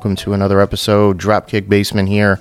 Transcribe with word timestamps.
Welcome 0.00 0.16
to 0.16 0.32
another 0.32 0.62
episode, 0.62 1.20
Dropkick 1.20 1.68
Basement 1.68 2.08
here 2.08 2.40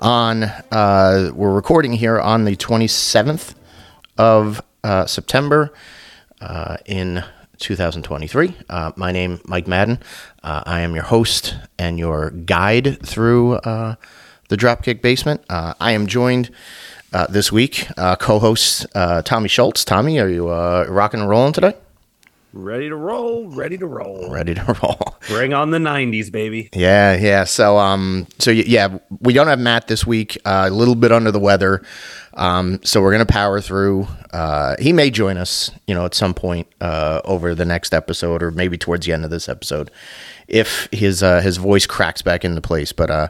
on, 0.00 0.42
uh, 0.42 1.30
we're 1.32 1.54
recording 1.54 1.92
here 1.92 2.18
on 2.18 2.44
the 2.44 2.56
27th 2.56 3.54
of 4.18 4.60
uh, 4.82 5.06
September 5.06 5.72
uh, 6.40 6.78
in 6.84 7.22
2023. 7.58 8.56
Uh, 8.68 8.90
my 8.96 9.12
name, 9.12 9.40
Mike 9.44 9.68
Madden. 9.68 10.00
Uh, 10.42 10.64
I 10.66 10.80
am 10.80 10.96
your 10.96 11.04
host 11.04 11.54
and 11.78 11.96
your 11.96 12.30
guide 12.30 13.00
through 13.06 13.52
uh, 13.52 13.94
the 14.48 14.56
Dropkick 14.56 15.00
Basement. 15.00 15.42
I 15.48 15.92
am 15.92 16.08
joined 16.08 16.50
this 17.28 17.52
week, 17.52 17.86
co-host 18.18 18.84
Tommy 19.24 19.48
Schultz. 19.48 19.84
Tommy, 19.84 20.18
are 20.18 20.28
you 20.28 20.50
rocking 20.50 21.20
and 21.20 21.28
rolling 21.28 21.52
today? 21.52 21.74
Ready 22.58 22.88
to 22.88 22.96
roll, 22.96 23.48
ready 23.48 23.76
to 23.76 23.86
roll. 23.86 24.30
Ready 24.30 24.54
to 24.54 24.78
roll. 24.82 24.98
Bring 25.28 25.52
on 25.52 25.72
the 25.72 25.78
90s, 25.78 26.32
baby. 26.32 26.70
Yeah, 26.72 27.14
yeah. 27.14 27.44
So, 27.44 27.76
um, 27.76 28.26
so 28.38 28.50
yeah, 28.50 28.96
we 29.20 29.34
don't 29.34 29.46
have 29.48 29.58
Matt 29.58 29.88
this 29.88 30.06
week. 30.06 30.38
Uh, 30.46 30.64
a 30.66 30.70
little 30.70 30.94
bit 30.94 31.12
under 31.12 31.30
the 31.30 31.38
weather. 31.38 31.82
Um, 32.32 32.80
so 32.82 33.02
we're 33.02 33.12
gonna 33.12 33.26
power 33.26 33.60
through. 33.60 34.08
Uh, 34.32 34.74
he 34.78 34.94
may 34.94 35.10
join 35.10 35.36
us, 35.36 35.70
you 35.86 35.94
know, 35.94 36.06
at 36.06 36.14
some 36.14 36.32
point 36.32 36.66
uh, 36.80 37.20
over 37.26 37.54
the 37.54 37.66
next 37.66 37.92
episode, 37.92 38.42
or 38.42 38.50
maybe 38.50 38.78
towards 38.78 39.04
the 39.04 39.12
end 39.12 39.26
of 39.26 39.30
this 39.30 39.50
episode, 39.50 39.90
if 40.48 40.88
his 40.92 41.22
uh, 41.22 41.42
his 41.42 41.58
voice 41.58 41.84
cracks 41.84 42.22
back 42.22 42.42
into 42.42 42.62
place. 42.62 42.90
But 42.90 43.10
uh, 43.10 43.28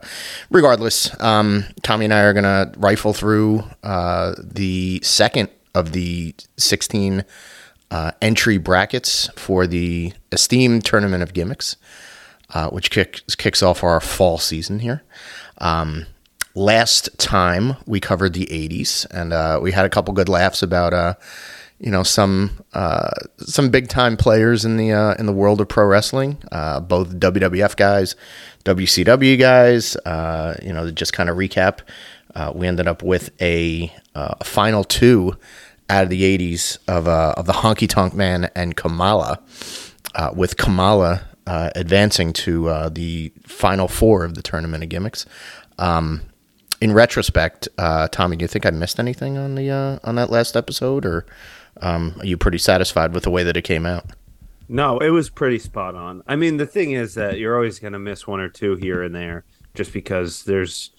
regardless, 0.50 1.20
um, 1.20 1.64
Tommy 1.82 2.04
and 2.04 2.14
I 2.14 2.20
are 2.20 2.32
gonna 2.32 2.72
rifle 2.76 3.12
through 3.12 3.64
uh, 3.82 4.34
the 4.38 5.00
second 5.02 5.48
of 5.74 5.90
the 5.92 6.32
sixteen 6.56 7.24
uh, 7.90 8.12
entry 8.20 8.58
brackets 8.58 9.28
for 9.36 9.66
the 9.66 10.12
esteemed 10.32 10.84
tournament 10.84 11.22
of 11.22 11.32
gimmicks 11.32 11.76
uh, 12.50 12.68
which 12.70 12.90
kicks 12.90 13.34
kicks 13.34 13.62
off 13.62 13.82
our 13.82 14.00
fall 14.00 14.38
season 14.38 14.78
here. 14.78 15.02
Um, 15.58 16.06
last 16.54 17.16
time 17.18 17.76
we 17.86 18.00
covered 18.00 18.34
the 18.34 18.46
'80s, 18.46 19.06
and 19.10 19.32
uh, 19.32 19.58
we 19.62 19.72
had 19.72 19.84
a 19.84 19.90
couple 19.90 20.14
good 20.14 20.28
laughs 20.28 20.62
about 20.62 20.94
uh, 20.94 21.14
you 21.78 21.90
know 21.90 22.02
some 22.02 22.64
uh, 22.72 23.10
some 23.38 23.70
big 23.70 23.88
time 23.88 24.16
players 24.16 24.64
in 24.64 24.76
the 24.76 24.92
uh, 24.92 25.14
in 25.14 25.26
the 25.26 25.32
world 25.32 25.60
of 25.60 25.68
pro 25.68 25.86
wrestling, 25.86 26.38
both 26.82 27.18
WWF 27.18 27.76
guys, 27.76 28.14
WCW 28.64 29.38
guys. 29.38 29.96
You 30.62 30.72
know, 30.72 30.90
just 30.90 31.12
kind 31.12 31.28
of 31.28 31.36
recap. 31.36 31.80
We 32.54 32.66
ended 32.66 32.86
up 32.86 33.02
with 33.02 33.30
a, 33.40 33.92
a 34.14 34.44
final 34.44 34.84
two 34.84 35.36
out 35.88 36.04
of 36.04 36.10
the 36.10 36.22
'80s 36.38 36.78
of 36.88 37.08
uh, 37.08 37.34
of 37.36 37.46
the 37.46 37.52
Honky 37.52 37.88
Tonk 37.88 38.14
Man 38.14 38.50
and 38.54 38.76
Kamala 38.76 39.40
uh, 40.14 40.30
with 40.34 40.56
Kamala 40.56 41.22
uh, 41.46 41.70
advancing 41.74 42.32
to 42.32 42.68
uh, 42.68 42.88
the 42.88 43.32
final 43.44 43.88
four 43.88 44.24
of 44.24 44.34
the 44.34 44.42
tournament 44.42 44.82
of 44.82 44.88
gimmicks. 44.88 45.26
Um, 45.78 46.22
in 46.80 46.92
retrospect, 46.92 47.68
uh, 47.78 48.08
Tommy, 48.08 48.36
do 48.36 48.42
you 48.42 48.48
think 48.48 48.66
I 48.66 48.70
missed 48.70 48.98
anything 48.98 49.38
on 49.38 49.54
the 49.54 49.70
uh, 49.70 49.98
on 50.04 50.16
that 50.16 50.30
last 50.30 50.56
episode, 50.56 51.06
or 51.06 51.26
um, 51.80 52.16
are 52.18 52.26
you 52.26 52.36
pretty 52.36 52.58
satisfied 52.58 53.14
with 53.14 53.22
the 53.22 53.30
way 53.30 53.42
that 53.44 53.56
it 53.56 53.62
came 53.62 53.86
out? 53.86 54.06
No, 54.68 54.98
it 54.98 55.10
was 55.10 55.30
pretty 55.30 55.58
spot 55.58 55.94
on. 55.94 56.22
I 56.26 56.36
mean, 56.36 56.56
the 56.56 56.66
thing 56.66 56.92
is 56.92 57.14
that 57.14 57.38
you're 57.38 57.54
always 57.54 57.78
going 57.78 57.92
to 57.92 57.98
miss 57.98 58.26
one 58.26 58.40
or 58.40 58.48
two 58.48 58.74
here 58.74 59.02
and 59.02 59.14
there 59.14 59.44
just 59.74 59.92
because 59.92 60.42
there's, 60.42 60.90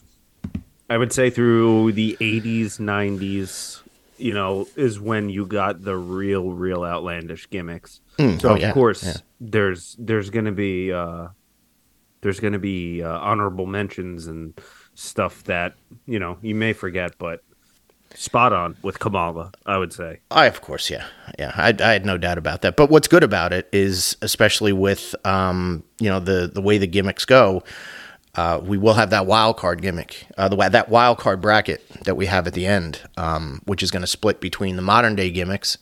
I 0.89 0.97
would 0.97 1.11
say, 1.11 1.29
through 1.29 1.91
the 1.91 2.15
80s, 2.21 2.79
90s, 2.79 3.81
you 4.17 4.33
know, 4.33 4.67
is 4.75 4.99
when 4.99 5.29
you 5.29 5.45
got 5.45 5.83
the 5.83 5.95
real, 5.95 6.51
real 6.51 6.83
outlandish 6.83 7.49
gimmicks. 7.49 8.01
so, 8.17 8.37
oh, 8.43 8.53
of 8.53 8.59
yeah, 8.59 8.71
course, 8.73 9.03
yeah. 9.03 9.17
there's 9.39 9.95
there's 9.99 10.29
going 10.29 10.45
to 10.45 10.51
be, 10.51 10.91
uh, 10.91 11.27
there's 12.21 12.39
to 12.39 12.59
be 12.59 13.03
uh, 13.03 13.19
honorable 13.19 13.65
mentions 13.65 14.27
and 14.27 14.59
stuff 14.95 15.43
that, 15.43 15.75
you 16.05 16.19
know, 16.19 16.37
you 16.41 16.55
may 16.55 16.73
forget, 16.73 17.17
but 17.19 17.43
spot 18.15 18.53
on 18.53 18.75
with 18.81 18.99
Kamala, 18.99 19.51
I 19.65 19.77
would 19.77 19.93
say. 19.93 20.19
I, 20.31 20.45
of 20.45 20.61
course, 20.61 20.89
yeah, 20.89 21.05
yeah. 21.37 21.51
I, 21.55 21.73
I 21.79 21.93
had 21.93 22.05
no 22.05 22.17
doubt 22.17 22.37
about 22.37 22.61
that. 22.61 22.75
But 22.75 22.89
what's 22.89 23.07
good 23.07 23.23
about 23.23 23.53
it 23.53 23.69
is, 23.71 24.17
especially 24.21 24.73
with 24.73 25.15
um, 25.25 25.83
you 25.99 26.09
know 26.09 26.19
the 26.19 26.49
the 26.51 26.61
way 26.61 26.77
the 26.77 26.87
gimmicks 26.87 27.25
go, 27.25 27.63
uh, 28.37 28.61
we 28.63 28.77
will 28.77 28.93
have 28.93 29.09
that 29.09 29.25
wild 29.25 29.57
card 29.57 29.81
gimmick, 29.81 30.27
uh, 30.37 30.47
the 30.47 30.55
that 30.55 30.89
wild 30.89 31.17
card 31.17 31.41
bracket 31.41 31.83
that 32.05 32.15
we 32.15 32.27
have 32.27 32.47
at 32.47 32.53
the 32.53 32.65
end, 32.65 33.01
um, 33.17 33.61
which 33.65 33.83
is 33.83 33.91
going 33.91 34.01
to 34.01 34.07
split 34.07 34.39
between 34.39 34.75
the 34.75 34.81
modern 34.81 35.15
day 35.15 35.29
gimmicks 35.29 35.77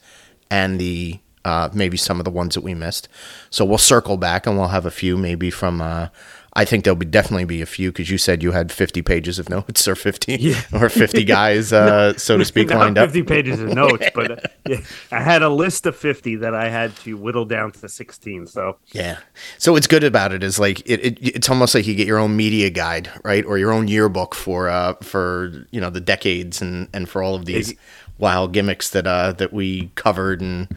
and 0.50 0.80
the 0.80 1.20
uh, 1.44 1.68
maybe 1.72 1.96
some 1.96 2.18
of 2.18 2.24
the 2.24 2.30
ones 2.30 2.54
that 2.54 2.62
we 2.62 2.74
missed. 2.74 3.08
So 3.50 3.64
we'll 3.64 3.78
circle 3.78 4.16
back 4.16 4.46
and 4.46 4.58
we'll 4.58 4.68
have 4.68 4.86
a 4.86 4.90
few 4.90 5.16
maybe 5.16 5.50
from. 5.50 6.10
I 6.56 6.64
think 6.64 6.84
there'll 6.84 6.96
be 6.96 7.04
definitely 7.04 7.44
be 7.44 7.60
a 7.60 7.66
few 7.66 7.92
because 7.92 8.10
you 8.10 8.16
said 8.16 8.42
you 8.42 8.52
had 8.52 8.72
50 8.72 9.02
pages 9.02 9.38
of 9.38 9.48
notes 9.56 9.86
or 9.86 9.94
50 9.94 10.54
or 10.72 10.88
50 10.88 11.24
guys, 11.24 11.70
uh, 11.72 12.16
so 12.16 12.38
to 12.38 12.44
speak, 12.44 12.70
lined 12.74 12.96
up. 12.96 13.10
50 13.10 13.22
pages 13.24 13.60
of 13.60 13.74
notes, 13.74 14.06
but 14.14 14.30
uh, 14.30 14.36
yeah, 14.66 14.80
I 15.12 15.22
had 15.22 15.42
a 15.42 15.50
list 15.50 15.84
of 15.84 15.94
50 15.94 16.36
that 16.36 16.54
I 16.54 16.70
had 16.70 16.96
to 16.98 17.16
whittle 17.16 17.44
down 17.44 17.72
to 17.72 17.88
16. 17.88 18.46
So 18.46 18.78
Yeah. 18.92 19.18
So 19.58 19.72
what's 19.72 19.86
good 19.86 20.02
about 20.02 20.32
it 20.32 20.42
is 20.42 20.58
like 20.58 20.80
it, 20.86 21.04
it 21.04 21.18
it's 21.20 21.50
almost 21.50 21.74
like 21.74 21.86
you 21.86 21.94
get 21.94 22.06
your 22.06 22.18
own 22.18 22.36
media 22.36 22.70
guide, 22.70 23.10
right? 23.22 23.44
Or 23.44 23.58
your 23.58 23.72
own 23.72 23.86
yearbook 23.86 24.34
for 24.34 24.70
uh 24.70 24.94
for 25.02 25.66
you 25.70 25.80
know 25.80 25.90
the 25.90 26.00
decades 26.00 26.62
and 26.62 26.88
and 26.94 27.06
for 27.06 27.22
all 27.22 27.34
of 27.34 27.44
these 27.44 27.72
Ex- 27.72 27.80
wild 28.18 28.52
gimmicks 28.52 28.90
that 28.90 29.06
uh 29.06 29.32
that 29.32 29.52
we 29.52 29.90
covered 29.94 30.40
and 30.40 30.68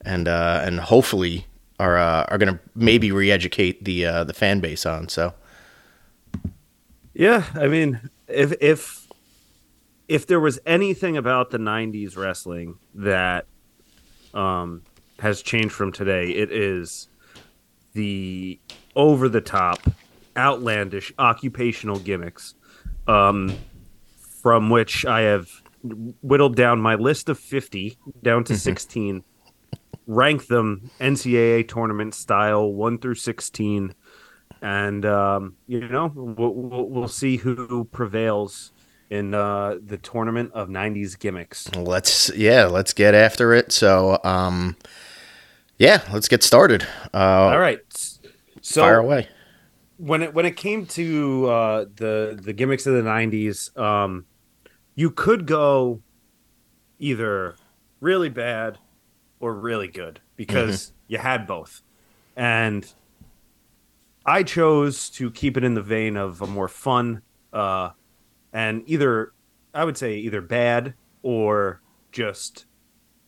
and 0.00 0.28
uh 0.28 0.62
and 0.64 0.80
hopefully 0.80 1.46
are 1.78 1.96
uh, 1.98 2.24
are 2.28 2.38
going 2.38 2.54
to 2.54 2.60
maybe 2.74 3.12
re-educate 3.12 3.84
the 3.84 4.06
uh 4.06 4.24
the 4.24 4.32
fan 4.32 4.60
base 4.60 4.86
on. 4.86 5.08
So 5.08 5.34
yeah, 7.14 7.44
I 7.54 7.68
mean, 7.68 8.10
if 8.28 8.52
if 8.60 9.06
if 10.08 10.26
there 10.26 10.40
was 10.40 10.58
anything 10.66 11.16
about 11.16 11.50
the 11.50 11.58
90s 11.58 12.16
wrestling 12.16 12.78
that 12.94 13.46
um 14.34 14.82
has 15.18 15.42
changed 15.42 15.72
from 15.72 15.92
today, 15.92 16.30
it 16.30 16.50
is 16.52 17.08
the 17.94 18.58
over 18.94 19.28
the 19.28 19.40
top, 19.40 19.80
outlandish 20.36 21.12
occupational 21.18 21.98
gimmicks 21.98 22.54
um 23.06 23.56
from 24.42 24.70
which 24.70 25.04
I 25.04 25.22
have 25.22 25.50
whittled 26.22 26.56
down 26.56 26.80
my 26.80 26.94
list 26.94 27.28
of 27.28 27.38
50 27.38 27.96
down 28.22 28.44
to 28.44 28.56
16 28.56 29.24
rank 30.06 30.46
them 30.46 30.90
NCAA 31.00 31.68
tournament 31.68 32.14
style 32.14 32.72
1 32.72 32.98
through 32.98 33.14
16 33.16 33.94
and 34.62 35.04
um, 35.04 35.56
you 35.66 35.86
know 35.86 36.10
we'll, 36.14 36.54
we'll, 36.54 36.88
we'll 36.88 37.08
see 37.08 37.36
who 37.36 37.84
prevails 37.84 38.72
in 39.10 39.34
uh, 39.34 39.76
the 39.84 39.96
tournament 39.98 40.50
of 40.52 40.68
90s 40.68 41.18
gimmicks 41.18 41.72
let's 41.74 42.30
yeah, 42.36 42.64
let's 42.66 42.92
get 42.92 43.14
after 43.14 43.52
it. 43.52 43.72
So 43.72 44.18
um 44.24 44.76
yeah, 45.78 46.02
let's 46.12 46.28
get 46.28 46.42
started. 46.42 46.86
Uh 47.12 47.18
all 47.18 47.58
right 47.58 47.80
so 48.62 48.80
fire 48.82 48.98
away. 48.98 49.28
when 49.96 50.22
it 50.22 50.34
when 50.34 50.44
it 50.44 50.56
came 50.56 50.86
to 50.86 51.46
uh, 51.48 51.84
the 51.94 52.38
the 52.40 52.52
gimmicks 52.52 52.86
of 52.86 52.94
the 52.94 53.02
'90s, 53.02 53.76
um, 53.78 54.26
you 54.94 55.10
could 55.10 55.46
go 55.46 56.02
either 56.98 57.54
really 58.00 58.28
bad 58.28 58.78
or 59.40 59.54
really 59.54 59.88
good 59.88 60.20
because 60.36 60.92
you 61.08 61.18
had 61.18 61.46
both, 61.46 61.82
and 62.36 62.86
I 64.24 64.42
chose 64.42 65.08
to 65.10 65.30
keep 65.30 65.56
it 65.56 65.64
in 65.64 65.74
the 65.74 65.82
vein 65.82 66.16
of 66.16 66.42
a 66.42 66.46
more 66.46 66.68
fun 66.68 67.22
uh, 67.52 67.90
and 68.52 68.82
either 68.86 69.32
I 69.74 69.84
would 69.84 69.96
say 69.96 70.16
either 70.16 70.40
bad 70.40 70.94
or 71.22 71.80
just 72.12 72.66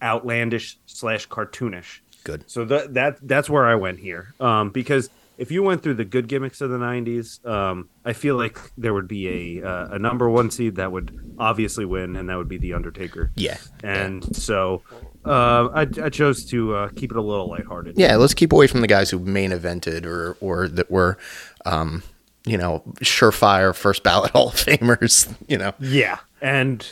outlandish 0.03 0.79
slash 0.87 1.29
cartoonish. 1.29 2.01
Good. 2.25 2.49
So 2.49 2.65
that 2.67 2.95
that 2.95 3.19
that's 3.27 3.49
where 3.49 3.67
I 3.67 3.75
went 3.75 3.99
here. 3.99 4.35
Um, 4.39 4.71
because 4.71 5.11
if 5.39 5.51
you 5.51 5.63
went 5.63 5.83
through 5.83 5.95
the 5.95 6.05
good 6.05 6.29
gimmicks 6.29 6.61
of 6.61 6.71
the 6.71 6.79
'90s, 6.79 7.45
um, 7.47 7.89
I 8.05 8.13
feel 8.13 8.37
like 8.37 8.59
there 8.77 8.93
would 8.93 9.09
be 9.09 9.61
a 9.61 9.67
uh, 9.67 9.89
a 9.93 9.99
number 9.99 10.29
one 10.29 10.51
seed 10.51 10.77
that 10.77 10.93
would 10.93 11.35
obviously 11.39 11.85
win, 11.85 12.17
and 12.17 12.29
that 12.29 12.37
would 12.37 12.49
be 12.49 12.59
the 12.59 12.75
Undertaker. 12.75 13.31
Yeah. 13.35 13.59
And 13.83 14.37
so 14.37 14.83
uh, 15.29 15.69
I, 15.75 16.07
I 16.07 16.09
chose 16.09 16.45
to 16.47 16.75
uh, 16.75 16.89
keep 16.97 17.11
it 17.11 17.17
a 17.17 17.23
little 17.23 17.49
lighthearted. 17.49 17.99
Yeah, 17.99 18.17
let's 18.17 18.35
keep 18.35 18.53
away 18.53 18.67
from 18.67 18.81
the 18.81 18.87
guys 18.87 19.11
who 19.11 19.19
main 19.19 19.51
evented 19.51 20.05
or 20.05 20.37
or 20.41 20.69
that 20.69 20.91
were, 20.91 21.19
um, 21.67 22.03
you 22.45 22.57
know, 22.57 22.83
surefire 23.01 23.75
first 23.75 24.03
ballot 24.03 24.31
Hall 24.33 24.49
of 24.49 24.55
Famers. 24.55 25.33
You 25.47 25.59
know, 25.59 25.73
Yeah, 25.79 26.19
and 26.41 26.87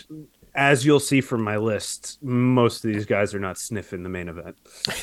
as 0.54 0.86
you'll 0.86 1.00
see 1.00 1.20
from 1.20 1.42
my 1.42 1.56
list, 1.58 2.18
most 2.22 2.84
of 2.84 2.92
these 2.92 3.06
guys 3.06 3.34
are 3.34 3.40
not 3.40 3.58
sniffing 3.58 4.02
the 4.02 4.08
main 4.08 4.28
event. 4.28 4.56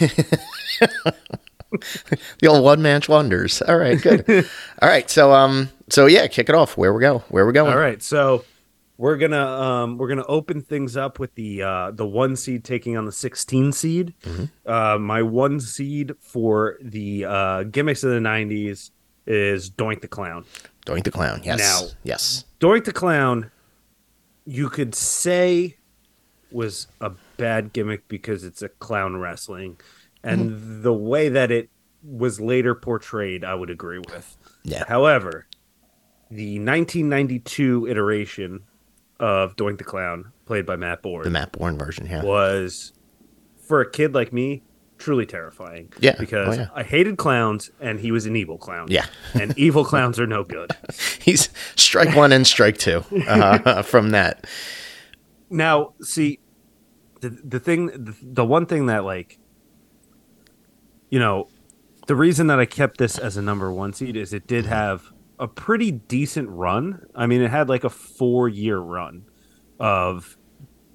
the 2.40 2.48
old 2.48 2.64
one 2.64 2.82
man 2.82 3.02
wonders. 3.08 3.62
All 3.62 3.78
right, 3.78 4.02
good. 4.02 4.28
All 4.82 4.90
right, 4.90 5.10
so 5.10 5.32
um, 5.34 5.70
so 5.90 6.08
yeah, 6.08 6.28
kick 6.28 6.50
it 6.50 6.56
off. 6.56 6.78
Where 6.78 6.94
we 6.94 7.02
go? 7.02 7.20
Where 7.30 7.46
we 7.46 7.54
going? 7.54 7.72
All 7.72 7.80
right, 7.80 8.02
so 8.02 8.44
we're 8.98 9.18
gonna 9.18 9.46
um, 9.46 9.98
we're 9.98 10.08
gonna 10.08 10.26
open 10.28 10.62
things 10.62 10.96
up 10.98 11.20
with 11.20 11.34
the 11.36 11.64
uh, 11.64 11.92
the 11.92 12.06
one 12.06 12.36
seed 12.36 12.64
taking 12.64 12.96
on 12.98 13.06
the 13.06 13.12
sixteen 13.12 13.72
seed. 13.72 14.14
Uh, 14.66 14.98
my 15.00 15.22
one 15.22 15.60
seed 15.60 16.14
for 16.20 16.78
the 16.82 17.26
uh, 17.26 17.64
gimmicks 17.64 18.04
of 18.04 18.12
the 18.12 18.20
nineties 18.20 18.92
is 19.26 19.70
Doink 19.72 20.02
the 20.02 20.08
Clown. 20.08 20.46
Doink 20.86 21.04
the 21.06 21.12
Clown. 21.12 21.42
Yes. 21.44 21.60
Now- 21.60 21.88
yes. 22.04 22.46
Doink 22.60 22.84
the 22.86 22.92
Clown, 22.94 23.52
you 24.46 24.70
could 24.70 24.94
say 24.96 25.78
was 26.52 26.88
a 27.02 27.12
bad 27.38 27.74
gimmick 27.74 28.08
because 28.08 28.44
it's 28.44 28.62
a 28.62 28.70
clown 28.70 29.18
wrestling. 29.18 29.80
And 30.24 30.52
Mm-hmm. 30.52 30.82
the 30.84 30.94
way 30.94 31.30
that 31.30 31.52
it 31.52 31.70
was 32.04 32.40
later 32.40 32.76
portrayed, 32.76 33.44
I 33.44 33.56
would 33.56 33.70
agree 33.70 33.98
with. 33.98 34.38
Yeah. 34.64 34.84
However, 34.88 35.48
the 36.30 36.60
1992 36.60 37.88
iteration 37.88 38.62
of 39.24 39.56
Doink 39.56 39.78
the 39.78 39.86
Clown, 39.86 40.34
played 40.46 40.66
by 40.66 40.76
Matt 40.76 41.02
Bourne, 41.02 41.24
The 41.24 41.30
Matt 41.30 41.54
Bourne 41.54 41.78
version. 41.78 42.06
Yeah. 42.06 42.24
was 42.24 42.92
for 43.66 43.80
a 43.80 43.90
kid 43.90 44.14
like 44.14 44.34
me 44.34 44.64
truly 44.98 45.26
terrifying. 45.26 45.92
Yeah. 46.00 46.16
because 46.20 46.58
Oh, 46.58 46.62
yeah. 46.62 46.68
I 46.76 46.84
hated 46.84 47.18
clowns, 47.18 47.72
and 47.80 48.02
he 48.02 48.12
was 48.12 48.26
an 48.26 48.36
evil 48.36 48.58
clown. 48.58 48.88
Yeah. 48.90 49.06
and 49.34 49.58
evil 49.58 49.86
clowns 49.86 50.20
are 50.20 50.28
no 50.28 50.44
good. 50.44 50.72
He's 51.22 51.50
strike 51.78 52.14
one 52.16 52.34
and 52.34 52.46
strike 52.46 52.78
two 52.78 53.04
uh, 53.28 53.82
from 53.84 54.10
that. 54.10 54.46
Now, 55.50 55.94
see, 56.02 56.40
the 57.22 57.30
the 57.30 57.60
thing, 57.62 57.88
the, 57.88 58.16
the 58.22 58.46
one 58.46 58.66
thing 58.66 58.88
that 58.88 59.06
like, 59.06 59.40
you 61.10 61.20
know, 61.20 61.48
the 62.08 62.16
reason 62.16 62.48
that 62.48 62.60
I 62.60 62.66
kept 62.66 62.98
this 62.98 63.18
as 63.18 63.38
a 63.38 63.42
number 63.42 63.72
one 63.72 63.94
seed 63.94 64.18
is 64.18 64.34
it 64.34 64.48
did 64.48 64.66
have 64.66 65.13
a 65.44 65.48
pretty 65.48 65.92
decent 65.92 66.48
run. 66.50 67.06
I 67.14 67.28
mean, 67.28 67.42
it 67.42 67.52
had 67.52 67.68
like 67.68 67.84
a 67.84 67.90
four 67.90 68.48
year 68.48 68.78
run 68.80 69.26
of 69.80 70.38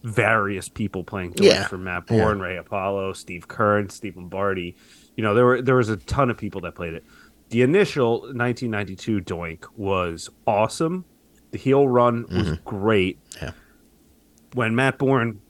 various 0.02 0.68
people 0.68 1.04
playing 1.04 1.34
Doink 1.34 1.44
Yeah. 1.44 1.66
from 1.66 1.84
Matt 1.84 2.06
Bourne, 2.06 2.40
Ray 2.40 2.56
Apollo, 2.56 3.12
Steve 3.12 3.46
Keirn, 3.46 3.90
Steve 3.92 4.16
Lombardi. 4.16 4.74
You 5.16 5.22
know, 5.22 5.34
there 5.34 5.44
were 5.44 5.60
there 5.60 5.74
was 5.76 5.88
a 5.90 5.96
ton 5.98 6.30
of 6.30 6.38
people 6.38 6.60
that 6.62 6.74
played 6.74 6.94
it. 6.94 7.04
The 7.50 7.62
initial 7.62 8.20
1992 8.20 9.20
Doink 9.20 9.64
was 9.76 10.30
awesome. 10.46 11.04
The 11.50 11.58
heel 11.58 11.86
run 11.88 12.24
was 12.30 12.58
great. 12.64 13.18
Yeah. 13.42 13.50
When 14.54 14.74
Matt 14.74 14.98
Bourne 14.98 15.40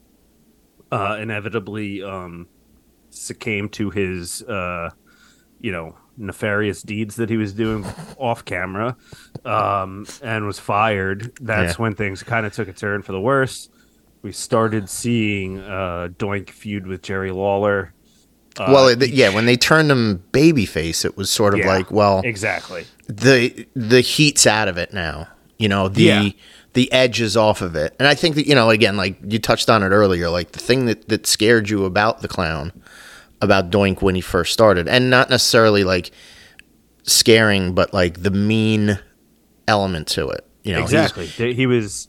uh, 0.91 1.17
inevitably 1.21 2.03
um, 2.03 2.47
succumbed 3.11 3.71
to 3.73 3.89
his, 3.91 4.41
uh, 4.43 4.89
you 5.61 5.71
know, 5.71 5.95
nefarious 6.19 6.81
deeds 6.83 7.15
that 7.15 7.29
he 7.29 7.37
was 7.37 7.53
doing 7.53 7.85
off 8.17 8.43
camera, 8.45 8.95
um, 9.45 10.05
and 10.21 10.45
was 10.45 10.59
fired, 10.59 11.31
that's 11.41 11.73
Yeah. 11.77 11.81
when 11.81 11.95
things 11.95 12.21
kind 12.23 12.45
of 12.45 12.53
took 12.53 12.67
a 12.67 12.73
turn 12.73 13.01
for 13.01 13.11
the 13.13 13.21
worse. 13.21 13.69
We 14.21 14.31
started 14.33 14.89
seeing 14.89 15.59
uh, 15.59 16.09
Doink 16.17 16.49
feud 16.49 16.85
with 16.87 17.01
Jerry 17.01 17.31
Lawler. 17.31 17.93
Uh, 18.59 18.65
well, 18.73 18.87
it, 18.89 19.09
yeah, 19.09 19.33
when 19.33 19.45
they 19.45 19.55
turned 19.55 19.89
him 19.89 20.21
babyface, 20.33 21.05
it 21.05 21.15
was 21.15 21.31
sort 21.31 21.53
of 21.53 21.61
yeah, 21.61 21.67
like, 21.67 21.89
well, 21.91 22.19
exactly. 22.25 22.85
the 23.07 23.65
the 23.75 24.01
heat's 24.01 24.45
out 24.45 24.67
of 24.67 24.77
it 24.77 24.93
now. 24.93 25.27
You 25.57 25.69
know, 25.69 25.87
the 25.87 26.03
Yeah. 26.03 26.29
the 26.73 26.91
edge 26.91 27.21
is 27.21 27.37
off 27.37 27.61
of 27.61 27.75
it. 27.77 27.95
And 27.99 28.07
I 28.07 28.15
think 28.15 28.35
that, 28.35 28.45
you 28.47 28.55
know, 28.55 28.69
again, 28.69 28.97
like 28.97 29.17
you 29.25 29.39
touched 29.39 29.69
on 29.69 29.83
it 29.83 29.89
earlier, 29.89 30.29
like 30.29 30.51
the 30.51 30.59
thing 30.59 30.85
that, 30.87 31.07
that 31.07 31.25
scared 31.25 31.69
you 31.69 31.85
about 31.85 32.21
the 32.21 32.27
clown, 32.27 32.73
about 33.41 33.69
Doink 33.71 34.01
when 34.01 34.15
he 34.15 34.21
first 34.21 34.53
started, 34.53 34.87
and 34.87 35.09
not 35.09 35.29
necessarily 35.29 35.83
like 35.83 36.11
scaring, 37.03 37.73
but 37.73 37.93
like 37.93 38.21
the 38.23 38.31
mean 38.31 38.99
element 39.67 40.07
to 40.09 40.27
it. 40.29 40.45
You 40.63 40.73
know, 40.73 40.79
he's- 40.85 40.91
exactly. 41.11 41.53
He 41.53 41.65
was. 41.65 42.07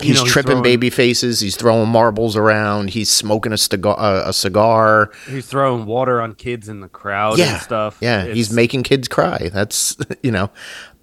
he's, 0.00 0.08
you 0.08 0.14
know, 0.14 0.22
he's 0.24 0.32
tripping 0.32 0.50
throwing- 0.52 0.62
baby 0.62 0.90
faces, 0.90 1.40
he's 1.40 1.56
throwing 1.56 1.88
marbles 1.88 2.36
around, 2.36 2.90
he's 2.90 3.10
smoking 3.10 3.52
a 3.52 3.58
cigar, 3.58 3.98
uh, 3.98 4.28
a 4.28 4.32
cigar. 4.32 5.10
He's 5.28 5.46
throwing 5.46 5.84
water 5.86 6.20
on 6.20 6.34
kids 6.34 6.68
in 6.68 6.80
the 6.80 6.88
crowd 6.88 7.38
Yeah, 7.38 7.54
and 7.54 7.62
stuff. 7.62 7.98
Yeah, 8.00 8.20
It's- 8.22 8.36
he's 8.36 8.52
making 8.52 8.82
kids 8.84 9.08
cry. 9.08 9.50
That's 9.52 9.96
you 10.22 10.30
know, 10.30 10.50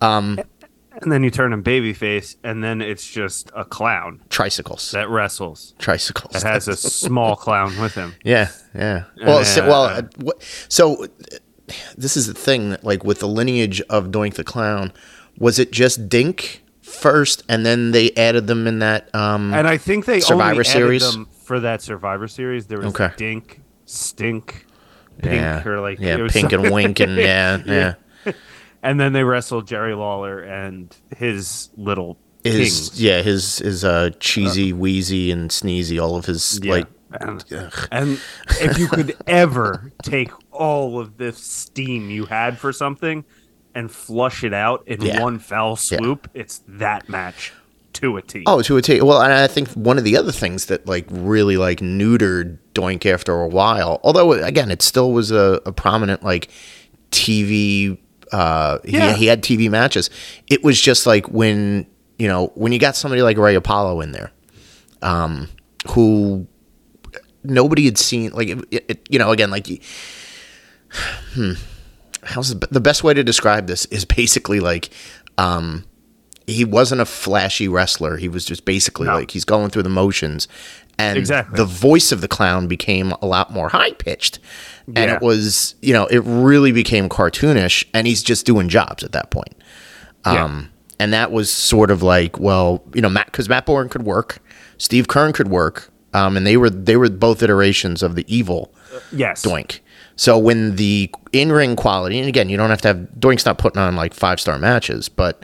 um, 0.02 0.40
and 1.02 1.12
then 1.12 1.24
you 1.24 1.30
turn 1.32 1.54
him 1.54 1.64
babyface, 1.64 2.36
and 2.44 2.64
then 2.64 2.82
it's 2.82 3.08
just 3.10 3.52
a 3.56 3.64
clown 3.66 4.22
tricycles, 4.30 4.92
that 4.92 5.10
wrestles. 5.10 5.74
tricycles. 5.80 6.34
That 6.34 6.44
has 6.44 6.68
a 6.68 6.76
small 6.76 7.36
clown 7.36 7.80
with 7.80 7.94
him. 7.96 8.16
Yeah, 8.24 8.50
yeah. 8.76 9.04
Well, 9.26 9.44
so, 9.46 9.68
well, 9.68 9.84
uh, 9.84 9.88
uh, 9.90 10.02
what, 10.18 10.44
so 10.70 11.04
uh, 11.06 11.08
this 11.98 12.18
is 12.18 12.28
the 12.28 12.34
thing 12.34 12.72
that, 12.72 12.84
like, 12.84 13.04
with 13.04 13.20
the 13.20 13.28
lineage 13.28 13.82
of 13.90 14.08
Doink 14.08 14.34
the 14.36 14.44
Clown, 14.44 14.92
was 15.38 15.60
it 15.60 15.72
just 15.72 16.10
Dink 16.10 16.64
first, 16.82 17.44
and 17.50 17.66
then 17.66 17.92
they 17.92 18.12
added 18.18 18.48
them 18.48 18.68
in 18.68 18.80
that? 18.80 19.14
Um, 19.16 19.54
And 19.54 19.68
I 19.68 19.78
think 19.78 20.06
they 20.06 20.20
Survivor 20.20 20.52
only 20.52 20.64
Series? 20.64 21.04
added 21.04 21.14
them 21.16 21.28
for 21.44 21.60
that 21.62 21.82
Survivor 21.82 22.28
series. 22.28 22.68
There 22.68 22.80
was 22.80 22.88
Okay. 22.88 23.10
Dink, 23.18 23.62
Stink, 23.86 24.66
Pink, 25.20 25.36
yeah, 25.36 25.64
or 25.68 25.80
like 25.80 26.00
yeah, 26.00 26.28
Pink 26.30 26.52
and 26.52 26.72
Wink, 26.72 27.00
and 27.00 27.16
yeah, 27.18 27.58
yeah. 27.66 27.94
And 28.84 29.00
then 29.00 29.14
they 29.14 29.24
wrestled 29.24 29.68
Jerry 29.68 29.96
Lawler 29.96 30.40
and 30.40 30.96
his 31.16 31.70
little 31.78 32.18
His 32.44 32.56
kings. 32.90 33.02
yeah, 33.02 33.22
his 33.22 33.58
his 33.60 33.84
uh 33.84 34.12
cheesy, 34.20 34.72
wheezy, 34.74 35.32
and 35.32 35.50
sneezy. 35.50 36.02
All 36.02 36.16
of 36.16 36.26
his 36.26 36.60
Yeah. 36.64 36.72
like, 36.72 36.88
and, 37.22 37.44
and 37.92 38.20
if 38.62 38.78
you 38.78 38.88
could 38.88 39.16
ever 39.28 39.92
take 40.04 40.32
all 40.52 41.00
of 41.00 41.18
this 41.18 41.38
steam 41.38 42.10
you 42.10 42.26
had 42.26 42.58
for 42.60 42.72
something 42.74 43.24
and 43.74 43.90
flush 43.92 44.44
it 44.44 44.54
out 44.54 44.84
in 44.88 45.02
Yeah. 45.02 45.22
one 45.22 45.40
foul 45.40 45.76
swoop, 45.76 46.30
it's 46.34 46.62
that 46.68 47.08
match 47.10 47.54
to 47.94 48.18
a 48.18 48.22
T. 48.22 48.44
Oh, 48.46 48.62
to 48.62 48.78
a 48.78 48.82
T. 48.82 49.02
Well, 49.02 49.22
and 49.22 49.34
I 49.34 49.48
think 49.48 49.70
one 49.70 49.98
of 49.98 50.04
the 50.04 50.18
other 50.18 50.32
things 50.32 50.66
that 50.66 50.86
like 50.86 51.06
really 51.10 51.58
like 51.58 51.80
neutered 51.80 52.58
Doink 52.76 53.06
after 53.12 53.42
a 53.42 53.48
while, 53.48 54.00
although 54.04 54.34
again, 54.34 54.70
it 54.70 54.82
still 54.84 55.12
was 55.12 55.32
a, 55.32 55.60
a 55.66 55.72
prominent 55.72 56.24
like 56.24 56.50
TV. 57.12 57.98
Uh, 58.32 58.80
Yeah. 58.84 59.14
he, 59.14 59.20
he 59.20 59.26
had 59.28 59.42
TV 59.44 59.70
matches. 59.70 60.10
It 60.48 60.64
was 60.64 60.80
just 60.80 61.06
like 61.08 61.28
when 61.30 61.86
you 62.18 62.28
know 62.28 62.52
when 62.56 62.72
you 62.72 62.80
got 62.80 62.96
somebody 62.96 63.22
like 63.22 63.38
Ray 63.38 63.56
Apollo 63.56 64.02
in 64.02 64.12
there, 64.12 64.32
um, 65.02 65.50
who 65.90 66.48
nobody 67.44 67.86
had 67.86 67.98
seen. 67.98 68.32
Like 68.32 68.50
it, 68.50 68.86
it, 68.90 69.08
you 69.10 69.20
know, 69.20 69.32
again, 69.32 69.50
like 69.52 69.68
hmm, 71.34 71.54
how's 72.24 72.58
the, 72.58 72.68
the 72.72 72.82
best 72.82 73.04
way 73.04 73.14
to 73.14 73.24
describe 73.24 73.68
this 73.68 73.86
is 73.86 74.06
basically 74.06 74.60
like 74.60 74.90
um 75.38 75.84
he 76.48 76.64
wasn't 76.66 77.02
a 77.02 77.06
flashy 77.06 77.68
wrestler 77.68 78.18
he 78.18 78.30
was 78.30 78.46
just 78.46 78.64
basically 78.66 79.06
No. 79.08 79.16
like 79.16 79.32
he's 79.32 79.46
going 79.46 79.70
through 79.70 79.84
the 79.84 79.90
motions 79.90 80.48
and 80.98 81.18
Exactly. 81.18 81.58
the 81.58 81.66
voice 81.66 82.12
of 82.12 82.22
the 82.22 82.28
clown 82.28 82.68
became 82.68 83.12
a 83.22 83.26
lot 83.26 83.52
more 83.52 83.70
high 83.70 83.92
pitched 83.92 84.40
and 84.88 84.98
Yeah. 85.10 85.16
it 85.16 85.22
was 85.22 85.76
you 85.82 85.94
know 85.94 86.06
it 86.08 86.20
really 86.24 86.72
became 86.72 87.10
cartoonish 87.10 87.84
and 87.94 88.08
he's 88.08 88.24
just 88.24 88.46
doing 88.46 88.70
jobs 88.70 89.04
at 89.04 89.12
that 89.12 89.30
point 89.30 89.56
Yeah. 90.26 90.46
um 90.46 90.70
and 91.00 91.14
that 91.14 91.32
was 91.32 91.52
sort 91.52 91.92
of 91.92 92.02
like 92.02 92.40
well 92.40 92.82
you 92.94 93.02
know 93.02 93.10
matt 93.10 93.26
because 93.28 93.50
matt 93.50 93.66
bourne 93.66 93.90
could 93.90 94.04
work 94.04 94.40
steve 94.78 95.08
keirn 95.08 95.34
could 95.34 95.50
work 95.50 95.92
um 96.14 96.38
and 96.38 96.48
they 96.48 96.56
were 96.58 96.70
they 96.70 96.96
were 96.96 97.10
both 97.10 97.44
iterations 97.44 98.02
of 98.02 98.16
the 98.16 98.24
evil 98.34 98.74
yes. 99.12 99.44
Doink. 99.46 99.80
So 100.16 100.36
when 100.40 100.78
the 100.78 101.12
in 101.32 101.52
ring 101.52 101.76
quality, 101.76 102.18
and 102.18 102.28
again, 102.28 102.50
you 102.50 102.58
don't 102.58 102.72
have 102.72 102.82
to 102.82 102.88
have 102.88 102.98
Doink's 103.20 103.46
not 103.46 103.60
putting 103.60 103.80
on 103.80 103.96
like 103.96 104.16
five 104.16 104.40
star 104.40 104.58
matches, 104.58 105.10
but 105.10 105.44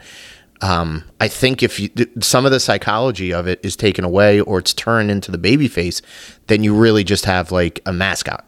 um, 0.64 1.04
I 1.20 1.28
think 1.28 1.62
if 1.62 1.78
you, 1.78 1.90
some 2.20 2.46
of 2.46 2.52
the 2.52 2.58
psychology 2.60 3.32
of 3.34 3.46
it 3.46 3.60
is 3.62 3.76
taken 3.76 4.04
away 4.04 4.40
or 4.40 4.58
it's 4.58 4.72
turned 4.72 5.10
into 5.10 5.30
the 5.30 5.36
baby 5.38 5.68
face, 5.68 6.00
then 6.46 6.62
you 6.64 6.74
really 6.74 7.04
just 7.04 7.26
have 7.26 7.52
like 7.52 7.80
a 7.84 7.92
mascot 7.92 8.44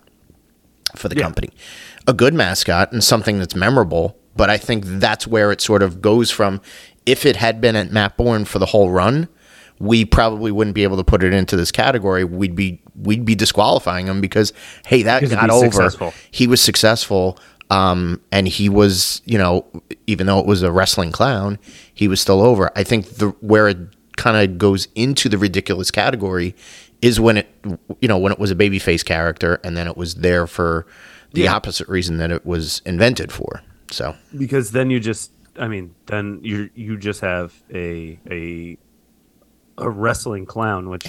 for 0.94 1.08
the 1.08 1.16
Yeah. 1.16 1.22
company, 1.24 1.50
a 2.06 2.14
good 2.14 2.32
mascot 2.32 2.90
and 2.92 3.04
something 3.04 3.38
that's 3.38 3.54
memorable. 3.54 4.16
But 4.34 4.48
I 4.50 4.56
think 4.56 4.84
that's 4.86 5.26
where 5.26 5.52
it 5.52 5.60
sort 5.60 5.82
of 5.82 6.00
goes 6.00 6.30
from. 6.30 6.60
If 7.04 7.26
it 7.26 7.36
had 7.36 7.60
been 7.60 7.76
at 7.76 7.92
Matt 7.92 8.16
Bourne 8.16 8.44
for 8.46 8.58
the 8.58 8.66
whole 8.66 8.90
run, 8.90 9.28
we 9.78 10.04
probably 10.06 10.50
wouldn't 10.50 10.74
be 10.74 10.84
able 10.84 10.96
to 10.96 11.04
put 11.04 11.22
it 11.22 11.34
into 11.34 11.54
this 11.56 11.70
category. 11.70 12.24
We'd 12.24 12.54
be 12.56 12.80
we'd 12.94 13.26
be 13.26 13.34
disqualifying 13.34 14.06
him 14.06 14.22
because 14.22 14.54
hey, 14.86 15.02
that 15.02 15.20
Because 15.20 15.34
got 15.36 15.46
be 15.48 15.52
over. 15.52 15.66
successful. 15.70 16.14
He 16.30 16.46
was 16.46 16.62
successful, 16.62 17.38
um, 17.70 18.20
and 18.32 18.46
he 18.48 18.68
was 18.68 19.22
you 19.24 19.38
know 19.38 19.66
even 20.06 20.26
though 20.26 20.38
it 20.38 20.46
was 20.46 20.62
a 20.62 20.70
wrestling 20.72 21.12
clown, 21.12 21.58
he 21.92 22.08
was 22.08 22.20
still 22.20 22.42
over. 22.42 22.70
I 22.76 22.84
think 22.84 23.06
the 23.16 23.28
where 23.40 23.68
it 23.68 23.78
kind 24.16 24.36
of 24.36 24.56
goes 24.58 24.88
into 24.94 25.28
the 25.28 25.36
ridiculous 25.38 25.90
category 25.90 26.54
is 27.02 27.20
when 27.20 27.36
it 27.36 27.48
you 28.00 28.08
know 28.08 28.18
when 28.18 28.32
it 28.32 28.38
was 28.38 28.50
a 28.50 28.54
babyface 28.54 29.04
character 29.04 29.60
and 29.62 29.76
then 29.76 29.86
it 29.86 29.96
was 29.96 30.16
there 30.16 30.46
for 30.46 30.86
the 31.32 31.42
Yeah. 31.42 31.54
opposite 31.54 31.88
reason 31.88 32.16
that 32.18 32.30
it 32.30 32.46
was 32.46 32.80
invented 32.86 33.30
for. 33.32 33.62
So 33.90 34.14
because 34.36 34.70
then 34.72 34.90
you 34.90 34.98
just 35.00 35.30
i 35.58 35.68
mean 35.68 35.94
then 36.06 36.40
you 36.42 36.70
you 36.74 36.96
just 36.96 37.20
have 37.20 37.54
a 37.72 38.18
a 38.30 38.76
a 39.78 39.88
wrestling 39.90 40.44
clown 40.46 40.88
which 40.88 41.06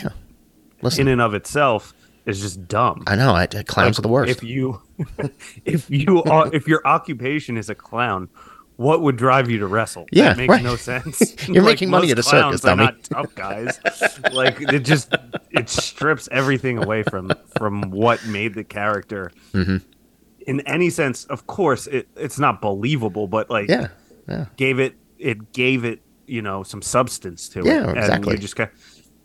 listen, 0.81 1.01
in 1.01 1.07
and 1.13 1.21
of 1.21 1.33
itself 1.33 1.93
is 2.27 2.39
just 2.41 2.67
dumb 2.67 3.03
I 3.07 3.15
know 3.15 3.34
I, 3.34 3.48
clowns 3.48 3.98
are 3.98 4.03
the 4.03 4.07
worst. 4.07 4.29
if 4.31 4.43
you 4.43 4.81
if 5.65 5.89
you 5.89 6.22
are 6.24 6.53
if 6.53 6.67
your 6.67 6.81
occupation 6.86 7.57
is 7.57 7.69
a 7.69 7.75
clown 7.75 8.29
what 8.75 9.01
would 9.01 9.15
drive 9.15 9.50
you 9.50 9.57
to 9.60 9.65
wrestle 9.67 10.05
Yeah, 10.12 10.29
that 10.29 10.38
makes 10.38 10.51
right. 10.51 10.63
no 10.63 10.75
sense 10.91 11.48
You're 11.48 11.63
making 11.63 11.89
money 11.89 12.12
at 12.12 12.19
a 12.19 12.24
circus, 12.24 12.62
dummy. 12.62 12.84
not 12.86 13.03
tough 13.03 13.34
guys 13.34 13.79
like 14.34 14.62
it 14.62 14.81
just 14.81 15.15
it 15.51 15.67
strips 15.69 16.29
everything 16.31 16.77
away 16.77 17.01
from 17.03 17.31
from 17.57 17.89
what 17.89 18.24
made 18.27 18.53
the 18.53 18.63
character 18.63 19.31
Mm-hmm. 19.53 19.77
in 20.46 20.62
any 20.67 20.89
sense. 20.91 21.25
Of 21.25 21.48
course, 21.48 21.88
it, 21.88 22.07
it's 22.15 22.38
not 22.39 22.62
believable, 22.62 23.27
but 23.27 23.50
like 23.50 23.67
Yeah, 23.69 23.88
yeah, 24.29 24.46
gave 24.57 24.79
it 24.79 24.93
it 25.17 25.51
gave 25.53 25.84
it 25.84 26.01
you 26.27 26.41
know 26.43 26.62
some 26.63 26.81
substance 26.84 27.50
to 27.50 27.62
it. 27.62 27.65
Yeah, 27.65 27.88
And 27.89 27.98
exactly. 27.98 28.34
you 28.34 28.38
just 28.39 28.55
got, 28.55 28.69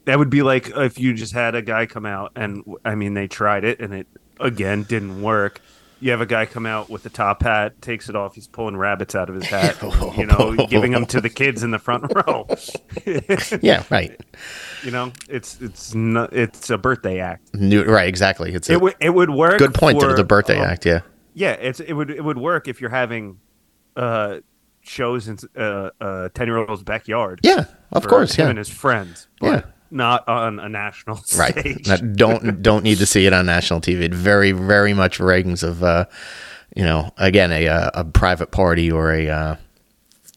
that 0.04 0.18
would 0.18 0.30
be 0.30 0.42
like 0.42 0.70
if 0.76 0.98
you 0.98 1.14
just 1.14 1.32
had 1.32 1.54
a 1.54 1.62
guy 1.62 1.86
come 1.86 2.06
out 2.06 2.32
and 2.36 2.64
I 2.84 2.94
mean 2.94 3.14
they 3.14 3.28
tried 3.28 3.64
it 3.64 3.80
and 3.80 3.94
it 3.94 4.06
again 4.40 4.82
didn't 4.84 5.22
work. 5.22 5.60
You 6.00 6.10
have 6.10 6.20
a 6.20 6.26
guy 6.26 6.46
come 6.46 6.66
out 6.66 6.90
with 6.90 7.06
a 7.06 7.10
top 7.10 7.44
hat, 7.44 7.80
takes 7.80 8.08
it 8.08 8.16
off, 8.16 8.34
he's 8.34 8.48
pulling 8.48 8.76
rabbits 8.76 9.14
out 9.14 9.28
of 9.28 9.36
his 9.36 9.44
hat, 9.46 9.80
you 10.16 10.26
know, 10.26 10.66
giving 10.66 10.90
them 10.90 11.06
to 11.06 11.20
the 11.20 11.28
kids 11.30 11.62
in 11.62 11.70
the 11.70 11.78
front 11.78 12.12
row. 12.26 12.48
yeah. 13.62 13.84
Right. 13.88 14.20
you 14.82 14.90
know, 14.90 15.12
it's 15.28 15.60
it's 15.60 15.94
not, 15.94 16.32
it's 16.32 16.70
a 16.70 16.78
birthday 16.78 17.20
act. 17.20 17.54
New, 17.54 17.84
right. 17.84 18.08
Exactly. 18.08 18.52
It's 18.52 18.68
It 18.68 18.80
would 18.80 18.94
it 19.00 19.10
would 19.10 19.30
work. 19.30 19.58
good 19.58 19.74
point. 19.74 20.00
for, 20.00 20.12
the 20.14 20.24
birthday 20.24 20.58
um, 20.58 20.64
act. 20.66 20.84
Yeah. 20.86 21.02
Yeah, 21.34 21.52
it's 21.52 21.78
it 21.80 21.92
would 21.92 22.10
it 22.10 22.24
would 22.24 22.38
work 22.38 22.66
if 22.68 22.80
you're 22.80 22.90
having 22.90 23.38
uh 23.96 24.38
shows 24.80 25.28
in 25.28 25.38
uh, 25.56 25.90
uh 26.00 26.28
ten 26.34 26.48
year 26.48 26.58
old's 26.58 26.82
backyard. 26.82 27.38
Yeah. 27.44 27.66
Of 27.92 28.08
course. 28.08 28.34
him 28.34 28.44
Yeah. 28.46 28.50
and 28.50 28.58
his 28.58 28.68
friends, 28.68 29.28
but 29.40 29.46
Yeah. 29.46 29.62
Not 29.92 30.26
on 30.28 30.58
a 30.58 30.68
national 30.68 31.16
Right. 31.36 31.56
stage. 31.58 31.86
Not- 31.86 32.14
don't 32.14 32.62
don't 32.62 32.82
need 32.84 32.98
to 32.98 33.06
see 33.06 33.26
it 33.26 33.32
on 33.32 33.46
national 33.46 33.80
TV. 33.80 34.02
It 34.02 34.14
very 34.14 34.52
very 34.52 34.94
much 34.94 35.20
rings 35.20 35.62
of 35.62 35.82
uh, 35.82 36.06
you 36.74 36.84
know, 36.84 37.12
again 37.18 37.52
a 37.52 37.68
uh, 37.68 37.90
a 37.94 38.04
private 38.04 38.50
party 38.50 38.90
or 38.90 39.12
a 39.12 39.28
uh, 39.28 39.56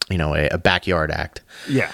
you 0.10 0.18
know 0.18 0.36
a, 0.36 0.50
a 0.50 0.58
backyard 0.58 1.10
act. 1.12 1.42
yeah, 1.70 1.92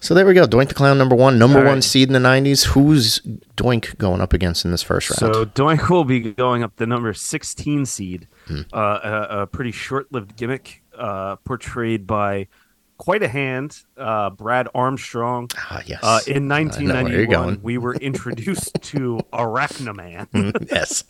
So 0.00 0.14
there 0.14 0.26
we 0.26 0.34
go. 0.34 0.46
Doink 0.46 0.68
the 0.68 0.74
Clown 0.74 0.98
number 0.98 1.14
one, 1.16 1.38
number 1.38 1.58
one 1.64 1.74
right. 1.74 1.84
seed 1.84 2.08
in 2.08 2.12
the 2.12 2.28
'90s. 2.28 2.66
Who's 2.66 3.20
Doink 3.56 3.96
going 3.98 4.20
up 4.20 4.32
against 4.32 4.64
in 4.64 4.70
this 4.70 4.82
first 4.82 5.10
round? 5.10 5.34
so 5.34 5.44
Doink 5.46 5.88
will 5.88 6.04
be 6.04 6.20
going 6.20 6.62
up 6.62 6.76
the 6.76 6.86
number 6.86 7.12
sixteen 7.14 7.86
seed, 7.86 8.26
Hmm. 8.46 8.62
uh, 8.72 8.98
a, 9.30 9.42
a 9.42 9.46
pretty 9.46 9.70
short 9.72 10.12
lived 10.12 10.36
gimmick, 10.36 10.82
uh, 10.98 11.36
portrayed 11.36 12.06
by 12.06 12.48
quite 12.98 13.22
a 13.22 13.28
hand, 13.28 13.82
uh, 13.96 14.30
Brad 14.30 14.68
Armstrong. 14.74 15.50
ah, 15.56 15.82
yes. 15.86 16.00
Uh, 16.02 16.20
in 16.26 16.50
I 16.50 16.62
know 16.62 16.74
where 16.74 17.12
you're 17.12 17.28
1991, 17.28 17.60
we 17.62 17.78
were 17.78 17.94
introduced 17.96 18.74
to 18.82 19.18
Arachnaman. 19.32 20.28
yes. 20.70 21.04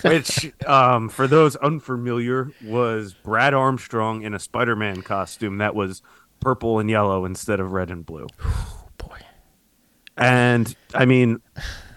which 0.02 0.52
um, 0.66 1.08
for 1.08 1.26
those 1.26 1.56
unfamiliar 1.56 2.50
was 2.64 3.14
brad 3.14 3.54
armstrong 3.54 4.22
in 4.22 4.34
a 4.34 4.38
spider-man 4.38 5.02
costume 5.02 5.58
that 5.58 5.74
was 5.74 6.02
purple 6.40 6.78
and 6.78 6.90
yellow 6.90 7.24
instead 7.24 7.60
of 7.60 7.72
red 7.72 7.90
and 7.90 8.04
blue 8.04 8.26
Boy. 8.98 9.18
and 10.16 10.74
i 10.94 11.04
mean 11.04 11.40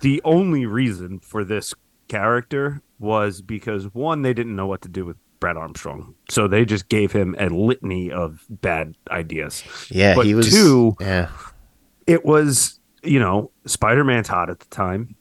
the 0.01 0.21
only 0.23 0.65
reason 0.65 1.19
for 1.19 1.43
this 1.43 1.73
character 2.07 2.81
was 2.99 3.41
because 3.41 3.93
one 3.93 4.21
they 4.21 4.33
didn't 4.33 4.55
know 4.55 4.67
what 4.67 4.81
to 4.81 4.89
do 4.89 5.05
with 5.05 5.17
brad 5.45 5.57
armstrong 5.57 6.15
so 6.29 6.47
they 6.47 6.65
just 6.65 6.89
gave 6.89 7.11
him 7.11 7.35
a 7.37 7.49
litany 7.49 8.11
of 8.11 8.43
bad 8.49 8.95
ideas 9.11 9.63
Yeah, 9.91 10.15
But 10.15 10.25
he 10.25 10.33
was. 10.33 10.49
two- 10.49 10.95
yeah. 10.99 11.29
it 12.07 12.25
was 12.25 12.79
you 13.03 13.19
know 13.19 13.51
spider-man's 13.67 14.27
hot 14.27 14.49
at 14.49 14.59
the 14.59 14.65
time 14.67 15.15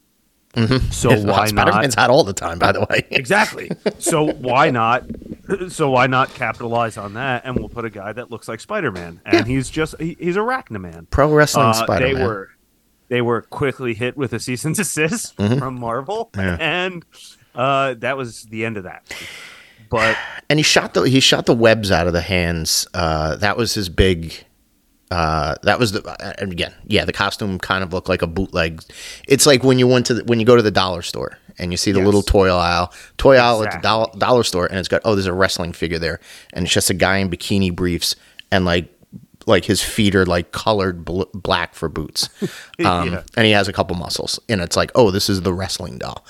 so 0.91 1.09
why 1.25 1.47
not 1.47 1.49
Spider-Man's 1.49 1.95
hot 1.97 2.11
all 2.11 2.23
the 2.23 2.33
time, 2.33 2.61
by 2.61 2.71
the 2.71 2.87
way. 2.89 3.05
Exactly. 3.11 3.73
So 3.99 4.31
why 4.35 4.71
not? 4.71 5.03
So 5.69 5.91
why 5.91 6.07
not 6.07 6.33
capitalize 6.35 6.97
on 6.97 7.15
that? 7.15 7.43
And 7.45 7.57
we'll 7.57 7.69
put 7.69 7.85
a 7.85 7.91
guy 7.91 8.13
that 8.13 8.31
looks 8.31 8.47
like 8.47 8.61
Spider 8.61 8.93
Man, 8.93 9.21
and 9.27 9.49
he's 9.49 9.69
just 9.69 9.97
he, 9.99 10.17
he's 10.17 10.37
Arachnaman. 10.37 11.11
Pro 11.11 11.35
wrestling 11.35 11.67
Uh, 11.67 11.73
Spider-Man. 11.73 12.15
They 12.15 12.25
were 12.25 12.51
they 13.09 13.21
were 13.21 13.43
quickly 13.43 13.95
hit 13.95 14.17
with 14.17 14.33
a 14.33 14.39
cease 14.39 14.65
and 14.65 14.77
desist 14.77 15.35
from 15.37 15.75
Marvel, 15.81 16.31
Mm-hmm. 16.35 16.41
Yeah. 16.41 16.57
and 16.61 17.05
uh, 17.57 17.95
that 17.99 18.17
was 18.17 18.45
the 18.45 18.65
end 18.65 18.77
of 18.77 18.85
that. 18.85 19.03
But 19.95 20.17
and 20.51 20.59
he 20.59 20.63
shot 20.63 20.95
the 20.95 21.03
he 21.03 21.21
shot 21.21 21.47
the 21.47 21.55
webs 21.55 21.91
out 21.91 22.07
of 22.07 22.13
the 22.13 22.21
hands. 22.21 22.87
Uh, 22.93 23.37
that 23.37 23.57
was 23.57 23.75
his 23.75 23.89
big. 23.89 24.45
Uh, 25.11 25.55
that 25.63 25.79
was 25.79 25.93
the 25.93 26.03
uh, 26.05 26.33
and 26.39 26.51
again, 26.51 26.75
yeah. 26.87 27.05
The 27.05 27.13
costume 27.13 27.59
kind 27.59 27.85
of 27.85 27.93
looked 27.93 28.09
like 28.09 28.23
a 28.23 28.27
bootleg. 28.27 28.83
It's 29.29 29.47
like 29.47 29.63
when 29.63 29.79
you 29.79 29.87
went 29.87 30.07
to 30.07 30.15
the, 30.15 30.25
when 30.25 30.41
you 30.41 30.47
go 30.47 30.57
to 30.57 30.63
the 30.63 30.71
dollar 30.73 31.03
store 31.03 31.39
and 31.59 31.71
you 31.73 31.77
see 31.77 31.93
the 31.93 32.01
Yes. 32.01 32.07
little 32.07 32.23
toy 32.23 32.49
aisle, 32.49 32.93
toy 33.17 33.37
aisle 33.37 33.63
at 33.65 33.71
the 33.73 33.79
dollar, 33.79 34.09
dollar 34.19 34.43
store, 34.43 34.67
and 34.67 34.79
it's 34.79 34.89
got 34.89 35.03
oh, 35.05 35.15
there's 35.15 35.27
a 35.27 35.33
wrestling 35.33 35.73
figure 35.73 35.99
there, 35.99 36.19
and 36.53 36.65
it's 36.65 36.75
just 36.75 36.91
a 36.91 36.95
guy 36.95 37.19
in 37.19 37.31
bikini 37.31 37.73
briefs 37.75 38.17
and 38.51 38.65
like 38.65 38.89
like 39.47 39.65
his 39.65 39.83
feet 39.83 40.15
are 40.15 40.27
like 40.27 40.53
colored 40.53 41.05
bl- 41.05 41.25
black 41.35 41.75
for 41.75 41.89
boots, 41.89 42.29
um, 42.85 43.13
Yeah. 43.13 43.23
and 43.37 43.47
he 43.47 43.53
has 43.53 43.69
a 43.69 43.73
couple 43.73 43.97
muscles, 43.97 44.39
and 44.49 44.61
it's 44.61 44.77
like 44.77 44.91
oh, 44.95 45.11
this 45.11 45.29
is 45.29 45.43
the 45.43 45.53
wrestling 45.53 45.99
doll. 45.99 46.25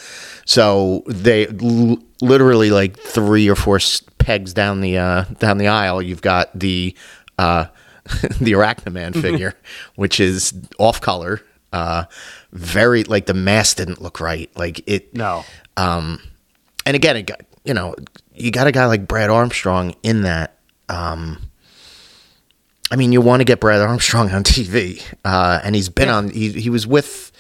So 0.47 1.03
they 1.07 1.47
l- 1.49 1.99
literally 2.21 2.71
like 2.71 2.99
three 2.99 3.49
or 3.49 3.55
four 3.57 3.79
pegs 4.19 4.53
down 4.55 4.81
the 4.81 4.99
uh, 4.99 5.25
down 5.39 5.59
the 5.59 5.69
aisle. 5.69 6.03
You've 6.03 6.23
got 6.23 6.51
the 6.59 6.95
uh, 7.39 7.67
the 8.41 8.53
Arachnaman 8.53 9.21
figure, 9.21 9.55
which 9.97 10.21
is 10.21 10.53
off 10.79 11.01
color. 11.01 11.41
Uh, 11.73 12.05
very 12.53 13.03
like 13.05 13.27
the 13.27 13.35
mask 13.35 13.79
didn't 13.79 14.01
look 14.01 14.21
right. 14.21 14.49
Like 14.57 14.81
it. 14.87 15.13
no, 15.15 15.45
Um, 15.77 16.21
and 16.87 16.95
again, 16.95 17.17
it 17.17 17.23
got 17.27 17.41
you 17.65 17.75
know 17.75 17.95
you 18.35 18.51
got 18.51 18.67
a 18.67 18.73
guy 18.73 18.87
like 18.87 19.09
Brad 19.09 19.31
Armstrong 19.31 19.95
in 20.03 20.23
that. 20.23 20.59
Um, 20.89 21.39
I 22.91 22.97
mean, 22.97 23.13
you 23.13 23.21
want 23.21 23.41
to 23.41 23.45
get 23.45 23.61
Brad 23.61 23.81
Armstrong 23.81 24.31
on 24.31 24.45
TV, 24.45 25.03
uh, 25.25 25.61
and 25.65 25.75
he's 25.75 25.89
been 25.89 26.09
on. 26.09 26.31
He 26.31 26.51
he 26.53 26.71
was 26.71 26.87
with 26.87 27.33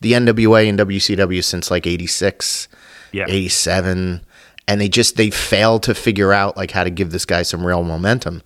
the 0.00 0.12
NWA 0.12 0.68
and 0.68 0.78
WCW 0.78 1.42
since 1.44 1.70
like 1.70 1.86
'86, 1.86 2.68
Yeah. 3.12 3.26
'87, 3.28 4.22
and 4.68 4.80
they 4.80 4.88
just 4.88 5.16
they 5.16 5.30
failed 5.30 5.82
to 5.84 5.94
figure 5.94 6.32
out 6.32 6.56
like 6.56 6.70
how 6.70 6.84
to 6.84 6.90
give 6.90 7.10
this 7.12 7.24
guy 7.24 7.42
some 7.42 7.64
real 7.64 7.84
momentum. 7.84 8.42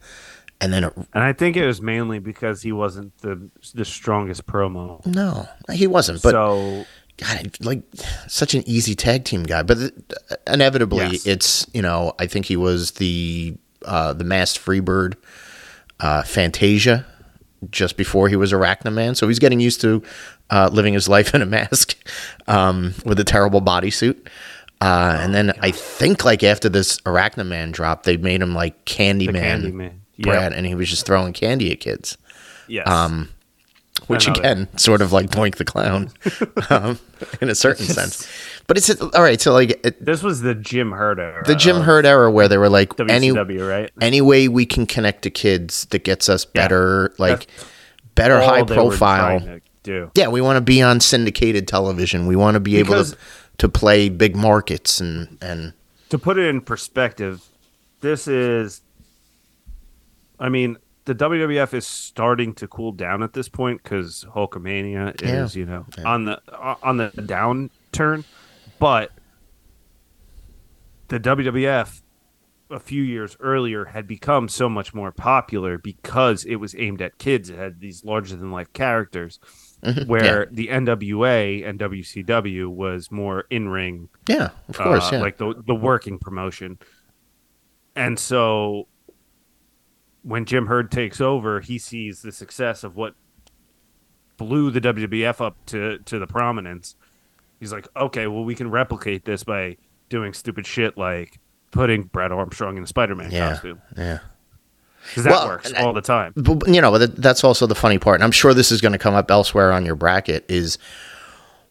And 0.62 0.72
then 0.72 0.84
it, 0.84 0.92
and 0.96 1.24
I 1.24 1.32
think 1.32 1.56
it 1.56 1.64
was 1.66 1.80
mainly 1.80 2.18
because 2.18 2.62
he 2.62 2.72
wasn't 2.72 3.16
the 3.18 3.48
the 3.74 3.84
strongest 3.84 4.46
promo. 4.46 5.04
no, 5.06 5.48
he 5.72 5.86
wasn't. 5.86 6.20
But 6.22 6.32
so 6.32 6.84
God, 7.16 7.56
like 7.60 7.82
such 8.28 8.54
an 8.54 8.62
easy 8.68 8.94
tag 8.94 9.24
team 9.24 9.44
guy, 9.44 9.62
but 9.62 9.78
uh, 9.78 10.34
inevitably, 10.46 11.06
Yes. 11.12 11.26
it's 11.26 11.66
you 11.72 11.80
know 11.80 12.12
I 12.18 12.26
think 12.26 12.44
he 12.46 12.56
was 12.56 12.92
the 12.92 13.54
uh, 13.86 14.12
the 14.12 14.24
masked 14.24 14.62
Freebird, 14.62 15.14
uh, 16.00 16.22
Fantasia, 16.22 17.06
just 17.70 17.96
before 17.96 18.28
he 18.28 18.36
was 18.36 18.52
Arachnaman, 18.52 19.16
so 19.16 19.28
he's 19.28 19.38
getting 19.38 19.60
used 19.60 19.80
to 19.82 20.02
uh, 20.50 20.68
living 20.72 20.94
his 20.94 21.08
life 21.16 21.34
in 21.34 21.42
a 21.42 21.46
mask 21.46 21.96
um, 22.46 22.94
with 23.04 23.20
a 23.20 23.24
terrible 23.24 23.60
bodysuit. 23.60 24.26
Uh, 24.80 25.18
and 25.20 25.34
then 25.34 25.52
I 25.60 25.72
think 25.72 26.24
like 26.24 26.42
after 26.42 26.70
this 26.70 26.98
Arachnaman 27.02 27.72
drop, 27.72 28.04
they 28.04 28.16
made 28.16 28.40
him 28.40 28.54
like 28.54 28.84
Candyman, 28.86 29.62
Candyman. 29.62 29.92
Brad, 30.18 30.52
and 30.52 30.66
he 30.66 30.74
was 30.74 30.88
just 30.88 31.04
throwing 31.06 31.32
candy 31.32 31.70
at 31.72 31.80
kids. 31.80 32.16
Yes, 32.66 32.86
um, 32.88 33.28
which 34.08 34.26
that. 34.26 34.38
again, 34.38 34.68
sort 34.76 35.02
of 35.02 35.12
like 35.12 35.30
Doink 35.30 35.56
the 35.56 35.64
Clown, 35.64 36.10
um, 36.70 36.98
in 37.40 37.48
a 37.48 37.54
certain 37.54 37.86
sense. 37.86 38.28
But 38.66 38.76
it's 38.76 38.90
all 39.00 39.22
right. 39.22 39.40
So 39.40 39.52
like 39.52 39.80
it, 39.84 40.04
this 40.04 40.22
was 40.22 40.40
the 40.42 40.54
Jim 40.54 40.92
Herd 40.92 41.18
era. 41.18 41.42
the 41.46 41.54
Jim 41.54 41.80
Herd 41.82 42.06
era, 42.06 42.30
where 42.30 42.48
they 42.48 42.58
were 42.58 42.68
like, 42.68 42.98
any 43.08 43.30
right? 43.32 43.90
any 44.00 44.20
way 44.20 44.48
we 44.48 44.66
can 44.66 44.86
connect 44.86 45.22
to 45.22 45.30
kids 45.30 45.86
that 45.86 46.04
gets 46.04 46.28
us 46.28 46.44
better, 46.44 47.12
like 47.18 47.46
better 48.14 48.40
high 48.40 48.62
profile. 48.62 49.40
trying 49.40 49.60
to 49.60 49.60
do. 49.82 50.10
Yeah, 50.14 50.28
we 50.28 50.40
want 50.40 50.56
to 50.56 50.60
be 50.60 50.82
on 50.82 51.00
syndicated 51.00 51.66
television. 51.66 52.26
We 52.26 52.36
want 52.36 52.54
to 52.54 52.60
be 52.60 52.76
able 52.76 52.90
Because- 52.94 53.12
to 53.12 53.18
to 53.58 53.68
play 53.68 54.08
big 54.08 54.34
markets 54.34 55.00
and 55.00 55.36
and 55.42 55.74
to 56.08 56.18
put 56.18 56.38
it 56.38 56.46
in 56.46 56.60
perspective, 56.62 57.42
this 58.00 58.26
is, 58.26 58.80
I 60.38 60.48
mean, 60.48 60.76
the 61.10 61.24
WWF 61.24 61.74
is 61.74 61.86
starting 61.88 62.54
to 62.54 62.68
cool 62.68 62.92
down 62.92 63.22
at 63.22 63.32
this 63.32 63.48
point 63.48 63.82
because 63.82 64.24
Hulkamania 64.32 65.20
Yeah. 65.20 65.42
is, 65.44 65.56
you 65.56 65.66
know, 65.66 65.84
on 66.04 66.24
the 66.24 66.40
on 66.82 66.98
the 66.98 67.10
downturn, 67.10 68.24
but 68.78 69.10
the 71.08 71.18
WWF 71.18 72.02
a 72.70 72.78
few 72.78 73.02
years 73.02 73.36
earlier 73.40 73.86
had 73.86 74.06
become 74.06 74.48
so 74.48 74.68
much 74.68 74.94
more 74.94 75.10
popular 75.10 75.76
because 75.78 76.44
it 76.44 76.54
was 76.56 76.76
aimed 76.78 77.02
at 77.02 77.18
kids. 77.18 77.50
It 77.50 77.58
had 77.58 77.80
these 77.80 78.04
larger 78.04 78.36
than 78.36 78.52
life 78.52 78.72
characters. 78.72 79.40
Where 80.06 80.46
the 80.52 80.68
NWA 80.68 81.66
and 81.66 81.80
WCW 81.80 82.68
was 82.68 83.10
more 83.10 83.46
in 83.50 83.68
ring 83.70 84.10
yeah, 84.28 84.50
of 84.68 84.76
course, 84.76 85.06
uh, 85.06 85.10
yeah, 85.16 85.20
like 85.22 85.38
the 85.38 85.54
the 85.66 85.74
working 85.74 86.18
promotion. 86.20 86.78
And 87.96 88.18
so 88.18 88.86
when 90.22 90.44
Jim 90.44 90.66
Herd 90.66 90.90
takes 90.90 91.20
over, 91.20 91.60
he 91.60 91.78
sees 91.78 92.22
the 92.22 92.32
success 92.32 92.84
of 92.84 92.96
what 92.96 93.14
blew 94.36 94.70
the 94.70 94.80
WWF 94.80 95.40
up 95.44 95.56
to 95.66 95.98
to 96.00 96.18
the 96.18 96.26
prominence. 96.26 96.96
He's 97.58 97.72
like, 97.72 97.86
okay, 97.94 98.26
well, 98.26 98.44
we 98.44 98.54
can 98.54 98.70
replicate 98.70 99.24
this 99.24 99.44
by 99.44 99.76
doing 100.08 100.32
stupid 100.32 100.66
shit 100.66 100.96
like 100.96 101.38
putting 101.72 102.04
Brad 102.04 102.32
Armstrong 102.32 102.76
in 102.76 102.82
a 102.82 102.86
Spider-Man 102.86 103.30
yeah, 103.30 103.50
costume 103.50 103.80
yeah. 103.96 104.18
because 105.08 105.24
that 105.24 105.30
Well, 105.30 105.46
works 105.48 105.72
I- 105.72 105.82
uh, 105.82 105.86
all 105.86 105.92
the 105.92 106.00
time. 106.00 106.32
But, 106.36 106.66
you 106.68 106.80
know 106.80 106.98
that's 106.98 107.44
also 107.44 107.66
the 107.66 107.74
funny 107.76 107.98
part 107.98 108.16
and 108.16 108.24
i'm 108.24 108.32
sure 108.32 108.52
this 108.54 108.72
is 108.72 108.80
going 108.80 108.90
to 108.92 108.98
come 108.98 109.14
up 109.14 109.30
elsewhere 109.30 109.70
on 109.72 109.84
your 109.86 109.94
bracket 109.94 110.44
is 110.48 110.78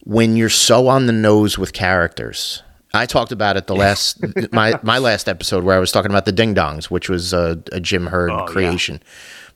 when 0.05 0.37
you're 0.37 0.47
so 0.47 0.87
on 0.87 1.05
the 1.07 1.11
nose 1.11 1.57
with 1.57 1.73
characters 1.73 2.63
I 2.93 3.05
talked 3.05 3.31
about 3.31 3.55
it 3.58 3.67
the 3.67 3.75
last 3.75 4.17
my 4.51 4.79
my 4.84 4.98
last 5.10 5.29
episode 5.29 5.63
where 5.63 5.75
I 5.75 5.79
was 5.79 5.91
talking 5.91 6.10
about 6.12 6.25
the 6.25 6.31
Ding 6.31 6.55
Dongs, 6.55 6.86
which 6.86 7.08
was 7.10 7.34
a, 7.34 7.62
a 7.72 7.79
Jim 7.79 8.08
Herd 8.08 8.31
Oh, 8.31 8.39
yeah. 8.39 8.46
creation. 8.46 9.01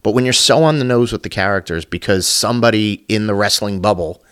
But 0.04 0.12
when 0.12 0.24
you're 0.26 0.34
so 0.34 0.64
on 0.64 0.80
the 0.80 0.84
nose 0.86 1.12
with 1.12 1.24
the 1.24 1.30
characters 1.30 1.86
because 1.86 2.28
somebody 2.28 3.06
in 3.08 3.26
the 3.28 3.34
wrestling 3.34 3.80
bubble, 3.82 4.24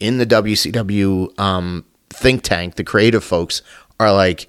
in 0.00 0.18
the 0.18 0.26
WCW 0.26 1.38
um, 1.38 1.84
think 2.10 2.42
tank, 2.42 2.74
the 2.74 2.84
creative 2.84 3.22
folks 3.24 3.62
are 4.00 4.12
like, 4.12 4.48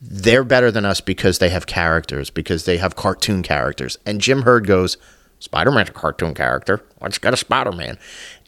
they're 0.00 0.44
better 0.44 0.70
than 0.70 0.84
us 0.84 1.00
because 1.00 1.38
they 1.40 1.48
have 1.50 1.66
characters, 1.66 2.30
because 2.30 2.64
they 2.64 2.76
have 2.78 2.94
cartoon 2.96 3.42
characters. 3.42 3.98
And 4.06 4.20
Jim 4.20 4.42
Herd 4.42 4.66
goes, 4.66 4.96
Spider 5.40 5.72
Man's 5.72 5.88
a 5.90 5.92
cartoon 5.92 6.34
character. 6.34 6.82
Let's 7.00 7.18
get 7.18 7.34
a 7.34 7.36
Spider 7.36 7.72
Man. 7.72 7.98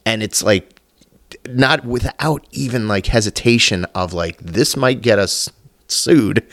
And 0.05 0.23
it's 0.23 0.41
like, 0.43 0.74
not 1.49 1.85
without 1.85 2.45
even 2.51 2.87
like 2.87 3.07
hesitation 3.07 3.85
of 3.95 4.13
like, 4.13 4.37
this 4.39 4.75
might 4.75 5.01
get 5.01 5.19
us 5.19 5.49
sued 5.87 6.45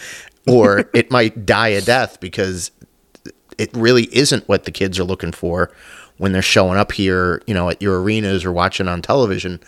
or 0.46 0.90
it 0.94 1.10
might 1.10 1.46
die 1.46 1.68
a 1.68 1.80
death 1.80 2.20
because 2.20 2.70
it 3.58 3.70
really 3.74 4.04
isn't 4.14 4.48
what 4.48 4.64
the 4.64 4.70
kids 4.70 4.98
are 4.98 5.04
looking 5.04 5.32
for 5.32 5.70
when 6.18 6.32
they're 6.32 6.42
showing 6.42 6.78
up 6.78 6.92
here, 6.92 7.42
you 7.46 7.54
know, 7.54 7.68
at 7.68 7.80
your 7.82 8.00
arenas 8.00 8.44
or 8.44 8.52
watching 8.52 8.88
on 8.88 9.02
television. 9.02 9.60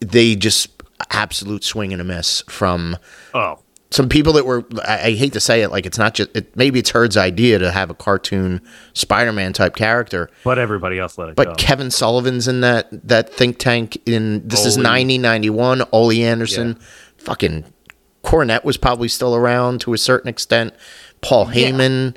They 0.00 0.36
just 0.36 0.70
absolute 1.10 1.64
swing 1.64 1.92
and 1.92 2.02
a 2.02 2.04
miss 2.04 2.42
from 2.48 2.96
Oh, 3.34 3.58
some 3.90 4.08
people 4.08 4.32
that 4.34 4.44
were 4.44 4.64
I, 4.86 4.98
I 5.08 5.10
hate 5.12 5.32
to 5.32 5.40
say 5.40 5.62
it 5.62 5.70
like 5.70 5.86
it's 5.86 5.98
not 5.98 6.14
just 6.14 6.34
it, 6.36 6.54
maybe 6.56 6.78
it's 6.78 6.90
Herd's 6.90 7.16
idea 7.16 7.58
to 7.58 7.70
have 7.72 7.88
a 7.90 7.94
cartoon 7.94 8.60
Spider-Man 8.92 9.52
type 9.54 9.76
character 9.76 10.28
but 10.44 10.58
everybody 10.58 10.98
else 10.98 11.16
let 11.18 11.30
it 11.30 11.36
go. 11.36 11.44
but 11.44 11.48
go. 11.50 11.54
Kevin 11.54 11.90
Sullivan's 11.90 12.46
in 12.48 12.60
that 12.60 12.88
that 13.08 13.32
think 13.32 13.58
tank 13.58 13.96
in 14.06 14.46
this 14.46 14.66
is 14.66 14.76
Ole. 14.76 14.82
9091 14.84 15.82
Ole 15.92 16.12
Anderson 16.22 16.76
Yeah. 16.78 16.84
fucking 17.18 17.64
Cornette 18.24 18.64
was 18.64 18.76
probably 18.76 19.08
still 19.08 19.34
around 19.34 19.80
to 19.82 19.94
a 19.94 19.98
certain 19.98 20.28
extent 20.28 20.74
Paul 21.22 21.46
Heyman 21.46 22.14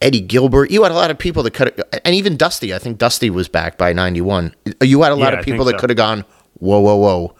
Eddie 0.00 0.20
Gilbert 0.20 0.70
you 0.70 0.84
had 0.84 0.92
a 0.92 0.94
lot 0.94 1.10
of 1.10 1.18
people 1.18 1.42
that 1.42 1.52
could 1.54 1.82
and 2.04 2.14
even 2.14 2.36
Dusty 2.36 2.72
I 2.72 2.78
think 2.78 2.98
Dusty 2.98 3.28
was 3.28 3.48
back 3.48 3.76
by 3.76 3.92
91 3.92 4.54
you 4.82 5.02
had 5.02 5.10
a 5.10 5.16
lot 5.16 5.32
Yeah, 5.32 5.40
of 5.40 5.44
people 5.44 5.64
that 5.64 5.72
so. 5.72 5.78
could 5.78 5.90
have 5.90 5.96
gone 5.96 6.24
whoa 6.60 6.78
whoa 6.80 6.94
whoa 6.96 7.34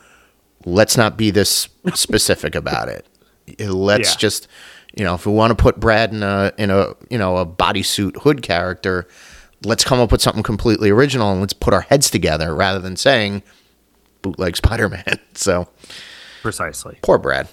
let's 0.64 0.96
not 0.96 1.16
be 1.16 1.30
this 1.30 1.68
specific 1.94 2.54
about 2.56 2.88
it 2.88 3.06
let's 3.58 4.10
Yeah. 4.12 4.16
just 4.18 4.48
you 4.96 5.04
know 5.04 5.14
if 5.14 5.26
we 5.26 5.32
want 5.32 5.50
to 5.56 5.60
put 5.62 5.80
brad 5.80 6.12
in 6.12 6.22
a 6.22 6.52
in 6.58 6.70
a 6.70 6.94
you 7.10 7.18
know 7.18 7.36
a 7.38 7.46
bodysuit 7.46 8.16
hood 8.22 8.42
character 8.42 9.06
let's 9.64 9.84
come 9.84 10.00
up 10.00 10.12
with 10.12 10.20
something 10.20 10.42
completely 10.42 10.90
original 10.90 11.30
and 11.32 11.40
let's 11.40 11.52
put 11.52 11.72
our 11.72 11.80
heads 11.82 12.10
together 12.10 12.54
rather 12.54 12.78
than 12.78 12.96
saying 12.96 13.42
bootleg 14.22 14.56
spider-man 14.56 15.18
so 15.34 15.68
Precisely. 16.42 16.98
poor 17.02 17.18
brad 17.18 17.48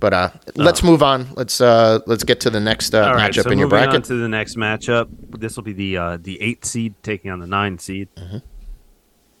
but 0.00 0.12
uh 0.12 0.30
let's 0.54 0.82
move 0.82 1.02
on 1.02 1.26
let's 1.34 1.60
uh 1.60 1.98
let's 2.06 2.22
get 2.24 2.40
to 2.40 2.50
the 2.50 2.60
next 2.60 2.94
uh, 2.94 3.12
right, 3.14 3.32
matchup 3.32 3.44
so 3.44 3.50
in 3.50 3.58
your 3.58 3.68
moving 3.68 3.88
on 3.88 4.02
to 4.02 4.14
the 4.16 4.28
next 4.28 4.56
matchup. 4.56 5.08
This 5.38 5.56
will 5.56 5.62
be 5.64 5.72
the 5.72 5.96
uh, 5.96 6.16
the 6.20 6.40
eight 6.42 6.64
seed 6.66 6.94
taking 7.02 7.30
on 7.30 7.38
the 7.38 7.46
nine 7.46 7.78
seed. 7.78 8.08
Mm-hmm. 8.16 8.38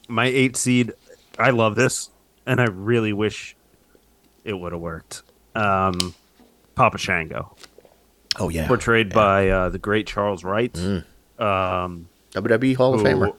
My 0.08 0.24
eight 0.24 0.56
seed, 0.56 0.92
I 1.38 1.50
love 1.50 1.74
this, 1.74 2.08
and 2.46 2.62
I 2.62 2.64
really 2.64 3.12
wish 3.12 3.56
it 4.42 4.54
would 4.54 4.72
have 4.72 4.80
worked. 4.80 5.22
Um, 5.58 6.14
Papa 6.74 6.98
Shango, 6.98 7.54
oh 8.38 8.48
yeah 8.48 8.66
portrayed 8.68 9.12
by 9.12 9.48
uh, 9.48 9.68
the 9.68 9.78
great 9.78 10.06
Charles 10.06 10.44
Wright, 10.44 10.72
Mm. 10.72 11.04
um, 11.40 12.08
wwe 12.32 12.76
hall 12.76 12.94
of 12.94 13.00
famer 13.02 13.34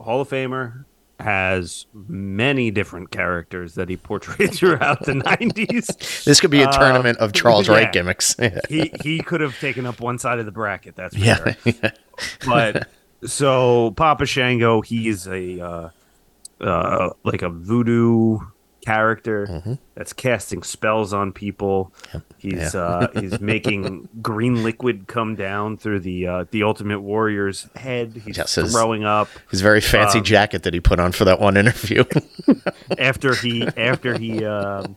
Hall 0.00 0.20
of 0.20 0.28
Famer, 0.28 0.84
has 1.20 1.86
many 1.94 2.70
different 2.72 3.10
characters 3.12 3.76
that 3.76 3.88
he 3.88 3.96
portrayed 3.96 4.52
throughout 4.58 5.04
the 5.04 5.12
'90s. 5.12 6.24
this 6.24 6.40
could 6.40 6.50
be 6.50 6.62
a 6.62 6.68
Uh, 6.68 6.72
tournament 6.72 7.18
of 7.18 7.32
charles 7.32 7.68
yeah. 7.68 7.74
wright 7.74 7.92
gimmicks 7.92 8.34
he 8.68 8.90
he 9.02 9.20
could 9.20 9.40
have 9.40 9.58
taken 9.60 9.86
up 9.86 10.00
one 10.00 10.18
side 10.18 10.38
of 10.40 10.46
the 10.46 10.52
bracket. 10.52 10.96
That's 10.96 11.14
for 11.16 11.22
yeah 11.24 11.54
sure. 11.64 11.92
but 12.46 12.88
so 13.24 13.92
Papa 13.92 14.26
Shango, 14.26 14.80
he's 14.80 15.26
a 15.28 15.60
uh, 15.60 15.88
uh, 16.60 17.10
like 17.22 17.42
a 17.42 17.48
voodoo 17.48 18.38
character 18.84 19.46
Mm-hmm. 19.46 19.74
that's 19.94 20.12
casting 20.12 20.62
spells 20.62 21.12
on 21.12 21.32
people. 21.32 21.92
He's 22.38 22.74
Yeah. 22.74 22.80
uh, 22.80 23.08
he's 23.20 23.40
making 23.40 24.08
green 24.22 24.62
liquid 24.62 25.06
come 25.06 25.34
down 25.34 25.76
through 25.76 26.00
the 26.00 26.26
uh, 26.26 26.44
the 26.50 26.62
Ultimate 26.62 27.00
Warrior's 27.00 27.66
head. 27.76 28.20
He's 28.24 28.36
Yes, 28.36 28.54
his- 28.54 28.72
throwing 28.72 29.04
up 29.04 29.28
his 29.50 29.60
very 29.60 29.80
fancy 29.80 30.18
Um, 30.18 30.24
jacket 30.24 30.62
that 30.64 30.74
he 30.74 30.80
put 30.80 31.00
on 31.00 31.12
for 31.12 31.24
that 31.24 31.40
one 31.40 31.56
interview 31.56 32.04
after 32.98 33.34
he 33.34 33.66
after 33.76 34.18
he 34.18 34.44
um, 34.44 34.96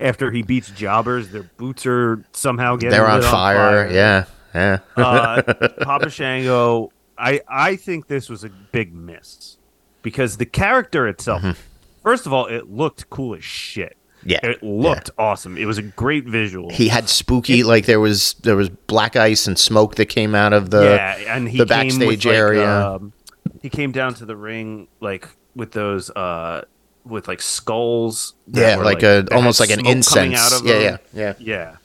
after 0.00 0.30
he 0.30 0.42
beats 0.42 0.70
jobbers. 0.70 1.30
Their 1.30 1.44
boots 1.56 1.86
are 1.86 2.24
somehow 2.32 2.76
getting 2.76 2.90
they're 2.90 3.08
on 3.08 3.20
lit 3.20 3.30
fire. 3.30 3.90
yeah 3.90 4.24
yeah 4.54 4.78
uh, 4.96 5.42
Papa 5.82 6.10
Shango, 6.10 6.90
I 7.16 7.40
I 7.48 7.76
think 7.76 8.08
this 8.08 8.28
was 8.28 8.42
a 8.44 8.48
big 8.72 8.92
miss 8.94 9.56
because 10.02 10.38
the 10.38 10.46
character 10.46 11.06
itself, 11.06 11.69
first 12.02 12.26
of 12.26 12.32
all, 12.32 12.46
it 12.46 12.70
looked 12.70 13.08
cool 13.10 13.34
as 13.34 13.44
shit. 13.44 13.96
Yeah, 14.22 14.40
It 14.42 14.62
looked 14.62 15.08
awesome. 15.16 15.56
It 15.56 15.64
was 15.64 15.78
a 15.78 15.82
great 15.82 16.26
visual. 16.26 16.68
he 16.70 16.88
had 16.88 17.08
spooky 17.08 17.62
like 17.62 17.86
there 17.86 18.00
was 18.00 18.34
there 18.42 18.54
was 18.54 18.68
black 18.68 19.16
ice 19.16 19.46
and 19.46 19.58
smoke 19.58 19.94
that 19.94 20.06
came 20.06 20.34
out 20.34 20.52
of 20.52 20.68
the 20.68 20.82
yeah, 20.94 21.34
and 21.34 21.48
he 21.48 21.56
the 21.56 21.64
backstage 21.64 22.26
like, 22.26 22.34
area. 22.34 22.68
um, 22.68 23.14
he 23.62 23.70
came 23.70 23.92
down 23.92 24.12
to 24.14 24.26
the 24.26 24.36
ring 24.36 24.88
like 25.00 25.26
with 25.56 25.72
those 25.72 26.10
uh 26.10 26.62
with 27.06 27.28
like 27.28 27.40
skulls. 27.40 28.34
yeah 28.46 28.76
were, 28.76 28.84
like, 28.84 29.02
a 29.02 29.26
almost 29.34 29.58
like 29.58 29.70
an 29.70 29.86
incense 29.86 30.38
out 30.38 30.60
of 30.60 30.66
yeah 30.66 30.78
them. 30.78 30.98
yeah 31.14 31.34
yeah 31.38 31.76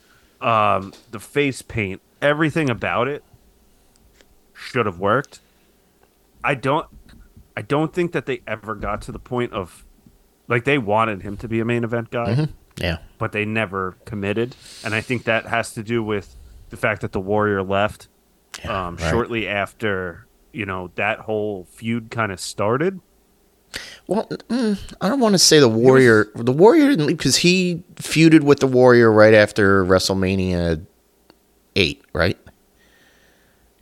Yeah. 0.42 0.76
Um, 0.76 0.92
the 1.12 1.18
face 1.18 1.62
paint, 1.62 2.02
everything 2.20 2.68
about 2.68 3.08
it 3.08 3.24
should 4.52 4.84
have 4.84 4.98
worked. 4.98 5.40
I 6.44 6.54
don't 6.54 6.86
I 7.56 7.62
don't 7.62 7.94
think 7.94 8.12
that 8.12 8.26
they 8.26 8.42
ever 8.46 8.74
got 8.74 9.00
to 9.02 9.12
the 9.12 9.18
point 9.18 9.54
of 9.54 9.85
like 10.48 10.64
they 10.64 10.78
wanted 10.78 11.22
him 11.22 11.36
to 11.38 11.48
be 11.48 11.60
a 11.60 11.64
main 11.64 11.84
event 11.84 12.10
guy, 12.10 12.34
Mm-hmm. 12.34 12.52
yeah 12.82 12.98
but 13.18 13.32
they 13.32 13.44
never 13.44 13.96
committed. 14.04 14.54
And 14.84 14.94
I 14.94 15.00
think 15.00 15.24
that 15.24 15.46
has 15.46 15.72
to 15.74 15.82
do 15.82 16.02
with 16.02 16.36
the 16.70 16.76
fact 16.76 17.00
that 17.00 17.12
the 17.12 17.20
Warrior 17.20 17.62
left 17.62 18.08
Yeah, 18.62 18.86
um, 18.88 18.96
right. 18.96 19.10
shortly 19.10 19.48
after, 19.48 20.26
you 20.52 20.66
know, 20.66 20.90
that 20.96 21.20
whole 21.20 21.64
feud 21.70 22.10
kind 22.10 22.30
of 22.32 22.38
started. 22.40 23.00
well 24.06 24.26
mm, 24.48 24.78
i 25.00 25.08
don't 25.08 25.20
want 25.20 25.34
to 25.34 25.38
say 25.38 25.58
the 25.58 25.68
warrior 25.68 26.28
the 26.36 26.52
warrior 26.52 26.86
didn't 26.88 27.06
leave 27.06 27.16
because 27.18 27.36
he 27.36 27.82
feuded 27.96 28.42
with 28.42 28.60
the 28.60 28.66
warrior 28.66 29.10
right 29.12 29.34
after 29.34 29.84
wrestlemania 29.84 30.80
8 31.74 32.00
right 32.14 32.38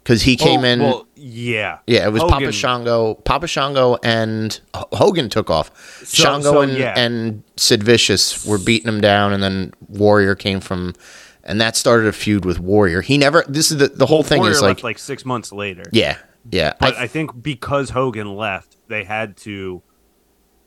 because 0.02 0.22
he 0.22 0.36
came 0.36 0.60
Oh, 0.60 0.64
in 0.64 0.80
Well, 0.80 1.06
yeah. 1.34 1.78
yeah, 1.86 2.06
it 2.06 2.12
was 2.12 2.22
Papa 2.22 2.34
Hogan- 2.34 2.52
Shango. 2.52 3.14
Papa 3.14 3.46
Shango 3.46 3.96
and 4.02 4.60
H- 4.76 4.84
Hogan 4.92 5.28
took 5.28 5.50
off. 5.50 5.70
So- 6.04 6.22
Shango 6.22 6.52
so, 6.52 6.60
and, 6.60 6.72
yeah. 6.72 6.94
and 6.96 7.42
Sid 7.56 7.82
Vicious 7.82 8.46
were 8.46 8.58
beating 8.58 8.88
him 8.88 9.00
down, 9.00 9.32
and 9.32 9.42
then 9.42 9.72
Warrior 9.88 10.34
came 10.34 10.60
from, 10.60 10.94
and 11.42 11.60
that 11.60 11.76
started 11.76 12.06
a 12.06 12.12
feud 12.12 12.44
with 12.44 12.58
Warrior. 12.60 13.00
He 13.00 13.18
never. 13.18 13.44
This 13.48 13.70
is 13.70 13.78
the 13.78 13.88
the 13.88 14.06
whole 14.06 14.22
thing 14.22 14.38
Warrior 14.38 14.52
is 14.52 14.62
left 14.62 14.78
like, 14.78 14.84
like 14.84 14.98
six 14.98 15.24
months 15.24 15.52
later. 15.52 15.82
yeah, 15.92 16.18
yeah. 16.50 16.74
But 16.80 16.96
I, 16.96 17.04
I, 17.04 17.06
think 17.08 17.42
because 17.42 17.90
Hogan 17.90 18.34
left, 18.36 18.76
they 18.88 19.04
had 19.04 19.36
to 19.38 19.82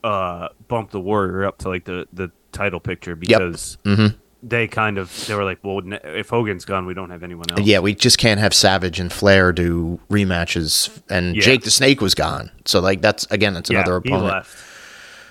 uh, 0.03 0.49
bump 0.67 0.91
the 0.91 0.99
Warrior 0.99 1.45
up 1.45 1.57
to 1.59 1.69
like 1.69 1.85
the, 1.85 2.07
the 2.13 2.31
title 2.51 2.79
picture 2.79 3.15
because 3.15 3.77
Mhm. 3.83 4.15
They 4.43 4.67
kind 4.67 4.97
of 4.97 5.25
they 5.27 5.35
were 5.35 5.43
like, 5.43 5.59
well, 5.63 5.81
if 6.03 6.29
Hogan's 6.29 6.63
gone, 6.65 6.85
we 6.85 6.93
don't 6.93 7.09
have 7.09 7.23
anyone 7.23 7.45
else. 7.51 7.61
yeah, 7.61 7.79
we 7.79 7.95
just 7.95 8.17
can't 8.17 8.39
have 8.39 8.53
Savage 8.53 8.99
and 8.99 9.11
Flair 9.11 9.51
do 9.51 9.99
rematches, 10.09 11.01
and 11.09 11.35
Yeah. 11.35 11.41
Jake 11.41 11.63
the 11.63 11.71
Snake 11.71 12.01
was 12.01 12.13
gone. 12.15 12.51
So 12.65 12.79
like 12.79 13.01
that's 13.01 13.25
again, 13.31 13.53
that's 13.53 13.69
Yeah, 13.69 13.79
another 13.79 14.01
he 14.03 14.11
opponent. 14.11 14.45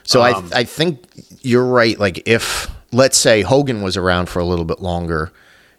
So 0.04 0.22
Um, 0.22 0.48
I 0.52 0.60
I 0.60 0.64
think 0.64 1.04
you're 1.42 1.64
right. 1.66 1.98
Like 1.98 2.22
if 2.26 2.70
let's 2.92 3.18
say 3.18 3.42
Hogan 3.42 3.82
was 3.82 3.96
around 3.96 4.28
for 4.28 4.38
a 4.40 4.44
little 4.44 4.64
bit 4.64 4.80
longer, 4.80 5.32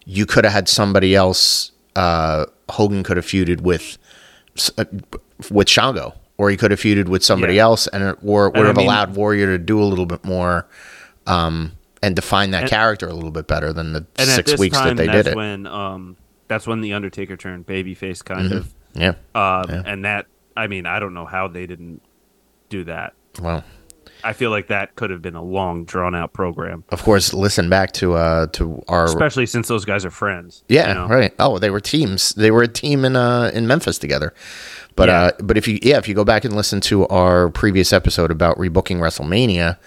you 0.06 0.26
could 0.26 0.44
have 0.44 0.54
had 0.54 0.70
somebody 0.70 1.16
else. 1.16 1.72
Uh, 1.96 2.46
Hogan 2.70 3.04
could 3.04 3.18
have 3.18 3.26
feuded 3.26 3.62
with 3.62 3.98
uh, 4.78 4.86
with 5.52 5.70
Shango, 5.70 6.14
or 6.38 6.50
he 6.50 6.58
could 6.58 6.72
have 6.72 6.80
feuded 6.80 7.08
with 7.08 7.24
somebody 7.24 7.56
Yeah. 7.56 7.64
else, 7.64 7.88
and 7.88 8.04
it, 8.04 8.18
or 8.24 8.50
would 8.50 8.64
I 8.64 8.68
have 8.68 8.78
mean- 8.78 8.86
allowed 8.88 9.16
Warrior 9.16 9.48
to 9.48 9.58
do 9.58 9.82
a 9.82 9.86
little 9.86 10.06
bit 10.06 10.24
more, 10.26 10.66
um, 11.26 11.74
and 12.02 12.16
define 12.16 12.52
that 12.52 12.70
character 12.70 13.08
a 13.08 13.14
little 13.14 13.32
bit 13.32 13.48
better 13.48 13.74
than 13.74 13.94
the 13.94 14.06
And 14.18 14.28
six 14.30 14.58
weeks 14.58 14.78
time, 14.78 14.96
that 14.98 15.06
they 15.08 15.12
did 15.12 15.28
it. 15.28 15.36
when 15.36 15.66
um, 15.68 16.18
that's 16.48 16.68
when 16.68 16.82
the 16.82 16.94
Undertaker 16.94 17.36
turned 17.38 17.66
babyface, 17.66 18.24
kind 18.24 18.52
of. 18.54 18.74
yeah. 18.94 19.10
Um, 19.36 19.66
Yeah. 19.70 19.84
And 19.86 20.06
that, 20.06 20.28
I 20.56 20.68
mean, 20.68 20.86
I 20.86 21.00
don't 21.00 21.14
know 21.14 21.26
how 21.26 21.48
they 21.48 21.66
didn't 21.66 22.02
do 22.70 22.84
that. 22.86 23.14
Well, 23.42 23.64
I 24.24 24.34
feel 24.34 24.50
like 24.50 24.68
that 24.68 24.96
could 24.96 25.10
have 25.12 25.22
been 25.22 25.36
a 25.36 25.44
long, 25.44 25.86
drawn 25.86 26.16
out 26.16 26.34
program, 26.34 26.84
of 26.90 27.04
course, 27.04 27.34
listen 27.34 27.70
back 27.70 27.92
to 27.94 28.14
uh 28.16 28.48
to 28.48 28.82
our 28.88 29.06
especially 29.06 29.46
since 29.46 29.68
those 29.68 29.86
guys 29.86 30.06
are 30.06 30.10
friends. 30.10 30.64
Yeah, 30.68 30.88
you 30.90 30.94
know? 30.96 31.08
right. 31.08 31.34
Oh, 31.38 31.60
they 31.60 31.70
were 31.70 31.80
teams. 31.80 32.34
They 32.34 32.50
were 32.50 32.64
a 32.64 32.68
team 32.68 33.06
in 33.06 33.16
uh 33.16 33.52
in 33.54 33.68
Memphis 33.68 34.00
together. 34.00 34.34
But 34.96 35.10
Yeah. 35.10 35.22
uh 35.22 35.32
but 35.44 35.56
if 35.58 35.68
you 35.68 35.78
yeah, 35.84 35.98
if 35.98 36.08
you 36.08 36.16
go 36.16 36.24
back 36.24 36.46
and 36.46 36.56
listen 36.56 36.82
to 36.82 37.08
our 37.10 37.50
previous 37.50 37.94
episode 37.94 38.32
about 38.32 38.58
rebooking 38.58 38.98
WrestleMania 38.98 39.78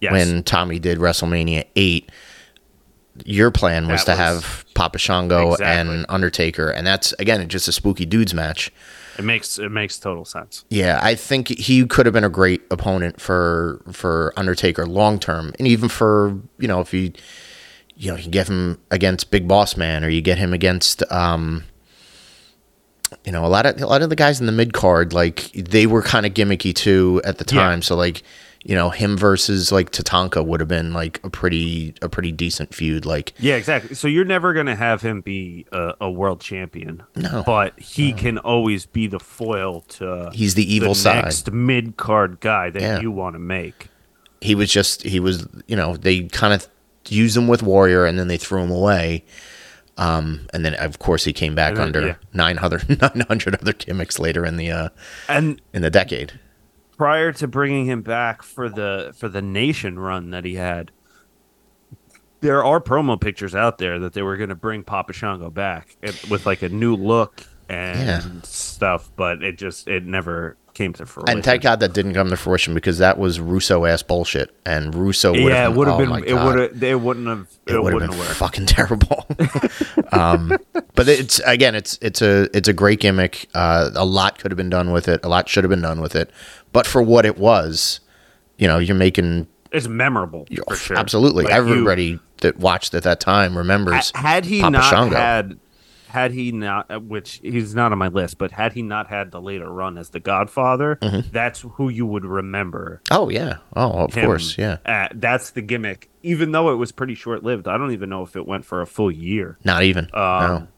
Yes. 0.00 0.12
when 0.12 0.42
Tommy 0.42 0.78
did 0.78 0.98
WrestleMania 0.98 1.64
8, 1.76 2.10
your 3.24 3.50
plan 3.50 3.86
was 3.88 4.04
That 4.04 4.16
to 4.16 4.22
was- 4.34 4.44
have 4.44 4.64
Papa 4.74 4.98
Shango 4.98 5.52
Exactly. 5.52 5.66
and 5.94 6.06
Undertaker, 6.08 6.70
and 6.70 6.86
that's 6.86 7.12
again 7.18 7.46
just 7.48 7.68
a 7.68 7.72
spooky 7.72 8.06
dudes 8.06 8.32
match. 8.32 8.72
It 9.18 9.24
makes 9.24 9.58
it 9.58 9.68
makes 9.70 9.98
total 9.98 10.24
sense. 10.24 10.64
Yeah, 10.70 10.98
I 11.02 11.14
think 11.14 11.48
he 11.48 11.84
could 11.84 12.06
have 12.06 12.12
been 12.14 12.24
a 12.24 12.30
great 12.30 12.62
opponent 12.70 13.20
for 13.20 13.82
for 13.92 14.32
Undertaker 14.36 14.86
long 14.86 15.18
term, 15.18 15.52
and 15.58 15.68
even 15.68 15.88
for 15.90 16.38
you 16.58 16.68
know 16.68 16.80
if 16.80 16.94
you 16.94 17.12
you 17.96 18.10
know 18.10 18.16
you 18.16 18.30
get 18.30 18.48
him 18.48 18.78
against 18.90 19.30
Big 19.30 19.46
Boss 19.46 19.76
Man 19.76 20.02
or 20.04 20.08
you 20.08 20.22
get 20.22 20.38
him 20.38 20.54
against 20.54 21.02
um 21.12 21.64
you 23.26 23.32
know 23.32 23.44
a 23.44 23.48
lot 23.48 23.66
of 23.66 23.78
a 23.82 23.86
lot 23.86 24.00
of 24.02 24.08
the 24.08 24.16
guys 24.16 24.40
in 24.40 24.46
the 24.46 24.52
mid 24.52 24.72
card 24.72 25.12
like 25.12 25.50
they 25.52 25.86
were 25.86 26.00
kind 26.00 26.24
of 26.24 26.32
gimmicky 26.32 26.74
too 26.74 27.20
at 27.24 27.36
the 27.38 27.44
Yeah. 27.54 27.60
time, 27.60 27.82
so 27.82 27.96
like 27.96 28.22
you 28.62 28.74
know 28.74 28.90
him 28.90 29.16
versus 29.16 29.72
like 29.72 29.90
Tatanka 29.90 30.44
would 30.44 30.60
have 30.60 30.68
been 30.68 30.92
like 30.92 31.18
a 31.24 31.30
pretty 31.30 31.94
a 32.02 32.08
pretty 32.08 32.30
decent 32.32 32.74
feud. 32.74 33.06
Like 33.06 33.32
Yeah, 33.38 33.54
exactly. 33.56 33.94
So 33.94 34.06
you're 34.06 34.24
never 34.26 34.52
going 34.52 34.66
to 34.66 34.74
have 34.76 35.00
him 35.02 35.22
be 35.22 35.66
a, 35.72 35.94
a 36.02 36.10
world 36.10 36.40
champion. 36.40 37.02
No. 37.16 37.42
But 37.46 37.78
he 37.80 38.12
can 38.12 38.36
always 38.38 38.84
be 38.86 39.06
the 39.06 39.18
foil 39.20 39.80
to 39.98 40.30
he's 40.34 40.54
the 40.56 40.74
evil 40.74 40.90
the 40.90 40.94
side. 41.00 41.24
next 41.24 41.50
mid 41.52 41.96
card 41.96 42.40
guy 42.40 42.68
that 42.70 42.82
Yeah. 42.82 43.00
you 43.00 43.10
want 43.10 43.34
to 43.34 43.38
make. 43.40 43.88
he 44.42 44.54
was 44.54 44.70
just 44.70 45.02
he 45.04 45.20
was 45.20 45.46
you 45.66 45.76
know 45.76 45.96
they 45.96 46.24
kind 46.24 46.52
of 46.52 46.68
used 47.08 47.36
him 47.36 47.48
with 47.48 47.62
warrior 47.62 48.04
and 48.04 48.18
then 48.18 48.28
they 48.28 48.36
threw 48.36 48.62
him 48.62 48.70
away 48.70 49.24
um 49.96 50.46
and 50.52 50.64
then 50.64 50.74
of 50.74 50.98
course 50.98 51.24
he 51.24 51.32
came 51.32 51.54
back 51.54 51.74
then- 51.74 51.84
under 51.86 52.06
yeah. 52.08 52.14
900 52.34 53.00
900 53.16 53.54
other 53.56 53.72
gimmicks 53.72 54.18
later 54.18 54.44
in 54.44 54.56
the 54.56 54.70
uh 54.70 54.88
And 55.28 55.60
in 55.72 55.80
the 55.82 55.90
decade 55.90 56.38
prior 57.00 57.32
to 57.32 57.48
bringing 57.48 57.86
him 57.86 58.02
back 58.02 58.42
for 58.42 58.68
the 58.68 59.10
for 59.16 59.26
the 59.26 59.40
nation 59.40 59.98
run 59.98 60.28
that 60.32 60.44
he 60.44 60.56
had, 60.56 60.90
there 62.42 62.62
are 62.62 62.78
promo 62.78 63.18
pictures 63.18 63.54
out 63.54 63.78
there 63.78 63.98
that 63.98 64.12
they 64.12 64.20
were 64.20 64.36
going 64.36 64.50
to 64.50 64.54
bring 64.54 64.82
Papa 64.82 65.14
Shango 65.14 65.48
back 65.48 65.96
with 66.28 66.44
like 66.44 66.60
a 66.60 66.68
new 66.68 66.94
look 66.94 67.42
and 67.70 67.98
Yeah. 68.06 68.20
stuff, 68.42 69.10
but 69.16 69.42
it 69.42 69.56
just 69.56 69.88
it 69.88 70.04
never 70.04 70.58
came 70.72 70.92
to 70.92 71.04
fruition. 71.04 71.36
and 71.36 71.44
thank 71.44 71.62
god 71.62 71.80
that 71.80 71.92
didn't 71.92 72.14
come 72.14 72.30
to 72.30 72.36
fruition 72.36 72.74
because 72.74 72.98
that 72.98 73.18
was 73.18 73.40
russo 73.40 73.84
ass 73.86 74.04
bullshit 74.04 74.54
and 74.64 74.94
russo 74.94 75.32
would 75.32 75.40
yeah, 75.40 75.68
it 75.68 75.74
would 75.74 75.88
have 75.88 75.96
oh 75.96 75.98
been. 75.98 76.24
It 76.24 76.34
would 76.34 76.58
have. 76.58 76.82
It 76.82 77.00
wouldn't 77.00 77.26
have. 77.26 77.48
It, 77.66 77.74
it 77.74 77.82
would 77.82 77.94
wouldn't 77.94 78.12
have 78.14 78.20
have 78.20 78.20
been 78.20 78.28
worked. 78.28 78.38
fucking 78.38 78.66
terrible. 78.66 79.26
um, 80.12 80.56
but 80.94 81.08
it's 81.08 81.40
again, 81.40 81.74
it's 81.74 81.98
it's 82.00 82.22
a 82.22 82.48
it's 82.56 82.68
a 82.68 82.72
great 82.72 83.00
gimmick. 83.00 83.48
Uh, 83.54 83.90
a 83.94 84.04
lot 84.04 84.38
could 84.38 84.50
have 84.52 84.56
been 84.56 84.70
done 84.70 84.92
with 84.92 85.08
it. 85.08 85.24
A 85.24 85.28
lot 85.28 85.48
should 85.48 85.64
have 85.64 85.70
been 85.70 85.82
done 85.82 86.00
with 86.00 86.14
it. 86.14 86.30
But 86.72 86.86
for 86.86 87.02
what 87.02 87.24
it 87.26 87.36
was, 87.38 88.00
you 88.58 88.66
know, 88.68 88.78
you're 88.78 88.96
making 88.96 89.46
It's 89.72 89.88
memorable 89.88 90.46
for 90.68 90.76
sure. 90.76 90.96
absolutely 90.96 91.44
Like, 91.44 91.52
you- 91.52 91.56
everybody 91.58 92.18
that 92.42 92.56
watched 92.58 92.94
at 92.94 93.02
that 93.02 93.20
time 93.20 93.56
remembers. 93.56 94.12
Had 94.14 94.44
he 94.46 94.60
Papa 94.60 94.70
not 94.70 94.84
Shango. 94.90 95.16
had 95.16 95.58
had 96.08 96.32
he 96.32 96.50
not 96.50 96.90
uh, 96.90 96.98
which 96.98 97.38
he's 97.40 97.72
not 97.72 97.92
on 97.92 97.98
my 97.98 98.08
list 98.08 98.36
but 98.36 98.50
had 98.50 98.72
he 98.72 98.82
not 98.82 99.06
had 99.06 99.30
the 99.30 99.40
later 99.40 99.70
run 99.70 99.96
as 99.96 100.08
the 100.10 100.18
godfather 100.18 100.98
Mm-hmm. 101.00 101.28
that's 101.30 101.60
who 101.60 101.88
you 101.88 102.04
would 102.04 102.24
remember 102.24 103.00
oh 103.12 103.28
yeah, 103.28 103.58
oh 103.76 103.92
of 104.06 104.12
course, 104.12 104.58
yeah. 104.58 104.78
at. 104.84 105.20
that's 105.20 105.50
the 105.50 105.62
gimmick 105.62 106.08
even 106.24 106.50
though 106.50 106.72
it 106.72 106.74
was 106.76 106.90
pretty 106.90 107.14
short 107.14 107.44
lived 107.44 107.68
i 107.68 107.78
don't 107.78 107.92
even 107.92 108.08
know 108.08 108.22
if 108.24 108.34
it 108.34 108.44
went 108.44 108.64
for 108.64 108.80
a 108.82 108.86
full 108.88 109.08
year 109.12 109.56
Not 109.62 109.84
even. 109.84 110.08
no. 110.12 110.20
Um, 110.20 110.68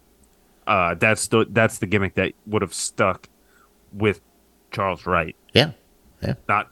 uh 0.67 0.95
that's 0.97 1.29
the 1.29 1.47
that's 1.49 1.79
the 1.79 1.87
gimmick 1.87 2.15
that 2.17 2.33
would 2.47 2.61
have 2.61 2.75
stuck 2.75 3.29
with 3.91 4.21
charles 4.71 5.07
wright 5.07 5.35
Yeah, 6.23 6.29
yeah. 6.29 6.35
not 6.49 6.71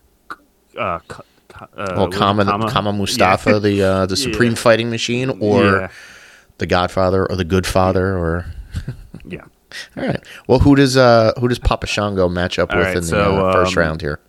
uh, 0.78 0.98
uh 1.58 1.94
Well, 1.96 2.08
Kama, 2.10 2.44
Kama? 2.44 2.70
Kama 2.70 2.92
Mustafa, 2.92 3.58
the 3.60 3.82
uh, 3.82 4.06
the 4.06 4.16
Supreme 4.26 4.54
Fighting 4.54 4.90
Machine, 4.90 5.30
or 5.40 5.64
Yeah. 5.64 5.88
the 6.58 6.66
Godfather, 6.66 7.26
or 7.28 7.36
the 7.36 7.44
Good 7.44 7.66
Father, 7.66 8.16
or 8.16 8.46
yeah 9.24 9.44
all 9.96 10.04
right. 10.06 10.20
Well, 10.48 10.58
who 10.58 10.74
does 10.74 10.96
uh 10.96 11.32
who 11.38 11.48
does 11.48 11.58
Papa 11.58 11.86
Shango 11.86 12.28
match 12.28 12.58
up 12.58 12.70
All 12.72 12.78
with 12.78 12.86
right, 12.86 12.96
in 12.96 13.02
the 13.02 13.08
so, 13.08 13.46
uh, 13.46 13.52
first 13.52 13.76
um, 13.76 13.80
round 13.82 14.00
here? 14.00 14.20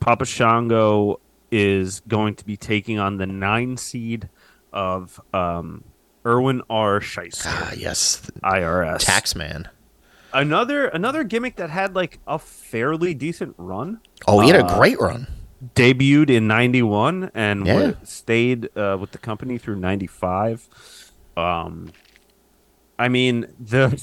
Papa 0.00 0.24
Shango 0.24 1.20
is 1.50 2.00
going 2.00 2.34
to 2.36 2.44
be 2.44 2.56
taking 2.56 2.98
on 2.98 3.18
the 3.18 3.26
nine 3.26 3.76
seed 3.76 4.28
of 4.72 5.20
um, 5.34 5.82
Irwin 6.24 6.62
R. 6.70 7.00
Schyster, 7.00 7.46
Ah, 7.46 7.72
yes, 7.76 8.22
IRS. 8.44 9.04
Taxman. 9.04 9.66
Another 10.34 10.88
another 10.88 11.24
gimmick 11.24 11.56
that 11.56 11.70
had 11.70 11.94
like 11.94 12.18
a 12.26 12.38
fairly 12.38 13.14
decent 13.14 13.54
run. 13.58 14.00
Oh, 14.26 14.40
he 14.40 14.48
had 14.48 14.60
a 14.60 14.62
Uh, 14.62 14.78
great 14.78 14.98
run. 14.98 15.26
Debuted 15.74 16.30
in 16.30 16.46
'91 16.48 17.30
and 17.34 17.66
Yeah. 17.66 17.92
stayed 18.04 18.68
uh, 18.76 18.96
with 19.00 19.12
the 19.12 19.18
company 19.18 19.58
through 19.58 19.76
'95. 19.76 20.68
Um, 21.36 21.92
I 22.98 23.08
mean 23.08 23.46
the 23.58 24.02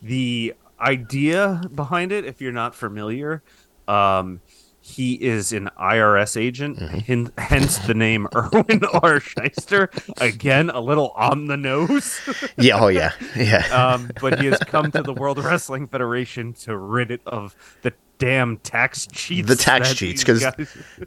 the 0.00 0.54
idea 0.80 1.62
behind 1.74 2.12
it, 2.12 2.24
if 2.24 2.40
you're 2.40 2.52
not 2.52 2.74
familiar, 2.74 3.42
um, 3.86 4.40
he 4.84 5.14
is 5.14 5.52
an 5.52 5.70
IRS 5.80 6.36
agent, 6.36 6.78
Mm-hmm. 6.78 7.26
hence 7.40 7.78
the 7.78 7.94
name 7.94 8.26
Irwin 8.34 8.82
R. 8.92 9.20
Schyster. 9.20 9.88
Again, 10.20 10.70
a 10.70 10.80
little 10.80 11.10
on 11.10 11.46
the 11.46 11.56
nose. 11.56 12.20
Yeah. 12.58 12.80
Oh, 12.80 12.88
yeah. 12.88 13.12
Yeah. 13.36 13.64
um, 13.72 14.10
but 14.20 14.40
he 14.40 14.46
has 14.46 14.58
come 14.58 14.90
to 14.92 15.02
the 15.02 15.12
World 15.14 15.38
Wrestling 15.42 15.86
Federation 15.86 16.52
to 16.54 16.76
rid 16.76 17.10
it 17.12 17.20
of 17.26 17.54
the 17.82 17.92
damn 18.18 18.56
tax 18.58 19.06
cheats. 19.10 19.48
the 19.48 19.56
tax 19.56 19.94
cheats 19.94 20.22
because 20.22 20.44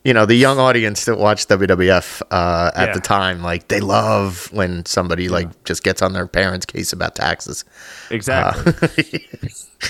you 0.03 0.13
know 0.13 0.25
the 0.25 0.35
young 0.35 0.57
audience 0.59 1.05
that 1.05 1.17
watched 1.17 1.47
WWF 1.47 2.21
uh, 2.31 2.71
at 2.75 2.87
Yeah. 2.89 2.93
the 2.93 2.99
time, 2.99 3.41
like 3.41 3.67
they 3.69 3.79
love 3.79 4.49
when 4.51 4.85
somebody 4.85 5.29
like 5.29 5.63
just 5.63 5.83
gets 5.83 6.01
on 6.01 6.11
their 6.13 6.27
parents' 6.27 6.65
case 6.65 6.91
about 6.91 7.15
taxes. 7.15 7.63
exactly. 8.09 9.27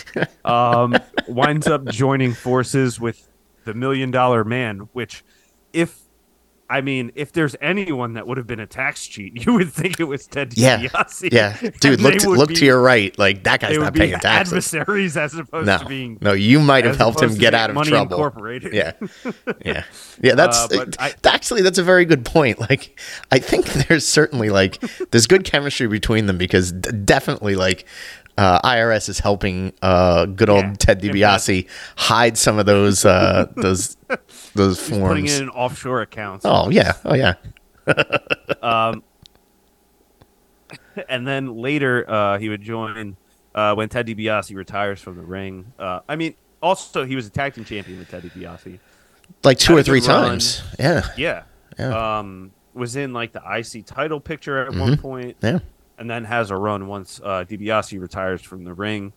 um, 0.46 0.96
winds 1.28 1.68
up 1.68 1.86
joining 1.86 2.34
forces 2.34 3.00
with 3.00 3.28
the 3.66 3.74
Million 3.74 4.12
Dollar 4.12 4.44
Man, 4.44 4.88
which, 4.94 5.24
if 5.74 6.02
I 6.68 6.82
mean, 6.82 7.12
if 7.14 7.32
there's 7.32 7.56
anyone 7.62 8.14
that 8.14 8.26
would 8.26 8.38
have 8.38 8.48
been 8.48 8.60
a 8.60 8.66
tax 8.66 9.06
cheat, 9.06 9.36
you 9.46 9.54
would 9.54 9.72
think 9.72 10.00
it 10.00 10.06
was 10.06 10.26
Ted 10.26 10.58
Yeah, 10.58 10.80
DiBiase. 10.82 11.32
yeah, 11.32 11.56
dude. 11.80 12.02
Look 12.02 12.16
to, 12.16 12.30
look 12.32 12.50
be- 12.50 12.56
to 12.56 12.66
your 12.66 12.82
right. 12.82 13.16
Like 13.20 13.44
that 13.44 13.60
guy's 13.60 13.78
not 13.78 13.94
paying 13.94 14.18
taxes. 14.20 14.74
adversaries 14.74 15.16
as 15.16 15.36
opposed 15.36 15.68
No, 15.68 15.78
to 15.78 15.86
being 15.86 16.18
no, 16.22 16.34
you 16.34 16.60
might 16.60 16.86
have 16.86 16.98
helped 16.98 17.22
him 17.22 17.36
get 17.36 17.54
out 17.54 17.70
of 17.70 17.76
Money 17.76 17.90
trouble. 17.92 18.16
Incorporated. 18.18 18.74
Yeah, 18.74 18.94
yeah, 19.64 19.84
yeah. 20.24 20.34
That's 20.34 20.58
Uh, 20.74 20.86
I- 20.98 21.14
actually 21.26 21.62
that's 21.62 21.78
a 21.78 21.84
very 21.84 22.06
good 22.06 22.26
point. 22.26 22.60
Like, 22.60 23.00
I 23.32 23.38
think 23.38 23.66
there's 23.88 24.08
certainly 24.08 24.50
like 24.50 24.80
there's 25.12 25.28
good 25.28 25.44
chemistry 25.44 25.86
between 25.88 26.26
them 26.26 26.40
because 26.40 26.72
definitely 26.72 27.56
like 27.56 27.86
uh, 28.38 28.60
IRS 28.62 29.08
is 29.10 29.20
helping 29.20 29.74
uh, 29.82 30.26
good 30.26 30.50
old 30.50 30.64
Yeah, 30.66 30.74
Ted 30.78 31.02
DiBiase 31.02 31.68
hide 31.96 32.38
some 32.38 32.60
of 32.60 32.66
those 32.66 33.06
uh, 33.06 33.48
those 33.56 33.98
those 34.56 34.80
putting 34.90 35.00
forms. 35.00 35.34
it 35.40 35.44
in 35.44 35.50
offshore 35.50 36.02
accounts. 36.02 36.46
Oh 36.46 36.70
yeah, 36.70 36.94
oh 37.06 37.14
yeah. 37.16 37.36
and 41.10 41.28
then 41.28 41.56
later 41.58 42.10
uh, 42.10 42.38
he 42.40 42.50
would 42.50 42.62
join 42.62 43.16
uh, 43.54 43.74
when 43.76 43.90
Ted 43.90 44.08
DiBiase 44.08 44.56
retires 44.56 45.02
from 45.02 45.16
the 45.18 45.24
ring. 45.24 45.72
Uh, 45.80 46.00
I 46.08 46.16
mean, 46.16 46.36
also 46.62 47.06
he 47.06 47.16
was 47.16 47.28
a 47.28 47.30
tag 47.30 47.54
team 47.54 47.66
champion 47.66 48.00
with 48.00 48.10
Ted 48.10 48.24
DiBiase. 48.24 48.80
Like 49.44 49.58
two 49.60 49.74
Had 49.74 49.80
or 49.80 49.84
three 49.84 50.00
good 50.02 50.10
run. 50.10 50.30
times. 50.30 50.64
Yeah, 50.80 51.08
Yeah. 51.18 51.44
Yeah. 51.80 52.18
Um, 52.20 52.52
was 52.74 52.96
in 52.96 53.14
like 53.14 53.32
the 53.32 53.42
IC 53.42 53.86
title 53.86 54.20
picture 54.20 54.58
at 54.66 54.70
Mm-hmm. 54.72 54.80
one 54.80 54.98
point, 54.98 55.38
yeah. 55.42 55.60
And 55.98 56.10
then 56.10 56.26
has 56.26 56.52
a 56.52 56.56
run 56.58 56.88
once 56.88 57.20
uh, 57.24 57.46
DiBiase 57.48 58.00
retires 58.00 58.42
from 58.42 58.64
the 58.64 58.74
ring. 58.74 59.14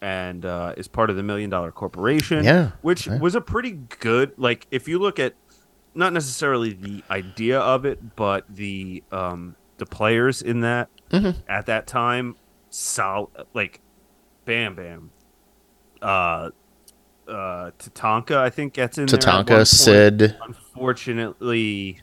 And 0.00 0.44
uh, 0.44 0.74
is 0.76 0.86
part 0.86 1.08
of 1.08 1.16
the 1.16 1.22
Million 1.22 1.48
Dollar 1.48 1.72
Corporation, 1.72 2.44
Yeah, 2.44 2.72
which 2.82 3.06
yeah. 3.06 3.18
was 3.18 3.34
a 3.34 3.40
pretty 3.40 3.72
good. 4.00 4.32
Like, 4.36 4.66
if 4.70 4.86
you 4.86 4.98
look 4.98 5.18
at 5.18 5.32
not 5.94 6.12
necessarily 6.12 6.74
the 6.74 7.02
idea 7.10 7.58
of 7.58 7.86
it, 7.86 8.14
but 8.14 8.44
the 8.54 9.02
um, 9.10 9.56
the 9.78 9.86
players 9.86 10.42
in 10.42 10.60
that 10.60 10.90
Mhm. 11.10 11.36
at 11.48 11.64
that 11.66 11.86
time, 11.86 12.36
sol 12.68 13.30
like 13.54 13.80
Bam 14.44 14.74
Bam, 14.74 15.10
uh, 16.02 16.50
uh, 17.26 17.70
Tatanka, 17.78 18.36
I 18.36 18.50
think 18.50 18.74
gets 18.74 18.98
in 18.98 19.06
there 19.06 19.18
Tatanka. 19.18 19.66
Sid, 19.66 20.36
Unfortunately, 20.46 22.00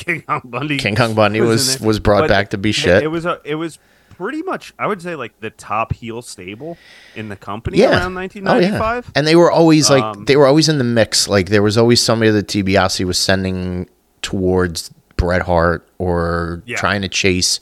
King 0.00 0.22
Kong 0.22 0.42
Bundy. 0.44 0.78
King 0.78 0.96
Kong 0.96 1.14
Bundy 1.14 1.38
in 1.38 1.46
was 1.46 1.78
was 1.80 1.98
brought 2.00 2.22
But 2.22 2.28
back 2.28 2.50
to 2.50 2.58
be 2.58 2.72
shit. 2.72 3.02
It, 3.02 3.08
was 3.08 3.24
a 3.26 3.40
it 3.44 3.54
was 3.54 3.78
pretty 4.10 4.42
much 4.42 4.74
I 4.78 4.86
would 4.86 5.00
say 5.00 5.14
like 5.14 5.38
the 5.40 5.50
top 5.50 5.92
heel 5.94 6.20
stable 6.22 6.76
in 7.14 7.28
the 7.28 7.36
company 7.36 7.78
Yeah. 7.78 7.90
around 7.92 8.12
Oh 8.12 8.20
1995. 8.20 9.04
yeah, 9.06 9.10
and 9.14 9.26
they 9.26 9.36
were 9.36 9.50
always 9.50 9.88
like 9.90 10.02
Um, 10.02 10.24
they 10.26 10.36
were 10.36 10.46
always 10.46 10.68
in 10.68 10.78
the 10.78 10.84
mix. 10.84 11.28
Like 11.28 11.48
there 11.50 11.62
was 11.62 11.78
always 11.78 12.00
somebody 12.02 12.30
that 12.30 12.46
DiBiase 12.48 13.04
was 13.04 13.18
sending 13.18 13.88
towards 14.22 14.90
Bret 15.16 15.42
Hart 15.42 15.88
or 15.98 16.62
Yeah. 16.66 16.76
trying 16.76 17.02
to 17.02 17.08
chase 17.08 17.60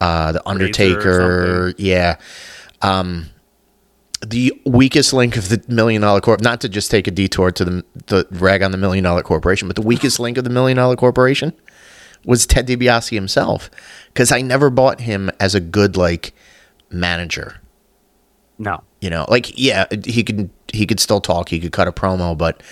uh, 0.00 0.32
the 0.32 0.48
Undertaker. 0.48 1.74
Yeah. 1.78 2.16
Um, 2.82 3.26
the 4.26 4.52
weakest 4.66 5.12
link 5.12 5.36
of 5.36 5.48
the 5.48 5.62
Million 5.68 6.02
Dollar 6.02 6.20
Corp. 6.20 6.40
Not 6.40 6.60
to 6.62 6.68
just 6.68 6.90
take 6.90 7.06
a 7.06 7.10
detour 7.10 7.50
to 7.52 7.64
the 7.64 7.84
the 8.06 8.26
rag 8.32 8.62
on 8.62 8.72
the 8.72 8.78
Million 8.78 9.04
Dollar 9.04 9.22
Corporation, 9.22 9.68
but 9.68 9.76
the 9.76 9.82
weakest 9.82 10.18
link 10.18 10.38
of 10.38 10.44
the 10.44 10.50
Million 10.50 10.76
Dollar 10.76 10.96
Corporation 10.96 11.52
was 12.28 12.46
Ted 12.46 12.66
DiBiase 12.66 13.08
himself 13.08 13.70
because 14.08 14.30
I 14.30 14.42
never 14.42 14.68
bought 14.68 15.00
him 15.00 15.30
as 15.40 15.54
a 15.54 15.60
good 15.60 15.96
like 15.96 16.34
manager. 16.90 17.62
No. 18.58 18.82
You 19.00 19.08
know, 19.08 19.24
like 19.28 19.58
yeah, 19.58 19.86
he 20.04 20.22
could 20.22 20.50
he 20.70 20.86
could 20.86 21.00
still 21.00 21.22
talk, 21.22 21.48
he 21.48 21.58
could 21.58 21.72
cut 21.72 21.88
a 21.88 21.92
promo, 21.92 22.36
but 22.36 22.62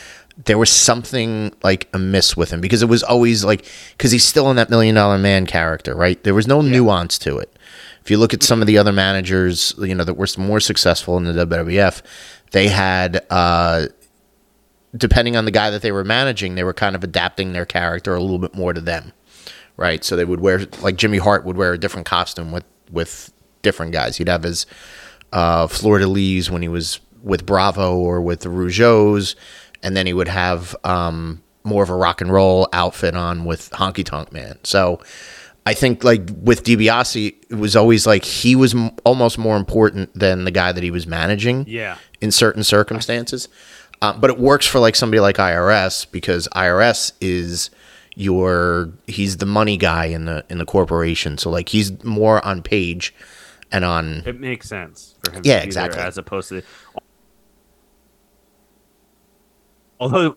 there 0.45 0.59
was 0.59 0.69
something 0.69 1.55
like 1.63 1.89
amiss 1.95 2.37
with 2.37 2.51
him 2.51 2.61
because 2.61 2.83
it 2.83 2.89
was 2.91 3.03
always 3.03 3.45
like 3.45 3.65
because 3.97 4.13
he's 4.13 4.25
still 4.25 4.51
in 4.51 4.57
that 4.57 4.69
million 4.69 4.95
dollar 4.95 5.17
man 5.17 5.47
character, 5.47 5.95
right? 5.97 6.23
There 6.23 6.35
was 6.35 6.47
no 6.47 6.61
nuance 6.61 7.19
to 7.21 7.39
it. 7.39 7.57
If 8.03 8.11
you 8.11 8.19
look 8.19 8.35
at 8.35 8.43
some 8.43 8.61
of 8.61 8.67
the 8.67 8.77
other 8.77 8.93
managers, 8.93 9.75
you 9.79 9.95
know, 9.95 10.05
that 10.05 10.15
were 10.15 10.29
more 10.37 10.61
successful 10.61 11.17
in 11.17 11.25
the 11.25 11.47
WWF, 11.47 12.03
they 12.51 12.69
had 12.69 13.25
uh 13.31 13.87
depending 14.95 15.35
on 15.35 15.47
the 15.47 15.51
guy 15.51 15.71
that 15.71 15.81
they 15.81 15.93
were 15.93 16.05
managing, 16.05 16.57
they 16.57 16.65
were 16.65 16.75
kind 16.75 16.95
of 16.95 17.03
adapting 17.03 17.53
their 17.53 17.67
character 17.67 18.15
a 18.15 18.21
little 18.21 18.39
bit 18.39 18.55
more 18.55 18.73
to 18.73 18.81
them, 18.81 19.13
right? 19.77 20.05
So 20.05 20.17
they 20.17 20.25
would 20.25 20.41
wear 20.41 20.67
like 20.81 20.97
Jimmy 20.97 21.19
Hart 21.19 21.45
would 21.45 21.57
wear 21.57 21.73
a 21.73 21.79
different 21.79 22.07
costume 22.07 22.53
with 22.53 22.65
with 22.91 23.33
different 23.63 23.93
guys. 23.93 24.17
He'd 24.17 24.29
have 24.29 24.43
his 24.43 24.67
uh, 25.33 25.67
fleur 25.67 25.99
de 25.99 26.07
lis 26.07 26.51
when 26.51 26.63
he 26.63 26.69
was 26.69 27.01
with 27.23 27.45
Bravo 27.45 27.97
or 27.97 28.21
with 28.21 28.41
the 28.41 28.49
Rougeaus, 28.49 29.35
and 29.83 29.97
then 29.97 30.07
he 30.07 30.13
would 30.13 30.29
have 30.29 30.77
um, 30.85 31.43
more 31.65 31.83
of 31.83 31.91
a 31.91 31.97
rock 31.97 32.21
and 32.21 32.33
roll 32.33 32.69
outfit 32.73 33.17
on 33.17 33.45
with 33.45 33.71
Honky 33.71 34.05
Tonk 34.05 34.33
Man. 34.33 34.59
So 34.63 35.01
I 35.67 35.75
think 35.75 36.05
like 36.05 36.29
with 36.41 36.63
DiBiase, 36.63 37.35
it 37.51 37.55
was 37.57 37.75
always 37.75 38.07
like 38.07 38.25
he 38.25 38.55
was 38.55 38.73
m- 38.73 38.93
almost 39.05 39.37
more 39.37 39.57
important 39.57 40.15
than 40.15 40.45
the 40.45 40.53
guy 40.53 40.71
that 40.71 40.85
he 40.85 40.93
was 40.93 41.09
managing 41.09 41.65
Yeah. 41.67 41.97
in 42.21 42.31
certain 42.31 42.63
circumstances. 42.63 43.49
Um, 44.01 44.21
but 44.21 44.31
it 44.31 44.39
works 44.39 44.65
for 44.67 44.79
like 44.79 44.95
somebody 44.95 45.19
like 45.19 45.37
IRS 45.39 46.09
because 46.13 46.47
IRS 46.55 47.13
is 47.21 47.71
your 48.17 48.93
he's 49.07 49.37
the 49.37 49.47
money 49.47 49.77
guy 49.77 50.07
in 50.07 50.25
the 50.25 50.45
in 50.49 50.59
the 50.59 50.65
corporation. 50.65 51.39
So 51.39 51.51
like 51.51 51.69
he's 51.69 52.03
more 52.03 52.45
on 52.45 52.63
page 52.63 53.15
and 53.71 53.85
on 53.85 54.23
It 54.27 54.41
makes 54.41 54.69
sense 54.69 55.15
for 55.23 55.31
him. 55.33 55.43
Yeah, 55.45 55.61
to 55.61 55.67
be 55.67 55.73
there 55.73 55.87
exactly. 55.87 56.01
as 56.01 56.19
opposed 56.19 56.49
to. 56.49 56.63
Although 60.01 60.37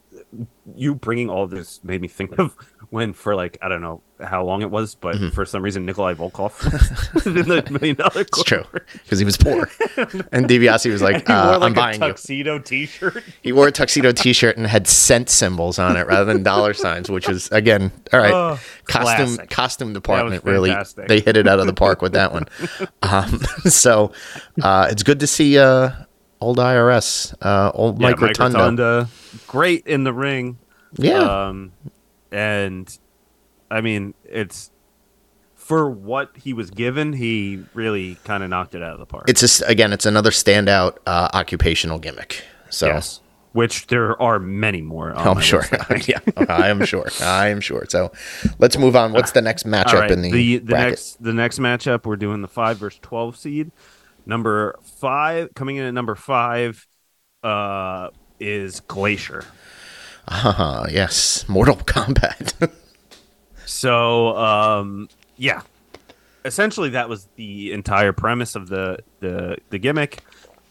you 0.76 0.94
bringing 0.94 1.30
all 1.30 1.48
this 1.48 1.84
made 1.84 2.02
me 2.02 2.08
think 2.08 2.38
of 2.38 2.56
when, 2.90 3.14
for 3.14 3.36
like 3.36 3.58
I 3.62 3.70
don't 3.70 3.82
know 3.82 4.02
how 4.22 4.44
long 4.44 4.62
it 4.62 4.70
was, 4.70 4.96
but 4.96 5.16
for 5.34 5.46
some 5.46 5.62
reason 5.64 5.86
Nikolai 5.86 6.14
Volkov 6.14 6.54
in 7.26 7.34
the 7.34 7.72
million 7.72 7.96
dollar. 7.96 8.10
Mm-hmm. 8.10 8.20
it's 8.20 8.44
true 8.44 8.64
because 9.04 9.20
he 9.20 9.26
was 9.26 9.38
poor. 9.38 9.70
and 10.32 10.46
DiBiase 10.48 10.92
was 10.92 11.02
like, 11.02 11.26
He 11.28 11.34
uh, 11.34 11.46
wore 11.46 11.54
"I'm 11.56 11.60
like 11.62 11.72
a 11.72 11.76
buying 11.76 12.02
you." 12.02 12.08
tuxedo 12.08 12.60
T-shirt. 12.60 13.24
He 13.42 13.52
wore 13.52 13.68
a 13.68 13.72
tuxedo 13.72 14.12
T-shirt 14.12 14.58
and 14.58 14.68
had 14.68 14.88
cent 14.88 15.30
symbols 15.30 15.80
on 15.80 15.96
it 15.98 16.06
rather 16.08 16.26
than 16.26 16.44
dollar 16.44 16.74
signs, 16.74 17.10
which 17.10 17.30
is 17.30 17.50
again 17.52 17.92
all 18.12 18.20
right. 18.20 18.34
Oh, 18.34 18.60
costume 18.86 19.36
classic. 19.36 19.50
costume 19.50 19.94
department 19.94 20.44
really 20.44 20.76
they 21.08 21.20
hit 21.22 21.38
it 21.38 21.48
out 21.48 21.60
of 21.60 21.66
the 21.68 21.74
park 21.74 22.02
with 22.02 22.14
that 22.14 22.34
one. 22.34 22.46
Um, 23.02 23.40
so 23.66 24.12
uh, 24.62 24.88
it's 24.92 25.04
good 25.04 25.20
to 25.22 25.28
see 25.28 25.58
uh, 25.58 25.92
old 26.42 26.58
IRS, 26.58 27.34
uh, 27.42 27.72
old 27.74 28.02
Yeah, 28.02 28.10
Mike 28.10 28.22
Rotunda. 28.22 29.08
great 29.48 29.86
in 29.88 30.04
the 30.04 30.14
ring. 30.14 30.58
Yeah, 30.98 31.48
Um, 31.48 31.72
and 32.32 32.98
I 33.72 33.82
mean, 33.82 34.14
it's 34.26 34.72
for 35.56 35.90
what 35.90 36.32
he 36.36 36.54
was 36.54 36.72
given, 36.72 37.14
he 37.14 37.64
really 37.74 38.16
kind 38.24 38.44
of 38.44 38.50
knocked 38.50 38.74
it 38.74 38.82
out 38.82 38.94
of 38.94 39.00
the 39.00 39.06
park. 39.06 39.30
it's 39.30 39.42
just 39.42 39.62
again, 39.68 39.94
it's 39.94 40.06
another 40.06 40.32
standout 40.32 40.98
uh, 41.06 41.30
occupational 41.34 42.00
gimmick. 42.00 42.44
So 42.70 42.88
yes, 42.88 43.22
which 43.52 43.88
there 43.88 44.20
are 44.22 44.40
many 44.40 44.82
more. 44.82 45.12
on 45.14 45.38
I'm 45.38 45.42
sure. 45.42 45.66
Yeah, 46.08 46.20
I 46.48 46.70
am 46.70 46.86
sure. 46.86 47.10
I 47.22 47.50
am 47.50 47.62
sure. 47.62 47.86
So 47.90 48.12
let's 48.58 48.78
move 48.78 48.96
on. 48.96 49.14
What's 49.14 49.32
the 49.32 49.42
next 49.42 49.66
matchup 49.66 50.02
right, 50.02 50.12
in 50.12 50.22
the, 50.22 50.32
the, 50.32 50.58
the 50.58 50.74
next 50.76 51.24
the 51.24 51.34
next 51.34 51.60
matchup 51.60 52.06
we're 52.06 52.16
doing 52.16 52.42
the 52.42 52.48
five 52.48 52.78
versus 52.78 53.00
twelve 53.02 53.38
seed. 53.38 53.72
Number 54.26 54.76
five 54.82 55.54
coming 55.56 55.78
in 55.78 55.86
at 55.86 55.94
number 55.94 56.16
five 56.16 56.88
uh, 57.44 58.10
is 58.40 58.80
Glacier. 58.82 59.46
Uh, 60.28 60.88
yes, 60.92 61.48
Mortal 61.48 61.76
Kombat. 61.76 62.72
So 63.70 64.36
um, 64.38 65.10
yeah, 65.38 65.62
essentially 66.46 66.90
that 66.90 67.08
was 67.10 67.28
the 67.36 67.72
entire 67.72 68.14
premise 68.14 68.56
of 68.56 68.68
the 68.70 69.00
the 69.20 69.58
the 69.70 69.78
gimmick. 69.78 70.24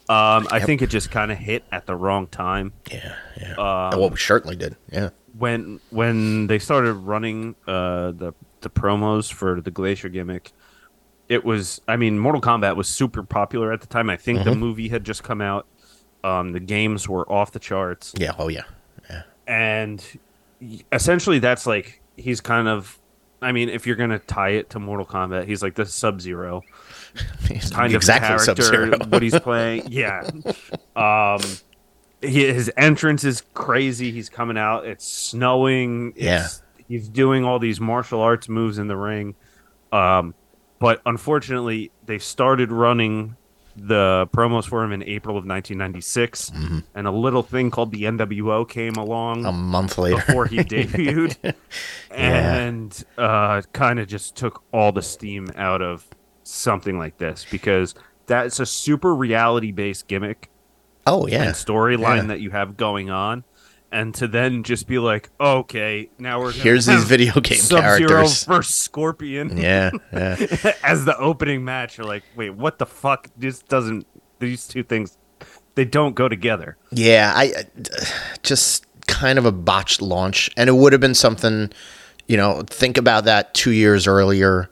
Um, 0.09 0.47
I 0.49 0.59
think 0.59 0.81
it 0.81 0.87
just 0.87 1.11
kind 1.11 1.31
of 1.31 1.37
hit 1.37 1.63
at 1.71 1.85
the 1.85 1.95
wrong 1.95 2.25
time 2.25 2.73
yeah, 2.91 3.13
yeah. 3.39 3.51
Um, 3.51 3.99
well, 3.99 4.09
we 4.09 4.17
certainly 4.17 4.55
did. 4.55 4.75
Yeah. 4.91 5.09
when 5.37 5.79
when 5.91 6.47
they 6.47 6.57
started 6.57 6.93
running 6.93 7.55
uh, 7.67 8.11
the 8.11 8.33
the 8.61 8.69
promos 8.71 9.31
for 9.31 9.61
the 9.61 9.71
Glacier 9.71 10.09
gimmick. 10.09 10.51
It 11.29 11.45
was, 11.45 11.79
I 11.87 11.95
mean, 11.95 12.17
Mortal 12.17 12.41
Kombat 12.41 12.75
was 12.75 12.89
super 12.89 13.21
popular 13.21 13.71
at 13.71 13.81
the 13.81 13.87
time. 13.87 14.09
I 14.09 14.17
think 14.17 14.43
the 14.43 14.55
movie 14.55 14.89
had 14.89 15.03
just 15.03 15.23
come 15.23 15.41
out. 15.41 15.67
Um, 16.23 16.53
the 16.53 16.59
games 16.59 17.07
were 17.07 17.31
off 17.31 17.51
the 17.51 17.59
charts. 17.59 18.15
Yeah. 18.17 18.31
Oh, 18.39 18.47
yeah. 18.47 18.63
Yeah. 19.09 19.21
and 19.45 20.03
essentially 20.91 21.37
that's 21.37 21.67
like 21.67 21.98
he's 22.19 22.41
kind 22.41 22.67
of 22.67 22.99
I 23.41 23.53
mean, 23.53 23.69
if 23.69 23.87
you're 23.87 23.95
gonna 23.95 24.19
tie 24.19 24.49
it 24.49 24.71
to 24.71 24.79
Mortal 24.79 25.05
Kombat, 25.05 25.45
he's 25.45 25.63
like 25.63 25.75
the 25.75 25.85
Sub 25.85 26.21
Zero 26.21 26.61
kind 27.71 27.93
exactly 27.93 28.35
of 28.35 28.45
character. 28.45 28.63
Sub-Zero. 28.63 28.97
What 29.07 29.21
he's 29.21 29.39
playing, 29.39 29.87
yeah. 29.89 30.29
Um, 30.95 31.41
he, 32.21 32.51
his 32.51 32.71
entrance 32.77 33.23
is 33.23 33.43
crazy. 33.53 34.11
He's 34.11 34.29
coming 34.29 34.57
out. 34.57 34.85
It's 34.85 35.07
snowing. 35.07 36.13
It's, 36.15 36.61
he's 36.87 37.07
doing 37.07 37.45
all 37.45 37.59
these 37.59 37.79
martial 37.79 38.21
arts 38.21 38.49
moves 38.49 38.77
in 38.77 38.87
the 38.87 38.97
ring. 38.97 39.35
Um, 39.91 40.35
but 40.79 41.01
unfortunately, 41.05 41.91
they 42.05 42.19
started 42.19 42.71
running 42.71 43.35
the 43.87 44.27
promos 44.33 44.65
for 44.65 44.83
him 44.83 44.91
in 44.91 45.01
April 45.03 45.33
of 45.37 45.45
1996, 45.45 46.49
Mm-hmm. 46.51 46.79
and 46.95 47.07
a 47.07 47.11
little 47.11 47.43
thing 47.43 47.71
called 47.71 47.91
the 47.91 48.03
NWO 48.03 48.67
came 48.67 48.93
along 48.95 49.45
a 49.45 49.51
month 49.51 49.97
later. 49.97 50.17
before 50.17 50.45
he 50.45 50.57
debuted, 50.59 51.53
and 52.11 53.03
uh, 53.17 53.61
kind 53.73 53.99
of 53.99 54.07
just 54.07 54.35
took 54.35 54.63
all 54.73 54.91
the 54.91 55.01
steam 55.01 55.49
out 55.55 55.81
of 55.81 56.07
something 56.43 56.97
like 56.97 57.17
this 57.17 57.45
because 57.51 57.95
that's 58.25 58.59
a 58.59 58.65
super 58.65 59.13
reality 59.15 59.71
based 59.71 60.07
gimmick 60.07 60.49
oh, 61.07 61.27
yeah. 61.27 61.43
and 61.43 61.53
storyline 61.55 62.17
Yeah. 62.17 62.27
that 62.27 62.39
you 62.41 62.51
have 62.51 62.77
going 62.77 63.09
on. 63.09 63.43
And 63.91 64.13
to 64.15 64.27
then 64.27 64.61
just 64.61 64.85
be 64.87 64.99
like, 64.99 65.29
okay, 65.41 66.09
now 66.19 66.39
we're 66.39 66.51
Here's 66.51 66.85
these 66.85 67.03
video 67.05 67.39
game 67.41 67.57
Sub-Zero 67.57 68.07
characters. 68.07 68.43
versus 68.43 68.75
Scorpion 68.75 69.57
Yeah. 69.57 69.89
Yeah. 70.13 70.35
as 70.83 71.05
the 71.05 71.17
opening 71.17 71.65
match. 71.65 71.97
You're 71.97 72.05
like, 72.05 72.23
wait, 72.35 72.51
what 72.51 72.77
the 72.77 72.85
fuck? 72.85 73.29
This 73.35 73.59
doesn't. 73.63 74.05
These 74.37 74.67
two 74.67 74.83
things, 74.83 75.17
they 75.75 75.85
don't 75.85 76.13
go 76.13 76.29
together. 76.29 76.77
Yeah, 76.91 77.33
I 77.35 77.43
I- 77.45 77.63
just 78.43 78.85
kind 79.07 79.39
of 79.39 79.45
a 79.45 79.51
botched 79.51 80.01
launch, 80.03 80.49
and 80.55 80.69
it 80.69 80.73
would 80.73 80.93
have 80.93 81.01
been 81.01 81.15
something. 81.15 81.71
You 82.27 82.37
know, 82.37 82.61
think 82.67 82.97
about 82.97 83.25
that 83.25 83.53
two 83.55 83.71
years 83.71 84.05
earlier. 84.07 84.69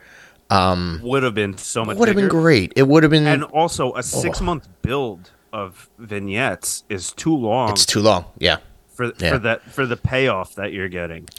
Um, 0.52 1.02
would 1.04 1.24
have 1.24 1.34
been 1.34 1.58
so 1.58 1.84
much. 1.84 1.98
Would 1.98 2.08
have 2.08 2.16
been 2.16 2.28
great. 2.30 2.72
It 2.76 2.88
would 2.88 3.04
have 3.04 3.10
been. 3.10 3.26
And 3.28 3.44
also, 3.46 3.94
a 3.96 4.04
six 4.04 4.40
month 4.42 4.68
build 4.84 5.32
of 5.52 5.90
vignettes 5.98 6.84
is 6.88 7.12
too 7.14 7.36
long 7.36 7.72
it's 7.72 7.86
too 7.86 8.00
long. 8.02 8.26
Yeah, 8.38 8.58
for 8.98 9.14
yeah. 9.20 9.30
for 9.30 9.38
that 9.38 9.62
for 9.72 9.86
the 9.86 9.96
payoff 9.96 10.56
that 10.56 10.74
you're 10.74 10.90
getting. 10.90 11.30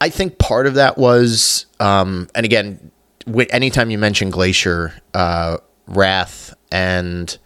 I 0.00 0.08
think 0.08 0.38
part 0.38 0.66
of 0.66 0.74
that 0.74 0.96
was, 0.96 1.66
um, 1.80 2.28
and 2.34 2.46
again, 2.46 2.92
wi- 3.26 3.48
anytime 3.50 3.90
you 3.90 3.98
mention 3.98 4.30
Glacier, 4.30 4.94
uh, 5.12 5.58
Wrath 5.88 6.54
and 6.70 7.36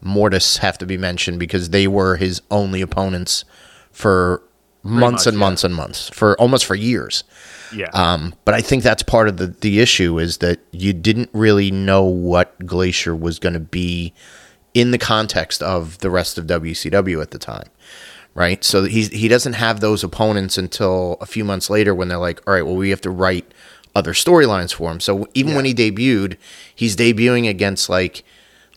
Mortis 0.00 0.56
have 0.56 0.78
to 0.78 0.86
be 0.86 0.96
mentioned 0.96 1.38
because 1.38 1.70
they 1.70 1.86
were 1.86 2.16
his 2.16 2.40
only 2.50 2.80
opponents 2.80 3.44
for 3.92 4.42
months 4.82 5.26
much, 5.26 5.26
and 5.26 5.34
yeah. 5.34 5.40
months 5.40 5.64
and 5.64 5.74
months, 5.74 6.08
for 6.08 6.40
almost 6.40 6.64
for 6.64 6.74
years. 6.74 7.22
Yeah, 7.74 7.90
Um, 7.92 8.34
but 8.46 8.54
I 8.54 8.62
think 8.62 8.82
that's 8.82 9.02
part 9.02 9.28
of 9.28 9.36
the, 9.36 9.48
the 9.48 9.80
issue 9.80 10.18
is 10.18 10.38
that 10.38 10.58
you 10.70 10.94
didn't 10.94 11.28
really 11.34 11.70
know 11.70 12.02
what 12.02 12.58
Glacier 12.64 13.14
was 13.14 13.38
going 13.38 13.52
to 13.52 13.60
be 13.60 14.14
in 14.72 14.90
the 14.90 14.98
context 14.98 15.62
of 15.62 15.98
the 15.98 16.08
rest 16.08 16.38
of 16.38 16.46
WCW 16.46 17.20
at 17.20 17.30
the 17.30 17.38
time, 17.38 17.68
right? 18.38 18.62
So 18.62 18.84
he's, 18.84 19.08
he 19.08 19.26
doesn't 19.26 19.54
have 19.54 19.80
those 19.80 20.04
opponents 20.04 20.56
until 20.56 21.16
a 21.20 21.26
few 21.26 21.44
months 21.44 21.68
later 21.68 21.92
when 21.92 22.06
they're 22.06 22.18
like, 22.18 22.40
all 22.46 22.54
right, 22.54 22.64
well, 22.64 22.76
we 22.76 22.90
have 22.90 23.00
to 23.00 23.10
write 23.10 23.52
other 23.96 24.12
storylines 24.12 24.72
for 24.72 24.92
him. 24.92 25.00
So 25.00 25.26
even 25.34 25.56
when 25.56 25.64
he 25.64 25.74
debuted, 25.74 26.36
he's 26.72 26.94
debuting 26.94 27.50
against 27.50 27.88
like 27.88 28.22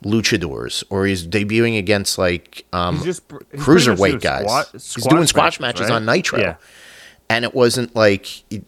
luchadors 0.03 0.83
or 0.89 1.05
he's 1.05 1.27
debuting 1.27 1.77
against 1.77 2.17
like 2.17 2.65
um, 2.73 2.95
he's 2.95 3.05
just 3.05 3.23
he's 3.51 3.61
cruiserweight 3.61 4.19
guys. 4.19 4.41
squat- 4.41 4.69
he's 4.71 5.05
doing 5.05 5.27
squash 5.27 5.59
matches 5.59 5.89
right? 5.89 5.91
on 5.91 6.05
Nitro 6.05 6.39
Yeah, 6.39 6.55
and 7.29 7.45
it 7.45 7.53
wasn't 7.53 7.95
like 7.95 8.25
he, 8.25 8.63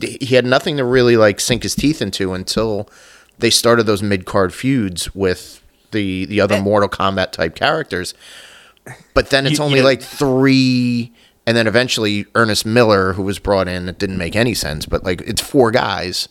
he 0.00 0.36
had 0.36 0.46
nothing 0.46 0.76
to 0.76 0.84
really 0.84 1.16
like 1.16 1.40
sink 1.40 1.64
his 1.64 1.74
teeth 1.74 2.00
into 2.00 2.34
until 2.34 2.88
they 3.40 3.50
started 3.50 3.86
those 3.86 4.00
mid 4.00 4.26
card 4.26 4.54
feuds 4.54 5.12
with 5.12 5.60
the 5.90 6.24
the 6.26 6.40
other 6.40 6.60
Mortal 6.60 6.88
Kombat 6.88 7.32
type 7.32 7.56
characters. 7.56 8.14
But 9.14 9.30
then 9.30 9.46
it's 9.46 9.58
You- 9.58 9.64
only 9.64 9.78
you- 9.78 9.84
like 9.84 10.02
three 10.02 11.12
and 11.46 11.56
then 11.56 11.66
eventually 11.66 12.26
Ernest 12.34 12.66
Miller, 12.66 13.14
who 13.14 13.22
was 13.22 13.38
brought 13.38 13.68
in, 13.68 13.88
it 13.88 13.98
didn't 13.98 14.18
make 14.18 14.36
any 14.36 14.52
sense. 14.52 14.84
But 14.84 15.02
like, 15.04 15.22
it's 15.22 15.40
four 15.40 15.70
guys 15.70 16.28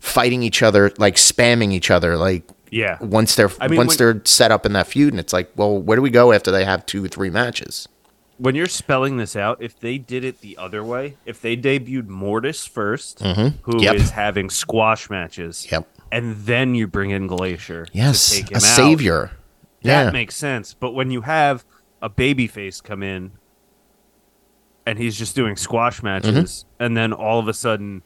fighting 0.00 0.42
each 0.42 0.62
other, 0.64 0.92
like 0.98 1.14
spamming 1.16 1.72
each 1.72 1.90
other, 1.92 2.16
like 2.16 2.42
Yeah. 2.70 2.98
once 3.00 3.34
they're 3.36 3.50
I 3.60 3.68
mean, 3.68 3.76
once 3.78 3.90
when- 3.90 3.98
they're 3.98 4.22
set 4.24 4.50
up 4.50 4.66
in 4.66 4.72
that 4.72 4.88
feud, 4.88 5.12
and 5.12 5.20
it's 5.20 5.32
like, 5.32 5.50
well, 5.56 5.80
where 5.80 5.94
do 5.96 6.02
we 6.02 6.10
go 6.10 6.32
after 6.32 6.50
they 6.50 6.64
have 6.64 6.84
two 6.86 7.04
or 7.04 7.08
three 7.08 7.30
matches? 7.30 7.86
when 8.40 8.54
you're 8.54 8.66
spelling 8.68 9.16
this 9.16 9.34
out, 9.34 9.58
if 9.60 9.80
they 9.80 9.98
did 9.98 10.24
it 10.24 10.40
the 10.42 10.56
other 10.56 10.84
way, 10.84 11.16
if 11.26 11.42
they 11.42 11.56
debuted 11.56 12.06
Mortis 12.06 12.64
1st 12.68 13.18
who 13.20 13.26
is 13.28 13.36
Mm-hmm. 13.36 13.78
Yep. 13.80 13.96
having 14.10 14.48
squash 14.48 15.10
matches, 15.10 15.66
Yep. 15.72 15.88
and 16.12 16.36
then 16.46 16.76
you 16.76 16.86
bring 16.86 17.10
in 17.10 17.26
Glacier, 17.26 17.86
to 17.86 17.90
Yes, 17.92 18.30
take 18.30 18.50
him 18.52 18.54
a 18.54 18.56
out, 18.58 18.62
savior. 18.62 19.30
that 19.82 20.04
yeah, 20.04 20.10
makes 20.12 20.36
sense. 20.36 20.72
But 20.72 20.92
when 20.92 21.10
you 21.10 21.22
have 21.22 21.64
a 22.02 22.08
baby 22.08 22.46
face 22.46 22.80
come 22.80 23.02
in, 23.02 23.32
and 24.86 24.98
he's 24.98 25.16
just 25.16 25.34
doing 25.36 25.56
squash 25.56 26.02
matches, 26.02 26.64
Mm-hmm. 26.64 26.82
and 26.84 26.96
then 26.96 27.12
all 27.12 27.38
of 27.38 27.48
a 27.48 27.54
sudden, 27.54 28.02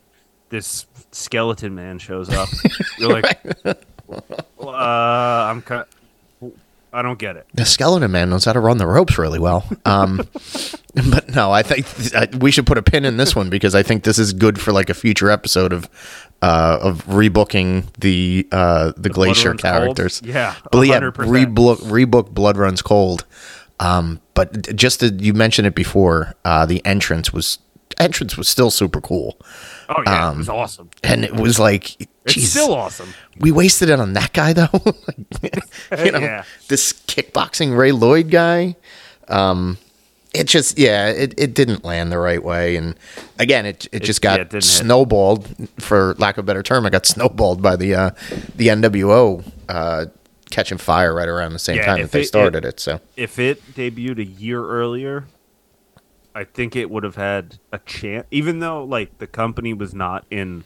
this 0.49 0.87
skeleton 1.13 1.75
man 1.75 1.99
shows 1.99 2.29
up, 2.31 2.49
you're 2.99 3.11
like, 3.13 3.41
uh, 3.65 3.75
I'm 4.67 5.63
kind. 5.63 5.85
I 6.95 7.01
don't 7.01 7.19
get 7.19 7.37
it. 7.37 7.47
the 7.55 7.65
skeleton 7.65 8.11
man 8.11 8.29
knows 8.29 8.45
how 8.45 8.53
to 8.53 8.61
run 8.61 8.77
the 8.77 8.87
ropes 8.87 9.17
really 9.17 9.39
well. 9.39 9.65
Um, 9.87 10.29
but 11.11 11.27
no, 11.35 11.51
I 11.51 11.63
think 11.63 11.87
uh, 12.15 12.27
we 12.39 12.51
should 12.51 12.67
put 12.67 12.77
a 12.77 12.83
pin 12.83 13.07
in 13.07 13.17
this 13.17 13.35
one 13.35 13.49
because 13.49 13.75
I 13.75 13.83
think 13.83 14.05
this 14.05 14.19
is 14.19 14.35
good 14.35 14.61
for 14.61 14.73
like 14.73 14.91
a 14.91 14.95
future 14.95 15.31
episode 15.31 15.73
of 15.73 15.89
uh, 16.43 16.79
of 16.83 17.03
rebooking 17.07 17.87
the 17.99 18.47
uh, 18.53 18.93
the, 18.99 19.09
glacier 19.09 19.51
Runs 19.51 19.63
Cold? 19.63 19.73
characters. 19.73 20.21
Yeah, 20.23 20.55
but 20.71 20.83
yeah, 20.87 21.01
100%. 21.01 21.13
rebook 21.13 21.77
rebook 21.79 22.31
Blood 22.31 22.59
Runs 22.59 22.83
Cold. 22.83 23.25
Um, 23.81 24.21
but 24.35 24.75
just 24.77 25.01
to, 25.01 25.09
you 25.09 25.35
mentioned 25.35 25.67
it 25.67 25.75
before, 25.75 26.35
uh, 26.45 26.67
the 26.67 26.85
entrance 26.87 27.33
was 27.33 27.59
entrance 27.99 28.37
was 28.39 28.49
still 28.49 28.71
super 28.71 29.01
cool, 29.01 29.37
Oh 29.89 30.03
yeah, 30.07 30.33
it 30.33 30.37
was 30.39 30.49
awesome. 30.49 30.89
and 31.03 31.25
it 31.25 31.35
was 31.35 31.59
like, 31.59 32.01
It's 32.01 32.07
Um, 32.07 32.09
geez, 32.27 32.51
still 32.51 32.75
awesome. 32.75 33.13
we 33.39 33.51
wasted 33.53 33.91
it 33.91 34.01
on 34.01 34.13
that 34.15 34.33
guy 34.33 34.53
though. 34.53 34.69
Like, 35.43 36.05
you 36.05 36.13
know, 36.13 36.19
Yeah. 36.21 36.45
this 36.69 36.93
kickboxing 37.07 37.77
Ray 37.77 37.93
Lloyd 37.93 38.31
guy. 38.31 38.77
Um, 39.29 39.77
it 40.35 40.45
just 40.47 40.79
yeah, 40.79 41.09
it, 41.09 41.35
it 41.37 41.53
didn't 41.55 41.85
land 41.85 42.11
the 42.11 42.19
right 42.19 42.43
way, 42.43 42.77
and 42.77 42.95
again, 43.39 43.67
it 43.67 43.87
it 43.93 44.03
just 44.03 44.25
yeah, 44.25 44.31
got 44.31 44.41
it 44.41 44.45
didn't 44.45 44.65
hit. 44.65 44.65
snowballed 44.65 45.47
for 45.79 46.15
lack 46.19 46.39
of 46.39 46.45
a 46.45 46.47
better 46.47 46.63
term. 46.63 46.87
It 46.87 46.91
got 46.91 47.05
snowballed 47.05 47.61
by 47.61 47.77
the 47.77 47.95
uh, 47.95 48.11
the 48.57 48.69
NWO 48.69 49.45
uh, 49.69 50.07
catching 50.53 50.79
fire 50.79 51.12
right 51.15 51.29
around 51.29 51.53
the 51.53 51.59
same 51.59 51.77
Yeah, 51.79 51.87
time 51.87 52.03
that 52.03 52.12
they 52.12 52.21
it- 52.21 52.27
started 52.27 52.65
it. 52.65 52.79
So 52.79 53.01
If 53.17 53.38
it 53.41 53.61
debuted 53.75 54.19
a 54.19 54.25
year 54.25 54.65
earlier, 54.65 55.27
I 56.35 56.45
think 56.45 56.77
it 56.77 56.91
would 56.91 57.03
have 57.03 57.17
had 57.17 57.59
a 57.73 57.79
chance. 57.81 58.27
Even 58.31 58.61
though 58.61 58.85
like 58.85 59.19
the 59.19 59.27
company 59.27 59.75
was 59.75 59.93
not 59.95 60.25
in 60.31 60.62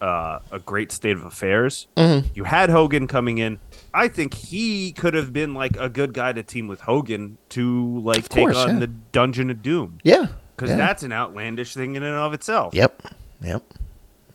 uh, 0.00 0.38
a 0.52 0.58
great 0.60 0.92
state 0.92 1.16
of 1.16 1.24
affairs, 1.24 1.88
Mm-hmm. 1.96 2.28
you 2.34 2.44
had 2.44 2.70
Hogan 2.70 3.08
coming 3.08 3.38
in. 3.38 3.58
I 3.92 4.06
think 4.08 4.32
he 4.34 4.92
could 4.92 5.14
have 5.14 5.32
been 5.32 5.54
like 5.54 5.76
a 5.76 5.88
good 5.88 6.12
guy 6.14 6.32
to 6.32 6.42
team 6.44 6.68
with 6.68 6.82
Hogan 6.82 7.36
to 7.50 7.98
like 8.00 8.28
take 8.28 8.44
course, 8.44 8.56
on 8.56 8.74
yeah. 8.74 8.78
the 8.80 8.86
Dungeon 8.86 9.50
of 9.50 9.60
Doom 9.62 9.98
yeah, 10.04 10.26
because 10.54 10.70
yeah. 10.70 10.76
that's 10.76 11.02
an 11.02 11.10
outlandish 11.12 11.74
thing 11.74 11.96
in 11.96 12.02
and 12.04 12.14
of 12.14 12.32
itself. 12.32 12.74
yep, 12.74 13.02
yep. 13.42 13.62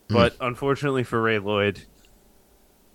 But 0.10 0.36
unfortunately 0.42 1.04
for 1.04 1.22
Ray 1.22 1.40
Lloyd, 1.40 1.82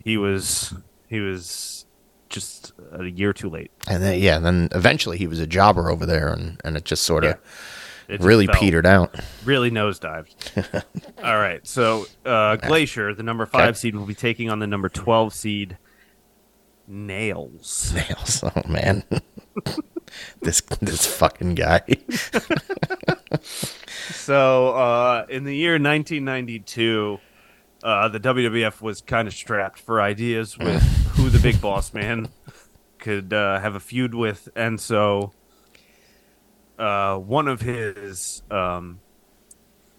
he 0.04 0.16
was 0.18 0.74
he 1.08 1.20
was 1.20 1.84
just 2.28 2.72
a 2.92 3.04
year 3.04 3.32
too 3.32 3.48
late. 3.48 3.70
And 3.88 4.02
then 4.02 4.20
yeah, 4.20 4.36
and 4.36 4.44
then 4.44 4.68
eventually 4.72 5.16
he 5.18 5.26
was 5.26 5.40
a 5.40 5.46
jobber 5.46 5.90
over 5.90 6.04
there, 6.06 6.28
and 6.32 6.60
and 6.64 6.76
it 6.76 6.84
just 6.84 7.02
sort 7.04 7.24
of 7.24 7.36
It 8.08 8.20
really 8.20 8.46
petered 8.48 8.86
out. 8.86 9.14
really 9.44 9.70
nosedived. 9.70 10.84
All 11.24 11.38
right, 11.38 11.66
so 11.66 12.06
uh, 12.24 12.56
Glacier, 12.56 13.14
the 13.14 13.22
number 13.22 13.46
five 13.46 13.70
Okay. 13.70 13.78
seed, 13.78 13.96
will 13.96 14.06
be 14.06 14.14
taking 14.14 14.50
on 14.50 14.58
the 14.58 14.66
number 14.66 14.88
twelve 14.88 15.32
seed, 15.34 15.78
Nails. 16.86 17.92
nails. 17.94 18.42
Oh 18.56 18.62
man, 18.68 19.04
this 20.42 20.60
this 20.80 21.06
fucking 21.06 21.54
guy. 21.54 21.82
So, 24.10 24.74
uh, 24.74 25.26
in 25.28 25.44
the 25.44 25.54
year 25.54 25.72
1992, 25.72 27.18
uh, 27.88 28.08
the 28.08 28.20
WWF 28.20 28.80
was 28.82 29.00
kind 29.00 29.26
of 29.26 29.34
strapped 29.34 29.78
for 29.80 30.00
ideas 30.00 30.58
with 30.66 30.82
who 31.16 31.30
the 31.30 31.38
big 31.38 31.60
boss 31.60 31.94
man 31.94 32.28
could 32.98 33.32
uh, 33.32 33.58
have 33.60 33.74
a 33.74 33.80
feud 33.80 34.14
with, 34.14 34.48
and 34.54 34.78
so 34.80 35.32
uh, 36.78 37.16
one 37.16 37.48
of 37.48 37.60
his 37.60 38.42
um, 38.50 39.00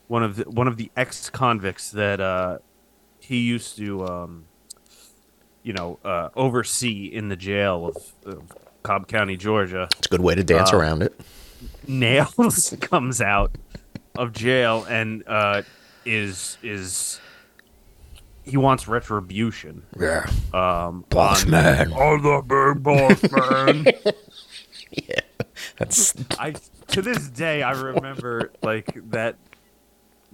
one 0.08 0.24
of 0.24 0.36
the, 0.36 0.44
one 0.50 0.68
of 0.68 0.78
the 0.78 0.92
ex 0.96 1.30
convicts 1.30 1.92
that 1.92 2.20
uh, 2.22 2.60
he 3.20 3.40
used 3.40 3.78
to 3.78 4.06
um, 4.06 4.46
you 5.64 5.74
know 5.74 6.00
uh, 6.06 6.30
oversee 6.36 7.06
in 7.06 7.30
the 7.30 7.36
jail 7.36 7.88
of, 7.88 8.32
of 8.34 8.44
Cobb 8.84 9.08
County, 9.08 9.36
Georgia. 9.38 9.88
It's 9.98 10.08
a 10.08 10.10
good 10.10 10.22
way 10.22 10.36
to 10.36 10.44
dance 10.44 10.74
Uh, 10.74 10.78
around 10.78 11.02
it. 11.02 11.20
Nails 11.88 12.74
comes 12.82 13.20
out 13.20 13.52
of 14.16 14.32
jail 14.32 14.86
and 14.90 15.24
uh, 15.28 15.64
is 16.06 16.58
is 16.62 17.20
he 18.50 18.58
wants 18.58 18.88
retribution. 18.88 19.84
Yeah, 20.00 20.30
Um, 20.54 21.06
boss 21.10 21.44
on- 21.46 21.52
man. 21.52 21.94
I'm 21.94 22.22
the 22.22 22.42
big 22.46 22.84
boss 22.84 23.32
man. 23.32 23.86
Yeah, 24.92 25.20
that's 25.78 26.16
I 26.40 26.56
to 26.88 27.02
this 27.04 27.28
day 27.30 27.62
I 27.62 27.72
remember 27.74 28.52
like 28.64 28.88
that 29.12 29.36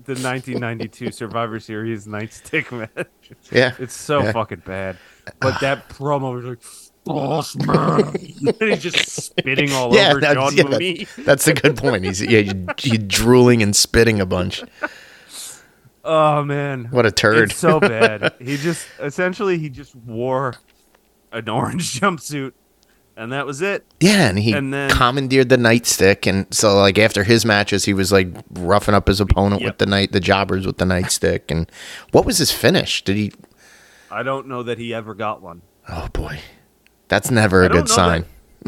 the 0.06 0.14
1992 0.14 1.12
Survivor 1.12 1.60
Series 1.60 2.06
nightstick 2.08 2.72
match. 2.72 3.08
yeah. 3.52 3.74
It's 3.80 3.94
so 3.96 4.24
Yeah. 4.24 4.32
fucking 4.32 4.64
bad. 4.66 4.98
But 5.42 5.60
that 5.62 5.90
promo 5.90 6.36
was 6.36 6.46
like, 6.46 6.60
boss 7.04 7.54
man. 7.58 8.16
and 8.62 8.70
he's 8.72 8.82
just 8.82 9.10
spitting 9.10 9.74
all 9.74 9.94
Yeah, 9.94 10.12
over 10.12 10.22
that's- 10.22 10.36
John 10.52 10.56
yeah, 10.58 10.64
Mooney. 10.72 11.08
That's 11.20 11.48
a 11.48 11.54
good 11.54 11.76
point. 11.78 12.06
He's 12.06 12.22
yeah, 12.22 12.40
he, 12.42 12.66
he 12.78 12.98
drooling 12.98 13.62
and 13.62 13.76
spitting 13.76 14.22
a 14.22 14.26
bunch. 14.26 14.64
Oh 16.08 16.44
man. 16.44 16.86
What 16.92 17.06
a 17.06 17.12
turd. 17.12 17.50
It's 17.52 17.60
so 17.60 17.80
bad. 17.82 18.34
he 18.40 18.58
just 18.58 18.88
essentially 19.00 19.58
he 19.58 19.70
just 19.70 19.96
wore 19.96 20.54
an 21.32 21.50
orange 21.50 22.00
jumpsuit 22.00 22.54
and 23.18 23.32
that 23.32 23.46
was 23.46 23.62
it. 23.62 23.86
Yeah, 24.02 24.28
and 24.30 24.38
he 24.38 24.52
And 24.54 24.74
then- 24.74 24.90
commandeered 24.90 25.48
the 25.50 25.56
nightstick, 25.58 26.28
and 26.28 26.54
so 26.54 26.76
like 26.78 26.98
after 27.00 27.24
his 27.24 27.46
matches, 27.46 27.86
he 27.86 27.94
was 27.94 28.12
like 28.12 28.28
roughing 28.52 28.94
up 28.94 29.08
his 29.08 29.20
opponent 29.22 29.62
Yep. 29.62 29.70
with 29.70 29.78
the 29.80 29.86
night, 29.86 30.12
the 30.12 30.20
jobbers 30.20 30.66
with 30.68 30.78
the 30.80 30.86
nightstick. 30.86 31.44
And 31.50 31.72
what 32.12 32.26
was 32.26 32.38
his 32.40 32.52
finish? 32.52 33.04
Did 33.04 33.16
he? 33.16 33.32
I 34.12 34.22
don't 34.24 34.48
know 34.48 34.64
that 34.64 34.78
he 34.78 34.94
ever 34.94 35.14
got 35.16 35.42
one. 35.42 35.62
Oh 35.90 36.08
boy, 36.14 36.40
that's 37.08 37.32
never 37.32 37.64
a 37.64 37.70
good 37.70 37.88
sign. 37.90 38.22
that- 38.24 38.28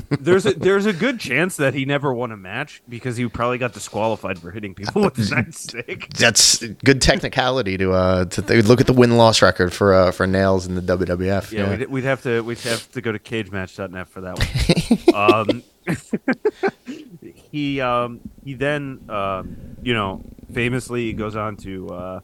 There's 0.10 0.46
a 0.46 0.54
there's 0.54 0.86
a 0.86 0.94
good 0.94 1.20
chance 1.20 1.58
that 1.58 1.74
he 1.74 1.84
never 1.86 2.14
won 2.14 2.32
a 2.32 2.38
match 2.38 2.82
because 2.88 3.18
he 3.18 3.28
probably 3.28 3.58
got 3.58 3.74
disqualified 3.74 4.40
for 4.40 4.52
hitting 4.52 4.74
people 4.74 5.02
with 5.02 5.18
a 5.18 5.22
nightstick. 5.22 6.14
That's 6.18 6.60
good 6.60 7.02
technicality 7.02 7.78
to 7.78 7.92
uh 7.92 8.26
to 8.26 8.42
th- 8.42 8.66
look 8.66 8.80
at 8.80 8.88
the 8.88 8.94
win 8.94 9.18
loss 9.18 9.42
record 9.42 9.74
for 9.74 9.94
uh 9.94 10.12
for 10.12 10.28
nails 10.28 10.68
in 10.68 10.76
the 10.76 10.82
WWF. 10.82 11.52
Yeah, 11.52 11.70
We'd, 11.72 11.90
we'd 11.90 12.04
have 12.04 12.22
to 12.24 12.42
we'd 12.42 12.60
have 12.60 12.92
to 12.92 13.02
go 13.02 13.12
to 13.12 13.20
cagematch.net 13.20 14.08
for 14.08 14.22
that 14.22 14.38
one. 14.38 15.16
um, 15.16 15.64
he 17.52 17.82
um, 17.82 18.22
he 18.44 18.54
then 18.54 19.02
um, 19.10 19.78
you 19.82 19.94
know 19.94 20.22
famously 20.54 21.14
goes 21.14 21.36
on 21.36 21.58
to 21.58 21.90
uh, 21.90 22.20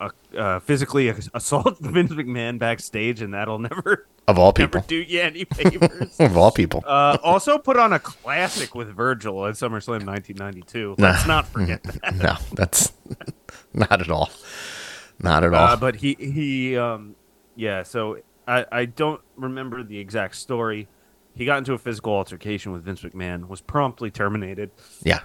uh, 0.00 0.08
uh, 0.36 0.60
physically 0.60 1.08
assault 1.34 1.78
Vince 1.78 2.12
McMahon 2.12 2.58
backstage, 2.58 3.22
and 3.22 3.34
that'll 3.34 3.58
never 3.58 4.06
of 4.30 4.38
all 4.38 4.52
never 4.56 4.80
people, 4.80 4.84
do 4.88 4.96
you 4.96 5.20
any 5.20 5.44
favors. 5.44 6.16
of 6.20 6.36
all 6.36 6.50
people. 6.50 6.82
Uh, 6.86 7.18
also 7.22 7.58
put 7.58 7.76
on 7.76 7.92
a 7.92 7.98
classic 7.98 8.74
with 8.74 8.88
Virgil 8.94 9.46
at 9.46 9.54
SummerSlam 9.54 10.06
1992. 10.06 10.94
Let's 10.98 11.26
Nah. 11.26 11.34
not 11.34 11.46
forget 11.48 11.82
that. 11.82 12.14
no, 12.14 12.36
that's 12.54 12.92
not 13.74 14.00
at 14.00 14.10
all. 14.10 14.30
Not 15.22 15.44
at 15.44 15.52
all. 15.54 15.68
Uh, 15.68 15.76
but 15.76 15.96
he 15.96 16.14
he 16.18 16.76
um 16.76 17.14
yeah. 17.56 17.82
So 17.82 18.18
I 18.48 18.64
I 18.72 18.84
don't 18.86 19.20
remember 19.36 19.82
the 19.82 19.98
exact 19.98 20.36
story. 20.36 20.88
He 21.34 21.44
got 21.44 21.58
into 21.58 21.72
a 21.74 21.78
physical 21.78 22.12
altercation 22.14 22.72
with 22.72 22.82
Vince 22.84 23.02
McMahon, 23.02 23.48
was 23.48 23.60
promptly 23.60 24.10
terminated. 24.10 24.70
yeah, 25.02 25.20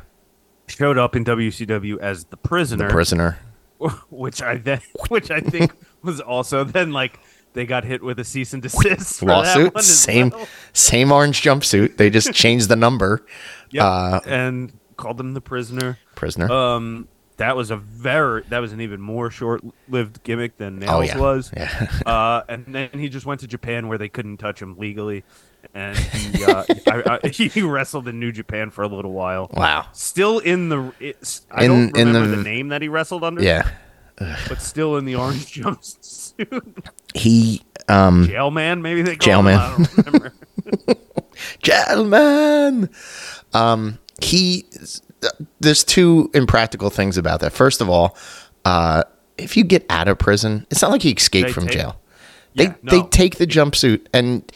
Showed 0.68 0.98
up 0.98 1.16
in 1.16 1.26
WCW 1.26 1.98
as 2.00 2.26
the 2.26 2.38
prisoner, 2.38 2.88
the 2.88 2.94
prisoner. 2.94 3.40
which 4.10 4.42
I 4.42 4.58
then 4.58 4.82
which 5.10 5.32
I 5.32 5.40
think 5.42 5.74
was 6.02 6.20
also 6.22 6.64
then 6.64 6.92
like 6.92 7.20
they 7.56 7.66
got 7.66 7.84
hit 7.84 8.04
with 8.04 8.20
a 8.20 8.24
cease 8.24 8.54
and 8.54 8.62
desist 8.62 9.24
lawsuit. 9.24 9.80
Same 9.82 10.30
well. 10.30 10.48
same 10.74 11.12
orange 11.12 11.42
jumpsuit. 11.42 11.98
They 11.98 12.12
just 12.12 12.32
changed 12.44 12.70
the 12.70 12.76
number. 12.76 13.26
Yep. 13.72 13.84
Uh, 13.84 14.20
and 14.28 14.74
called 14.98 15.20
him 15.20 15.34
the 15.34 15.42
prisoner. 15.42 15.98
Prisoner. 16.14 16.52
Um, 16.52 17.08
that 17.38 17.58
was 17.58 17.70
a 17.72 17.76
very 17.76 18.44
that 18.50 18.60
was 18.60 18.72
an 18.72 18.80
even 18.80 19.02
more 19.02 19.30
short-lived 19.30 20.24
gimmick 20.24 20.58
than 20.58 20.80
Nails 20.80 20.92
Oh, 20.94 21.02
yeah. 21.02 21.18
was. 21.20 21.52
Yeah. 21.56 21.90
Uh, 22.06 22.44
and 22.48 22.66
then 22.68 22.90
he 22.94 23.10
just 23.10 23.26
went 23.26 23.42
to 23.42 23.48
Japan 23.48 23.88
where 23.90 23.98
they 23.98 24.08
couldn't 24.08 24.38
touch 24.38 24.62
him 24.62 24.78
legally, 24.78 25.26
and 25.74 25.98
he 25.98 26.44
uh, 26.46 26.64
I, 26.88 27.20
I, 27.24 27.28
he 27.28 27.62
wrestled 27.62 28.08
in 28.08 28.22
New 28.22 28.32
Japan 28.32 28.70
for 28.70 28.84
a 28.84 28.88
little 28.88 29.12
while. 29.12 29.50
Wow. 29.54 29.88
Still 29.92 30.40
in 30.40 30.70
the 30.70 30.94
it's, 31.02 31.46
I 31.52 31.66
In- 31.66 31.72
don't 31.72 31.92
remember 31.98 32.28
the- 32.30 32.36
the, 32.38 32.44
name 32.44 32.70
that 32.70 32.82
he 32.82 32.88
wrestled 32.88 33.24
under. 33.26 33.42
Yeah. 33.44 33.70
but 34.18 34.62
still 34.62 34.96
in 34.96 35.04
the 35.04 35.16
orange 35.16 35.54
jumpsuit. 35.54 36.88
He 37.16 37.64
um 37.90 38.28
Jailman, 38.28 38.82
maybe 38.82 39.02
they 39.02 39.16
call 39.16 39.42
him. 39.44 39.58
Jailman. 39.58 39.58
I 39.58 39.76
don't 39.78 40.06
remember. 40.06 40.34
gentleman. 41.64 42.90
Um, 43.54 44.00
he. 44.22 44.66
There's 45.60 45.84
two 45.84 46.30
impractical 46.34 46.90
things 46.90 47.18
about 47.18 47.40
that. 47.40 47.52
First 47.52 47.82
of 47.82 47.90
all, 47.90 48.16
uh, 48.64 49.04
if 49.38 49.58
you 49.58 49.64
get 49.64 49.86
out 49.90 50.08
of 50.08 50.20
prison, 50.20 50.68
it's 50.70 50.82
not 50.82 50.92
like 50.92 51.02
he 51.02 51.12
escaped 51.12 51.48
They 51.48 51.54
from 51.54 51.66
take- 51.66 51.74
jail. 51.74 52.00
They 52.56 52.66
Yeah, 52.66 52.74
they 52.84 53.00
no. 53.00 53.08
take 53.08 53.36
the 53.38 53.48
jumpsuit 53.48 54.06
and 54.14 54.50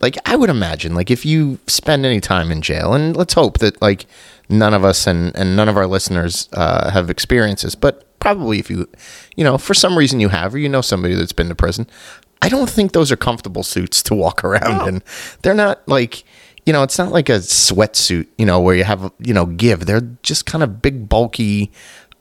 like 0.00 0.16
I 0.26 0.36
would 0.36 0.50
imagine 0.50 0.94
like 0.94 1.10
if 1.10 1.24
you 1.26 1.58
spend 1.66 2.06
any 2.06 2.20
time 2.20 2.50
in 2.50 2.62
jail 2.62 2.94
and 2.94 3.16
let's 3.16 3.34
hope 3.34 3.58
that 3.58 3.80
like 3.82 4.06
none 4.48 4.74
of 4.74 4.84
us 4.84 5.06
and 5.06 5.34
and 5.36 5.56
none 5.56 5.68
of 5.68 5.76
our 5.76 5.86
listeners 5.86 6.48
uh, 6.54 6.90
have 6.90 7.10
experiences, 7.10 7.74
but 7.74 8.06
probably 8.20 8.58
if 8.58 8.70
you 8.70 8.88
you 9.36 9.44
know 9.44 9.56
for 9.58 9.74
some 9.74 9.96
reason 9.96 10.20
you 10.20 10.28
have 10.28 10.54
or 10.54 10.58
you 10.58 10.68
know 10.68 10.80
somebody 10.80 11.14
that's 11.14 11.32
been 11.32 11.48
to 11.48 11.54
prison, 11.54 11.86
I 12.42 12.48
don't 12.48 12.68
think 12.70 12.92
those 12.92 13.12
are 13.12 13.16
comfortable 13.16 13.62
suits 13.62 14.02
to 14.04 14.14
walk 14.14 14.42
around 14.44 14.78
No. 14.78 14.86
in. 14.86 15.02
They're 15.42 15.54
not 15.54 15.86
like 15.88 16.24
you 16.66 16.74
know, 16.74 16.82
it's 16.82 16.98
not 16.98 17.10
like 17.10 17.30
a 17.30 17.38
sweatsuit, 17.38 18.26
you 18.36 18.44
know, 18.44 18.60
where 18.60 18.76
you 18.76 18.84
have, 18.84 19.10
you 19.18 19.32
know, 19.32 19.46
give. 19.46 19.86
They're 19.86 20.02
just 20.22 20.44
kind 20.44 20.62
of 20.62 20.82
big, 20.82 21.08
bulky, 21.08 21.72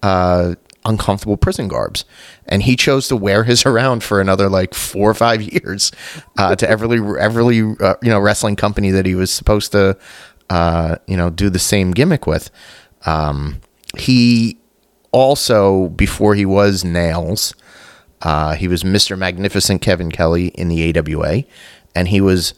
uh, 0.01 0.55
uncomfortable 0.85 1.37
prison 1.37 1.67
garbs. 1.67 2.05
And 2.45 2.63
he 2.63 2.75
chose 2.75 3.07
to 3.09 3.15
wear 3.15 3.43
his 3.43 3.65
around 3.65 4.03
for 4.03 4.21
another 4.21 4.49
like 4.49 4.73
four 4.73 5.09
or 5.09 5.13
five 5.13 5.41
years 5.53 5.91
uh, 6.37 6.55
to 6.55 6.65
Everly, 6.65 6.99
Everly, 6.99 7.79
uh, 7.81 7.95
you 8.01 8.09
know, 8.09 8.19
wrestling 8.19 8.55
company 8.55 8.91
that 8.91 9.05
he 9.05 9.15
was 9.15 9.31
supposed 9.31 9.71
to, 9.73 9.97
uh, 10.49 10.95
you 11.07 11.17
know, 11.17 11.29
do 11.29 11.49
the 11.49 11.59
same 11.59 11.91
gimmick 11.91 12.25
with. 12.27 12.49
Um, 13.05 13.61
he 13.97 14.59
also, 15.11 15.89
before 15.89 16.35
he 16.35 16.45
was 16.45 16.83
Nails, 16.83 17.53
uh, 18.21 18.55
he 18.55 18.67
was 18.67 18.83
Mr. 18.83 19.17
Magnificent 19.17 19.81
Kevin 19.81 20.11
Kelly 20.11 20.47
in 20.49 20.67
the 20.67 20.97
AWA, 20.97 21.43
and 21.95 22.07
he 22.09 22.21
was 22.21 22.53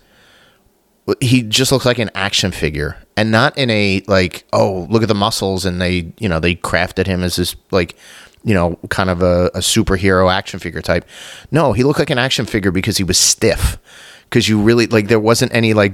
he 1.20 1.42
just 1.42 1.72
looks 1.72 1.86
like 1.86 2.00
an 2.00 2.12
action 2.16 2.52
figure 2.52 2.98
and 3.18 3.32
not 3.32 3.58
in 3.58 3.70
a 3.70 4.04
like 4.08 4.46
oh 4.54 4.88
look 4.90 5.02
at 5.02 5.08
the 5.08 5.16
muscles 5.16 5.66
and 5.66 5.82
they 5.82 6.12
you 6.20 6.30
know 6.30 6.40
they 6.40 6.56
crafted 6.56 7.08
him 7.08 7.24
as 7.24 7.36
this 7.36 7.56
like 7.72 7.96
you 8.44 8.54
know 8.54 8.78
kind 8.90 9.10
of 9.10 9.22
a, 9.22 9.48
a 9.54 9.60
superhero 9.60 10.32
action 10.32 10.60
figure 10.60 10.82
type. 10.82 11.06
No 11.52 11.74
he 11.74 11.84
looked 11.84 12.00
like 12.00 12.10
an 12.10 12.18
action 12.18 12.46
figure 12.46 12.72
because 12.72 12.98
he 12.98 13.04
was 13.04 13.18
stiff. 13.18 13.78
Because 14.24 14.48
you 14.48 14.62
really 14.62 14.88
like 14.88 15.08
there 15.08 15.20
wasn't 15.20 15.54
any 15.54 15.74
like 15.74 15.94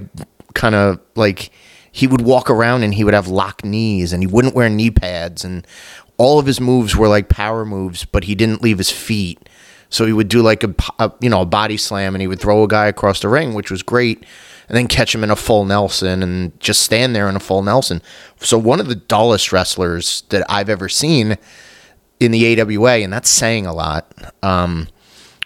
kind 0.53 0.75
of 0.75 0.99
like 1.15 1.49
he 1.91 2.05
would 2.05 2.21
walk 2.21 2.49
around 2.49 2.83
and 2.83 2.93
he 2.93 3.03
would 3.03 3.15
have 3.15 3.27
locked 3.27 3.65
knees 3.65 4.13
and 4.13 4.21
he 4.21 4.27
wouldn't 4.27 4.53
wear 4.53 4.69
knee 4.69 4.91
pads 4.91 5.43
and 5.43 5.65
all 6.17 6.37
of 6.37 6.45
his 6.45 6.61
moves 6.61 6.95
were 6.95 7.07
like 7.07 7.29
power 7.29 7.65
moves 7.65 8.05
but 8.05 8.25
he 8.25 8.35
didn't 8.35 8.61
leave 8.61 8.77
his 8.77 8.91
feet. 8.91 9.49
So 9.89 10.05
he 10.05 10.11
would 10.13 10.27
do 10.27 10.41
like 10.41 10.63
a, 10.63 10.75
a 10.99 11.11
you 11.19 11.29
know 11.29 11.41
a 11.41 11.45
body 11.45 11.77
slam 11.77 12.13
and 12.13 12.21
he 12.21 12.27
would 12.27 12.39
throw 12.39 12.63
a 12.63 12.67
guy 12.67 12.87
across 12.87 13.21
the 13.21 13.29
ring 13.29 13.53
which 13.53 13.71
was 13.71 13.81
great 13.81 14.23
and 14.67 14.77
then 14.77 14.87
catch 14.87 15.13
him 15.15 15.23
in 15.23 15.31
a 15.31 15.35
full 15.35 15.65
Nelson 15.65 16.21
and 16.23 16.59
just 16.59 16.81
stand 16.81 17.15
there 17.15 17.29
in 17.29 17.35
a 17.35 17.39
full 17.39 17.61
Nelson. 17.63 18.01
So 18.39 18.57
one 18.57 18.79
of 18.79 18.87
the 18.87 18.95
dullest 18.95 19.51
wrestlers 19.51 20.23
that 20.29 20.45
I've 20.49 20.69
ever 20.69 20.89
seen 20.89 21.37
in 22.19 22.31
the 22.31 22.59
AWA, 22.61 22.97
and 22.97 23.13
that's 23.13 23.29
saying 23.29 23.65
a 23.65 23.73
lot. 23.73 24.11
Um, 24.43 24.87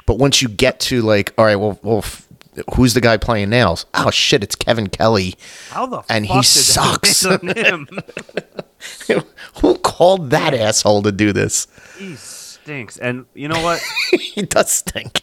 but 0.05 0.17
once 0.17 0.41
you 0.41 0.47
get 0.49 0.79
to 0.81 1.01
like, 1.01 1.33
all 1.37 1.45
right, 1.45 1.55
well, 1.57 1.79
well, 1.83 1.97
f- 1.99 2.27
who's 2.75 2.93
the 2.93 3.01
guy 3.01 3.17
playing 3.17 3.49
nails? 3.49 3.85
Oh 3.93 4.09
shit, 4.11 4.43
it's 4.43 4.55
Kevin 4.55 4.87
Kelly. 4.87 5.35
How 5.69 5.85
the 5.85 6.01
And 6.09 6.25
he 6.25 6.41
sucks. 6.43 7.23
land 7.25 7.49
on 7.49 7.55
him? 7.55 7.87
Who 9.61 9.75
called 9.77 10.31
that 10.31 10.53
asshole 10.53 11.03
to 11.03 11.11
do 11.11 11.31
this? 11.33 11.67
he 11.97 12.15
stinks. 12.15 12.97
And 12.97 13.25
you 13.33 13.47
know 13.47 13.61
what? 13.61 13.81
he 14.11 14.41
does 14.43 14.71
stink. 14.71 15.21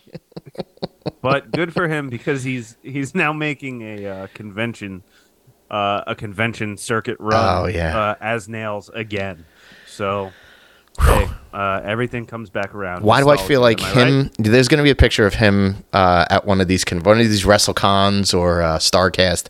But 1.22 1.50
good 1.50 1.72
for 1.72 1.88
him 1.88 2.08
because 2.08 2.44
he's 2.44 2.76
he's 2.82 3.14
now 3.14 3.32
making 3.32 3.82
a 3.82 4.06
uh, 4.06 4.26
convention, 4.34 5.02
uh, 5.70 6.02
a 6.06 6.14
convention 6.14 6.76
circuit 6.76 7.16
run. 7.20 7.64
Oh, 7.64 7.66
yeah. 7.66 7.98
uh, 7.98 8.14
as 8.20 8.48
nails 8.48 8.88
again. 8.90 9.44
So, 9.86 10.32
hey, 11.00 11.28
uh, 11.52 11.80
everything 11.84 12.26
comes 12.26 12.50
back 12.50 12.74
around. 12.74 13.02
Why 13.02 13.20
do 13.20 13.30
I 13.30 13.36
feel 13.36 13.60
like 13.60 13.82
am 13.82 13.86
I 13.86 14.04
him? 14.04 14.22
right? 14.22 14.32
There's 14.38 14.68
going 14.68 14.78
to 14.78 14.84
be 14.84 14.90
a 14.90 14.96
picture 14.96 15.26
of 15.26 15.34
him 15.34 15.84
uh, 15.92 16.26
at 16.30 16.44
one 16.46 16.60
of 16.60 16.68
these 16.68 16.84
con- 16.84 17.02
one 17.02 17.20
of 17.20 17.28
these 17.28 17.44
WrestleCons 17.44 18.38
or 18.38 18.62
uh, 18.62 18.78
Starcast. 18.78 19.48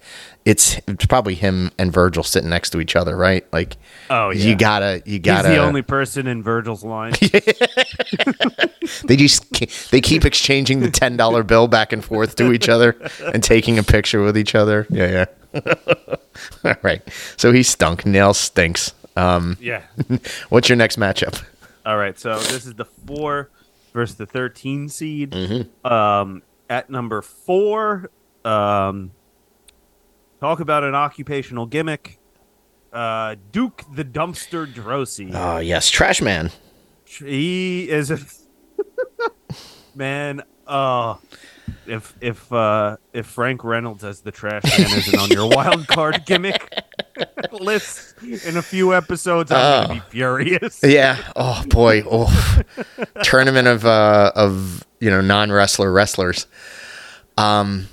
It's 0.48 0.80
it's 0.88 1.04
probably 1.04 1.34
him 1.34 1.70
and 1.78 1.92
Virgil 1.92 2.22
sitting 2.22 2.48
next 2.48 2.70
to 2.70 2.80
each 2.80 2.96
other, 2.96 3.14
right? 3.14 3.46
Like, 3.52 3.76
Oh, 4.08 4.30
yeah. 4.30 4.46
you 4.46 4.56
gotta, 4.56 5.02
you 5.04 5.18
gotta. 5.18 5.48
He's 5.48 5.58
the 5.58 5.62
only 5.62 5.82
person 5.82 6.26
in 6.26 6.42
Virgil's 6.42 6.82
line. 6.82 7.12
they 9.04 9.16
just 9.16 9.90
they 9.90 10.00
keep 10.00 10.24
exchanging 10.24 10.80
the 10.80 10.90
ten 10.90 11.18
dollar 11.18 11.42
bill 11.42 11.68
back 11.68 11.92
and 11.92 12.02
forth 12.02 12.34
to 12.36 12.50
each 12.52 12.70
other 12.70 12.96
and 13.34 13.42
taking 13.42 13.78
a 13.78 13.82
picture 13.82 14.22
with 14.22 14.38
each 14.38 14.54
other. 14.54 14.86
Yeah, 14.88 15.26
yeah. 15.52 15.64
All 16.64 16.76
right. 16.80 17.02
So 17.36 17.52
he 17.52 17.62
stunk. 17.62 18.06
Nail 18.06 18.32
stinks. 18.32 18.94
Um, 19.16 19.58
yeah. 19.60 19.82
what's 20.48 20.70
your 20.70 20.76
next 20.76 20.98
matchup? 20.98 21.44
All 21.84 21.98
right, 21.98 22.18
so 22.18 22.38
this 22.38 22.64
is 22.64 22.72
the 22.72 22.86
four 22.86 23.50
versus 23.92 24.16
the 24.16 24.24
thirteen 24.24 24.88
seed. 24.88 25.32
Mm-hmm. 25.32 25.86
Um, 25.86 26.42
at 26.70 26.88
number 26.88 27.20
four, 27.20 28.10
um, 28.46 29.10
talk 30.40 30.60
about 30.60 30.84
an 30.84 30.94
occupational 30.94 31.66
gimmick. 31.66 32.18
Uh, 32.92 33.36
Duke 33.52 33.84
the 33.94 34.04
Dumpster 34.04 34.66
Droese. 34.72 35.30
Oh 35.34 35.58
yes, 35.58 35.90
Trash 35.90 36.22
Man. 36.22 36.50
He 37.04 37.88
is 37.88 38.10
a 38.10 38.18
man. 39.94 40.42
Uh, 40.66 41.16
if 41.86 42.14
if 42.20 42.50
uh, 42.52 42.96
if 43.12 43.26
Frank 43.26 43.64
Reynolds 43.64 44.04
as 44.04 44.20
the 44.20 44.30
trash 44.30 44.62
man 44.64 44.98
isn't 44.98 45.18
on 45.18 45.28
your 45.30 45.48
wild 45.54 45.86
card 45.86 46.24
gimmick 46.26 46.72
list 47.52 48.14
in 48.22 48.56
a 48.56 48.62
few 48.62 48.94
episodes, 48.94 49.50
I'm 49.50 49.88
gonna 49.88 50.00
be 50.00 50.06
furious. 50.10 50.80
Yeah. 50.82 51.18
Oh 51.36 51.64
boy. 51.68 52.02
Oh, 52.10 52.62
tournament 53.22 53.68
of 53.68 53.84
uh, 53.84 54.32
of 54.34 54.86
you 55.00 55.10
know 55.10 55.20
non 55.20 55.50
wrestler 55.52 55.92
wrestlers. 55.92 56.46
Um. 57.36 57.88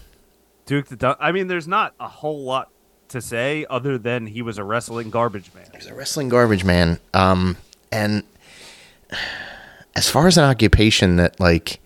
Duke 0.66 0.88
the 0.88 0.96
Dun- 0.96 1.16
I 1.20 1.32
mean, 1.32 1.48
there's 1.48 1.68
not 1.68 1.94
a 2.00 2.08
whole 2.08 2.44
lot 2.44 2.70
to 3.10 3.22
say 3.22 3.66
other 3.70 3.98
than 3.98 4.26
he 4.28 4.42
was 4.42 4.58
a 4.58 4.64
wrestling 4.64 5.10
garbage 5.12 5.52
man. 5.54 5.68
He's 5.76 5.86
a 5.88 5.94
wrestling 5.94 6.30
garbage 6.30 6.64
man. 6.64 7.00
Um. 7.14 7.58
And 7.92 8.24
as 9.96 10.10
far 10.10 10.28
as 10.28 10.38
an 10.38 10.44
occupation 10.44 11.18
that 11.18 11.40
like, 11.40 11.80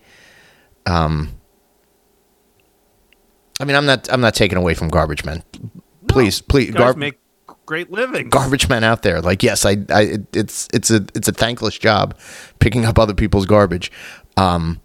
um. 0.86 1.34
I 3.60 3.64
mean, 3.64 3.76
I'm 3.76 3.84
not. 3.86 4.10
I'm 4.12 4.20
not 4.22 4.34
taking 4.34 4.56
away 4.56 4.74
from 4.74 4.88
garbage 4.88 5.24
men. 5.24 5.42
Please, 6.08 6.40
please, 6.40 6.68
You 6.68 6.72
guys 6.72 6.80
gar- 6.80 6.94
make 6.94 7.18
great 7.66 7.90
living. 7.92 8.30
garbage 8.30 8.68
men 8.68 8.82
out 8.82 9.02
there. 9.02 9.20
Like, 9.20 9.42
yes, 9.44 9.64
I, 9.64 9.76
I, 9.90 10.18
it's, 10.32 10.66
it's 10.74 10.90
a, 10.90 11.06
it's 11.14 11.28
a 11.28 11.32
thankless 11.32 11.78
job 11.78 12.18
picking 12.58 12.84
up 12.84 12.98
other 12.98 13.14
people's 13.14 13.46
garbage. 13.46 13.92
Um, 14.36 14.80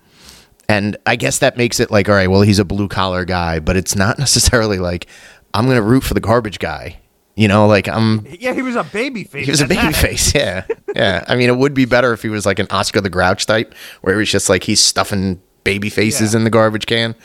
and 0.70 0.97
I 1.05 1.16
guess 1.16 1.39
that 1.39 1.57
makes 1.57 1.80
it 1.80 1.91
like, 1.91 2.09
all 2.09 2.16
right, 2.16 2.30
well, 2.30 2.41
he's 2.41 2.59
a 2.59 2.66
blue 2.66 2.88
collar 2.88 3.26
guy, 3.26 3.59
but 3.59 3.76
it's 3.78 3.95
not 3.95 4.18
necessarily 4.20 4.80
like 4.80 5.07
I'm 5.53 5.66
going 5.66 5.78
to 5.78 5.82
root 5.84 6.03
for 6.03 6.13
the 6.13 6.20
garbage 6.22 6.59
guy. 6.59 6.99
You 7.38 7.49
know, 7.49 7.68
like 7.68 7.89
I'm, 7.89 8.26
yeah, 8.39 8.53
he 8.53 8.61
was 8.61 8.78
a 8.78 8.84
baby 8.86 9.26
face. 9.26 9.45
he 9.45 9.51
was 9.51 9.59
a 9.59 9.68
baby 9.68 9.82
that. 9.82 9.95
face. 9.95 10.34
Yeah. 10.34 10.66
Yeah. 10.95 11.26
I 11.28 11.36
mean, 11.36 11.49
it 11.49 11.57
would 11.57 11.74
be 11.74 11.84
better 11.84 12.13
if 12.13 12.22
he 12.22 12.30
was 12.30 12.45
like 12.45 12.57
an 12.59 12.68
Oscar 12.70 13.01
the 13.01 13.09
Grouch 13.09 13.45
type, 13.45 13.74
where 13.99 14.16
he 14.16 14.20
was 14.20 14.32
just 14.32 14.47
like 14.47 14.63
he's 14.63 14.80
stuffing 14.80 15.41
baby 15.66 15.89
faces 15.89 16.32
Yeah. 16.34 16.38
in 16.39 16.43
the 16.45 16.49
garbage 16.49 16.86
can. 16.86 17.16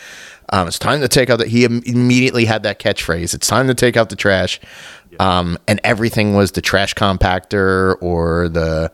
Um, 0.52 0.66
it's 0.66 0.80
time 0.80 1.00
to 1.02 1.06
take 1.06 1.30
out 1.30 1.38
that. 1.38 1.46
He 1.46 1.64
im- 1.64 1.84
immediately 1.86 2.46
had 2.46 2.64
that 2.64 2.80
catchphrase. 2.80 3.32
It's 3.32 3.46
time 3.46 3.68
to 3.68 3.74
take 3.74 3.96
out 3.96 4.08
the 4.08 4.16
trash. 4.16 4.58
Um, 5.20 5.56
and 5.68 5.78
everything 5.84 6.34
was 6.34 6.50
the 6.50 6.60
trash 6.60 6.94
compactor 6.96 7.94
or 8.02 8.48
the 8.48 8.90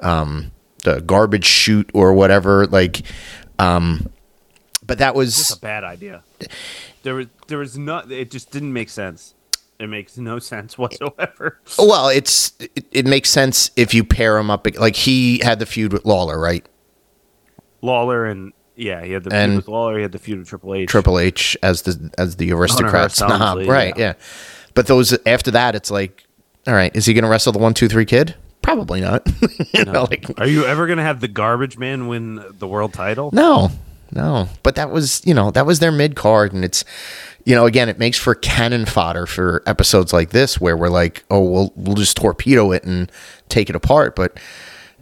um, 0.00 0.50
the 0.84 1.02
garbage 1.02 1.44
chute 1.44 1.90
or 1.92 2.14
whatever. 2.14 2.66
Like, 2.66 3.02
um, 3.58 4.10
but 4.86 4.98
that 4.98 5.14
was 5.14 5.50
a 5.52 5.58
bad 5.58 5.84
idea. 5.84 6.22
There 7.02 7.14
was 7.14 7.26
there 7.48 7.58
was 7.58 7.76
not. 7.78 8.10
It 8.10 8.30
just 8.30 8.50
didn't 8.50 8.72
make 8.72 8.88
sense. 8.90 9.34
It 9.78 9.88
makes 9.88 10.16
no 10.16 10.38
sense 10.38 10.78
whatsoever. 10.78 11.58
well. 11.78 12.08
It's 12.08 12.52
it, 12.60 12.86
it 12.92 13.06
makes 13.06 13.30
sense 13.30 13.70
if 13.76 13.92
you 13.94 14.04
pair 14.04 14.38
him 14.38 14.50
up. 14.50 14.66
Like 14.78 14.96
he 14.96 15.38
had 15.42 15.58
the 15.58 15.66
feud 15.66 15.92
with 15.92 16.04
Lawler, 16.04 16.38
right? 16.38 16.66
Lawler 17.82 18.24
and 18.26 18.52
yeah, 18.76 19.04
he 19.04 19.12
had 19.12 19.24
the 19.24 19.34
And- 19.34 19.52
feud 19.52 19.56
with 19.56 19.68
Lawler. 19.68 19.96
He 19.96 20.02
had 20.02 20.12
the 20.12 20.18
feud 20.18 20.38
with 20.38 20.48
Triple 20.48 20.74
H. 20.74 20.88
Triple 20.88 21.18
H 21.18 21.56
as 21.62 21.82
the 21.82 22.10
as 22.18 22.36
the 22.36 22.52
aristocrat 22.52 23.12
snob, 23.12 23.66
right? 23.66 23.96
Yeah. 23.96 24.04
yeah. 24.06 24.12
But 24.74 24.86
those 24.86 25.16
after 25.26 25.50
that, 25.52 25.74
it's 25.74 25.90
like, 25.90 26.24
all 26.66 26.74
right, 26.74 26.94
is 26.96 27.06
he 27.06 27.14
going 27.14 27.24
to 27.24 27.30
wrestle 27.30 27.52
the 27.52 27.58
one 27.58 27.74
two 27.74 27.88
three 27.88 28.04
kid? 28.04 28.34
Probably 28.64 29.00
not. 29.02 29.28
you 29.74 29.84
know, 29.84 30.04
like 30.10 30.26
Are 30.40 30.46
you 30.46 30.64
ever 30.64 30.86
going 30.86 30.96
to 30.96 31.04
have 31.04 31.20
the 31.20 31.28
garbage 31.28 31.76
man 31.78 32.06
win 32.08 32.42
the 32.58 32.66
world 32.66 32.92
title? 32.94 33.30
no, 33.32 33.70
no. 34.12 34.48
But 34.62 34.74
that 34.76 34.90
was 34.90 35.20
you 35.26 35.34
know 35.34 35.50
that 35.50 35.66
was 35.66 35.80
their 35.80 35.92
mid 35.92 36.16
card, 36.16 36.52
and 36.52 36.64
it's 36.64 36.84
you 37.44 37.54
know 37.54 37.66
again 37.66 37.88
it 37.88 37.98
makes 37.98 38.18
for 38.18 38.34
cannon 38.34 38.86
fodder 38.86 39.26
for 39.26 39.62
episodes 39.66 40.12
like 40.14 40.30
this 40.30 40.60
where 40.60 40.76
we're 40.76 40.88
like, 40.88 41.24
oh, 41.30 41.40
we'll 41.40 41.72
we'll 41.76 41.94
just 41.96 42.16
torpedo 42.16 42.72
it 42.72 42.84
and 42.84 43.12
take 43.48 43.68
it 43.70 43.76
apart, 43.76 44.16
but. 44.16 44.38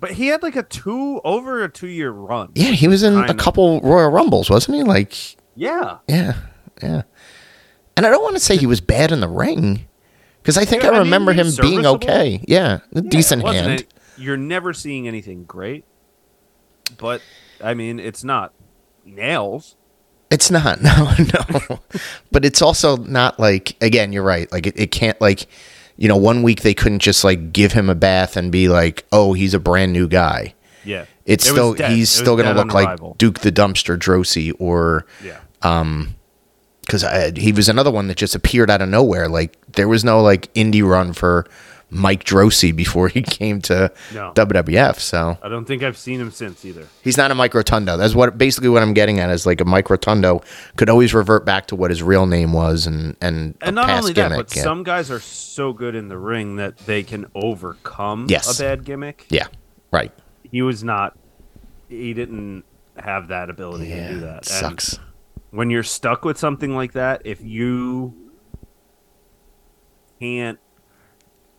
But 0.01 0.11
he 0.11 0.27
had 0.27 0.43
like 0.43 0.57
a 0.57 0.65
two 0.65 1.21
over 1.23 1.63
a 1.63 1.69
two 1.71 1.87
year 1.87 2.11
run. 2.11 2.51
Yeah, 2.57 2.73
he 2.73 2.89
was 2.89 3.05
in 3.05 3.17
a 3.17 3.35
couple 3.35 3.81
Royal 3.83 4.11
Rumbles, 4.11 4.51
wasn't 4.51 4.79
he? 4.79 4.83
Like, 4.83 5.15
Yeah. 5.55 5.99
yeah, 6.09 6.35
yeah. 6.83 7.03
And 7.97 8.05
I 8.05 8.11
don't 8.11 8.21
want 8.25 8.35
to 8.35 8.41
say 8.41 8.57
he 8.57 8.67
was 8.67 8.81
bad 8.81 9.13
in 9.13 9.21
the 9.21 9.29
ring, 9.29 9.87
because 10.43 10.59
I 10.59 10.64
think 10.64 10.84
I 10.84 10.99
remember 10.99 11.32
him 11.32 11.49
being 11.61 11.86
okay. 11.86 12.45
Yeah, 12.49 12.80
a 12.95 13.01
Yeah, 13.03 13.09
decent 13.09 13.43
hand. 13.47 13.86
you're 14.18 14.36
never 14.36 14.72
seeing 14.72 15.07
anything 15.09 15.45
great, 15.45 15.84
but 16.99 17.22
I 17.62 17.74
mean, 17.74 17.99
it's 18.01 18.24
not 18.24 18.53
nails. 19.05 19.76
It's 20.30 20.51
not, 20.51 20.80
no, 20.82 21.12
no. 21.34 21.80
but 22.30 22.45
it's 22.45 22.62
also 22.62 22.97
not 22.97 23.38
like 23.38 23.76
again, 23.82 24.12
you're 24.12 24.22
right. 24.22 24.51
Like 24.51 24.66
it, 24.66 24.78
it 24.78 24.90
can't 24.90 25.20
like 25.20 25.47
you 25.99 26.09
know, 26.09 26.16
one 26.16 26.43
week 26.43 26.62
they 26.62 26.72
couldn't 26.74 27.01
just 27.01 27.22
like 27.22 27.53
give 27.53 27.72
him 27.72 27.90
a 27.90 27.95
bath 27.95 28.36
and 28.36 28.51
be 28.51 28.68
like, 28.68 29.05
oh, 29.12 29.34
he's 29.34 29.53
a 29.55 29.61
brand 29.61 29.93
new 29.93 30.09
guy. 30.09 30.55
Yeah, 30.84 31.05
It's 31.26 31.47
It 31.47 31.51
still 31.51 31.74
dead. 31.74 31.93
It 31.93 31.95
he's 31.97 32.11
was 32.11 32.18
still 32.18 32.36
gonna 32.36 32.55
look 32.55 32.72
like. 32.72 32.99
Duke 33.18 33.40
the 33.40 33.53
Dumpster 33.53 33.97
Droese 33.99 34.53
or 34.59 35.07
Yeah, 35.22 35.38
um, 35.61 36.14
because 36.93 37.36
he 37.38 37.53
was 37.53 37.68
another 37.68 37.90
one 37.90 38.09
that 38.09 38.16
just 38.16 38.34
appeared 38.34 38.70
out 38.70 38.82
of 38.82 38.88
nowhere. 38.88 39.28
Like 39.28 39.57
there 39.72 39.88
was 39.88 40.05
no 40.05 40.20
like 40.22 40.53
indie 40.55 40.86
run 40.86 41.12
for 41.12 41.47
Mike 41.90 42.24
Droese 42.24 42.74
before 42.74 43.09
he 43.09 43.20
came 43.38 43.61
to 43.62 43.93
No. 44.14 44.32
WWF. 44.34 44.99
So 44.99 45.36
I 45.43 45.49
don't 45.49 45.64
think 45.66 45.82
I've 45.82 45.97
seen 45.99 46.20
him 46.20 46.30
since 46.30 46.64
either. 46.64 46.86
he's 47.03 47.16
not 47.16 47.30
a 47.30 47.34
Mike 47.34 47.55
Rotundo. 47.55 47.97
That's 47.97 48.14
what 48.14 48.36
basically 48.38 48.68
what 48.70 48.82
I'm 48.82 48.95
getting 48.95 49.18
at 49.20 49.30
is 49.30 49.45
like 49.47 49.61
a 49.61 49.64
Mike 49.64 49.90
Rotundo 49.90 50.43
could 50.76 50.88
always 50.88 51.12
revert 51.14 51.45
back 51.45 51.66
to 51.68 51.76
what 51.76 51.90
his 51.90 52.03
real 52.03 52.26
name 52.26 52.53
was 52.53 52.86
and 52.86 53.16
and, 53.20 53.55
And 53.61 53.74
not 53.76 53.90
only 53.90 54.12
gimmick. 54.12 54.30
that, 54.38 54.47
but 54.49 54.57
yeah. 54.57 54.62
some 54.62 54.82
guys 54.82 55.11
are 55.11 55.20
so 55.20 55.72
good 55.72 55.95
in 55.95 56.09
the 56.09 56.18
ring 56.18 56.57
that 56.57 56.78
they 56.78 57.03
can 57.03 57.26
overcome 57.34 58.26
Yes. 58.28 58.59
a 58.59 58.62
bad 58.62 58.84
gimmick. 58.84 59.26
yeah, 59.30 59.47
right. 59.90 60.12
He 60.51 60.61
was 60.62 60.82
not. 60.84 61.16
He 61.88 62.14
didn't 62.14 62.64
have 62.97 63.28
that 63.28 63.49
ability 63.51 63.88
Yeah, 63.88 64.09
to 64.09 64.14
do 64.14 64.20
that. 64.20 64.28
it 64.47 64.51
And 64.51 64.61
sucks. 64.80 64.99
When 65.53 65.71
you're 65.71 65.83
stuck 65.85 66.25
with 66.25 66.37
something 66.39 66.75
like 66.75 66.93
that, 66.93 67.23
if 67.25 67.41
you 67.41 68.15
can't 70.21 70.59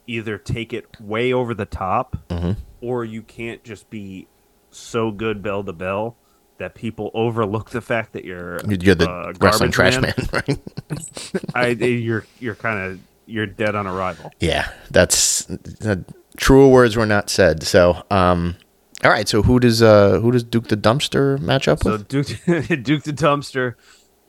either 0.08 0.38
take 0.38 0.74
it 0.74 1.00
way 1.00 1.32
over 1.32 1.54
the 1.54 1.66
top 1.66 2.18
Mm-hmm. 2.30 2.52
or 2.82 3.06
you 3.06 3.22
can't 3.22 3.64
just 3.64 3.90
be 3.90 4.28
so 4.72 5.12
good 5.12 5.42
bell 5.42 5.64
to 5.64 5.72
bell 5.74 6.18
that 6.58 6.76
people 6.76 7.12
overlook 7.14 7.70
the 7.70 7.82
fact 7.82 8.14
that 8.14 8.26
you're 8.26 8.60
You're 8.68 8.96
the 8.96 9.10
uh, 9.10 9.34
wrestling 9.40 9.72
trash 9.72 10.00
man, 10.00 10.14
right? 10.34 10.58
I, 11.56 11.68
you're 11.70 12.26
you're 12.40 12.56
kind 12.56 12.80
of 12.80 13.00
you're 13.26 13.46
dead 13.48 13.76
on 13.76 13.88
arrival. 13.88 14.32
Yeah, 14.40 14.70
that's 14.92 15.50
uh, 15.86 15.98
truer 16.38 16.68
words 16.68 16.96
were 16.96 17.06
not 17.06 17.30
said. 17.30 17.64
So, 17.64 18.04
um, 18.12 18.56
all 19.04 19.12
right. 19.12 19.28
So 19.28 19.44
who 19.44 19.60
does 19.60 19.82
uh 19.82 20.20
who 20.20 20.32
does 20.32 20.44
Duke 20.44 20.68
the 20.68 20.78
Dumpster 20.78 21.40
match 21.40 21.68
up 21.68 21.84
So 21.84 21.94
with? 21.94 22.08
Duke 22.08 22.28
Duke 22.84 23.04
the 23.04 23.14
Dumpster 23.14 23.76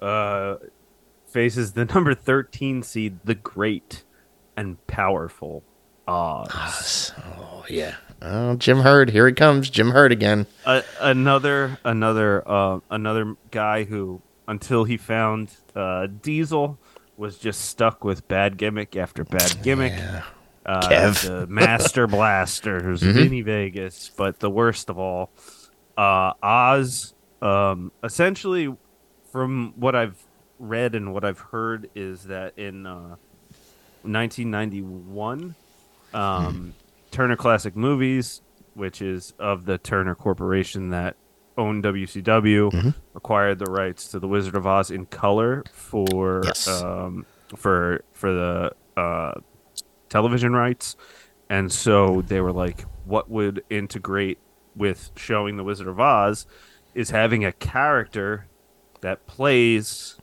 uh, 0.00 0.56
faces 1.26 1.72
the 1.72 1.84
number 1.94 2.14
thirteen 2.14 2.82
seed, 2.82 3.18
the 3.24 3.34
Great 3.34 4.04
and 4.56 4.84
Powerful 4.86 5.62
Oz. 6.06 7.12
Oh 7.18 7.64
yeah. 7.68 7.96
Oh, 8.22 8.56
Jim 8.56 8.80
Herd. 8.80 9.10
Here 9.10 9.26
he 9.26 9.32
comes. 9.32 9.68
Jim 9.68 9.90
Herd 9.90 10.12
again. 10.12 10.46
A 10.64 10.82
another 11.00 11.78
another 11.84 12.42
uh, 12.48 12.80
another 12.90 13.36
guy 13.50 13.84
who 13.84 14.22
until 14.48 14.84
he 14.84 14.96
found 14.96 15.50
uh, 15.74 16.06
Diesel 16.06 16.78
was 17.16 17.38
just 17.38 17.62
stuck 17.62 18.02
with 18.04 18.26
bad 18.28 18.56
gimmick 18.56 18.96
after 18.96 19.24
bad 19.24 19.62
gimmick. 19.62 19.92
Uh, 20.66 20.88
Kev. 20.88 21.26
the 21.26 21.46
Master 21.46 22.06
Blaster, 22.06 22.82
who's 22.82 23.02
Vinny 23.02 23.42
Vegas, 23.42 24.10
but 24.16 24.40
the 24.40 24.48
worst 24.50 24.88
of 24.90 24.98
all, 24.98 25.30
uh, 25.98 26.32
Oz. 26.42 27.14
Um, 27.42 27.92
essentially, 28.02 28.74
from 29.30 29.74
what 29.76 29.94
I've 29.94 30.16
read 30.58 30.94
and 30.94 31.12
what 31.12 31.24
I've 31.24 31.38
heard, 31.40 31.90
is 31.94 32.24
that 32.24 32.58
in 32.58 32.86
uh, 32.86 33.16
1991, 34.02 35.54
um, 36.14 36.74
Turner 37.10 37.36
Classic 37.36 37.76
Movies, 37.76 38.40
which 38.74 39.02
is 39.02 39.34
of 39.38 39.66
the 39.66 39.78
Turner 39.78 40.14
Corporation 40.14 40.90
that 40.90 41.16
owned 41.56 41.84
WCW, 41.84 42.94
acquired 43.14 43.58
the 43.58 43.66
rights 43.70 44.08
to 44.08 44.18
the 44.18 44.26
Wizard 44.28 44.56
of 44.56 44.66
Oz 44.66 44.90
in 44.90 45.06
color 45.06 45.62
for 45.72 46.42
Yes. 46.44 46.66
um, 46.68 47.26
for 47.56 48.02
for 48.12 48.32
the 48.32 48.72
uh, 49.00 49.34
television 50.14 50.52
rights, 50.54 50.94
and 51.50 51.72
so 51.72 52.22
they 52.22 52.40
were 52.40 52.52
like, 52.52 52.82
"What 53.04 53.28
would 53.28 53.64
integrate 53.68 54.38
with 54.76 55.10
showing 55.16 55.56
the 55.56 55.64
Wizard 55.64 55.88
of 55.88 55.98
Oz 55.98 56.46
is 56.94 57.10
having 57.10 57.44
a 57.44 57.50
character 57.50 58.46
that 59.00 59.26
plays 59.26 60.16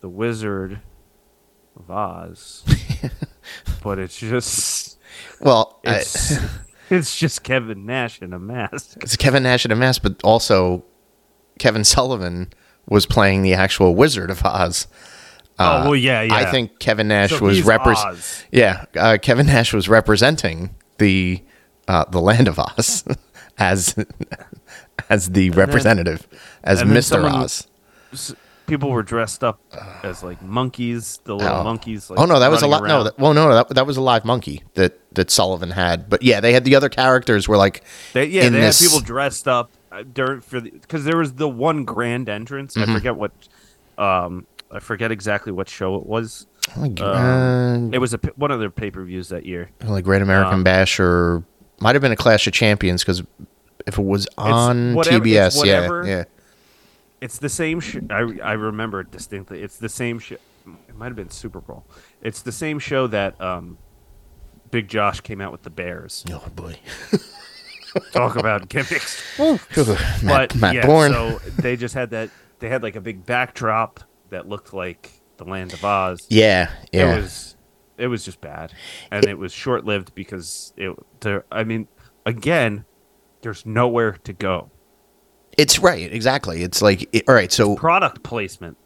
the 0.00 0.08
Wizard 0.08 0.80
of 1.76 1.88
Oz." 1.88 2.64
but 3.84 4.00
it's 4.00 4.18
just 4.18 4.98
Well, 5.40 5.78
I- 5.86 5.98
it's 6.00 6.32
it's 6.90 7.16
just 7.16 7.44
Kevin 7.44 7.86
Nash 7.86 8.20
in 8.20 8.32
a 8.32 8.38
mask. 8.40 8.96
it's 9.00 9.16
Kevin 9.16 9.44
Nash 9.44 9.64
in 9.64 9.70
a 9.70 9.76
mask, 9.76 10.02
but 10.02 10.16
also 10.24 10.84
Kevin 11.60 11.84
Sullivan 11.84 12.52
was 12.88 13.06
playing 13.06 13.42
the 13.42 13.54
actual 13.54 13.94
Wizard 13.94 14.28
of 14.30 14.44
Oz. 14.44 14.88
Oh 15.60 15.84
well, 15.90 15.96
yeah, 15.96 16.22
yeah. 16.22 16.34
I 16.34 16.44
think 16.50 16.78
Kevin 16.78 17.08
Nash 17.08 17.30
So 17.30 17.40
was 17.40 17.58
he's. 17.58 18.44
Yeah, 18.50 18.84
uh, 18.96 19.18
Kevin 19.20 19.46
Nash 19.46 19.72
was 19.72 19.88
representing 19.88 20.74
the 20.98 21.42
uh, 21.88 22.04
the 22.10 22.20
land 22.20 22.48
of 22.48 22.58
Oz 22.58 23.04
as 23.58 23.94
as 25.08 25.30
the 25.30 25.50
representative, 25.50 26.26
as 26.62 26.84
Mister 26.84 27.24
Oz. 27.26 27.66
S- 28.12 28.34
people 28.66 28.90
were 28.90 29.02
dressed 29.02 29.42
up 29.42 29.58
as 30.04 30.22
like 30.22 30.40
monkeys, 30.42 31.18
the 31.24 31.34
little 31.34 31.58
Oh. 31.58 31.64
monkeys. 31.64 32.08
Like, 32.10 32.18
oh 32.20 32.24
no, 32.24 32.38
that 32.38 32.50
was 32.50 32.62
a 32.62 32.66
lot. 32.68 32.84
No, 32.84 33.04
that, 33.04 33.18
well, 33.18 33.34
no, 33.34 33.52
that, 33.54 33.68
that 33.70 33.86
was 33.86 33.96
a 33.96 34.00
live 34.00 34.24
monkey 34.24 34.62
that 34.74 34.98
that 35.14 35.30
Sullivan 35.30 35.70
had. 35.70 36.08
But 36.08 36.22
yeah, 36.22 36.40
they 36.40 36.52
had 36.52 36.64
the 36.64 36.76
other 36.76 36.88
characters 36.88 37.48
were 37.48 37.56
like 37.56 37.82
They, 38.12 38.26
yeah, 38.26 38.42
they 38.48 38.60
this- 38.60 38.80
had 38.80 38.86
people 38.88 39.00
dressed 39.00 39.48
up 39.48 39.70
uh, 39.90 40.04
during 40.12 40.40
for 40.40 40.60
because 40.60 41.04
there 41.04 41.16
was 41.16 41.34
the 41.34 41.48
one 41.48 41.84
grand 41.84 42.28
entrance. 42.28 42.76
Mm-hmm. 42.76 42.90
I 42.90 42.94
forget 42.94 43.16
what, 43.16 43.32
um, 43.98 44.46
I 44.72 44.78
forget 44.78 45.10
exactly 45.10 45.52
what 45.52 45.68
show 45.68 45.96
it 45.96 46.06
was. 46.06 46.46
like, 46.76 47.00
Um, 47.00 47.88
uh, 47.92 47.94
It 47.94 47.98
was 47.98 48.14
a 48.14 48.18
one 48.36 48.50
of 48.50 48.60
their 48.60 48.70
pay 48.70 48.90
per 48.90 49.02
views 49.04 49.28
that 49.30 49.44
year. 49.46 49.70
like 49.84 50.04
Great 50.04 50.22
American 50.22 50.54
um, 50.54 50.64
Bash 50.64 51.00
or 51.00 51.42
might 51.80 51.94
have 51.94 52.02
been 52.02 52.12
a 52.12 52.16
Clash 52.16 52.46
of 52.46 52.52
Champions 52.52 53.02
because 53.02 53.22
if 53.86 53.98
it 53.98 54.04
was 54.04 54.28
on 54.38 54.94
whatever- 54.94 55.24
TBS, 55.24 55.56
whatever. 55.56 56.04
yeah, 56.06 56.10
yeah. 56.18 56.24
It's 57.20 57.38
the 57.38 57.48
same. 57.48 57.80
Sh- 57.80 57.96
I 58.08 58.38
I 58.42 58.52
remember 58.52 59.00
it 59.00 59.10
distinctly. 59.10 59.62
It's 59.62 59.76
the 59.76 59.88
same 59.90 60.18
show. 60.18 60.36
It 60.88 60.94
might 60.96 61.06
have 61.06 61.16
been 61.16 61.30
Super 61.30 61.60
Bowl. 61.60 61.84
It's 62.22 62.40
the 62.42 62.52
same 62.52 62.78
show 62.78 63.06
that 63.08 63.38
um, 63.40 63.76
Big 64.70 64.88
Josh 64.88 65.20
came 65.20 65.40
out 65.40 65.52
with 65.52 65.62
the 65.62 65.70
Bears. 65.70 66.24
Oh 66.32 66.42
boy, 66.54 66.76
Talk 68.12 68.36
about 68.36 68.68
gimmicks. 68.68 69.22
Matt, 69.38 69.60
but 70.24 70.54
Matt 70.56 70.74
yeah, 70.74 70.86
Bourne. 70.86 71.12
so 71.12 71.40
they 71.58 71.76
just 71.76 71.94
had 71.94 72.10
that. 72.10 72.30
They 72.60 72.68
had 72.68 72.82
like 72.82 72.94
a 72.96 73.00
big 73.00 73.26
backdrop 73.26 74.00
that 74.30 74.48
looked 74.48 74.72
like 74.72 75.10
the 75.36 75.44
Land 75.44 75.72
of 75.72 75.84
Oz. 75.84 76.26
yeah, 76.28 76.70
yeah. 76.92 77.14
It 77.16 77.20
was, 77.22 77.56
it 77.98 78.06
was 78.08 78.24
just 78.24 78.40
bad, 78.40 78.72
and 79.10 79.24
it 79.26 79.38
was 79.38 79.52
short 79.52 79.84
lived 79.84 80.14
because 80.14 80.72
it. 80.76 80.96
There, 81.20 81.44
I 81.52 81.64
mean, 81.64 81.88
again, 82.26 82.84
there's 83.42 83.64
nowhere 83.66 84.12
to 84.24 84.32
go. 84.32 84.70
It's 85.58 85.78
right, 85.78 86.12
exactly. 86.12 86.62
It's 86.62 86.80
like 86.80 87.08
it, 87.12 87.24
all 87.28 87.34
right, 87.34 87.50
so 87.52 87.76
Product 87.76 88.22
placement. 88.22 88.76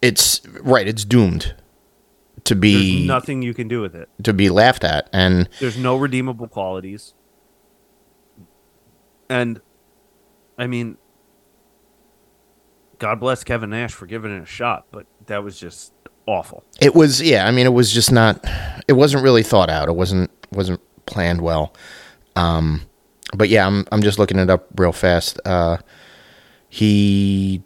it's 0.00 0.40
right. 0.62 0.86
It's 0.86 1.04
doomed 1.04 1.54
to 2.44 2.54
There's 2.54 2.60
be 2.60 3.06
nothing 3.06 3.42
you 3.42 3.54
can 3.54 3.68
do 3.68 3.80
with 3.80 3.94
it. 3.94 4.08
to 4.24 4.32
be 4.32 4.48
laughed 4.50 4.84
at, 4.84 5.08
and 5.12 5.48
There's 5.60 5.76
no 5.78 5.96
redeemable 5.96 6.48
qualities. 6.48 7.14
And 9.28 9.60
I 10.58 10.66
mean 10.66 10.98
God 13.02 13.18
bless 13.18 13.42
Kevin 13.42 13.70
Nash 13.70 13.92
for 13.92 14.06
giving 14.06 14.30
it 14.30 14.40
a 14.40 14.46
shot, 14.46 14.86
but 14.92 15.06
that 15.26 15.42
was 15.42 15.58
just 15.58 15.92
awful. 16.26 16.62
it 16.80 16.94
was 16.94 17.20
yeah. 17.20 17.48
I 17.48 17.50
mean, 17.50 17.66
it 17.66 17.72
was 17.72 17.92
just 17.92 18.12
not. 18.12 18.38
It 18.86 18.92
wasn't 18.92 19.24
really 19.24 19.42
thought 19.42 19.68
out. 19.68 19.88
It 19.88 19.96
wasn't 19.96 20.30
wasn't 20.52 20.80
planned 21.04 21.40
well. 21.40 21.74
Um, 22.36 22.82
but 23.34 23.48
yeah, 23.48 23.66
I'm 23.66 23.88
I'm 23.90 24.02
just 24.02 24.20
looking 24.20 24.38
it 24.38 24.48
up 24.48 24.68
real 24.76 24.92
fast. 24.92 25.40
Uh, 25.44 25.78
he. 26.68 27.64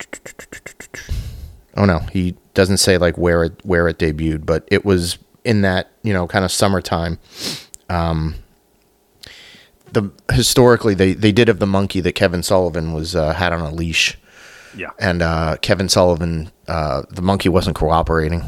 Oh 1.77 1.85
no, 1.85 1.99
he 1.99 2.35
doesn't 2.55 2.79
say 2.79 2.97
like 2.97 3.19
where 3.19 3.45
it 3.45 3.61
where 3.63 3.89
it 3.89 3.99
debuted, 3.99 4.47
but 4.47 4.67
it 4.69 4.87
was 4.87 5.19
in 5.45 5.61
that 5.61 5.91
you 6.03 6.15
know 6.15 6.27
kind 6.27 6.47
of 6.47 6.51
summertime. 6.51 7.19
Um, 7.91 8.37
the 9.93 10.11
historically 10.33 10.95
they 10.95 11.13
they 11.13 11.31
did 11.31 11.49
have 11.49 11.59
the 11.59 11.67
monkey 11.67 12.01
that 12.01 12.15
Kevin 12.15 12.43
Sullivan 12.43 12.95
was 12.95 13.15
uh, 13.15 13.35
had 13.35 13.53
on 13.53 13.61
a 13.61 13.71
leash, 13.71 14.17
Yeah. 14.77 14.91
and 14.99 15.23
uh, 15.23 15.57
Kevin 15.63 15.89
Sullivan 15.89 16.51
uh, 16.69 17.03
the 17.11 17.23
monkey 17.23 17.49
wasn't 17.49 17.77
cooperating, 17.77 18.43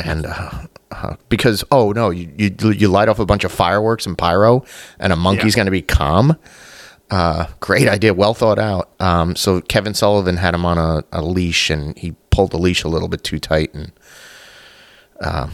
and. 0.00 0.26
Uh, 0.26 0.50
uh, 0.90 1.16
because 1.28 1.64
oh 1.72 1.90
no 1.90 2.10
you, 2.10 2.32
you 2.38 2.70
you 2.70 2.86
light 2.88 3.08
off 3.08 3.18
a 3.18 3.26
bunch 3.26 3.42
of 3.42 3.50
fireworks 3.50 4.06
and 4.06 4.16
pyro 4.16 4.64
and 5.00 5.12
a 5.12 5.16
monkey's 5.16 5.54
Yeah. 5.54 5.60
going 5.60 5.64
to 5.66 5.72
be 5.72 5.82
calm 5.82 6.36
uh, 7.10 7.46
great 7.58 7.88
idea 7.88 8.14
well 8.14 8.32
thought 8.32 8.60
out 8.60 8.90
um, 9.00 9.34
so 9.34 9.60
kevin 9.62 9.92
sullivan 9.92 10.36
had 10.36 10.54
him 10.54 10.64
on 10.64 10.78
a, 10.78 11.02
a 11.10 11.20
leash 11.20 11.68
and 11.68 11.98
he 11.98 12.12
pulled 12.30 12.52
the 12.52 12.58
leash 12.58 12.84
a 12.84 12.88
little 12.88 13.08
bit 13.08 13.24
too 13.24 13.40
tight 13.40 13.74
and 13.74 13.90
uh, 15.20 15.48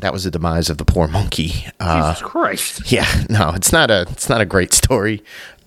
that 0.00 0.12
was 0.12 0.24
the 0.24 0.30
demise 0.30 0.68
of 0.68 0.76
the 0.76 0.84
poor 0.84 1.08
monkey 1.08 1.66
uh, 1.80 2.12
Jesus 2.12 2.22
Christ. 2.28 2.92
yeah, 2.92 3.24
no, 3.30 3.50
it's 3.54 3.72
not 3.72 3.90
a 3.90 4.02
it's 4.10 4.28
not 4.28 4.40
a 4.42 4.46
great 4.46 4.74
story, 4.74 5.22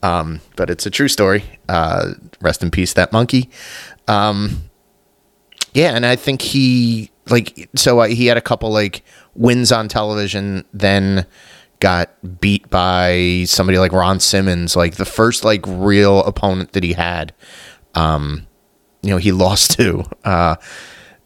um, 0.06 0.40
but 0.56 0.70
it's 0.70 0.86
a 0.86 0.92
true 0.92 1.08
story. 1.08 1.44
Uh, 1.68 2.14
rest 2.40 2.62
in 2.62 2.70
peace, 2.70 2.94
that 2.94 3.12
monkey. 3.12 3.50
Um, 4.08 4.70
yeah, 5.74 5.96
and 5.96 6.06
I 6.06 6.16
think 6.16 6.44
he 6.44 7.10
like 7.28 7.70
so 7.76 8.00
uh, 8.00 8.08
he 8.08 8.28
had 8.28 8.38
a 8.38 8.42
couple 8.42 8.72
like 8.72 9.04
wins 9.34 9.72
on 9.72 9.88
television, 9.88 10.64
then 10.72 11.26
got 11.80 12.12
beat 12.40 12.70
by 12.70 13.46
somebody 13.48 13.80
like 13.80 13.92
Ron 13.92 14.20
Simmons, 14.20 14.76
like 14.76 14.96
the 14.96 15.06
first 15.06 15.44
like 15.44 15.62
real 15.66 16.24
opponent 16.24 16.74
that 16.74 16.84
he 16.84 16.94
had. 16.94 17.34
Um, 17.96 18.46
you 19.02 19.10
know, 19.10 19.18
he 19.18 19.32
lost 19.46 19.72
to, 19.72 20.04
uh, 20.24 20.58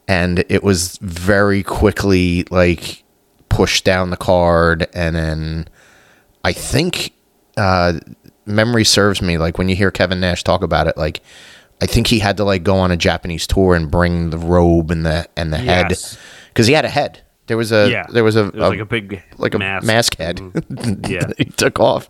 and 0.08 0.42
it 0.48 0.62
was 0.62 0.96
very 1.02 1.62
quickly 1.62 2.44
like 2.50 3.04
pushed 3.50 3.84
down 3.84 4.08
the 4.08 4.16
card, 4.16 4.88
and 4.94 5.14
then 5.14 5.68
I 6.44 6.54
think 6.54 7.12
uh, 7.60 8.00
memory 8.50 8.84
serves 8.84 9.22
me 9.22 9.38
like 9.38 9.58
when 9.58 9.68
you 9.68 9.76
hear 9.76 9.90
Kevin 9.90 10.20
Nash 10.20 10.44
talk 10.44 10.62
about 10.62 10.86
it, 10.86 10.96
like 10.96 11.20
I 11.80 11.86
think 11.86 12.06
he 12.08 12.18
had 12.18 12.36
to 12.38 12.44
like 12.44 12.62
go 12.62 12.76
on 12.76 12.90
a 12.90 12.96
Japanese 12.96 13.46
tour 13.46 13.74
and 13.74 13.90
bring 13.90 14.30
the 14.30 14.38
robe 14.38 14.90
and 14.90 15.04
the 15.06 15.28
and 15.36 15.52
the 15.52 15.58
head 15.58 15.88
because 16.48 16.66
he 16.66 16.72
had 16.74 16.84
a 16.84 16.88
head. 16.90 17.22
There 17.46 17.56
was 17.56 17.72
a 17.72 17.90
Yeah. 17.90 18.06
there 18.12 18.22
was 18.22 18.36
a, 18.36 18.44
was 18.44 18.54
like 18.54 18.78
a 18.78 18.84
big 18.84 19.22
like 19.38 19.54
a 19.54 19.58
mask. 19.58 19.86
mask, 19.86 20.16
head. 20.18 20.38
Yeah. 21.08 21.24
that 21.26 21.34
he 21.38 21.46
took 21.46 21.80
off, 21.80 22.08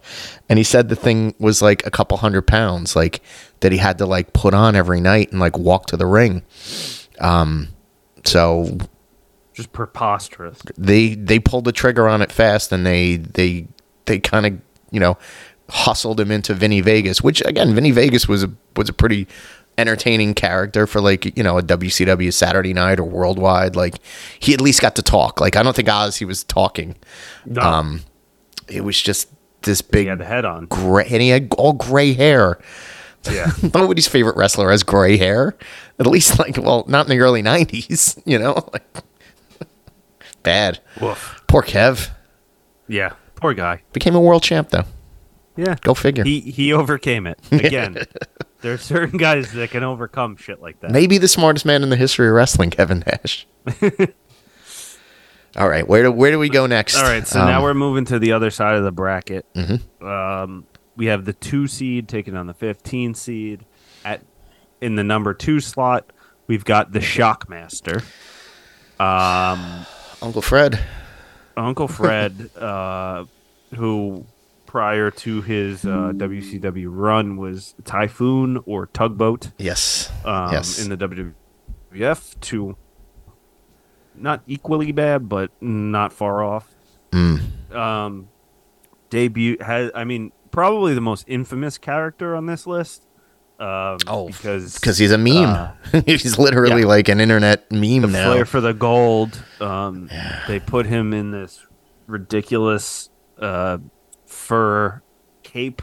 and 0.50 0.58
he 0.58 0.64
said 0.64 0.88
the 0.90 0.96
thing 0.96 1.34
was 1.38 1.62
like 1.62 1.86
a 1.86 1.90
couple 1.90 2.18
hundred 2.18 2.42
pounds, 2.42 2.94
like 2.94 3.22
that 3.60 3.72
he 3.72 3.78
had 3.78 3.96
to 3.98 4.06
like 4.06 4.32
put 4.34 4.52
on 4.52 4.76
every 4.76 5.00
night 5.00 5.30
and 5.32 5.40
like 5.40 5.56
walk 5.56 5.86
to 5.86 5.96
the 5.96 6.04
ring. 6.06 6.42
Um, 7.20 7.68
so 8.24 8.76
Just 9.54 9.72
preposterous. 9.72 10.58
they 10.76 11.14
they 11.14 11.38
pulled 11.38 11.64
the 11.64 11.72
trigger 11.72 12.06
on 12.08 12.20
it 12.22 12.30
fast, 12.32 12.70
and 12.72 12.84
they 12.84 13.16
they 13.16 13.66
they 14.04 14.18
kind 14.18 14.44
of 14.46 14.58
you 14.90 15.00
know 15.00 15.16
hustled 15.70 16.20
him 16.20 16.30
into 16.30 16.54
Vinny 16.54 16.80
Vegas, 16.80 17.22
which 17.22 17.40
again, 17.46 17.74
Vinny 17.74 17.90
Vegas 17.90 18.28
was 18.28 18.42
a 18.44 18.50
was 18.76 18.88
a 18.88 18.92
pretty 18.92 19.26
entertaining 19.78 20.34
character 20.34 20.86
for 20.86 21.00
like 21.00 21.36
you 21.36 21.42
know 21.42 21.56
a 21.58 21.62
WCW 21.62 22.32
Saturday 22.32 22.74
Night 22.74 22.98
or 23.00 23.04
Worldwide. 23.04 23.76
Like 23.76 23.96
he 24.38 24.52
at 24.54 24.60
least 24.60 24.80
got 24.82 24.96
to 24.96 25.02
talk. 25.02 25.40
Like 25.40 25.56
I 25.56 25.62
don't 25.62 25.74
think 25.74 25.88
Oz 25.88 26.16
he 26.16 26.24
was 26.24 26.44
talking. 26.44 26.96
No. 27.46 27.62
Um, 27.62 28.02
it 28.68 28.82
was 28.84 29.00
just 29.00 29.28
this 29.62 29.82
big 29.82 30.02
he 30.02 30.06
had 30.08 30.18
the 30.18 30.24
head 30.24 30.44
on. 30.44 30.66
gray, 30.66 31.04
and 31.10 31.20
he 31.22 31.28
had 31.30 31.52
all 31.58 31.72
gray 31.72 32.12
hair. 32.12 32.58
Yeah. 33.30 33.50
Nobody's 33.74 34.08
favorite 34.08 34.36
wrestler 34.36 34.70
has 34.70 34.82
gray 34.82 35.16
hair. 35.18 35.54
At 35.98 36.06
least, 36.06 36.38
like, 36.38 36.56
well, 36.56 36.84
not 36.88 37.04
in 37.06 37.10
the 37.10 37.22
early 37.22 37.42
'90s. 37.42 38.18
You 38.26 38.38
know, 38.38 38.66
like 38.72 38.84
bad. 40.42 40.80
Woof. 41.00 41.42
Poor 41.46 41.62
Kev 41.62 42.10
Yeah. 42.88 43.12
Poor 43.36 43.54
guy. 43.54 43.82
became 43.92 44.14
a 44.14 44.20
world 44.20 44.42
champ 44.42 44.70
though. 44.70 44.84
Yeah. 45.60 45.76
Go 45.82 45.94
figure. 45.94 46.24
He 46.24 46.40
he 46.40 46.72
overcame 46.72 47.26
it. 47.26 47.38
Again, 47.52 47.98
there 48.62 48.72
are 48.72 48.78
certain 48.78 49.18
guys 49.18 49.52
that 49.52 49.70
can 49.70 49.82
overcome 49.82 50.36
shit 50.36 50.60
like 50.62 50.80
that. 50.80 50.90
Maybe 50.90 51.18
the 51.18 51.28
smartest 51.28 51.66
man 51.66 51.82
in 51.82 51.90
the 51.90 51.96
history 51.96 52.28
of 52.28 52.34
wrestling, 52.34 52.70
Kevin 52.70 53.04
Nash. 53.06 53.46
All 55.56 55.68
right, 55.68 55.86
where 55.86 56.04
do 56.04 56.12
where 56.12 56.30
do 56.30 56.38
we 56.38 56.48
go 56.48 56.66
next? 56.66 56.96
All 56.96 57.02
right, 57.02 57.26
so 57.26 57.40
Um, 57.40 57.46
now 57.46 57.62
we're 57.62 57.74
moving 57.74 58.04
to 58.06 58.18
the 58.18 58.32
other 58.32 58.50
side 58.50 58.76
of 58.76 58.84
the 58.84 58.92
bracket. 58.92 59.44
Mm-hmm. 59.54 60.06
Um, 60.06 60.64
we 60.96 61.06
have 61.06 61.24
the 61.24 61.32
two 61.32 61.66
seed 61.66 62.08
taking 62.08 62.36
on 62.36 62.46
the 62.46 62.54
15 62.54 63.14
seed. 63.14 63.64
At 64.04 64.22
in 64.80 64.94
the 64.94 65.04
number 65.04 65.34
two 65.34 65.58
slot, 65.60 66.12
we've 66.46 66.64
got 66.64 66.92
the 66.92 67.00
Shockmaster. 67.00 68.02
Um, 69.00 69.84
Uncle 70.22 70.40
Fred. 70.42 70.78
Uncle 71.56 71.88
Fred, 71.88 72.50
uh, 72.56 73.24
who 73.74 74.24
prior 74.70 75.10
to 75.10 75.42
his 75.42 75.84
uh, 75.84 76.12
WCW 76.14 76.86
run 76.88 77.36
was 77.36 77.74
Typhoon 77.84 78.62
or 78.66 78.86
Tugboat 78.86 79.50
Yes. 79.58 80.12
um, 80.24 80.52
yes. 80.52 80.78
in 80.80 80.90
the 80.90 80.96
WWF 81.92 82.38
to 82.40 82.76
not 84.14 84.42
equally 84.46 84.92
bad, 84.92 85.28
but 85.28 85.50
not 85.60 86.12
far 86.12 86.44
off. 86.44 86.72
Mm. 87.10 87.74
Um, 87.74 88.28
debut 89.08 89.56
has, 89.60 89.90
I 89.92 90.04
mean, 90.04 90.30
probably 90.52 90.94
the 90.94 91.00
most 91.00 91.24
infamous 91.26 91.76
character 91.76 92.36
on 92.36 92.46
this 92.46 92.64
list. 92.64 93.08
Um, 93.58 93.98
Oh, 94.06 94.28
because 94.28 94.74
because 94.74 94.98
he's 94.98 95.10
a 95.10 95.18
meme. 95.18 95.34
uh, 95.50 95.72
he's 96.06 96.38
literally 96.38 96.82
yeah. 96.82 96.86
like 96.86 97.08
an 97.08 97.18
internet 97.18 97.68
meme 97.72 98.02
the 98.02 98.06
now. 98.06 98.30
flair 98.30 98.44
for 98.44 98.60
the 98.60 98.72
gold. 98.72 99.42
Um, 99.60 100.08
They 100.46 100.60
put 100.60 100.86
him 100.86 101.12
in 101.12 101.32
this 101.32 101.66
ridiculous 102.06 103.10
uh, 103.40 103.78
fur 104.50 105.00
cape, 105.44 105.80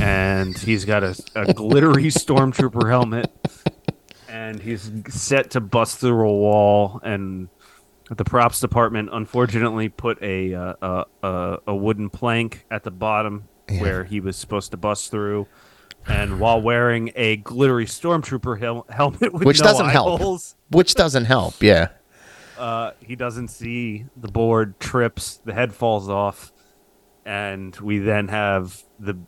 and 0.00 0.56
he's 0.56 0.84
got 0.84 1.02
a, 1.02 1.20
a 1.34 1.52
glittery 1.52 2.04
stormtrooper 2.04 2.88
helmet, 2.88 3.32
and 4.28 4.60
he's 4.60 4.92
set 5.08 5.50
to 5.50 5.60
bust 5.60 5.98
through 5.98 6.28
a 6.28 6.32
wall. 6.32 7.00
And 7.02 7.48
the 8.08 8.24
props 8.24 8.60
department 8.60 9.08
unfortunately 9.12 9.88
put 9.88 10.22
a 10.22 10.54
uh, 10.54 11.04
a, 11.22 11.58
a, 11.66 11.74
wooden 11.74 12.10
plank 12.10 12.64
at 12.70 12.84
the 12.84 12.92
bottom 12.92 13.48
Yeah. 13.68 13.80
where 13.82 14.04
he 14.04 14.20
was 14.20 14.36
supposed 14.36 14.70
to 14.70 14.76
bust 14.76 15.10
through. 15.10 15.48
And 16.06 16.38
while 16.38 16.60
wearing 16.62 17.10
a 17.16 17.38
glittery 17.38 17.86
stormtrooper 17.86 18.60
hel- 18.60 18.86
helmet 18.88 19.32
Which 19.32 19.58
no 19.60 19.64
doesn't 19.64 19.88
help. 19.88 20.20
holes, 20.20 20.54
Which 20.70 20.94
doesn't 20.94 21.24
help. 21.24 21.60
Yeah. 21.60 21.88
uh, 22.56 22.92
he 23.00 23.16
doesn't 23.16 23.48
see 23.48 24.04
the 24.16 24.28
board, 24.28 24.78
trips, 24.78 25.40
the 25.44 25.54
head 25.54 25.74
falls 25.74 26.08
off, 26.10 26.52
and 27.24 27.74
we 27.76 27.98
then 27.98 28.28
have 28.28 28.82
the 28.98 29.18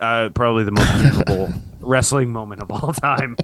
uh, 0.00 0.28
probably 0.34 0.64
the 0.64 0.72
most 0.72 0.94
memorable 1.02 1.52
wrestling 1.80 2.30
moment 2.32 2.62
of 2.62 2.70
all 2.70 2.92
time. 2.92 3.36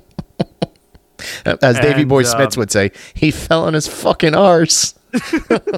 As 1.45 1.79
Davy 1.79 2.05
Boy 2.05 2.21
um, 2.21 2.25
Smith 2.25 2.57
would 2.57 2.71
say, 2.71 2.91
he 3.15 3.31
fell 3.31 3.65
on 3.65 3.75
his 3.75 3.87
fucking 3.87 4.35
arse. 4.35 4.95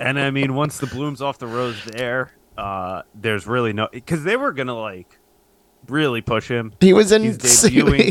And 0.00 0.18
I 0.18 0.30
mean, 0.30 0.54
once 0.54 0.78
the 0.78 0.86
bloom's 0.86 1.20
off 1.20 1.38
the 1.38 1.46
rose, 1.46 1.84
there, 1.84 2.32
uh, 2.56 3.02
there's 3.14 3.46
really 3.46 3.74
no 3.74 3.88
because 3.92 4.24
they 4.24 4.34
were 4.34 4.52
gonna 4.52 4.74
like 4.78 5.18
really 5.88 6.22
push 6.22 6.48
him. 6.48 6.72
He 6.80 6.94
was 6.94 7.12
in 7.12 7.22
he 7.22 7.28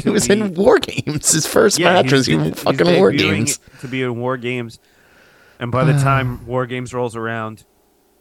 was 0.08 0.28
be- 0.28 0.34
in 0.34 0.54
War 0.54 0.78
Games. 0.78 1.32
His 1.32 1.48
first 1.48 1.80
Yeah, 1.80 1.94
match 1.94 2.12
was 2.12 2.28
in 2.28 2.54
fucking 2.54 2.98
War 3.00 3.12
Games. 3.12 3.60
to 3.82 3.88
be 3.88 4.04
in 4.04 4.20
War 4.20 4.38
Games, 4.38 4.80
and 5.60 5.72
by 5.72 5.84
the 5.84 5.94
time 6.04 6.46
War 6.46 6.68
Games 6.68 6.94
rolls 6.94 7.16
around, 7.16 7.66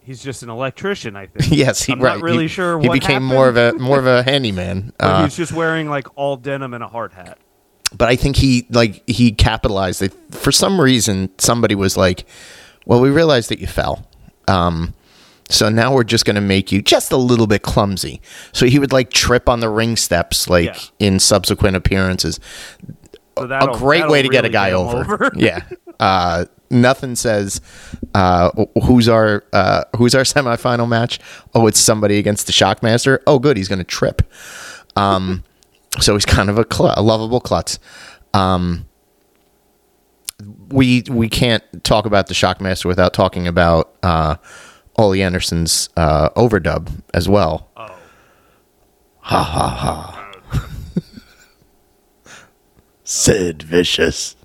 he's 0.09 0.23
just 0.23 0.43
an 0.43 0.49
electrician. 0.51 1.15
I 1.17 1.27
think. 1.33 1.53
Yes, 1.53 1.83
he 1.83 1.93
I'm 1.93 2.01
right. 2.01 2.15
not 2.17 2.23
really 2.23 2.45
he, 2.45 2.49
sure 2.49 2.81
He 2.81 2.89
became 2.89 3.23
more 3.23 3.49
of 3.49 3.57
a 3.57 3.75
more 3.75 3.99
of 3.99 4.07
a 4.07 4.23
handyman. 4.25 4.93
Uh, 5.01 5.23
he's 5.25 5.37
just 5.37 5.53
wearing 5.53 5.89
like 5.89 6.07
all 6.17 6.37
denim 6.37 6.75
and 6.75 6.83
a 6.83 6.89
hard 6.89 7.13
hat. 7.13 7.39
but 7.97 8.09
I 8.09 8.17
think 8.17 8.37
he 8.37 8.67
like 8.71 9.09
he 9.09 9.31
capitalized. 9.33 10.03
It. 10.03 10.13
For 10.31 10.51
some 10.51 10.81
reason, 10.81 11.31
somebody 11.39 11.75
was 11.75 11.97
like, 11.97 12.27
"Well, 12.87 13.01
we 13.01 13.11
realized 13.11 13.49
that 13.51 13.61
you 13.61 13.67
fell, 13.69 14.07
um, 14.49 14.95
so 15.51 15.69
now 15.69 15.95
we're 15.95 16.05
just 16.05 16.25
going 16.25 16.35
to 16.37 16.41
make 16.43 16.73
you 16.73 16.83
just 16.83 17.13
a 17.13 17.17
little 17.17 17.47
bit 17.47 17.63
clumsy." 17.63 18.21
So 18.53 18.67
he 18.67 18.79
would 18.79 18.93
like 18.93 19.11
trip 19.11 19.49
on 19.49 19.61
the 19.61 19.69
ring 19.69 19.97
steps, 19.97 20.49
like 20.49 20.67
Yeah. 20.67 21.07
in 21.07 21.19
subsequent 21.21 21.77
appearances. 21.77 22.41
So 23.39 23.45
a 23.49 23.79
great 23.79 24.09
way 24.09 24.23
to 24.23 24.29
get 24.29 24.45
a 24.45 24.49
guy 24.49 24.71
him 24.71 24.77
over. 24.77 25.31
yeah. 25.37 25.63
Uh, 26.01 26.45
nothing 26.71 27.17
says 27.17 27.61
uh, 28.15 28.51
who's 28.85 29.09
our 29.09 29.45
uh, 29.53 29.85
who's 29.97 30.15
our 30.15 30.23
semifinal 30.25 30.89
match. 30.89 31.19
Oh, 31.55 31.67
it's 31.67 31.79
somebody 31.81 32.19
against 32.19 32.47
the 32.47 32.53
Shockmaster. 32.53 33.21
Oh, 33.27 33.39
good, 33.39 33.57
he's 33.57 33.69
going 33.69 33.79
to 33.79 33.85
trip. 33.85 34.23
Um, 34.97 35.45
so 36.01 36.15
he's 36.15 36.27
kind 36.27 36.51
of 36.51 36.59
a, 36.59 36.67
cl- 36.71 36.95
a 36.97 37.03
lovable 37.03 37.41
klutz. 37.41 37.79
Um, 38.35 38.87
we 40.69 41.03
we 41.11 41.29
can't 41.29 41.63
talk 41.85 42.07
about 42.07 42.29
the 42.29 42.35
Shockmaster 42.35 42.85
without 42.85 43.13
talking 43.13 43.49
about 43.49 43.95
uh, 44.03 44.37
Ole 44.97 45.23
Anderson's 45.23 45.89
uh, 45.97 46.31
overdub 46.31 46.91
as 47.15 47.29
well. 47.29 47.71
Oh. 47.77 47.95
Ha 49.21 49.43
ha 49.43 49.69
ha. 49.69 50.25
Sid 53.05 53.63
Vicious. 53.63 54.37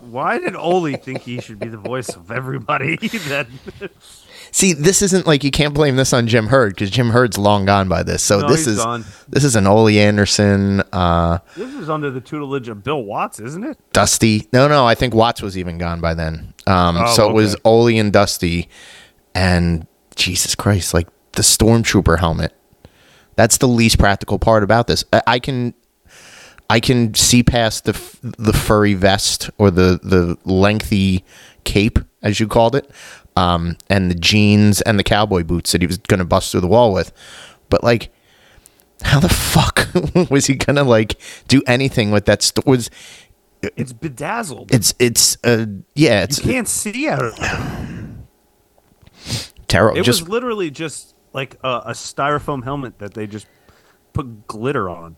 Why 0.00 0.38
did 0.38 0.54
Ole 0.56 0.94
think 0.96 1.22
he 1.22 1.40
should 1.40 1.58
be 1.58 1.68
the 1.68 1.76
voice 1.78 2.10
of 2.10 2.30
everybody? 2.30 2.96
then 3.28 3.46
See, 4.50 4.72
this 4.72 5.02
isn't 5.02 5.26
like 5.26 5.42
you 5.42 5.50
can't 5.50 5.74
blame 5.74 5.96
this 5.96 6.12
on 6.12 6.28
Jim 6.28 6.46
Herd 6.46 6.74
because 6.74 6.90
Jim 6.90 7.10
Herd's 7.10 7.36
long 7.38 7.64
gone 7.64 7.88
by 7.88 8.02
this. 8.04 8.22
So 8.22 8.40
No, 8.40 8.48
this 8.48 8.66
he's 8.66 8.76
is 8.78 8.84
gone. 8.84 9.04
this 9.28 9.42
is 9.42 9.56
an 9.56 9.66
Ole 9.66 9.88
Anderson, 9.88 10.80
uh, 10.92 11.38
This 11.56 11.74
is 11.74 11.90
under 11.90 12.10
the 12.10 12.20
tutelage 12.20 12.68
of 12.68 12.84
Bill 12.84 13.02
Watts, 13.02 13.40
isn't 13.40 13.64
it? 13.64 13.78
Dusty. 13.92 14.46
No, 14.52 14.68
no, 14.68 14.86
I 14.86 14.94
think 14.94 15.12
Watts 15.14 15.42
was 15.42 15.58
even 15.58 15.78
gone 15.78 16.00
by 16.00 16.14
then. 16.14 16.54
Um, 16.66 16.96
Oh, 16.98 17.12
so 17.14 17.28
it 17.28 17.32
was 17.34 17.54
okay. 17.54 17.62
Ole 17.64 17.98
and 17.98 18.12
Dusty, 18.12 18.68
and 19.34 19.86
Jesus 20.14 20.54
Christ, 20.54 20.94
like 20.94 21.08
the 21.32 21.42
stormtrooper 21.42 22.20
helmet. 22.20 22.54
That's 23.36 23.58
the 23.58 23.66
least 23.66 23.98
practical 23.98 24.38
part 24.38 24.62
about 24.62 24.86
this. 24.86 25.04
I, 25.12 25.22
I 25.26 25.38
can, 25.40 25.74
I 26.70 26.80
can 26.80 27.14
see 27.14 27.42
past 27.42 27.84
the 27.84 27.92
f- 27.94 28.18
the 28.22 28.52
furry 28.52 28.94
vest 28.94 29.50
or 29.58 29.70
the 29.70 30.00
the 30.02 30.36
lengthy 30.50 31.24
cape, 31.64 31.98
as 32.22 32.40
you 32.40 32.48
called 32.48 32.74
it, 32.74 32.90
um, 33.36 33.76
and 33.90 34.10
the 34.10 34.14
jeans 34.14 34.80
and 34.82 34.98
the 34.98 35.04
cowboy 35.04 35.44
boots 35.44 35.72
that 35.72 35.80
he 35.82 35.86
was 35.86 35.98
going 35.98 36.18
to 36.18 36.24
bust 36.24 36.50
through 36.52 36.62
the 36.62 36.66
wall 36.66 36.92
with. 36.92 37.12
But 37.68 37.84
like, 37.84 38.10
how 39.02 39.20
the 39.20 39.28
fuck 39.28 39.88
was 40.30 40.46
he 40.46 40.54
going 40.54 40.76
to 40.76 40.84
like 40.84 41.20
do 41.48 41.62
anything 41.66 42.10
with 42.10 42.24
that? 42.26 42.42
St- 42.42 42.66
was 42.66 42.90
It's 43.76 43.92
bedazzled. 43.92 44.72
it's 44.72 44.94
it's 44.98 45.36
uh 45.44 45.66
yeah 45.94 46.20
you 46.20 46.24
it's 46.24 46.40
can't 46.40 46.68
see 46.68 47.08
out 47.08 47.24
of 47.24 47.34
it. 47.38 48.10
terrible. 49.68 49.98
It 49.98 50.04
Just 50.04 50.22
was 50.22 50.28
literally 50.30 50.70
just 50.70 51.14
like 51.32 51.56
a, 51.62 51.68
a 51.86 51.90
styrofoam 51.92 52.64
helmet 52.64 52.98
that 52.98 53.14
they 53.14 53.26
just 53.26 53.46
put 54.12 54.46
glitter 54.46 54.88
on. 54.88 55.16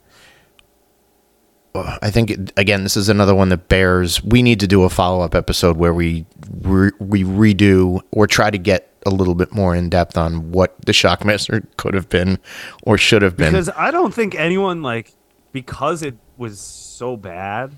I 2.03 2.11
think 2.11 2.31
it, 2.31 2.53
again 2.57 2.83
this 2.83 2.97
is 2.97 3.09
another 3.09 3.35
one 3.35 3.49
that 3.51 3.69
bears. 3.69 4.23
We 4.23 4.43
need 4.43 4.61
to 4.61 4.67
do 4.67 4.85
a 4.85 4.91
follow 4.91 5.23
up 5.25 5.35
episode 5.35 5.77
where 5.77 5.95
we 5.95 6.27
re, 6.61 6.91
we 6.99 7.25
redo 7.25 8.01
or 8.11 8.27
try 8.27 8.51
to 8.51 8.59
get 8.59 8.93
a 9.07 9.11
little 9.11 9.35
bit 9.35 9.53
more 9.53 9.75
in 9.75 9.89
depth 9.89 10.19
on 10.19 10.51
what 10.51 10.75
the 10.85 10.93
Shockmaster 10.93 11.67
could 11.77 11.95
have 11.95 12.09
been 12.09 12.39
or 12.83 12.99
should 12.99 13.23
have 13.23 13.37
been. 13.37 13.53
Because 13.53 13.71
I 13.71 13.91
don't 13.91 14.13
think 14.13 14.35
anyone 14.35 14.83
like 14.83 15.13
because 15.53 16.03
it 16.03 16.17
was 16.37 16.61
so 16.61 17.17
bad. 17.17 17.73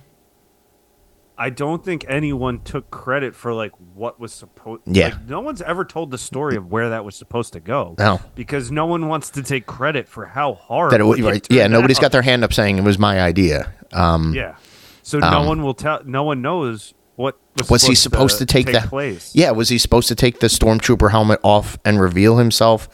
I 1.41 1.51
don't 1.51 1.85
think 1.85 2.05
anyone 2.09 2.63
took 2.63 2.91
credit 2.91 3.33
for 3.37 3.55
like 3.55 3.71
what 3.95 4.19
was 4.19 4.33
supposed. 4.33 4.83
Yeah. 4.87 5.11
like, 5.11 5.29
no 5.29 5.41
one's 5.41 5.63
ever 5.63 5.85
told 5.85 6.11
the 6.11 6.19
story 6.19 6.57
of 6.57 6.73
where 6.73 6.91
that 6.91 7.05
was 7.05 7.15
supposed 7.15 7.53
to 7.53 7.61
go. 7.61 7.95
No. 7.97 8.21
because 8.35 8.73
no 8.73 8.87
one 8.87 9.07
wants 9.07 9.31
to 9.31 9.45
take 9.45 9.65
credit 9.65 10.09
for 10.09 10.27
how 10.27 10.55
hard. 10.55 10.91
that 10.91 11.01
it, 11.01 11.05
it 11.05 11.23
right, 11.25 11.47
yeah, 11.49 11.69
nobody's 11.69 11.99
out. 11.99 12.03
got 12.03 12.13
their 12.13 12.23
hand 12.23 12.43
up 12.43 12.53
saying 12.53 12.79
it 12.79 12.83
was 12.83 12.99
my 12.99 13.21
idea. 13.21 13.73
Um, 13.93 14.35
Yeah, 14.35 14.57
so 15.03 15.19
no 15.19 15.27
Um, 15.41 15.47
one 15.47 15.63
will 15.63 15.75
tell. 15.75 16.01
No 16.05 16.23
one 16.25 16.43
knows 16.43 16.95
what 17.17 17.37
was, 17.59 17.71
was 17.71 17.83
he 17.83 17.95
supposed 17.95 18.39
to, 18.39 18.47
take, 18.47 18.67
that? 18.73 18.89
place. 18.89 19.33
Yeah, 19.35 19.51
was 19.53 19.69
he 19.69 19.79
supposed 19.79 20.09
to 20.09 20.15
take 20.15 20.41
the 20.41 20.47
stormtrooper 20.49 21.11
helmet 21.11 21.41
off 21.43 21.79
and 21.85 22.01
reveal 22.01 22.37
himself 22.39 22.89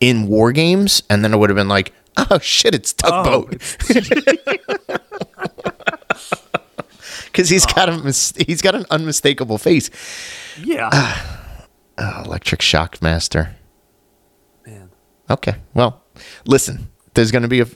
in 0.00 0.26
war 0.26 0.52
games? 0.52 1.02
And 1.08 1.24
then 1.24 1.32
it 1.32 1.38
would 1.38 1.48
have 1.50 1.56
been 1.56 1.68
like, 1.68 1.92
oh 2.16 2.38
shit, 2.40 2.74
it's 2.74 2.94
Oh, 3.04 3.44
tugboat. 3.46 3.50
because 7.26 7.48
he's 7.48 7.66
got 7.66 7.88
a 7.88 7.98
mis- 7.98 8.34
he's 8.46 8.60
got 8.62 8.74
an 8.74 8.84
unmistakable 8.90 9.58
face. 9.58 9.90
yeah, 10.62 10.90
Oh, 11.98 12.22
electric 12.24 12.62
shock 12.62 13.00
master. 13.02 13.56
man. 14.66 14.90
Okay, 15.28 15.56
well, 15.74 16.02
listen. 16.46 16.88
There's 17.14 17.30
going 17.32 17.42
to 17.42 17.48
be 17.48 17.60
a 17.60 17.66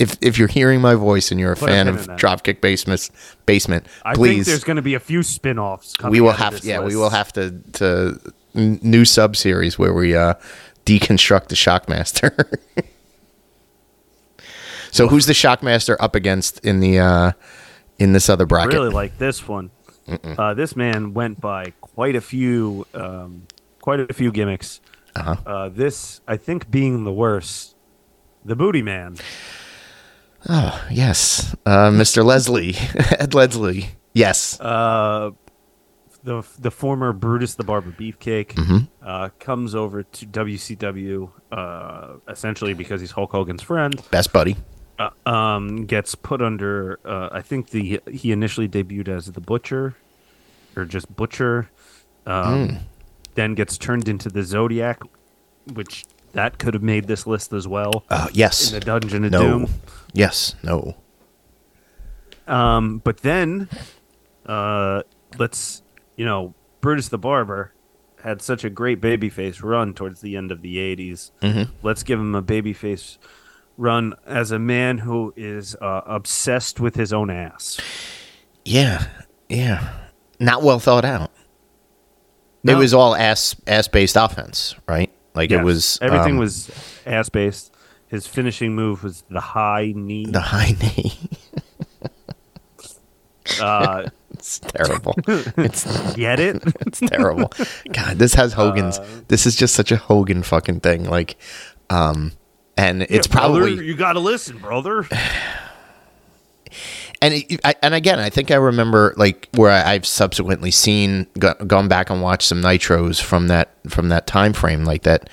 if 0.00 0.16
if 0.20 0.38
you're 0.38 0.48
hearing 0.48 0.80
my 0.80 0.94
voice 0.94 1.30
and 1.30 1.38
you're 1.40 1.52
a 1.52 1.56
Put 1.56 1.68
fan 1.68 1.86
pin 1.86 1.94
of 1.94 2.06
that. 2.06 2.18
Dropkick 2.18 2.60
Basement, 2.60 3.10
basement, 3.46 3.86
I 4.04 4.14
think 4.14 4.18
please. 4.18 4.46
there's 4.46 4.64
going 4.64 4.76
to 4.76 4.82
be 4.82 4.94
a 4.94 5.00
few 5.00 5.22
spin-offs. 5.22 5.94
Coming 5.94 6.12
we 6.12 6.20
will 6.20 6.30
out 6.30 6.34
of 6.34 6.40
have 6.40 6.52
this 6.54 6.64
yeah 6.64 6.80
we 6.80 6.96
will 6.96 7.10
have 7.10 7.32
to 7.34 7.50
to 7.74 8.18
n- 8.54 8.80
new 8.82 9.04
sub 9.04 9.36
series 9.36 9.78
where 9.78 9.92
we 9.92 10.16
uh 10.16 10.34
deconstruct 10.86 11.48
the 11.48 11.56
Shockmaster. 11.56 12.58
so 14.90 15.08
who's 15.08 15.26
the 15.26 15.32
Shockmaster 15.32 15.96
up 16.00 16.14
against 16.14 16.58
in 16.60 16.80
the 16.80 16.98
uh 16.98 17.32
in 17.98 18.12
this 18.12 18.28
other 18.28 18.46
bracket? 18.46 18.74
really 18.74 18.90
like 18.90 19.18
this 19.18 19.46
one. 19.46 19.70
Uh, 20.06 20.52
this 20.54 20.76
man 20.76 21.14
went 21.14 21.40
by 21.40 21.72
quite 21.80 22.14
a 22.14 22.20
few, 22.20 22.86
um, 22.92 23.46
quite 23.80 24.00
a 24.00 24.12
few 24.12 24.30
gimmicks. 24.30 24.80
Uh-huh. 25.16 25.36
Uh, 25.46 25.68
this, 25.68 26.20
I 26.28 26.36
think, 26.36 26.70
being 26.70 27.04
the 27.04 27.12
worst, 27.12 27.74
the 28.44 28.56
Booty 28.56 28.82
Man. 28.82 29.16
Oh 30.48 30.86
yes, 30.90 31.54
uh, 31.64 31.90
Mr. 31.90 32.24
Leslie, 32.24 32.74
Ed 33.18 33.34
Leslie. 33.34 33.88
Yes. 34.12 34.60
Uh, 34.60 35.30
the 36.22 36.42
the 36.58 36.70
former 36.70 37.12
Brutus 37.12 37.54
the 37.54 37.64
Barber 37.64 37.90
Beefcake 37.90 38.48
Mm-hmm. 38.54 38.78
uh, 39.06 39.28
comes 39.38 39.74
over 39.74 40.02
to 40.02 40.26
WCW 40.26 41.30
uh, 41.52 42.14
essentially 42.28 42.74
because 42.74 43.00
he's 43.00 43.10
Hulk 43.12 43.30
Hogan's 43.32 43.62
friend. 43.62 44.00
Best 44.10 44.32
buddy. 44.32 44.56
Uh, 44.98 45.10
um, 45.26 45.86
gets 45.86 46.14
put 46.14 46.40
under. 46.40 47.00
Uh, 47.04 47.28
I 47.32 47.42
think 47.42 47.70
the 47.70 48.00
he 48.10 48.30
initially 48.32 48.68
debuted 48.68 49.08
as 49.08 49.26
the 49.32 49.40
Butcher, 49.40 49.96
or 50.76 50.84
just 50.84 51.14
Butcher. 51.14 51.70
Um, 52.26 52.68
Hmm. 52.68 52.76
Then 53.34 53.54
gets 53.54 53.76
turned 53.76 54.08
into 54.08 54.28
the 54.28 54.44
Zodiac, 54.44 55.00
which 55.72 56.04
that 56.34 56.58
could 56.58 56.72
have 56.74 56.84
made 56.84 57.08
this 57.08 57.26
list 57.26 57.52
as 57.52 57.66
well. 57.66 58.04
Uh, 58.08 58.28
yes. 58.32 58.68
in 58.72 58.78
the 58.78 58.84
Dungeon 58.86 59.24
of 59.24 59.32
no. 59.32 59.40
Doom. 59.42 59.70
Yes. 60.14 60.54
No. 60.62 60.96
Um, 62.46 62.98
but 62.98 63.18
then, 63.18 63.68
uh, 64.46 65.02
let's 65.38 65.82
you 66.16 66.24
know, 66.24 66.54
Brutus 66.80 67.08
the 67.08 67.18
Barber 67.18 67.72
had 68.22 68.40
such 68.40 68.64
a 68.64 68.70
great 68.70 69.00
babyface 69.00 69.62
run 69.62 69.92
towards 69.92 70.22
the 70.22 70.36
end 70.36 70.50
of 70.50 70.62
the 70.62 70.76
'80s. 70.76 71.30
Mm-hmm. 71.42 71.72
Let's 71.82 72.02
give 72.02 72.18
him 72.18 72.34
a 72.34 72.42
babyface 72.42 73.18
run 73.76 74.14
as 74.26 74.50
a 74.50 74.58
man 74.58 74.98
who 74.98 75.34
is 75.36 75.74
uh, 75.76 76.02
obsessed 76.06 76.80
with 76.80 76.94
his 76.94 77.12
own 77.12 77.28
ass. 77.28 77.80
Yeah. 78.64 79.06
Yeah. 79.48 79.94
Not 80.38 80.62
well 80.62 80.78
thought 80.78 81.04
out. 81.04 81.30
It 82.66 82.76
was 82.76 82.94
all 82.94 83.14
ass 83.14 83.54
ass 83.66 83.88
based 83.88 84.16
offense, 84.16 84.74
right? 84.88 85.12
Like 85.34 85.50
it 85.50 85.62
was 85.62 85.98
everything 86.00 86.34
um, 86.34 86.38
was 86.38 86.70
ass 87.04 87.28
based. 87.28 87.73
His 88.14 88.28
finishing 88.28 88.76
move 88.76 89.02
was 89.02 89.24
the 89.28 89.40
high 89.40 89.92
knee. 89.92 90.26
the 90.26 90.40
high 90.40 90.76
knee. 90.80 91.18
Uh, 93.60 94.08
It's 94.34 94.60
terrible. 94.60 95.14
it's 95.26 96.12
get 96.14 96.38
it? 96.38 96.62
it's 96.86 97.00
terrible. 97.00 97.52
God, 97.92 98.18
this 98.18 98.34
has 98.34 98.52
Hogan's. 98.52 98.98
Uh, 98.98 99.22
this 99.26 99.46
is 99.46 99.56
just 99.56 99.74
such 99.74 99.90
a 99.90 99.96
Hogan 99.96 100.44
fucking 100.44 100.80
thing. 100.80 101.10
Like, 101.10 101.36
um, 101.90 102.30
and 102.76 103.02
it's 103.02 103.26
Yeah, 103.26 103.32
brother, 103.32 103.60
probably 103.64 103.86
you 103.86 103.96
got 103.96 104.12
to 104.12 104.20
listen, 104.20 104.58
brother. 104.58 105.08
and 107.22 107.34
it, 107.34 107.60
I, 107.64 107.74
and 107.82 107.94
again, 107.94 108.20
I 108.20 108.30
think 108.30 108.50
I 108.50 108.56
remember 108.56 109.14
like 109.16 109.48
where 109.54 109.70
I, 109.70 109.92
I've 109.94 110.06
subsequently 110.06 110.70
seen 110.70 111.26
go, 111.38 111.54
gone 111.54 111.88
back 111.88 112.10
and 112.10 112.22
watched 112.22 112.46
some 112.46 112.62
nitros 112.62 113.20
from 113.20 113.48
that 113.48 113.70
from 113.88 114.10
that 114.10 114.26
time 114.28 114.52
frame 114.52 114.84
like 114.84 115.02
that. 115.02 115.28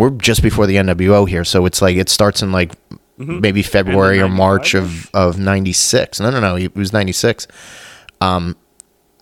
We're 0.00 0.10
just 0.10 0.42
before 0.42 0.66
the 0.66 0.76
NWO 0.76 1.28
here, 1.28 1.44
so 1.44 1.66
it's 1.66 1.82
like 1.82 1.96
it 1.96 2.08
starts 2.08 2.40
in 2.42 2.52
like 2.52 2.72
maybe 3.18 3.62
February 3.62 4.18
or 4.20 4.28
March 4.28 4.74
of 4.74 5.10
of 5.14 5.38
'96. 5.38 6.20
No, 6.20 6.30
no, 6.30 6.40
no, 6.40 6.56
it 6.56 6.74
was 6.74 6.92
'96. 6.92 7.46
Um, 8.22 8.56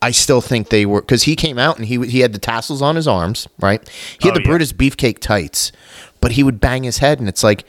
I 0.01 0.13
still 0.13 0.41
think 0.41 0.69
they 0.69 0.87
were 0.87 1.01
because 1.01 1.25
he 1.25 1.35
came 1.35 1.59
out 1.59 1.79
and 1.79 1.87
he 1.87 2.07
he 2.07 2.21
had 2.21 2.33
the 2.33 2.39
tassels 2.39 2.81
on 2.81 2.95
his 2.95 3.09
arms, 3.09 3.49
right? 3.59 3.87
He 4.21 4.29
had 4.29 4.37
Oh, 4.37 4.39
the 4.39 4.43
yeah. 4.43 4.51
Brutus 4.51 4.73
beefcake 4.73 5.19
tights, 5.19 5.73
but 6.21 6.33
he 6.33 6.45
would 6.45 6.61
bang 6.61 6.85
his 6.85 6.99
head, 6.99 7.19
and 7.19 7.29
it's 7.29 7.43
like, 7.43 7.65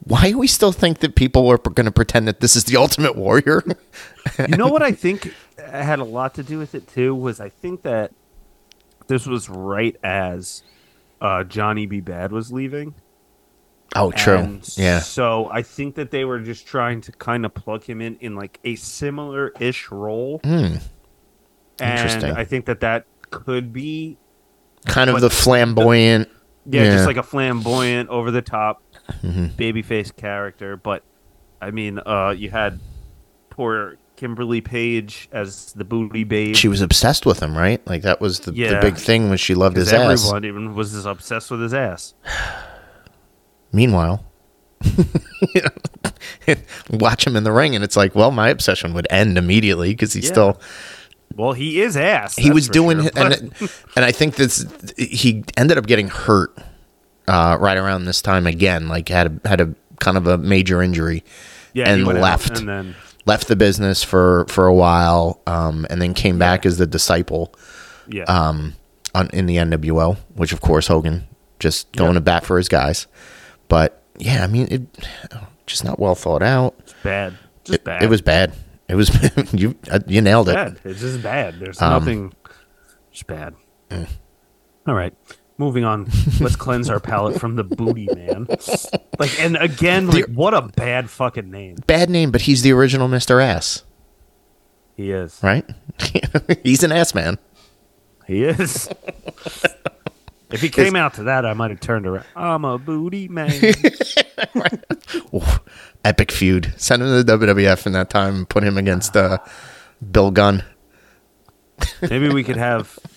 why 0.00 0.30
do 0.30 0.38
we 0.38 0.46
still 0.46 0.72
think 0.72 1.00
that 1.00 1.14
people 1.14 1.46
are 1.48 1.58
going 1.58 1.84
to 1.84 1.92
pretend 1.92 2.26
that 2.26 2.40
this 2.40 2.56
is 2.56 2.64
the 2.64 2.76
Ultimate 2.78 3.16
Warrior? 3.16 3.62
you 4.38 4.56
know 4.56 4.68
what 4.68 4.82
I 4.82 4.92
think 4.92 5.34
had 5.58 5.98
a 5.98 6.04
lot 6.04 6.34
to 6.36 6.42
do 6.42 6.58
with 6.58 6.74
it 6.74 6.88
too 6.88 7.14
was 7.14 7.38
I 7.38 7.50
think 7.50 7.82
that 7.82 8.12
this 9.08 9.26
was 9.26 9.50
right 9.50 9.96
as 10.02 10.62
uh, 11.20 11.44
Johnny 11.44 11.86
B. 11.86 12.00
Bad 12.00 12.32
was 12.32 12.52
leaving. 12.52 12.94
oh, 13.94 14.10
true. 14.10 14.36
And 14.38 14.76
yeah, 14.76 14.98
So 15.00 15.48
I 15.50 15.62
think 15.62 15.94
that 15.94 16.10
they 16.10 16.24
were 16.24 16.40
just 16.40 16.66
trying 16.66 17.00
to 17.02 17.12
kind 17.12 17.46
of 17.46 17.54
plug 17.54 17.84
him 17.84 18.00
in 18.00 18.16
in 18.16 18.34
like 18.34 18.58
a 18.64 18.74
similar 18.76 19.52
ish 19.60 19.90
role. 19.90 20.40
And 20.44 20.80
Interesting. 21.80 22.32
I 22.32 22.44
think 22.44 22.66
that 22.66 22.80
that 22.80 23.06
could 23.30 23.72
be 23.72 24.16
kind 24.86 25.10
of 25.10 25.20
the 25.20 25.30
flamboyant. 25.30 26.28
yeah, 26.66 26.84
Yeah. 26.84 26.90
just 26.92 27.06
like 27.06 27.16
a 27.16 27.22
flamboyant, 27.22 28.08
over 28.08 28.30
the 28.30 28.42
top, 28.42 28.82
Mhm. 29.22 29.50
babyface 29.52 30.14
character. 30.14 30.76
But 30.76 31.02
I 31.60 31.70
mean, 31.70 31.98
uh, 32.04 32.34
you 32.36 32.50
had 32.50 32.80
poor 33.50 33.96
Kimberly 34.16 34.60
Page 34.60 35.28
as 35.32 35.72
the 35.74 35.84
booty 35.84 36.24
babe. 36.24 36.56
She 36.56 36.68
was 36.68 36.80
obsessed 36.80 37.26
with 37.26 37.40
him, 37.40 37.56
right? 37.56 37.86
Like 37.86 38.02
that 38.02 38.20
was 38.20 38.40
the, 38.40 38.50
the 38.52 38.78
big 38.80 38.96
thing 38.96 39.28
when 39.28 39.38
she 39.38 39.54
loved 39.54 39.76
his 39.76 39.90
Because 39.90 40.22
ass. 40.24 40.26
everyone 40.28 40.44
even 40.44 40.74
was 40.74 40.92
just 40.92 41.06
obsessed 41.06 41.50
with 41.50 41.60
his 41.60 41.74
ass. 41.74 42.14
Meanwhile, 43.72 44.24
watch 46.90 47.26
him 47.26 47.36
in 47.36 47.44
the 47.44 47.52
ring, 47.52 47.74
and 47.74 47.84
it's 47.84 47.96
like, 47.96 48.14
well, 48.14 48.30
my 48.30 48.48
obsession 48.48 48.94
would 48.94 49.06
end 49.10 49.36
immediately 49.38 49.90
because 49.90 50.12
he's 50.12 50.24
Yeah. 50.26 50.32
still 50.32 50.60
Well, 51.34 51.52
he 51.52 51.80
is 51.80 51.96
ass. 51.96 52.36
he 52.36 52.50
was 52.50 52.68
doing 52.68 53.02
sure, 53.02 53.10
and 53.16 53.52
but- 53.58 53.82
and 53.96 54.04
I 54.04 54.12
think 54.12 54.36
this 54.36 54.64
he 54.96 55.44
ended 55.56 55.76
up 55.78 55.86
getting 55.86 56.08
hurt 56.08 56.56
uh, 57.28 57.56
right 57.60 57.76
around 57.76 58.04
this 58.04 58.22
time 58.22 58.46
again 58.46 58.88
like 58.88 59.08
had 59.08 59.40
a, 59.44 59.48
had 59.48 59.60
a 59.60 59.74
kind 59.98 60.16
of 60.16 60.26
a 60.28 60.38
major 60.38 60.80
injury 60.82 61.24
yeah, 61.72 61.88
and 61.90 62.06
left 62.06 62.58
and 62.58 62.68
then 62.68 62.94
left 63.26 63.48
the 63.48 63.56
business 63.56 64.02
for 64.02 64.46
for 64.48 64.66
a 64.66 64.74
while 64.74 65.40
um, 65.46 65.86
and 65.90 66.00
then 66.00 66.14
came 66.14 66.38
back 66.38 66.64
as 66.64 66.78
the 66.78 66.86
disciple 66.86 67.52
yeah, 68.08 68.22
um, 68.24 68.74
on 69.14 69.28
in 69.32 69.46
the 69.46 69.56
NWO 69.56 70.16
which 70.34 70.52
of 70.52 70.60
course 70.60 70.86
Hogan 70.86 71.26
just 71.58 71.90
going 71.92 72.14
to 72.14 72.20
bat 72.20 72.44
for 72.44 72.56
his 72.56 72.68
guys 72.68 73.06
but 73.68 74.02
yeah 74.18 74.44
I 74.44 74.46
mean 74.46 74.68
it 74.70 74.82
just 75.66 75.84
not 75.84 75.98
well 75.98 76.14
thought 76.14 76.42
out 76.42 76.74
it's 76.80 76.94
bad. 77.02 77.36
Just 77.64 77.74
it, 77.80 77.84
bad. 77.84 78.02
it 78.02 78.08
was 78.08 78.22
bad 78.22 78.52
it 78.88 78.94
was 78.94 79.10
you 79.52 79.74
uh, 79.90 79.98
you 80.06 80.20
nailed 80.20 80.48
it 80.48 80.54
bad. 80.54 80.78
It's 80.84 81.00
just 81.00 81.20
bad. 81.22 81.58
There's 81.58 81.82
Um, 81.82 81.90
nothing. 81.92 82.32
Just 83.10 83.26
bad. 83.26 83.54
All 84.86 84.94
right. 84.94 85.12
Moving 85.58 85.84
on. 85.84 86.08
Let's 86.40 86.56
cleanse 86.56 86.90
our 86.90 87.00
palate 87.00 87.40
from 87.40 87.56
the 87.56 87.64
booty 87.64 88.08
man. 88.14 88.46
Like, 89.18 89.40
and 89.40 89.56
again, 89.56 90.08
like, 90.08 90.26
what 90.26 90.52
a 90.52 90.60
bad 90.62 91.08
fucking 91.08 91.50
name 91.50 91.76
bad 91.86 92.10
name 92.10 92.30
but 92.30 92.42
he's 92.42 92.60
the 92.62 92.72
original 92.72 93.08
Mr. 93.08 93.42
Ass 93.42 93.82
he 94.96 95.10
is. 95.12 95.38
right 95.42 95.64
he's 96.62 96.82
an 96.82 96.92
ass 96.92 97.14
man 97.14 97.38
He 98.26 98.44
is. 98.44 98.88
if 100.50 100.60
he 100.60 100.68
came 100.68 100.94
out 100.96 101.14
to 101.14 101.22
that, 101.24 101.46
I 101.46 101.54
might 101.54 101.70
have 101.70 101.80
turned 101.80 102.06
around. 102.06 102.26
I'm 102.36 102.64
a 102.64 102.76
booty 102.78 103.28
man. 103.28 103.50
Epic 106.04 106.30
feud. 106.32 106.74
Send 106.76 107.02
him 107.02 107.08
to 107.08 107.22
the 107.24 107.38
WWF 107.38 107.86
in 107.86 107.92
that 107.92 108.10
time 108.10 108.34
and 108.36 108.48
put 108.48 108.62
him 108.62 108.76
against 108.78 109.16
uh, 109.16 109.38
Bill 110.10 110.30
Gunn. 110.30 110.62
maybe 112.02 112.28
we 112.28 112.44
could 112.44 112.56
have. 112.56 112.98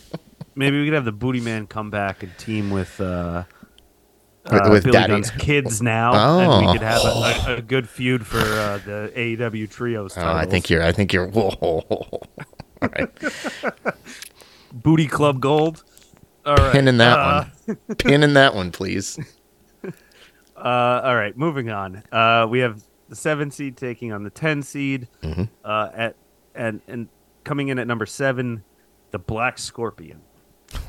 Maybe 0.60 0.80
we 0.80 0.86
could 0.86 0.93
have 0.93 1.05
the 1.05 1.12
booty 1.12 1.39
man 1.39 1.66
come 1.68 1.89
back 1.89 2.22
and 2.22 2.38
team 2.38 2.70
with. 2.70 2.99
uh 3.01 3.43
With- 4.51 4.53
uh, 4.53 4.70
with 4.72 4.84
Billy 4.84 4.93
Daddy- 4.93 5.14
Gunn's 5.14 5.32
kids 5.32 5.82
now, 5.82 6.14
and 6.41 6.51
Oh. 6.51 6.60
we 6.60 6.74
could 6.74 6.82
have 6.82 7.01
a, 7.03 7.51
a, 7.51 7.55
a 7.57 7.62
good 7.62 7.88
feud 7.88 8.26
for 8.26 8.39
uh, 8.39 8.80
the 8.86 9.12
AEW 9.16 9.70
trios. 9.70 10.18
Oh, 10.18 10.22
I 10.26 10.45
think 10.45 10.70
you're. 10.70 10.82
I 10.84 10.91
think 10.91 11.14
you're. 11.14 11.28
Whoa. 11.36 11.53
All 12.82 12.89
right, 12.97 13.10
Booty 14.74 15.07
Club 15.07 15.39
Gold. 15.39 15.84
All 16.45 16.55
right. 16.55 16.72
pin 16.72 16.88
in 16.88 16.97
that 16.97 17.18
uh, 17.20 17.45
one. 17.66 17.78
Pin 17.97 18.24
in 18.24 18.34
that 18.34 18.53
one, 18.55 18.72
please. 18.72 19.18
Uh, 20.55 20.99
all 21.05 21.16
right, 21.16 21.38
moving 21.38 21.70
on. 21.70 22.03
Uh, 22.12 22.45
we 22.49 22.60
have 22.60 22.84
the 23.07 23.16
seven 23.16 23.49
seed 23.49 23.78
taking 23.78 24.12
on 24.12 24.24
the 24.24 24.30
ten 24.30 24.62
seed. 24.62 25.07
Mm-hmm. 25.24 25.43
Uh, 25.64 25.89
at 25.93 26.16
and 26.53 26.82
and 26.86 27.07
coming 27.45 27.70
in 27.70 27.80
at 27.80 27.88
number 27.88 28.05
seven, 28.05 28.62
the 29.12 29.20
Black 29.20 29.57
Scorpion. 29.57 30.20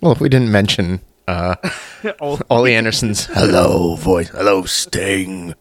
Well, 0.00 0.12
if 0.12 0.20
we 0.20 0.28
didn't 0.28 0.50
mention 0.52 1.00
uh, 1.26 1.54
Ole 2.50 2.66
Anderson's 2.68 3.26
hello 3.26 3.96
voice, 3.96 4.28
hello 4.28 4.64
Sting. 4.64 5.54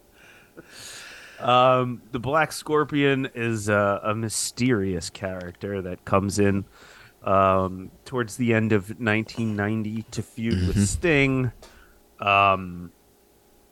um, 1.39 2.01
the 2.11 2.19
Black 2.19 2.51
Scorpion 2.51 3.29
is 3.33 3.69
a, 3.69 3.99
a 4.03 4.13
mysterious 4.15 5.09
character 5.09 5.81
that 5.81 6.05
comes 6.05 6.39
in 6.39 6.65
um, 7.23 7.89
towards 8.05 8.35
the 8.37 8.53
end 8.53 8.73
of 8.73 8.89
1990 8.99 10.03
to 10.11 10.21
feud 10.21 10.53
Mm-hmm. 10.55 10.67
with 10.67 10.87
Sting. 10.87 11.51
Um, 12.19 12.91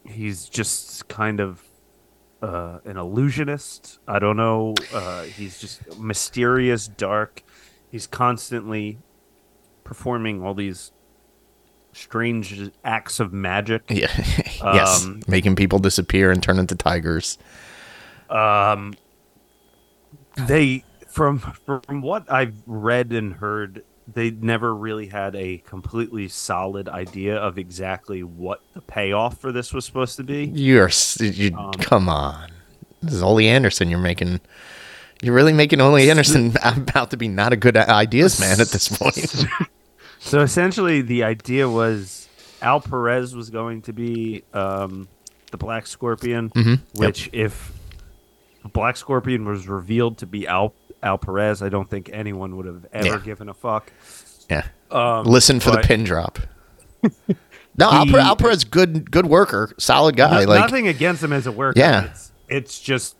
he's 0.05 0.45
just 0.49 1.07
kind 1.09 1.39
of 1.39 1.61
uh, 2.41 2.79
an 2.85 2.97
illusionist. 2.97 3.99
I 4.07 4.19
don't 4.19 4.37
know. 4.37 4.73
Uh, 4.93 5.23
he's 5.23 5.59
just 5.59 5.99
mysterious, 5.99 6.87
dark. 6.87 7.43
He's 7.91 8.07
constantly 8.07 8.99
performing 9.89 10.43
all 10.43 10.53
these 10.53 10.91
strange 11.93 12.69
acts 12.85 13.19
of 13.19 13.33
magic. 13.33 13.81
Yeah. 13.89 14.05
yes, 14.63 15.03
Um, 15.03 15.23
making 15.27 15.55
people 15.55 15.79
disappear 15.79 16.29
and 16.29 16.43
turn 16.43 16.59
into 16.59 16.75
tigers. 16.75 17.39
Um, 18.29 18.93
they 20.47 20.83
from 21.07 21.39
from 21.39 22.01
what 22.03 22.31
I've 22.31 22.53
read 22.67 23.11
and 23.13 23.33
heard, 23.33 23.83
they 24.07 24.29
never 24.29 24.75
really 24.75 25.07
had 25.07 25.35
a 25.35 25.57
completely 25.65 26.27
solid 26.27 26.87
idea 26.87 27.35
of 27.35 27.57
exactly 27.57 28.21
what 28.21 28.61
the 28.75 28.81
payoff 28.81 29.39
for 29.39 29.51
this 29.51 29.73
was 29.73 29.85
supposed 29.85 30.17
to 30.17 30.23
be. 30.23 30.45
You're. 30.45 30.91
You, 31.19 31.57
Um, 31.57 31.71
come 31.73 32.09
on. 32.09 32.51
This 33.01 33.15
is 33.15 33.23
Anderson. 33.23 33.89
You're 33.89 33.97
making. 33.97 34.39
You're 35.23 35.33
really 35.33 35.51
making 35.51 35.81
Ole 35.81 35.97
Anderson 35.97 36.53
about 36.63 37.09
to 37.09 37.17
be 37.17 37.27
not 37.27 37.53
a 37.53 37.57
good 37.57 37.75
ideas 37.75 38.39
man 38.39 38.61
at 38.61 38.67
this 38.67 38.87
point. 38.87 39.45
So 40.19 40.41
essentially, 40.41 41.01
the 41.01 41.23
idea 41.23 41.67
was 41.69 42.27
Al 42.61 42.81
Perez 42.81 43.35
was 43.35 43.49
going 43.49 43.81
to 43.83 43.93
be 43.93 44.43
um, 44.53 45.07
the 45.51 45.57
Black 45.57 45.87
Scorpion, 45.87 46.51
which 46.95 47.29
if 47.31 47.71
Black 48.73 48.97
Scorpion 48.97 49.45
was 49.47 49.67
revealed 49.67 50.17
to 50.19 50.25
be 50.27 50.45
Al 50.47 50.73
Al 51.01 51.17
Perez, 51.17 51.61
I 51.61 51.69
don't 51.69 51.89
think 51.89 52.09
anyone 52.11 52.57
would 52.57 52.65
have 52.65 52.85
ever 52.91 53.07
Yeah. 53.07 53.19
given 53.19 53.47
a 53.49 53.53
fuck. 53.53 53.91
Yeah. 54.49 54.65
Um, 54.91 55.25
Listen 55.25 55.59
for 55.61 55.71
the 55.71 55.77
pin 55.77 56.03
drop. 56.03 56.39
no, 57.01 57.89
Alper, 57.89 58.05
He- 58.07 58.13
Alperet's 58.15 58.65
good, 58.65 59.09
good 59.09 59.25
worker, 59.27 59.71
solid 59.77 60.17
guy. 60.17 60.43
No- 60.43 60.49
like, 60.49 60.59
nothing 60.59 60.87
against 60.89 61.23
him 61.23 61.31
as 61.31 61.47
a 61.47 61.51
worker. 61.53 61.79
Yeah. 61.79 62.05
It's, 62.05 62.31
it's 62.49 62.79
just 62.81 63.15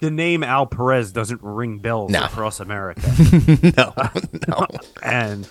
the 0.00 0.10
name 0.10 0.42
Al 0.42 0.66
Perez 0.66 1.12
doesn't 1.12 1.42
ring 1.42 1.78
bells 1.78 2.10
No. 2.10 2.24
across 2.24 2.60
America. 2.60 3.00
no, 3.76 3.92
no. 4.48 4.66
and 5.02 5.48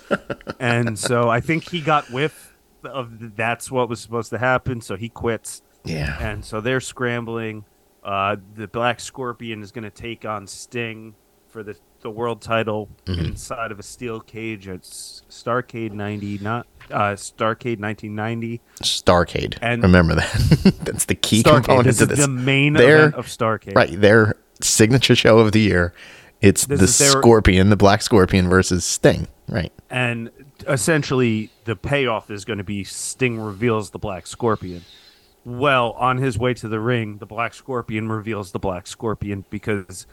and 0.60 0.98
so 0.98 1.28
I 1.28 1.40
think 1.40 1.68
he 1.70 1.80
got 1.80 2.10
whiff 2.10 2.56
of 2.84 3.36
that's 3.36 3.70
what 3.70 3.88
was 3.88 4.00
supposed 4.00 4.30
to 4.30 4.38
happen, 4.38 4.80
so 4.80 4.96
he 4.96 5.08
quits. 5.08 5.62
Yeah. 5.84 6.16
And 6.20 6.44
so 6.44 6.60
they're 6.60 6.80
scrambling. 6.80 7.64
Uh, 8.04 8.36
the 8.54 8.68
Black 8.68 9.00
Scorpion 9.00 9.62
is 9.62 9.72
going 9.72 9.84
to 9.84 9.90
take 9.90 10.24
on 10.24 10.46
Sting 10.46 11.14
for 11.48 11.62
the 11.62 11.76
the 12.00 12.10
world 12.10 12.40
title 12.40 12.88
Mm-hmm. 13.06 13.24
inside 13.26 13.72
of 13.72 13.78
a 13.80 13.82
steel 13.82 14.20
cage 14.20 14.68
at 14.68 14.82
Starcade 14.82 15.92
90, 15.92 16.38
not 16.38 16.66
uh, 16.90 17.14
Starcade 17.14 17.78
1990. 17.80 18.60
Starcade. 18.82 19.58
And- 19.62 19.82
Remember 19.82 20.14
that. 20.14 20.74
That's 20.84 21.04
the 21.06 21.14
key 21.14 21.42
Starcade. 21.42 21.54
component 21.64 21.84
This 21.86 21.98
to 21.98 22.02
is 22.04 22.08
this. 22.10 22.18
the 22.20 22.28
main 22.28 22.74
Their- 22.74 22.98
event 22.98 23.14
of 23.14 23.26
Starcade. 23.26 23.74
right, 23.74 24.00
their 24.00 24.36
signature 24.60 25.14
show 25.16 25.38
of 25.38 25.52
the 25.52 25.60
year. 25.60 25.92
It's 26.40 26.66
This 26.66 26.98
the 26.98 27.04
their- 27.04 27.12
Scorpion, 27.20 27.70
the 27.70 27.76
Black 27.76 28.00
Scorpion 28.02 28.48
versus 28.48 28.84
Sting. 28.84 29.26
Right. 29.50 29.72
and 29.88 30.30
essentially 30.66 31.50
the 31.64 31.74
payoff 31.74 32.30
is 32.30 32.44
going 32.44 32.58
to 32.58 32.64
be 32.64 32.84
Sting 32.84 33.40
reveals 33.40 33.90
the 33.90 33.98
Black 33.98 34.26
Scorpion. 34.26 34.82
Well, 35.44 35.92
on 35.92 36.18
his 36.18 36.38
way 36.38 36.52
to 36.54 36.68
the 36.68 36.78
ring, 36.80 37.16
the 37.16 37.24
Black 37.26 37.54
Scorpion 37.54 38.10
reveals 38.10 38.52
the 38.52 38.58
Black 38.58 38.86
Scorpion 38.86 39.46
because 39.48 40.06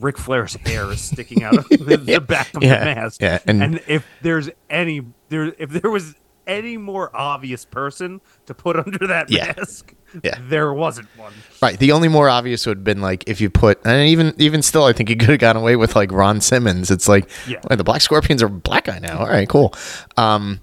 Ric 0.00 0.18
Flair's 0.18 0.54
hair 0.54 0.90
is 0.90 1.00
sticking 1.00 1.44
out 1.44 1.56
of 1.58 1.68
the, 1.70 1.96
the 2.04 2.20
back 2.20 2.52
of 2.54 2.62
Yeah, 2.64 2.80
the 2.80 2.84
mask. 3.00 3.22
yeah, 3.22 3.38
and- 3.46 3.62
and 3.62 3.80
if 3.86 4.04
there's 4.22 4.50
any 4.68 5.02
there, 5.28 5.54
if 5.58 5.70
there 5.70 5.90
was 5.90 6.14
any 6.46 6.76
more 6.76 7.10
obvious 7.16 7.64
person 7.64 8.20
to 8.46 8.54
put 8.54 8.76
under 8.86 9.06
that 9.08 9.28
Yeah, 9.30 9.52
mask, 9.56 9.92
yeah. 10.22 10.38
there 10.40 10.72
wasn't 10.72 11.08
one. 11.16 11.32
Right. 11.60 11.78
The 11.78 11.90
only 11.92 12.06
more 12.08 12.28
obvious 12.28 12.66
would 12.66 12.78
have 12.78 12.84
been 12.84 13.00
like 13.00 13.24
if 13.26 13.40
you 13.40 13.50
put, 13.50 13.80
and 13.84 14.08
even 14.08 14.32
even 14.38 14.62
still, 14.62 14.84
I 14.84 14.92
think 14.92 15.10
you 15.10 15.16
could 15.16 15.28
have 15.30 15.38
gotten 15.40 15.60
away 15.60 15.74
with 15.76 15.96
like 15.96 16.12
Ron 16.12 16.40
Simmons. 16.40 16.90
It's 16.90 17.08
like, 17.08 17.28
Yeah. 17.48 17.58
"Wait, 17.68 17.76
the 17.76 17.84
Black 17.84 18.00
Scorpions 18.02 18.42
are 18.42 18.48
black 18.48 18.84
guy 18.84 18.98
now. 19.00 19.18
All 19.18 19.26
right, 19.28 19.48
cool. 19.48 19.74
Um, 20.16 20.60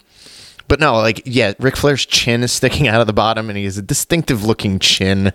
but 0.69 0.79
no, 0.79 0.93
like 0.95 1.21
yeah, 1.25 1.51
Ric 1.59 1.75
Flair's 1.75 2.05
chin 2.05 2.41
is 2.43 2.51
sticking 2.53 2.87
out 2.87 3.01
of 3.01 3.07
the 3.07 3.13
bottom, 3.13 3.49
and 3.49 3.57
he 3.57 3.65
has 3.65 3.77
a 3.77 3.81
distinctive 3.81 4.45
looking 4.45 4.79
chin. 4.79 5.33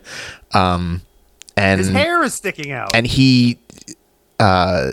Um, 0.54 1.02
and 1.56 1.78
His 1.78 1.90
hair 1.90 2.22
is 2.22 2.32
sticking 2.34 2.70
out. 2.72 2.94
and 2.94 3.06
he, 3.06 3.58
uh, 4.40 4.92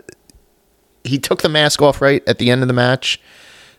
he 1.03 1.19
took 1.19 1.41
the 1.43 1.49
mask 1.49 1.81
off 1.81 2.01
right 2.01 2.21
at 2.27 2.39
the 2.39 2.49
end 2.51 2.61
of 2.63 2.67
the 2.67 2.73
match. 2.73 3.21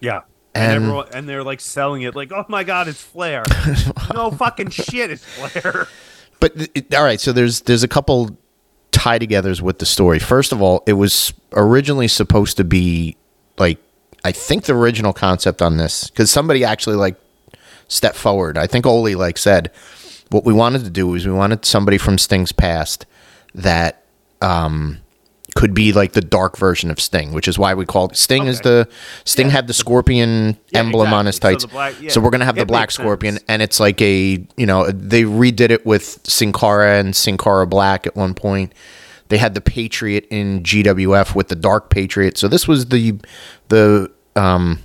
Yeah. 0.01 0.21
And- 0.57 0.73
And, 0.73 0.83
everyone, 0.85 1.07
and 1.13 1.29
they're 1.29 1.45
like 1.45 1.61
selling 1.61 2.03
it 2.03 2.15
like, 2.17 2.33
oh 2.33 2.45
my 2.49 2.65
god, 2.65 2.89
it's 2.89 3.01
Flair. 3.03 3.45
no 4.15 4.31
fucking 4.31 4.71
shit, 4.71 5.11
it's 5.11 5.25
Flair. 5.25 5.87
But 6.41 6.53
it- 6.75 6.95
all 6.95 7.05
right, 7.05 7.21
so 7.21 7.33
there's 7.33 7.61
there's 7.63 7.83
a 7.83 7.89
couple 7.89 8.37
tie 8.93 9.19
togethers 9.19 9.61
with 9.61 9.79
the 9.79 9.87
story. 9.87 10.19
First 10.19 10.53
of 10.53 10.63
all, 10.63 10.83
it 10.87 10.95
was 10.95 11.33
originally 11.53 12.09
supposed 12.09 12.57
to 12.57 12.65
be 12.65 13.17
like 13.59 13.79
I 14.25 14.33
think 14.33 14.65
the 14.65 14.75
original 14.75 15.13
concept 15.13 15.63
on 15.63 15.77
this 15.77 16.09
because 16.11 16.31
somebody 16.31 16.65
actually 16.65 16.97
like 16.97 17.17
stepped 17.89 18.17
forward. 18.17 18.59
I 18.59 18.67
think 18.67 18.85
Ole 18.87 19.15
like 19.15 19.39
said 19.39 19.71
what 20.31 20.45
we 20.45 20.53
wanted 20.53 20.83
to 20.85 20.91
do 20.91 21.15
is 21.15 21.25
we 21.27 21.33
wanted 21.33 21.65
somebody 21.65 21.99
from 21.99 22.19
Sting's 22.19 22.51
past 22.53 23.07
that 23.55 24.03
um 24.43 24.99
could 25.57 25.75
be 25.75 25.93
like 25.93 26.13
the 26.13 26.21
dark 26.21 26.57
version 26.57 26.91
of 26.91 27.01
Sting, 27.01 27.33
which 27.33 27.49
is 27.49 27.59
why 27.59 27.75
we 27.75 27.85
called 27.85 28.15
Sting 28.17 28.47
is 28.47 28.61
the 28.61 28.87
Sting 29.25 29.51
had 29.51 29.67
the 29.67 29.73
scorpion 29.75 30.57
Yeah, 30.71 30.79
emblem 30.81 31.13
on 31.13 31.27
his 31.27 31.39
exactly. 31.39 31.55
So 31.61 31.67
tights. 31.67 31.73
black- 31.73 31.95
yeah. 32.03 32.11
So 32.11 32.21
we're 32.21 32.31
gonna 32.31 32.45
have 32.45 32.57
the 32.57 32.67
black 32.67 32.91
scorpion, 32.93 33.35
sense. 33.37 33.45
and 33.49 33.63
it's 33.63 33.81
like 33.81 34.01
a 34.03 34.47
you 34.57 34.67
know 34.67 34.89
they 34.91 35.23
redid 35.25 35.71
it 35.71 35.85
with 35.85 36.21
Sin 36.25 36.53
Cara 36.53 36.99
and 36.99 37.17
Sin 37.17 37.37
Cara 37.39 37.67
Black 37.67 38.07
at 38.07 38.15
one 38.15 38.35
point. 38.35 38.73
They 39.29 39.39
had 39.39 39.55
the 39.55 39.61
Patriot 39.61 40.27
in 40.31 40.63
GWF 40.63 41.35
with 41.35 41.49
the 41.49 41.57
Dark 41.57 41.91
Patriot. 41.91 42.39
So 42.39 42.47
this 42.47 42.69
was 42.69 42.87
the 42.87 43.19
the 43.69 44.11
um, 44.37 44.81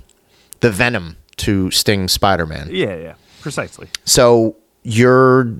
the 0.60 0.70
Venom 0.70 1.16
to 1.36 1.70
Sting 1.70 2.08
Spider 2.08 2.46
Man. 2.46 2.68
Yeah, 2.72 2.96
yeah, 2.96 3.14
precisely. 3.42 3.88
So 4.04 4.56
you're 4.84 5.52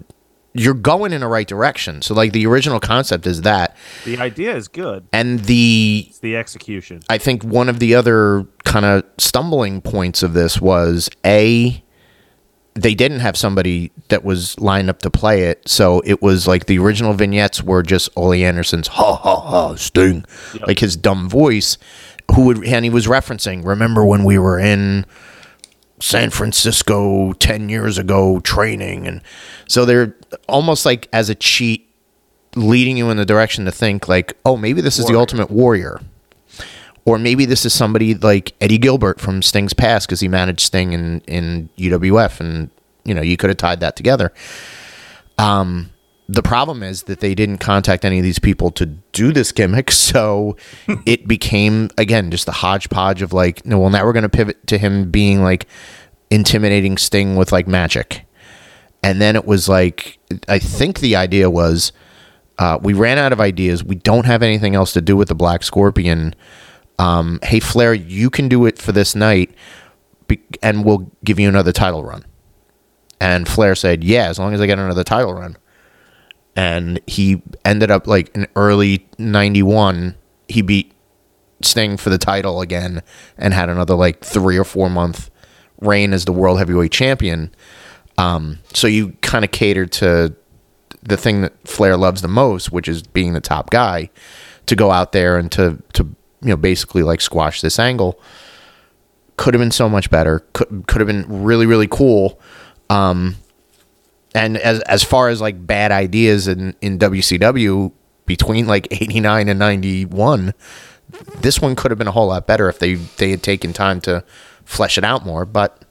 you're 0.54 0.74
going 0.74 1.12
in 1.12 1.20
the 1.22 1.28
right 1.28 1.46
direction. 1.46 2.02
So 2.02 2.14
like 2.14 2.32
the 2.32 2.46
original 2.46 2.78
concept 2.80 3.26
is 3.26 3.42
that, 3.42 3.76
The 4.04 4.18
idea 4.18 4.54
is 4.54 4.68
good. 4.68 5.06
and 5.12 5.40
the 5.40 6.06
It's 6.08 6.18
the 6.18 6.36
execution. 6.36 7.00
I 7.08 7.18
think 7.18 7.42
one 7.42 7.68
of 7.68 7.78
the 7.78 7.94
other 7.94 8.46
kind 8.64 8.84
of 8.84 9.04
stumbling 9.18 9.80
points 9.80 10.22
of 10.22 10.34
this 10.34 10.60
was 10.60 11.08
a 11.24 11.82
they 12.74 12.94
didn't 12.94 13.20
have 13.20 13.36
somebody 13.36 13.92
that 14.08 14.24
was 14.24 14.58
lined 14.58 14.88
up 14.88 15.00
to 15.00 15.10
play 15.10 15.42
it, 15.42 15.68
so 15.68 16.00
it 16.06 16.22
was 16.22 16.46
like 16.48 16.64
the 16.66 16.78
original 16.78 17.12
vignettes 17.12 17.62
were 17.62 17.82
just 17.82 18.08
Ole 18.16 18.32
Anderson's 18.32 18.88
ha 18.88 19.14
ha 19.14 19.40
ha 19.40 19.74
Sting, 19.74 20.24
like 20.66 20.78
his 20.78 20.96
dumb 20.96 21.28
voice, 21.28 21.76
who 22.34 22.46
would 22.46 22.64
and 22.66 22.84
he 22.86 22.90
was 22.90 23.06
referencing. 23.06 23.62
Remember 23.62 24.06
when 24.06 24.24
we 24.24 24.38
were 24.38 24.58
in 24.58 25.04
San 26.02 26.30
Francisco 26.30 27.32
ten 27.34 27.68
years 27.68 27.96
ago 27.96 28.40
training, 28.40 29.06
and 29.06 29.22
so 29.68 29.84
they're 29.84 30.16
almost 30.48 30.84
like 30.84 31.08
as 31.12 31.30
a 31.30 31.34
cheat, 31.34 31.88
leading 32.56 32.96
you 32.96 33.08
in 33.10 33.16
the 33.16 33.24
direction 33.24 33.64
to 33.66 33.72
think 33.72 34.08
like, 34.08 34.36
oh, 34.44 34.56
maybe 34.56 34.80
this 34.80 34.98
is 34.98 35.06
the 35.06 35.16
ultimate 35.16 35.50
warrior. 35.50 36.00
Or 37.04 37.18
maybe 37.18 37.46
this 37.46 37.64
is 37.64 37.72
somebody 37.72 38.14
like 38.14 38.52
Eddie 38.60 38.78
Gilbert 38.78 39.20
from 39.20 39.42
Sting's 39.42 39.72
past 39.72 40.06
because 40.06 40.20
he 40.20 40.28
managed 40.28 40.60
Sting 40.60 40.92
in, 40.92 41.20
in 41.22 41.68
UWF, 41.78 42.40
and 42.40 42.70
you 43.04 43.14
know 43.14 43.22
you 43.22 43.36
could 43.36 43.50
have 43.50 43.56
tied 43.56 43.80
that 43.80 43.96
together. 43.96 44.32
Um, 45.38 45.90
the 46.32 46.42
problem 46.42 46.82
is 46.82 47.04
that 47.04 47.20
they 47.20 47.34
didn't 47.34 47.58
contact 47.58 48.04
any 48.04 48.18
of 48.18 48.22
these 48.22 48.38
people 48.38 48.70
to 48.72 48.86
do 48.86 49.32
this 49.32 49.52
gimmick, 49.52 49.90
so 49.90 50.56
it 51.06 51.28
became 51.28 51.90
again 51.98 52.30
just 52.30 52.48
a 52.48 52.52
hodgepodge 52.52 53.22
of 53.22 53.32
like, 53.32 53.64
no, 53.66 53.78
well 53.78 53.90
now 53.90 54.04
we're 54.04 54.12
going 54.12 54.22
to 54.22 54.28
pivot 54.28 54.66
to 54.68 54.78
him 54.78 55.10
being 55.10 55.42
like 55.42 55.66
intimidating 56.30 56.96
Sting 56.96 57.36
with 57.36 57.52
like 57.52 57.66
magic, 57.68 58.24
and 59.02 59.20
then 59.20 59.36
it 59.36 59.44
was 59.44 59.68
like 59.68 60.18
I 60.48 60.58
think 60.58 61.00
the 61.00 61.16
idea 61.16 61.50
was 61.50 61.92
uh, 62.58 62.78
we 62.80 62.94
ran 62.94 63.18
out 63.18 63.32
of 63.32 63.40
ideas. 63.40 63.84
We 63.84 63.96
don't 63.96 64.26
have 64.26 64.42
anything 64.42 64.74
else 64.74 64.92
to 64.94 65.02
do 65.02 65.16
with 65.16 65.28
the 65.28 65.34
Black 65.34 65.62
Scorpion. 65.62 66.34
Um, 66.98 67.40
hey 67.42 67.60
Flair, 67.60 67.92
you 67.92 68.30
can 68.30 68.48
do 68.48 68.64
it 68.64 68.78
for 68.78 68.92
this 68.92 69.14
night, 69.14 69.50
and 70.62 70.84
we'll 70.84 71.10
give 71.24 71.38
you 71.38 71.48
another 71.48 71.72
title 71.72 72.04
run. 72.04 72.24
And 73.20 73.46
Flair 73.46 73.74
said, 73.74 74.02
"Yeah, 74.02 74.28
as 74.28 74.38
long 74.38 74.54
as 74.54 74.62
I 74.62 74.66
get 74.66 74.78
another 74.78 75.04
title 75.04 75.34
run." 75.34 75.56
And 76.54 77.00
he 77.06 77.42
ended 77.64 77.90
up 77.90 78.06
like 78.06 78.34
in 78.34 78.46
early 78.56 79.08
'91, 79.18 80.16
he 80.48 80.62
beat 80.62 80.92
Sting 81.62 81.96
for 81.96 82.10
the 82.10 82.18
title 82.18 82.60
again, 82.60 83.02
and 83.38 83.54
had 83.54 83.68
another 83.68 83.94
like 83.94 84.20
three 84.22 84.58
or 84.58 84.64
four 84.64 84.90
month 84.90 85.30
reign 85.80 86.12
as 86.12 86.24
the 86.24 86.32
world 86.32 86.58
heavyweight 86.58 86.92
champion. 86.92 87.54
Um, 88.18 88.58
so 88.74 88.86
you 88.86 89.16
kind 89.22 89.44
of 89.44 89.50
catered 89.50 89.92
to 89.92 90.34
the 91.02 91.16
thing 91.16 91.42
that 91.42 91.52
Flair 91.66 91.96
loves 91.96 92.22
the 92.22 92.28
most, 92.28 92.70
which 92.70 92.88
is 92.88 93.02
being 93.02 93.32
the 93.32 93.40
top 93.40 93.70
guy, 93.70 94.10
to 94.66 94.76
go 94.76 94.90
out 94.90 95.12
there 95.12 95.36
and 95.36 95.50
to 95.52 95.82
to 95.94 96.04
you 96.04 96.48
know 96.48 96.56
basically 96.56 97.02
like 97.02 97.20
squash 97.20 97.60
this 97.60 97.78
angle. 97.78 98.20
Could 99.36 99.54
have 99.54 99.60
been 99.60 99.72
so 99.72 99.88
much 99.88 100.10
better. 100.10 100.40
Could 100.52 100.84
could 100.86 101.00
have 101.00 101.08
been 101.08 101.42
really 101.42 101.66
really 101.66 101.88
cool. 101.88 102.40
Um, 102.90 103.36
and 104.34 104.56
as 104.56 104.80
as 104.80 105.02
far 105.02 105.28
as 105.28 105.40
like 105.40 105.66
bad 105.66 105.92
ideas 105.92 106.48
in 106.48 106.74
in 106.80 106.98
WCW 106.98 107.92
between 108.26 108.66
like 108.66 108.88
eighty 108.90 109.20
nine 109.20 109.48
and 109.48 109.58
ninety 109.58 110.04
one, 110.04 110.54
this 111.40 111.60
one 111.60 111.76
could 111.76 111.90
have 111.90 111.98
been 111.98 112.08
a 112.08 112.12
whole 112.12 112.28
lot 112.28 112.46
better 112.46 112.68
if 112.68 112.78
they 112.78 112.94
they 112.94 113.30
had 113.30 113.42
taken 113.42 113.72
time 113.72 114.00
to 114.02 114.24
flesh 114.64 114.98
it 114.98 115.04
out 115.04 115.24
more. 115.24 115.44
But 115.44 115.84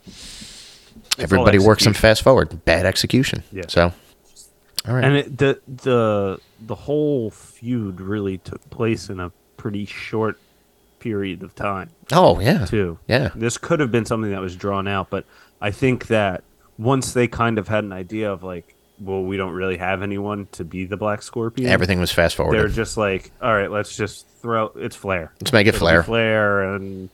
everybody 1.18 1.60
works 1.60 1.86
in 1.86 1.94
fast 1.94 2.24
forward. 2.24 2.66
Bad 2.66 2.86
execution. 2.86 3.44
Yeah. 3.52 3.64
So. 3.68 3.94
All 4.88 4.96
right. 4.96 5.04
And 5.04 5.16
it, 5.18 5.38
the 5.38 5.62
the 5.68 6.40
the 6.60 6.76
whole 6.76 7.30
feud 7.30 8.02
really 8.02 8.40
took 8.40 8.68
place 8.72 9.10
in 9.10 9.20
a 9.20 9.32
pretty 9.58 9.86
short 9.86 10.40
period 11.00 11.44
of 11.44 11.54
time 11.56 11.90
oh 12.12 12.40
yeah. 12.40 12.66
too. 12.66 12.98
Yeah. 13.08 13.30
This 13.36 13.58
could 13.58 13.80
have 13.80 13.92
been 13.92 14.06
something 14.06 14.32
that 14.32 14.42
was 14.42 14.56
drawn 14.56 14.88
out, 14.88 15.10
but 15.10 15.26
I 15.60 15.72
think 15.72 16.08
that 16.08 16.44
once 16.82 17.14
they 17.14 17.28
kind 17.28 17.58
of 17.60 17.68
had 17.68 17.84
an 17.84 17.92
idea 17.94 18.32
of 18.32 18.44
like, 18.44 18.76
well, 19.00 19.24
we 19.24 19.38
don't 19.38 19.54
really 19.54 19.78
have 19.78 20.02
anyone 20.02 20.48
to 20.54 20.64
be 20.64 20.86
the 20.86 20.98
Black 20.98 21.22
Scorpion. 21.22 21.70
Everything 21.70 22.00
was 22.00 22.12
fast 22.12 22.36
forward. 22.36 22.56
They're 22.58 22.68
just 22.68 22.98
like, 22.98 23.32
all 23.42 23.54
right, 23.54 23.70
let's 23.70 23.96
just 23.96 24.28
throw. 24.42 24.68
It's 24.76 24.96
Flair. 24.96 25.32
Let's 25.40 25.54
make 25.54 25.68
it 25.68 25.70
It'll 25.70 25.80
Flair. 25.80 26.04
Flair, 26.04 26.76
and 26.76 27.10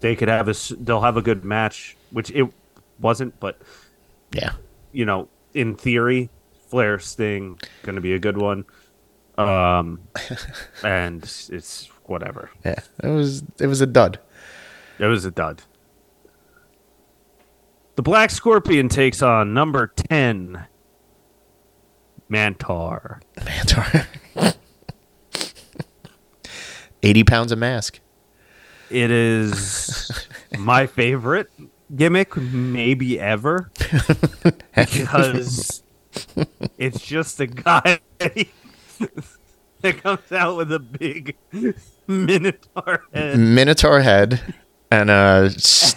they 0.00 0.16
could 0.16 0.28
have 0.28 0.48
a. 0.48 0.54
They'll 0.78 1.00
have 1.00 1.16
a 1.16 1.22
good 1.22 1.44
match, 1.44 1.96
which 2.10 2.30
it 2.30 2.46
wasn't, 3.00 3.38
but 3.40 3.60
Yeah. 4.32 4.52
you 4.92 5.04
know, 5.04 5.28
in 5.54 5.74
theory, 5.76 6.30
Flair 6.68 6.98
Sting 6.98 7.58
going 7.82 7.96
to 7.96 8.00
be 8.02 8.14
a 8.14 8.18
good 8.18 8.36
one. 8.38 8.64
Um, 9.36 9.98
and 10.84 11.22
it's 11.24 11.88
whatever. 12.04 12.50
Yeah. 12.64 12.78
It 13.02 13.08
was 13.08 13.42
it 13.58 13.66
was 13.66 13.80
a 13.80 13.86
dud. 13.86 14.18
It 15.00 15.06
was 15.06 15.24
a 15.24 15.30
dud. 15.32 15.62
The 17.96 18.02
Black 18.02 18.30
Scorpion 18.30 18.88
takes 18.88 19.22
on 19.22 19.54
number 19.54 19.86
10, 19.86 20.66
Mantaur. 22.30 23.20
Mantaur. 23.38 24.06
Eighty 27.02 27.22
pounds 27.22 27.52
of 27.52 27.58
mask. 27.58 28.00
It 28.90 29.10
is 29.10 30.10
my 30.58 30.86
favorite 30.86 31.50
gimmick, 31.94 32.34
maybe 32.36 33.20
ever, 33.20 33.70
because 34.74 35.82
it's 36.78 37.00
just 37.04 37.40
a 37.40 37.46
guy 37.46 37.98
that 38.18 39.98
comes 40.02 40.32
out 40.32 40.56
with 40.56 40.72
a 40.72 40.78
big 40.78 41.36
minotaur 42.06 43.04
head. 43.12 43.38
Minotaur 43.38 44.00
head 44.00 44.54
and 44.90 45.10
a 45.10 45.50
s- 45.54 45.94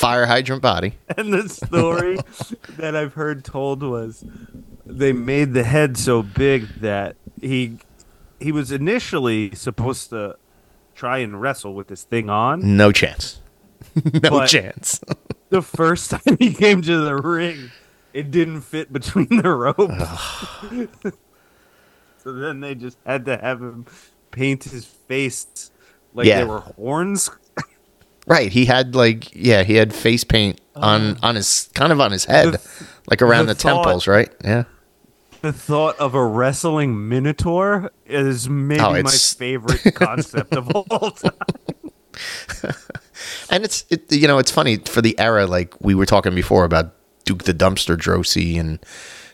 fire 0.00 0.26
hydrant 0.26 0.62
body. 0.62 0.94
And 1.16 1.32
the 1.32 1.48
story 1.48 2.18
that 2.78 2.96
I've 2.96 3.14
heard 3.14 3.44
told 3.44 3.82
was 3.82 4.24
they 4.86 5.12
made 5.12 5.52
the 5.54 5.64
head 5.64 5.96
so 5.96 6.22
big 6.22 6.66
that 6.80 7.16
he 7.40 7.78
he 8.40 8.52
was 8.52 8.72
initially 8.72 9.54
supposed 9.54 10.10
to 10.10 10.36
try 10.94 11.18
and 11.18 11.40
wrestle 11.40 11.74
with 11.74 11.88
this 11.88 12.04
thing 12.04 12.30
on. 12.30 12.76
No 12.76 12.90
chance. 12.92 13.40
no 14.12 14.20
But- 14.30 14.46
chance. 14.48 15.00
The 15.50 15.62
first 15.62 16.10
time 16.12 16.36
he 16.38 16.54
came 16.54 16.80
to 16.82 16.98
the 17.00 17.16
ring, 17.16 17.72
it 18.14 18.30
didn't 18.30 18.60
fit 18.60 18.92
between 18.92 19.26
the 19.42 19.50
ropes. 19.50 21.10
so 22.22 22.32
then 22.32 22.60
they 22.60 22.74
just 22.74 22.98
had 23.04 23.24
to 23.26 23.36
have 23.36 23.60
him 23.60 23.84
paint 24.30 24.64
his 24.64 24.84
face 24.84 25.70
like 26.14 26.26
Yeah. 26.26 26.38
they 26.38 26.44
were 26.44 26.60
horns. 26.60 27.30
Right. 28.30 28.52
He 28.52 28.64
had 28.64 28.94
like 28.94 29.34
yeah, 29.34 29.64
he 29.64 29.74
had 29.74 29.92
face 29.92 30.22
paint 30.24 30.60
oh, 30.76 30.82
on 30.82 31.18
on 31.22 31.34
his 31.34 31.68
kind 31.74 31.92
of 31.92 32.00
on 32.00 32.12
his 32.12 32.24
head. 32.24 32.54
The- 32.54 32.86
like 33.10 33.22
around 33.22 33.46
the, 33.46 33.54
the 33.54 33.60
thought- 33.60 33.82
temples, 33.84 34.06
right? 34.06 34.30
Yeah. 34.44 34.64
The 35.42 35.52
thought 35.52 35.98
of 35.98 36.14
a 36.14 36.22
wrestling 36.24 37.08
minotaur 37.08 37.90
is 38.06 38.48
maybe 38.48 38.80
Oh, 38.82 38.92
my 38.92 39.02
favorite 39.38 39.94
concept 39.94 40.54
of 40.54 40.70
all 40.70 41.10
time. 41.10 41.32
And 43.50 43.64
it's 43.64 43.84
it, 43.90 44.10
you 44.12 44.26
know 44.28 44.38
it's 44.38 44.50
funny 44.50 44.76
for 44.76 45.02
the 45.02 45.18
era 45.18 45.46
like 45.46 45.74
we 45.80 45.94
were 45.94 46.06
talking 46.06 46.34
before 46.34 46.64
about 46.64 46.94
Duke 47.24 47.44
the 47.44 47.52
Dumpster 47.52 47.96
Droese 47.96 48.58
and 48.58 48.78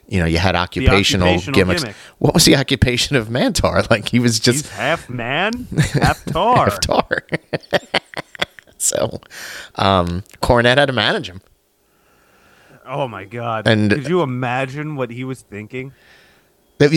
you 0.09 0.19
know 0.19 0.27
you 0.27 0.39
had 0.39 0.57
occupational, 0.57 1.29
occupational 1.29 1.55
gimmicks. 1.55 1.83
gimmick. 1.83 1.97
What 2.19 2.35
was 2.35 2.45
the 2.47 2.57
occupation 2.57 3.15
of 3.17 3.29
Mantaur? 3.29 3.87
Like 3.91 4.09
he 4.09 4.19
was 4.19 4.41
just 4.41 4.65
He's 4.67 4.73
half 4.73 5.09
man, 5.11 5.67
half 5.93 6.25
tar. 6.25 6.71
Half 6.71 6.81
tar. 6.81 7.27
So, 8.79 9.21
um, 9.77 10.23
Cornette 10.43 10.79
had 10.79 10.87
to 10.87 10.93
manage 10.93 11.29
him. 11.29 11.41
Oh 12.85 13.09
my 13.09 13.25
god! 13.25 13.67
And- 13.67 13.91
could 13.91 14.09
you 14.09 14.23
imagine 14.23 14.97
what 14.97 15.11
he 15.11 15.25
was 15.25 15.43
thinking? 15.43 15.93
Well, 16.79 16.89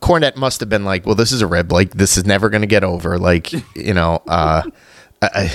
Cornette 0.00 0.36
must 0.36 0.60
have 0.60 0.68
been 0.70 0.84
like, 0.84 1.04
"Well, 1.04 1.14
this 1.14 1.30
is 1.30 1.42
a 1.42 1.46
rib. 1.46 1.70
Like, 1.70 1.90
this 1.92 2.16
is 2.16 2.24
never 2.24 2.48
going 2.48 2.62
to 2.62 2.66
get 2.66 2.82
over. 2.82 3.18
Like, 3.18 3.52
you 3.76 3.92
know, 3.94 4.22
uh, 4.26 4.62
I, 5.22 5.52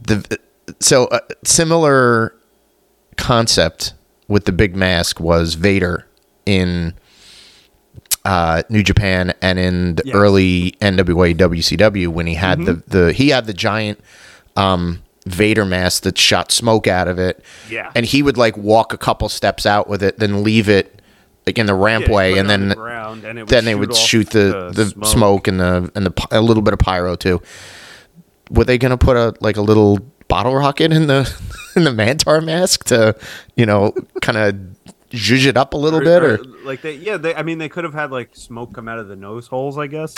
the 0.00 0.38
so 0.80 1.06
uh, 1.06 1.18
similar 1.44 2.34
concept 3.16 3.94
with 4.28 4.44
the 4.44 4.52
big 4.52 4.74
mask 4.76 5.18
was 5.20 5.54
Vader 5.54 6.06
in 6.46 6.94
uh, 8.24 8.62
New 8.68 8.82
Japan 8.82 9.34
and 9.42 9.58
in 9.58 9.96
the 9.96 10.02
Yes. 10.06 10.14
early 10.14 10.76
NWA 10.80 11.34
WCW 11.36 12.08
when 12.08 12.26
he 12.26 12.34
had 12.34 12.64
the 12.64 12.74
the 12.86 13.12
he 13.12 13.28
had 13.30 13.46
the 13.46 13.52
giant 13.52 14.00
um, 14.56 15.02
Vader 15.26 15.64
mask 15.64 16.02
that 16.02 16.18
shot 16.18 16.52
smoke 16.52 16.86
out 16.86 17.08
of 17.08 17.18
it. 17.18 17.42
Yeah. 17.70 17.90
and 17.94 18.04
he 18.04 18.22
would 18.22 18.36
like 18.36 18.56
walk 18.56 18.92
a 18.92 18.98
couple 18.98 19.28
steps 19.28 19.66
out 19.66 19.88
with 19.88 20.02
it, 20.02 20.18
then 20.18 20.42
leave 20.42 20.68
it 20.68 21.00
like 21.46 21.58
in 21.58 21.66
the 21.66 21.72
rampway, 21.72 22.32
put 22.32 22.38
and 22.40 22.50
then 22.50 22.68
the 22.68 22.74
ground, 22.74 23.24
and 23.24 23.46
then 23.48 23.64
they 23.64 23.74
would 23.74 23.94
shoot 23.94 24.30
the 24.30 24.70
the, 24.74 24.86
smoke. 24.86 25.06
smoke. 25.06 25.48
and 25.48 25.60
the 25.60 25.92
and 25.94 26.06
the 26.06 26.28
a 26.30 26.40
little 26.40 26.62
bit 26.62 26.72
of 26.72 26.78
pyro 26.78 27.16
too. 27.16 27.42
Were 28.50 28.64
they 28.64 28.78
gonna 28.78 28.98
put 28.98 29.16
a 29.16 29.34
like 29.40 29.56
a 29.56 29.62
little 29.62 29.98
bottle 30.28 30.54
rocket 30.54 30.92
in 30.92 31.06
the 31.06 31.30
in 31.76 31.84
the 31.84 31.90
Mantaur 31.90 32.42
mask 32.42 32.84
to 32.84 33.16
you 33.56 33.66
know 33.66 33.92
kind 34.22 34.38
of 34.38 34.54
zhuzh 35.10 35.46
it 35.46 35.56
up 35.56 35.74
a 35.74 35.76
little 35.76 36.00
bit 36.00 36.22
or 36.22 36.38
like 36.64 36.82
they 36.82 36.94
yeah 36.94 37.16
they 37.16 37.34
I 37.34 37.42
mean 37.42 37.58
they 37.58 37.68
could 37.68 37.84
have 37.84 37.94
had 37.94 38.10
like 38.10 38.34
smoke 38.34 38.72
come 38.72 38.88
out 38.88 38.98
of 38.98 39.06
the 39.06 39.14
nose 39.14 39.46
holes 39.46 39.78
I 39.78 39.86
guess 39.86 40.16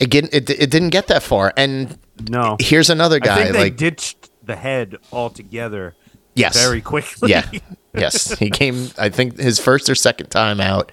again 0.00 0.28
it, 0.32 0.48
it 0.50 0.70
didn't 0.70 0.90
get 0.90 1.08
that 1.08 1.22
far. 1.22 1.52
And 1.56 1.98
no. 2.28 2.56
here's 2.60 2.90
another 2.90 3.16
I 3.16 3.26
guy 3.26 3.36
think 3.36 3.52
they 3.52 3.58
like 3.64 3.76
ditched 3.76 4.30
the 4.44 4.56
head 4.56 4.96
altogether 5.12 5.94
yes. 6.34 6.60
very 6.62 6.80
quickly. 6.80 7.30
Yeah. 7.30 7.48
Yes. 7.94 8.38
He 8.38 8.50
came 8.50 8.90
i 8.98 9.08
think 9.08 9.38
his 9.38 9.58
first 9.58 9.88
or 9.88 9.94
second 9.94 10.28
time 10.28 10.60
out 10.60 10.92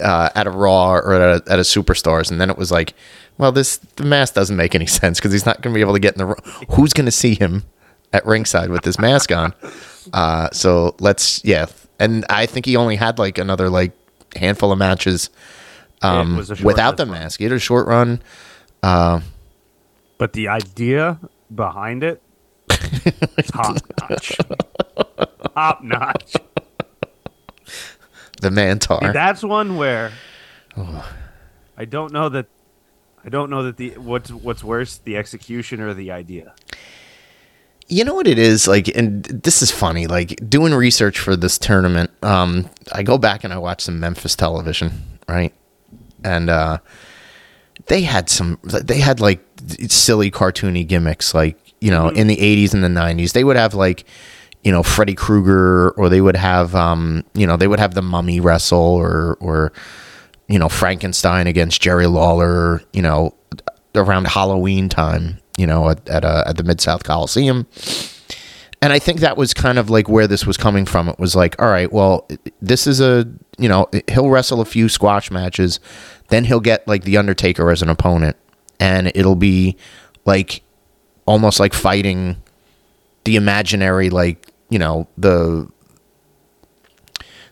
uh, 0.00 0.30
at 0.36 0.46
a 0.46 0.50
raw 0.50 0.92
or 0.92 1.12
at 1.14 1.20
a, 1.20 1.52
at 1.52 1.58
a 1.58 1.62
superstars. 1.62 2.30
And 2.30 2.40
then 2.40 2.50
it 2.50 2.56
was 2.56 2.70
like 2.70 2.94
well 3.38 3.52
this 3.52 3.78
the 3.96 4.04
mask 4.04 4.34
doesn't 4.34 4.56
make 4.56 4.74
any 4.74 4.86
sense 4.86 5.18
because 5.18 5.32
he's 5.32 5.46
not 5.46 5.60
going 5.62 5.72
to 5.72 5.76
be 5.76 5.80
able 5.80 5.94
to 5.94 6.00
get 6.00 6.16
in 6.16 6.26
the 6.26 6.64
who's 6.70 6.92
going 6.92 7.06
to 7.06 7.12
see 7.12 7.34
him 7.34 7.64
at 8.12 8.24
ringside 8.24 8.70
with 8.70 8.82
this 8.82 8.98
mask 8.98 9.32
on? 9.32 9.52
Uh, 10.12 10.48
so 10.52 10.94
let's 11.00 11.44
yeah. 11.44 11.66
And 11.98 12.24
i 12.30 12.46
think 12.46 12.66
he 12.66 12.76
only 12.76 12.94
had 12.94 13.18
like 13.18 13.38
another 13.38 13.68
like 13.68 13.92
handful 14.36 14.70
of 14.70 14.78
matches 14.78 15.30
um, 16.02 16.36
was 16.36 16.50
a 16.50 16.56
short 16.56 16.66
without 16.66 16.96
the 16.96 17.06
run. 17.06 17.20
mask. 17.20 17.38
He 17.38 17.44
had 17.44 17.52
a 17.52 17.58
short 17.58 17.86
run. 17.86 18.20
But 18.82 20.32
the 20.32 20.48
idea 20.48 21.18
behind 21.54 22.02
it 22.04 22.22
top 23.44 23.76
notch 24.00 24.36
top 25.54 25.82
notch 25.82 26.34
the 28.40 28.50
mantaur. 28.50 29.12
That's 29.12 29.42
one 29.42 29.76
where 29.76 30.12
I 31.76 31.84
don't 31.84 32.12
know 32.12 32.28
that 32.28 32.46
I 33.24 33.28
don't 33.28 33.50
know 33.50 33.62
that 33.64 33.76
the 33.76 33.90
what's 33.98 34.30
what's 34.30 34.62
worse 34.62 34.98
the 34.98 35.16
execution 35.16 35.80
or 35.80 35.94
the 35.94 36.10
idea. 36.10 36.54
You 37.90 38.04
know 38.04 38.14
what 38.14 38.26
it 38.26 38.38
is? 38.38 38.68
Like, 38.68 38.88
and 38.94 39.24
this 39.24 39.62
is 39.62 39.70
funny. 39.70 40.06
Like 40.06 40.38
doing 40.48 40.74
research 40.74 41.18
for 41.18 41.36
this 41.36 41.58
tournament, 41.58 42.10
um, 42.22 42.68
I 42.92 43.02
go 43.02 43.16
back 43.16 43.44
and 43.44 43.52
I 43.52 43.58
watch 43.58 43.80
some 43.80 43.98
Memphis 43.98 44.36
television, 44.36 44.92
right? 45.26 45.54
And 46.24 46.50
uh, 46.50 46.78
they 47.86 48.02
had 48.02 48.28
some, 48.28 48.58
they 48.62 48.98
had 48.98 49.20
like 49.20 49.44
silly 49.88 50.30
cartoony 50.30 50.86
gimmicks, 50.86 51.34
like 51.34 51.58
you 51.80 51.90
know, 51.90 52.08
in 52.08 52.26
the 52.26 52.36
'80s 52.36 52.74
and 52.74 52.82
the 52.82 52.88
'90s, 52.88 53.32
they 53.32 53.44
would 53.44 53.56
have 53.56 53.74
like, 53.74 54.04
you 54.64 54.72
know, 54.72 54.82
Freddy 54.82 55.14
Krueger, 55.14 55.90
or 55.90 56.08
they 56.08 56.20
would 56.20 56.36
have, 56.36 56.74
um, 56.74 57.24
you 57.34 57.46
know, 57.46 57.56
they 57.56 57.68
would 57.68 57.78
have 57.78 57.94
the 57.94 58.02
Mummy 58.02 58.40
wrestle, 58.40 58.78
or 58.78 59.36
or 59.40 59.72
you 60.48 60.58
know, 60.58 60.68
Frankenstein 60.68 61.46
against 61.46 61.80
Jerry 61.80 62.06
Lawler, 62.06 62.82
you 62.92 63.02
know, 63.02 63.34
around 63.94 64.26
Halloween 64.26 64.88
time, 64.88 65.38
you 65.56 65.66
know, 65.66 65.90
at 65.90 66.08
at, 66.08 66.24
uh, 66.24 66.44
at 66.46 66.56
the 66.56 66.64
Mid 66.64 66.80
South 66.80 67.04
Coliseum. 67.04 67.66
And 68.80 68.92
I 68.92 68.98
think 68.98 69.20
that 69.20 69.36
was 69.36 69.54
kind 69.54 69.78
of 69.78 69.90
like 69.90 70.08
where 70.08 70.26
this 70.26 70.46
was 70.46 70.56
coming 70.56 70.86
from. 70.86 71.08
It 71.08 71.18
was 71.18 71.34
like, 71.34 71.60
all 71.60 71.68
right, 71.68 71.92
well, 71.92 72.28
this 72.62 72.86
is 72.86 73.00
a, 73.00 73.28
you 73.58 73.68
know, 73.68 73.88
he'll 74.10 74.30
wrestle 74.30 74.60
a 74.60 74.64
few 74.64 74.88
squash 74.88 75.30
matches, 75.30 75.80
then 76.28 76.44
he'll 76.44 76.60
get 76.60 76.86
like 76.88 77.04
the 77.04 77.16
Undertaker 77.16 77.70
as 77.70 77.82
an 77.82 77.88
opponent, 77.88 78.36
and 78.80 79.10
it'll 79.14 79.36
be 79.36 79.76
like 80.24 80.62
almost 81.26 81.58
like 81.60 81.74
fighting 81.74 82.36
the 83.24 83.36
imaginary, 83.36 84.10
like 84.10 84.52
you 84.70 84.78
know, 84.78 85.08
the 85.18 85.68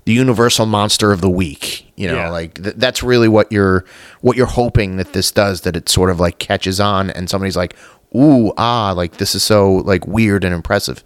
the 0.04 0.12
universal 0.12 0.66
monster 0.66 1.10
of 1.10 1.20
the 1.20 1.28
week 1.30 1.90
you 1.96 2.06
know 2.06 2.14
Yeah. 2.14 2.30
like 2.30 2.62
th- 2.62 2.76
that's 2.76 3.02
really 3.02 3.26
what 3.26 3.50
you're 3.50 3.84
what 4.20 4.36
you're 4.36 4.46
hoping 4.46 4.98
that 4.98 5.12
this 5.14 5.32
does 5.32 5.62
that 5.62 5.74
it 5.74 5.88
sort 5.88 6.10
of 6.10 6.20
like 6.20 6.38
catches 6.38 6.78
on 6.78 7.10
and 7.10 7.28
somebody's 7.28 7.56
like 7.56 7.74
ooh 8.14 8.52
ah 8.56 8.92
like 8.96 9.16
this 9.16 9.34
is 9.34 9.42
so 9.42 9.72
like 9.78 10.06
weird 10.06 10.44
and 10.44 10.54
impressive 10.54 11.02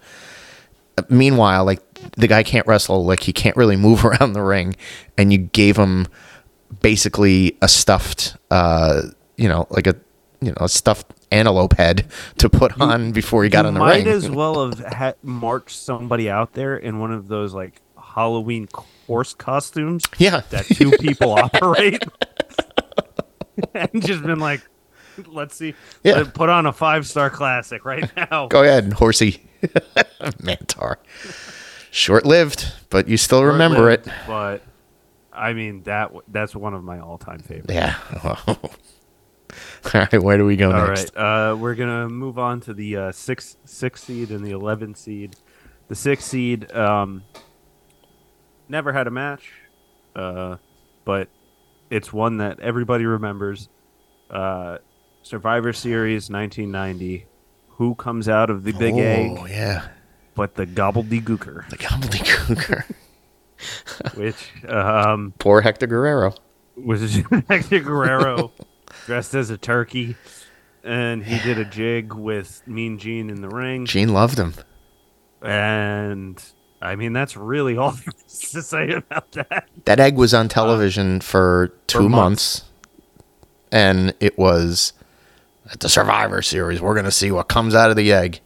Uh, 0.99 1.03
meanwhile 1.09 1.65
like 1.65 1.81
the 2.17 2.27
guy 2.27 2.43
can't 2.43 2.65
wrestle 2.67 3.05
like 3.05 3.21
he 3.23 3.33
can't 3.33 3.55
really 3.55 3.75
move 3.75 4.03
around 4.09 4.33
the 4.33 4.41
ring 4.41 4.75
and 5.17 5.31
you 5.31 5.37
gave 5.39 5.77
him 5.77 6.07
basically 6.81 7.57
a 7.61 7.67
stuffed 7.67 8.35
uh 8.49 9.01
you 9.37 9.47
know 9.47 9.67
like 9.69 9.87
a 9.87 9.95
you 10.41 10.49
know 10.49 10.57
a 10.61 10.69
stuffed 10.69 11.07
antelope 11.31 11.73
head 11.77 12.05
to 12.37 12.49
put 12.49 12.79
on 12.81 13.11
before 13.11 13.43
he 13.43 13.49
got 13.49 13.63
you 13.63 13.69
in 13.69 13.73
the 13.73 13.79
might 13.79 13.95
ring 13.97 14.05
Might 14.05 14.11
as 14.13 14.29
well 14.29 14.69
have 14.69 14.79
ha- 14.85 15.13
marched 15.23 15.77
somebody 15.77 16.29
out 16.29 16.53
there 16.53 16.75
in 16.77 16.99
one 16.99 17.11
of 17.11 17.27
those 17.27 17.53
like 17.53 17.81
Halloween 18.01 18.67
horse 19.07 19.33
costumes 19.33 20.03
yeah 20.17 20.41
that 20.49 20.65
two 20.65 20.91
people 20.99 21.31
operate, 21.33 22.03
and 23.73 24.05
just 24.05 24.23
been 24.23 24.39
like, 24.39 24.61
let's 25.27 25.55
see, 25.55 25.75
Yeah. 26.03 26.15
let- 26.15 26.33
put 26.33 26.49
on 26.49 26.65
a 26.65 26.73
five 26.73 27.07
star 27.07 27.29
classic 27.29 27.85
right 27.85 28.09
now. 28.17 28.47
Go 28.47 28.63
ahead, 28.63 28.93
horsey. 28.93 29.43
Mantaur. 30.41 30.97
Short 31.91 32.25
lived, 32.25 32.71
but 32.89 33.07
you 33.07 33.17
still 33.17 33.43
remember 33.43 33.89
it. 33.89 34.07
but 34.25 34.63
I 35.31 35.53
mean 35.53 35.83
that 35.83 36.11
that's 36.29 36.55
one 36.55 36.73
of 36.73 36.83
my 36.83 36.99
all 36.99 37.17
time 37.17 37.39
favorites. 37.39 37.73
Yeah. 37.73 37.97
All 39.83 39.91
right, 39.93 40.23
where 40.23 40.37
do 40.37 40.45
we 40.45 40.55
go 40.55 40.71
All 40.71 40.87
next? 40.87 41.13
right, 41.13 41.49
uh, 41.51 41.55
we're 41.57 41.75
gonna 41.75 42.07
move 42.07 42.39
on 42.39 42.61
to 42.61 42.73
the 42.73 42.95
uh, 42.95 43.11
six 43.11 43.57
six 43.65 44.01
seed 44.03 44.31
and 44.31 44.45
the 44.45 44.51
eleven 44.51 44.95
seed. 44.95 45.35
The 45.89 45.95
six 45.95 46.23
seed 46.23 46.71
um, 46.71 47.23
never 48.69 48.93
had 48.93 49.07
a 49.07 49.11
match, 49.11 49.51
uh, 50.15 50.55
but 51.03 51.27
it's 51.89 52.13
one 52.13 52.37
that 52.37 52.61
everybody 52.61 53.05
remembers. 53.05 53.67
Uh, 54.29 54.77
Survivor 55.23 55.73
Series 55.73 56.29
1990. 56.29 57.25
Who 57.75 57.95
comes 57.95 58.29
out 58.29 58.49
of 58.49 58.63
the 58.63 58.71
Big 58.73 58.93
oh, 58.93 58.99
A 58.99 59.49
yeah. 59.49 59.87
But 60.35 60.55
the 60.55 60.65
gobbledygooker, 60.65 61.67
The 61.69 61.77
gobbledygooker. 61.77 62.83
which 64.15 64.49
um, 64.67 65.33
Poor 65.39 65.61
Hector 65.61 65.87
Guerrero. 65.87 66.33
was 66.75 67.15
Hector 67.47 67.79
Guerrero 67.79 68.51
dressed 69.05 69.35
as 69.35 69.49
a 69.49 69.57
turkey, 69.57 70.15
and 70.83 71.23
he 71.23 71.37
did 71.39 71.57
a 71.59 71.65
jig 71.65 72.13
with 72.13 72.63
Mean 72.67 72.97
Gene 72.97 73.29
in 73.29 73.41
the 73.41 73.49
ring. 73.49 73.85
Gene 73.85 74.09
loved 74.13 74.37
him. 74.39 74.53
And 75.41 76.43
I 76.81 76.95
mean, 76.95 77.13
that's 77.13 77.35
really 77.37 77.77
all 77.77 77.91
there 78.05 78.13
is 78.27 78.39
to 78.51 78.61
say 78.61 78.91
about 78.91 79.31
that. 79.33 79.67
That 79.85 79.99
egg 79.99 80.15
was 80.15 80.33
on 80.33 80.47
television 80.49 81.21
for 81.21 81.73
two 81.87 82.09
months. 82.09 82.61
months. 82.61 82.65
And 83.71 84.13
it 84.19 84.37
was 84.37 84.93
at 85.71 85.79
the 85.79 85.87
Survivor 85.89 86.41
Series. 86.41 86.81
We're 86.81 86.93
going 86.93 87.05
to 87.05 87.11
see 87.11 87.31
what 87.31 87.47
comes 87.47 87.73
out 87.75 87.89
of 87.89 87.95
the 87.95 88.11
egg. 88.11 88.41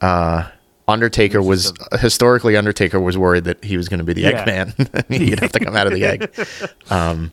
Uh, 0.00 0.48
Undertaker 0.88 1.42
was 1.42 1.72
historically 2.00 2.56
Undertaker 2.56 3.00
was 3.00 3.18
worried 3.18 3.44
that 3.44 3.62
he 3.64 3.76
was 3.76 3.88
going 3.88 3.98
to 3.98 4.04
be 4.04 4.12
the 4.12 4.20
Yeah. 4.22 4.44
Eggman. 4.46 5.08
He'd 5.18 5.40
have 5.40 5.52
to 5.52 5.60
come 5.60 5.74
out 5.76 5.86
of 5.86 5.92
the 5.92 6.04
egg. 6.04 6.34
Um, 6.90 7.32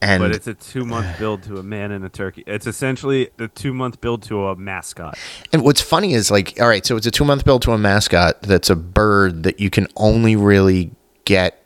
and 0.00 0.20
But 0.20 0.32
it's 0.32 0.46
a 0.46 0.54
two 0.54 0.84
month 0.84 1.18
build 1.18 1.42
to 1.44 1.56
a 1.56 1.62
man 1.62 1.90
and 1.90 2.04
a 2.04 2.08
turkey. 2.08 2.44
It's 2.46 2.66
essentially 2.66 3.30
the 3.38 3.48
two 3.48 3.72
month 3.72 4.00
build 4.00 4.22
to 4.24 4.46
a 4.48 4.56
mascot. 4.56 5.18
And 5.52 5.62
what's 5.62 5.80
funny 5.80 6.12
is 6.12 6.30
like, 6.30 6.60
all 6.60 6.68
right, 6.68 6.84
so 6.84 6.96
it's 6.96 7.06
a 7.06 7.10
two 7.10 7.24
month 7.24 7.44
build 7.44 7.62
to 7.62 7.72
a 7.72 7.78
mascot 7.78 8.42
that's 8.42 8.68
a 8.70 8.76
bird 8.76 9.42
that 9.44 9.58
you 9.60 9.70
can 9.70 9.88
only 9.96 10.36
really 10.36 10.92
get 11.24 11.60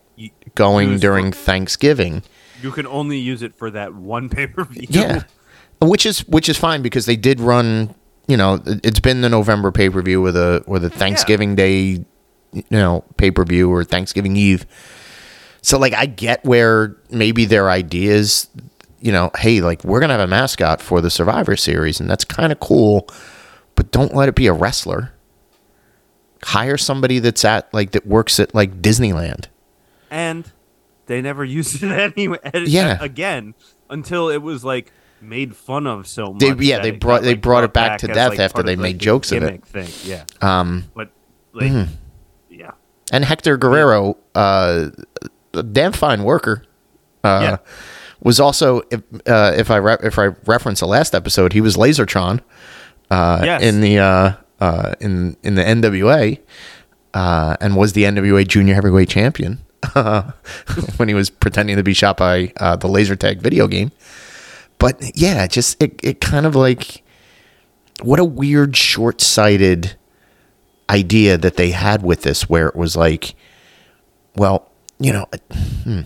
going 0.55 0.93
use 0.93 1.01
during 1.01 1.32
for- 1.32 1.39
Thanksgiving. 1.39 2.23
You 2.62 2.70
can 2.70 2.86
only 2.86 3.19
use 3.19 3.43
it 3.43 3.56
for 3.56 3.70
that 3.73 3.94
one 3.94 4.28
pay 4.28 4.47
per 4.47 4.65
view. 4.65 4.86
Yeah, 4.89 5.23
which 5.81 6.06
is 6.06 6.27
which 6.28 6.48
is 6.48 6.56
fine 6.56 6.81
because 6.82 7.06
they 7.06 7.16
did 7.16 7.40
run. 7.40 7.94
You 8.29 8.37
know, 8.37 8.61
it- 8.65 8.81
it's 8.85 9.01
been 9.01 9.23
the 9.23 9.29
November 9.29 9.73
pay 9.73 9.91
per 9.91 10.01
view 10.03 10.21
with 10.23 10.37
a 10.37 10.63
with 10.67 10.85
a 10.85 10.91
Thanksgiving 10.91 11.55
Day, 11.57 12.05
you 12.53 12.63
know, 12.71 13.03
pay 13.17 13.31
per 13.31 13.45
view 13.45 13.71
or 13.73 13.83
Thanksgiving 13.85 14.37
Eve. 14.37 14.65
So 15.63 15.79
like, 15.79 15.93
I 15.95 16.07
get 16.07 16.45
where 16.45 16.95
maybe 17.11 17.45
their 17.47 17.69
ideas, 17.71 18.49
you 19.01 19.11
know, 19.13 19.31
hey, 19.39 19.61
like 19.61 19.83
we're 19.83 19.99
gonna 20.01 20.13
have 20.13 20.21
a 20.21 20.27
mascot 20.29 20.81
for 20.81 21.01
the 21.01 21.11
Survivor 21.11 21.57
Series, 21.57 21.99
and 22.01 22.09
that's 22.09 22.25
kind 22.25 22.53
of 22.53 22.61
cool, 22.61 23.09
but 23.75 23.91
don't 23.91 24.15
let 24.15 24.29
it 24.29 24.35
be 24.35 24.47
a 24.47 24.53
wrestler. 24.53 25.13
Hire 26.45 26.77
somebody 26.79 27.19
that's 27.19 27.45
at 27.45 27.73
like 27.75 27.91
that 27.93 28.07
works 28.07 28.39
at 28.39 28.55
like 28.55 28.81
Disneyland. 28.81 29.47
And 30.11 30.51
they 31.07 31.21
never 31.21 31.45
used 31.59 31.83
it 31.83 31.91
anyway. 32.17 32.39
Yeah. 32.55 32.99
Again, 33.01 33.55
until 33.91 34.29
it 34.29 34.39
was 34.43 34.65
like 34.65 34.93
made 35.20 35.55
fun 35.57 35.86
of 35.86 36.07
so 36.07 36.32
much. 36.32 36.40
They- 36.40 36.55
yeah, 36.66 36.81
they 36.81 36.90
brought- 36.93 37.19
got, 37.19 37.23
they 37.23 37.28
like, 37.31 37.40
brought 37.43 37.65
it 37.65 37.73
back 37.73 37.99
to 38.01 38.11
as, 38.11 38.15
death 38.15 38.31
like, 38.31 38.40
after 38.40 38.62
they 38.62 38.74
of, 38.74 38.78
made 38.78 38.95
like, 38.95 38.99
jokes 38.99 39.32
of 39.32 39.43
it. 39.43 39.65
Thing. 39.66 39.89
Yeah. 40.05 40.24
Um, 40.40 40.85
But 40.95 41.11
like, 41.53 41.70
Mm-hmm. 41.73 41.93
yeah. 42.51 42.70
and 43.12 43.24
Hector 43.24 43.57
Guerrero, 43.57 44.16
uh, 44.35 44.90
a 45.55 45.62
damn 45.62 45.93
fine 45.93 46.24
worker. 46.24 46.62
Uh, 47.24 47.40
Yeah. 47.43 47.57
Was 48.20 48.40
also 48.40 48.82
if 48.90 49.01
uh, 49.28 49.53
if 49.57 49.70
I 49.70 49.77
re- 49.77 49.97
if 50.03 50.19
I 50.19 50.27
reference 50.45 50.81
the 50.81 50.89
last 50.89 51.15
episode, 51.15 51.53
he 51.53 51.61
was 51.61 51.77
Lazertron 51.77 52.40
uh, 53.12 53.40
Yes. 53.45 53.62
in 53.62 53.81
the 53.81 53.99
uh, 54.01 54.32
uh, 54.61 54.95
in 54.99 55.36
in 55.45 55.55
the 55.55 55.62
NWA 55.62 56.40
uh, 57.15 57.57
and 57.61 57.77
was 57.77 57.93
the 57.93 58.03
NWA 58.03 58.47
Junior 58.47 58.74
Heavyweight 58.74 59.09
Champion. 59.09 59.61
uh, 59.95 60.32
when 60.97 61.07
he 61.07 61.15
was 61.15 61.31
pretending 61.31 61.77
to 61.77 61.85
be 61.85 61.95
shot 61.95 62.16
by 62.16 62.53
uh, 62.59 62.74
the 62.74 62.89
laser 62.89 63.15
tag 63.15 63.40
video 63.40 63.69
game. 63.69 63.93
But 64.79 65.17
yeah, 65.17 65.47
just 65.47 65.83
it, 65.83 65.99
it 66.03 66.21
kind 66.21 66.47
of 66.47 66.55
like 66.55 67.03
what 68.03 68.21
a 68.21 68.25
weird 68.25 68.77
short 68.77 69.21
sighted 69.21 69.97
idea 70.89 71.37
that 71.37 71.57
they 71.57 71.71
had 71.71 72.03
with 72.03 72.23
this, 72.23 72.49
where 72.49 72.69
it 72.69 72.77
was 72.77 72.97
like, 72.97 73.35
well, 74.37 74.71
you 74.99 75.13
know, 75.13 75.27
hmm. 75.85 76.03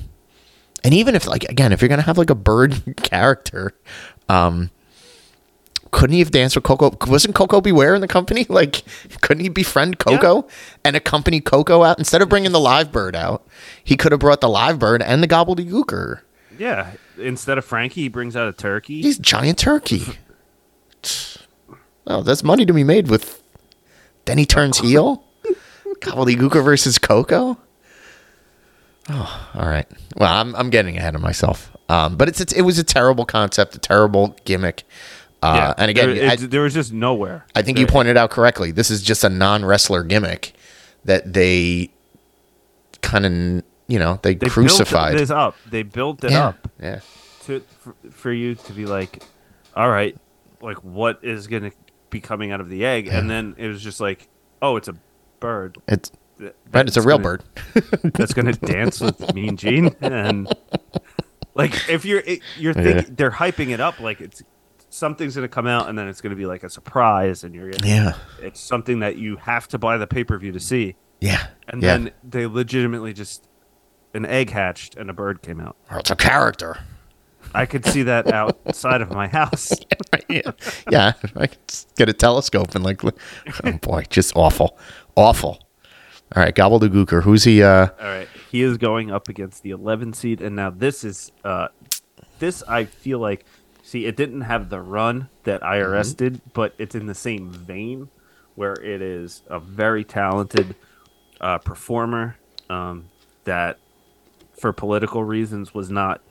and 0.82 0.94
even 0.94 1.14
if 1.14 1.26
like 1.26 1.44
again, 1.44 1.72
if 1.72 1.80
you're 1.82 1.88
gonna 1.88 2.02
have 2.02 2.18
like 2.18 2.30
a 2.30 2.34
bird 2.34 2.96
character, 3.02 3.72
um, 4.28 4.70
couldn't 5.92 6.14
he 6.14 6.20
have 6.20 6.30
danced 6.30 6.56
with 6.56 6.64
Koko? 6.64 6.96
Wasn't 7.06 7.34
Koko 7.34 7.60
B. 7.60 7.70
Ware 7.70 7.94
in 7.94 8.00
the 8.00 8.08
company? 8.08 8.46
Like, 8.52 8.82
couldn't 9.20 9.42
he 9.42 9.48
befriend 9.48 9.98
Koko 9.98 10.46
and 10.84 10.94
accompany 10.94 11.40
Koko 11.40 11.84
out 11.84 11.98
instead 11.98 12.20
of 12.20 12.28
bringing 12.28 12.52
the 12.52 12.60
live 12.60 12.92
bird 12.92 13.16
out? 13.16 13.46
He 13.82 13.96
could 13.96 14.12
have 14.12 14.20
brought 14.20 14.40
the 14.40 14.48
live 14.48 14.78
bird 14.78 15.02
and 15.02 15.22
the 15.22 15.28
gobbledygooker. 15.28 16.20
Yeah, 16.62 16.92
instead 17.18 17.58
of 17.58 17.64
Frankie, 17.64 18.02
he 18.02 18.08
brings 18.08 18.36
out 18.36 18.46
a 18.46 18.52
turkey. 18.52 19.02
He's 19.02 19.18
giant 19.18 19.58
turkey. 19.58 20.04
Oh, 22.06 22.22
that's 22.22 22.44
money 22.44 22.64
to 22.64 22.72
be 22.72 22.84
made 22.84 23.10
with. 23.10 23.42
Then 24.26 24.38
he 24.38 24.46
turns 24.46 24.78
heel. 24.78 25.24
Gobbledygooker 25.98 26.64
versus 26.64 27.00
Koko. 27.00 27.58
Oh, 29.10 29.50
all 29.54 29.66
right. 29.66 29.88
Well, 30.16 30.32
I'm 30.32 30.54
I'm 30.54 30.70
getting 30.70 30.96
ahead 30.96 31.16
of 31.16 31.20
myself. 31.20 31.76
Um, 31.88 32.16
but 32.16 32.28
it's, 32.28 32.40
it's 32.40 32.52
it 32.52 32.62
was 32.62 32.78
a 32.78 32.84
terrible 32.84 33.24
concept, 33.24 33.74
a 33.74 33.80
terrible 33.80 34.36
gimmick. 34.44 34.84
Uh, 35.42 35.54
yeah, 35.56 35.74
and 35.78 35.90
again, 35.90 36.14
there, 36.14 36.30
I, 36.30 36.36
there 36.36 36.62
was 36.62 36.74
just 36.74 36.92
nowhere. 36.92 37.44
I 37.56 37.62
think 37.62 37.76
you 37.76 37.88
pointed 37.88 38.16
out 38.16 38.30
correctly. 38.30 38.70
This 38.70 38.88
is 38.88 39.02
just 39.02 39.24
a 39.24 39.28
non 39.28 39.64
wrestler 39.64 40.04
gimmick 40.04 40.52
that 41.06 41.32
they 41.32 41.90
kind 43.00 43.26
of 43.26 43.64
you 43.92 43.98
know 43.98 44.18
they, 44.22 44.34
They 44.34 44.48
crucified. 44.48 45.12
built 45.12 45.20
this 45.20 45.30
up. 45.30 45.56
They 45.70 45.82
built 45.82 46.24
it 46.24 46.30
yeah, 46.32 46.46
up 46.48 46.68
yeah, 46.80 47.00
to 47.44 47.60
for, 47.80 47.94
for 48.10 48.32
you 48.32 48.54
to 48.54 48.72
be 48.72 48.86
like, 48.86 49.22
all 49.76 49.90
right, 49.90 50.16
like 50.60 50.78
what 50.82 51.18
is 51.22 51.46
going 51.46 51.64
to 51.64 51.72
be 52.10 52.20
coming 52.20 52.52
out 52.52 52.60
of 52.60 52.68
the 52.70 52.84
egg? 52.84 53.08
And 53.08 53.28
then 53.28 53.54
it 53.58 53.68
was 53.68 53.82
just 53.82 54.00
like, 54.00 54.28
oh, 54.62 54.76
it's 54.76 54.88
a 54.88 54.94
bird. 55.40 55.76
it's 55.88 56.10
Th- 56.38 56.54
right. 56.72 56.86
It's 56.86 56.96
a 56.96 57.02
real 57.02 57.18
gonna- 57.18 57.38
bird. 57.38 57.44
that's 58.14 58.32
going 58.32 58.46
to 58.52 58.58
dance 58.66 59.00
with 59.00 59.34
Mean 59.34 59.56
Gene, 59.58 59.94
and 60.00 60.48
like 61.54 61.74
if 61.88 62.04
you're 62.04 62.20
it, 62.20 62.40
you're 62.58 62.72
thinking 62.74 63.14
they're 63.14 63.30
hyping 63.30 63.70
it 63.70 63.80
up 63.80 64.00
like 64.00 64.20
it's 64.20 64.42
something's 64.88 65.34
going 65.36 65.44
to 65.46 65.54
come 65.54 65.66
out, 65.66 65.88
and 65.88 65.98
then 65.98 66.08
it's 66.08 66.20
going 66.22 66.30
to 66.30 66.36
be 66.36 66.46
like 66.46 66.62
a 66.64 66.70
surprise, 66.70 67.44
and 67.44 67.54
you're 67.54 67.70
gonna, 67.70 67.86
Yeah, 67.86 68.12
it's 68.40 68.60
something 68.60 69.00
that 69.00 69.16
you 69.16 69.36
have 69.36 69.68
to 69.68 69.78
buy 69.78 69.98
the 69.98 70.06
pay 70.06 70.24
per 70.24 70.38
view 70.38 70.52
to 70.52 70.60
see, 70.60 70.96
yeah, 71.20 71.46
and 71.68 71.82
yeah. 71.82 71.96
then 71.98 72.10
they 72.24 72.46
legitimately 72.46 73.12
just 73.12 73.46
an 74.14 74.26
egg 74.26 74.50
hatched 74.50 74.96
and 74.96 75.10
a 75.10 75.12
bird 75.12 75.42
came 75.42 75.60
out. 75.60 75.76
Or 75.90 75.98
it's 75.98 76.10
a 76.10 76.16
character. 76.16 76.78
I 77.54 77.66
could 77.66 77.84
see 77.84 78.02
that 78.04 78.32
outside 78.32 79.02
of 79.02 79.10
my 79.10 79.28
house. 79.28 79.72
yeah, 80.28 80.52
yeah. 80.90 81.12
I 81.36 81.48
could 81.48 81.58
get 81.96 82.08
a 82.08 82.12
telescope 82.12 82.74
and 82.74 82.84
like, 82.84 83.02
oh 83.04 83.72
boy, 83.80 84.04
just 84.08 84.34
awful, 84.36 84.78
awful. 85.16 85.62
All 86.34 86.42
right, 86.42 86.54
Gobbledygooker. 86.54 87.22
Who's 87.24 87.44
he? 87.44 87.62
Uh, 87.62 87.88
All 88.00 88.06
right, 88.06 88.28
he 88.50 88.62
is 88.62 88.78
going 88.78 89.10
up 89.10 89.28
against 89.28 89.62
the 89.62 89.70
11 89.70 90.14
seed, 90.14 90.40
and 90.40 90.56
now 90.56 90.70
this 90.70 91.04
is 91.04 91.30
uh, 91.44 91.68
this 92.38 92.62
I 92.66 92.84
feel 92.84 93.18
like. 93.18 93.44
See, 93.84 94.06
it 94.06 94.16
didn't 94.16 94.42
have 94.42 94.70
the 94.70 94.80
run 94.80 95.28
that 95.42 95.60
IRS 95.60 96.16
did, 96.16 96.40
but 96.54 96.72
it's 96.78 96.94
in 96.94 97.06
the 97.06 97.14
same 97.14 97.50
vein, 97.50 98.08
where 98.54 98.72
it 98.74 99.02
is 99.02 99.42
a 99.48 99.58
very 99.58 100.04
talented 100.04 100.74
uh, 101.40 101.58
performer 101.58 102.36
um, 102.70 103.10
that, 103.44 103.78
for 104.62 104.72
political 104.72 105.22
reasons, 105.24 105.74
was 105.74 105.90
not 105.90 106.22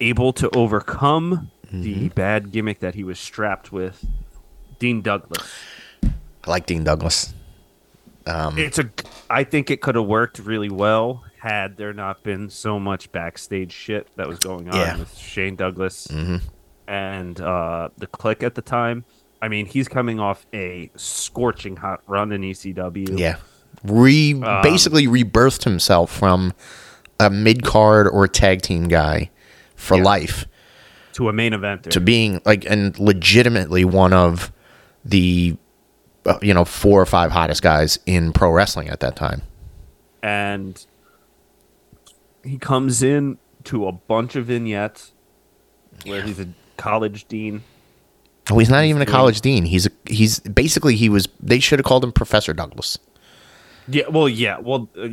able 0.00 0.32
to 0.34 0.50
overcome 0.50 1.50
the 1.72 2.08
bad 2.10 2.52
gimmick 2.52 2.80
that 2.80 2.94
he 2.94 3.02
was 3.02 3.18
strapped 3.18 3.72
with. 3.72 4.04
Dean 4.78 5.00
Douglas. 5.00 5.50
I 6.04 6.50
like 6.50 6.66
Dean 6.66 6.84
Douglas. 6.84 7.32
Um, 8.26 8.58
It's 8.58 8.78
a. 8.78 8.90
I 9.30 9.44
think 9.44 9.70
it 9.70 9.80
could 9.80 9.94
have 9.94 10.04
worked 10.06 10.38
really 10.40 10.68
well 10.68 11.24
had 11.38 11.76
there 11.76 11.92
not 11.92 12.22
been 12.22 12.50
so 12.50 12.78
much 12.80 13.10
backstage 13.12 13.72
shit 13.72 14.08
that 14.16 14.26
was 14.28 14.38
going 14.38 14.68
on 14.68 14.76
Yeah. 14.76 14.98
with 14.98 15.16
Shane 15.16 15.56
Douglas 15.56 16.06
and 16.86 17.40
uh, 17.40 17.88
the 17.98 18.06
Kliq 18.06 18.42
at 18.42 18.54
the 18.54 18.62
time. 18.62 19.04
I 19.42 19.48
mean, 19.48 19.66
he's 19.66 19.88
coming 19.88 20.20
off 20.20 20.46
a 20.54 20.90
scorching 20.96 21.76
hot 21.76 22.02
run 22.06 22.32
in 22.32 22.40
ECW. 22.42 23.18
Yeah. 23.18 23.36
Re 23.84 24.32
Um, 24.34 24.62
basically 24.62 25.06
rebirthed 25.06 25.64
himself 25.64 26.10
from 26.10 26.54
a 27.24 27.30
mid 27.30 27.64
card 27.64 28.06
or 28.08 28.28
tag 28.28 28.62
team 28.62 28.88
guy 28.88 29.30
for 29.76 29.96
Yeah. 29.96 30.02
life 30.04 30.46
to 31.14 31.28
a 31.28 31.32
main 31.32 31.52
event, 31.52 31.90
to 31.90 32.00
being 32.00 32.40
like 32.44 32.64
and 32.68 32.98
legitimately 32.98 33.84
one 33.84 34.12
of 34.12 34.52
the 35.04 35.56
uh, 36.26 36.38
you 36.42 36.54
know 36.54 36.64
four 36.64 37.00
or 37.00 37.06
five 37.06 37.30
hottest 37.32 37.62
guys 37.62 37.98
in 38.06 38.32
pro 38.32 38.50
wrestling 38.50 38.88
at 38.88 39.00
that 39.00 39.16
time. 39.16 39.42
and 40.22 40.86
he 42.44 42.58
comes 42.58 43.02
in 43.02 43.38
to 43.64 43.86
a 43.86 43.92
bunch 43.92 44.36
of 44.36 44.46
vignettes 44.46 45.12
where 46.04 46.22
he's 46.22 46.38
a 46.38 46.48
college 46.76 47.26
dean. 47.28 47.62
Oh, 48.50 48.58
he's 48.58 48.68
not 48.68 48.84
even 48.84 49.00
a 49.00 49.06
college 49.06 49.40
dean. 49.40 49.64
He's 49.64 49.86
a 49.86 49.90
he's 50.06 50.40
basically 50.40 50.96
he 50.96 51.08
was 51.08 51.28
they 51.40 51.58
should 51.60 51.78
have 51.78 51.86
called 51.86 52.04
him 52.04 52.12
Professor 52.12 52.52
Douglas 52.52 52.98
Yeah, 53.88 54.08
well, 54.08 54.28
yeah, 54.28 54.58
well, 54.58 54.88
uh, 54.98 55.08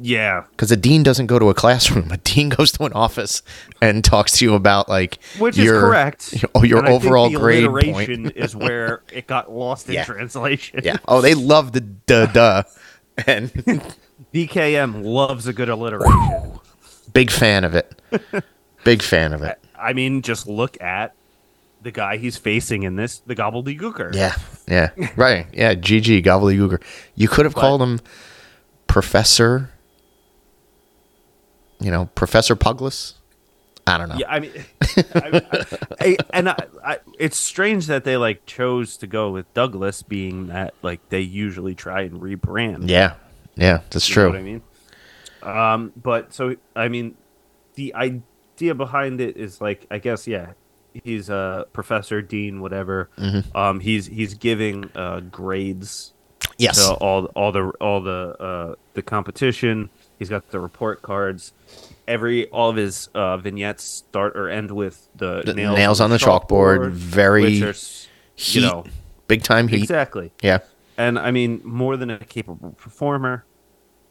yeah, 0.00 0.44
because 0.50 0.70
a 0.70 0.76
dean 0.76 1.02
doesn't 1.02 1.26
go 1.28 1.38
to 1.38 1.48
a 1.48 1.54
classroom. 1.54 2.10
A 2.12 2.18
dean 2.18 2.50
goes 2.50 2.72
to 2.72 2.84
an 2.84 2.92
office 2.92 3.42
and 3.80 4.04
talks 4.04 4.32
to 4.38 4.44
you 4.44 4.54
about 4.54 4.88
like 4.88 5.18
which 5.38 5.56
your, 5.56 5.76
is 5.76 5.82
correct. 5.82 6.44
Oh, 6.54 6.62
your 6.62 6.80
And 6.80 6.88
overall 6.88 7.30
grade 7.30 7.66
point. 7.68 8.32
is 8.36 8.54
where 8.54 9.02
it 9.12 9.26
got 9.26 9.50
lost 9.50 9.88
in 9.88 9.94
Yeah. 9.94 10.04
translation. 10.04 10.80
yeah. 10.84 10.96
Oh, 11.08 11.20
they 11.22 11.34
love 11.34 11.72
the 11.72 11.80
duh 11.80 12.26
duh, 12.26 12.62
and 13.26 13.50
BKM 14.34 15.04
loves 15.04 15.46
a 15.46 15.52
good 15.52 15.68
alliteration. 15.70 16.58
big 17.14 17.30
fan 17.30 17.64
of 17.64 17.74
it. 17.74 17.98
Big 18.84 19.02
fan 19.02 19.32
of 19.32 19.42
it. 19.42 19.58
I 19.78 19.92
mean, 19.94 20.22
just 20.22 20.46
look 20.46 20.80
at 20.82 21.14
the 21.80 21.90
guy 21.92 22.16
he's 22.16 22.36
facing 22.36 22.82
in 22.82 22.96
this, 22.96 23.18
the 23.20 23.34
gobbledygooker. 23.36 24.14
Yeah, 24.14 24.34
yeah, 24.66 24.90
right. 25.16 25.46
Yeah, 25.52 25.74
GG 25.74 26.24
gobbledygooker. 26.24 26.82
You 27.14 27.28
could 27.28 27.44
have 27.46 27.54
called 27.54 27.80
him 27.80 28.00
Professor. 28.86 29.70
You 31.80 31.90
know, 31.90 32.06
Professor 32.14 32.56
Pugless. 32.56 33.14
I 33.86 33.96
don't 33.96 34.10
know. 34.10 34.16
Yeah, 34.18 34.30
I 34.30 34.40
mean, 34.40 34.52
I, 35.14 35.42
I, 36.00 36.16
and 36.34 36.48
I, 36.50 36.98
it's 37.18 37.38
strange 37.38 37.86
that 37.86 38.04
they 38.04 38.18
like 38.18 38.44
chose 38.44 38.98
to 38.98 39.06
go 39.06 39.30
with 39.30 39.52
Douglas, 39.54 40.02
being 40.02 40.48
that 40.48 40.74
like 40.82 41.00
they 41.08 41.20
usually 41.20 41.74
try 41.74 42.02
and 42.02 42.20
rebrand. 42.20 42.90
Yeah, 42.90 43.14
yeah, 43.56 43.80
that's 43.90 44.06
You 44.08 44.12
true. 44.14 44.22
know 44.24 44.30
what 44.30 44.38
I 44.38 44.42
mean? 44.42 44.62
Um, 45.42 45.92
but 45.96 46.34
so 46.34 46.56
I 46.76 46.88
mean, 46.88 47.16
the 47.76 47.94
idea 47.94 48.74
behind 48.74 49.20
it 49.22 49.36
is 49.38 49.60
like 49.60 49.86
I 49.90 49.98
guess 49.98 50.26
yeah, 50.26 50.52
he's 50.92 51.30
a 51.30 51.66
professor, 51.72 52.20
dean, 52.20 52.60
whatever. 52.60 53.08
Mm-hmm. 53.16 53.56
Um, 53.56 53.80
he's 53.80 54.04
he's 54.06 54.34
giving 54.34 54.90
uh, 54.94 55.20
grades 55.20 56.12
Yes. 56.58 56.84
to 56.86 56.92
all 56.94 57.26
all 57.36 57.52
the 57.52 57.68
all 57.80 58.02
the 58.02 58.36
uh, 58.38 58.74
the 58.94 59.02
competition. 59.02 59.88
He's 60.18 60.28
got 60.28 60.50
the 60.50 60.60
report 60.60 61.02
cards. 61.02 61.52
Every 62.06 62.48
all 62.48 62.70
of 62.70 62.76
his 62.76 63.08
uh, 63.14 63.36
vignettes 63.36 63.84
start 63.84 64.36
or 64.36 64.48
end 64.48 64.70
with 64.70 65.08
the, 65.14 65.42
The 65.44 65.54
nails, 65.54 65.76
nails 65.76 66.00
on 66.00 66.10
the 66.10 66.16
chalkboard, 66.16 66.90
very 66.90 67.62
are, 67.62 67.72
heat, 67.72 68.54
you 68.54 68.60
know 68.62 68.84
big 69.28 69.42
time 69.44 69.68
heat. 69.68 69.82
exactly. 69.82 70.32
Yeah. 70.42 70.58
And 70.96 71.16
I 71.18 71.30
mean, 71.30 71.60
more 71.62 71.96
than 71.96 72.10
a 72.10 72.18
capable 72.18 72.72
performer, 72.72 73.44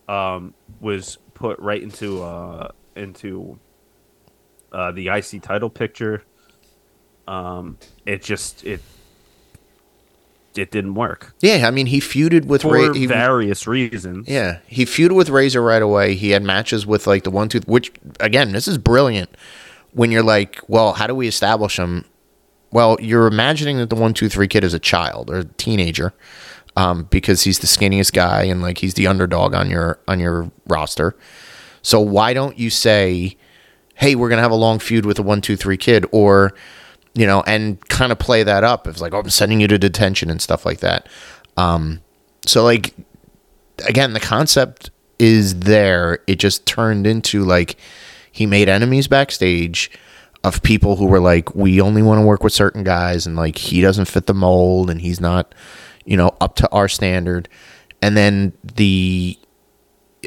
um, 0.08 0.54
was 0.80 1.18
put 1.34 1.60
right 1.60 1.82
into 1.82 2.24
uh, 2.24 2.72
into 2.96 3.60
uh, 4.72 4.92
the 4.94 5.10
IC 5.10 5.42
title 5.42 5.70
picture. 5.70 6.24
Um, 7.28 7.78
it 8.06 8.24
just 8.24 8.64
it 8.64 8.82
it 10.58 10.72
didn't 10.72 10.96
work 10.96 11.34
Yeah, 11.42 11.68
I 11.68 11.72
mean, 11.72 11.88
he 11.88 12.00
feuded 12.00 12.46
with 12.46 12.62
for 12.64 12.74
Ray. 12.74 12.98
He, 12.98 13.06
various 13.06 13.68
reasons. 13.68 14.28
yeah, 14.28 14.60
he 14.68 14.86
feuded 14.86 15.16
with 15.16 15.30
Razor 15.30 15.62
right 15.62 15.82
away. 15.82 16.16
He 16.16 16.32
had 16.32 16.44
matches 16.44 16.86
with 16.86 17.08
like 17.08 17.24
the 17.24 17.32
one 17.32 17.50
two, 17.50 17.60
which 17.68 17.92
again, 18.20 18.52
this 18.52 18.68
is 18.68 18.78
brilliant. 18.78 19.30
When 19.94 20.12
you're 20.12 20.24
like, 20.24 20.60
well, 20.68 20.94
how 20.94 21.08
do 21.08 21.16
we 21.16 21.28
establish 21.28 21.78
him? 21.80 22.06
Well, 22.72 22.98
you're 23.00 23.28
imagining 23.28 23.78
that 23.78 23.90
the 23.90 23.96
one 23.96 24.14
two 24.14 24.30
three 24.30 24.48
kid 24.48 24.64
is 24.64 24.74
a 24.74 24.80
child 24.80 25.30
or 25.30 25.40
a 25.40 25.44
teenager, 25.46 26.14
um, 26.76 27.04
because 27.10 27.44
he's 27.44 27.60
the 27.60 27.68
skinniest 27.68 28.14
guy 28.14 28.44
and 28.44 28.62
like 28.62 28.80
he's 28.80 28.96
the 28.96 29.08
underdog 29.08 29.54
on 29.54 29.70
your 29.70 30.00
on 30.08 30.20
your 30.20 30.52
roster. 30.68 31.16
So 31.82 32.02
why 32.02 32.34
don't 32.34 32.60
you 32.60 32.70
say, 32.70 33.38
hey, 33.96 34.16
we're 34.16 34.30
gonna 34.30 34.42
have 34.42 34.52
a 34.52 34.56
long 34.56 34.80
feud 34.80 35.06
with 35.06 35.18
the 35.18 35.24
one 35.24 35.42
two 35.42 35.56
three 35.56 35.78
kid, 35.78 36.06
or 36.12 36.54
you 37.18 37.26
know, 37.26 37.44
and 37.48 37.82
kind 37.90 38.12
of 38.12 38.20
play 38.20 38.44
that 38.44 38.64
up. 38.64 38.88
It's 38.88 39.02
like, 39.02 39.12
oh, 39.14 39.20
I'm 39.20 39.30
sending 39.32 39.60
you 39.60 39.68
to 39.70 39.80
detention 39.80 40.30
and 40.30 40.40
stuff 40.40 40.66
like 40.66 40.82
that. 40.82 41.10
Um, 41.58 42.02
so 42.46 42.64
like 42.64 42.94
again, 43.88 44.14
the 44.14 44.20
concept 44.20 44.92
is 45.18 45.62
there. 45.62 46.20
It 46.28 46.36
just 46.36 46.68
turned 46.68 47.08
into 47.08 47.44
like 47.44 47.78
he 48.32 48.46
made 48.46 48.70
enemies 48.70 49.08
backstage 49.08 49.90
of 50.44 50.62
people 50.62 50.96
who 50.96 51.08
were 51.08 51.20
like, 51.20 51.56
we 51.56 51.82
only 51.82 52.04
want 52.04 52.20
to 52.22 52.26
work 52.26 52.44
with 52.44 52.54
certain 52.54 52.84
guys, 52.84 53.26
and 53.26 53.36
like 53.36 53.58
he 53.58 53.82
doesn't 53.82 54.06
fit 54.06 54.28
the 54.28 54.36
mold, 54.36 54.92
and 54.92 55.02
he's 55.02 55.20
not, 55.20 55.56
you 56.06 56.16
know, 56.16 56.36
up 56.40 56.56
to 56.58 56.70
our 56.72 56.88
standard. 56.88 57.50
And 58.00 58.16
then 58.16 58.54
the 58.76 59.40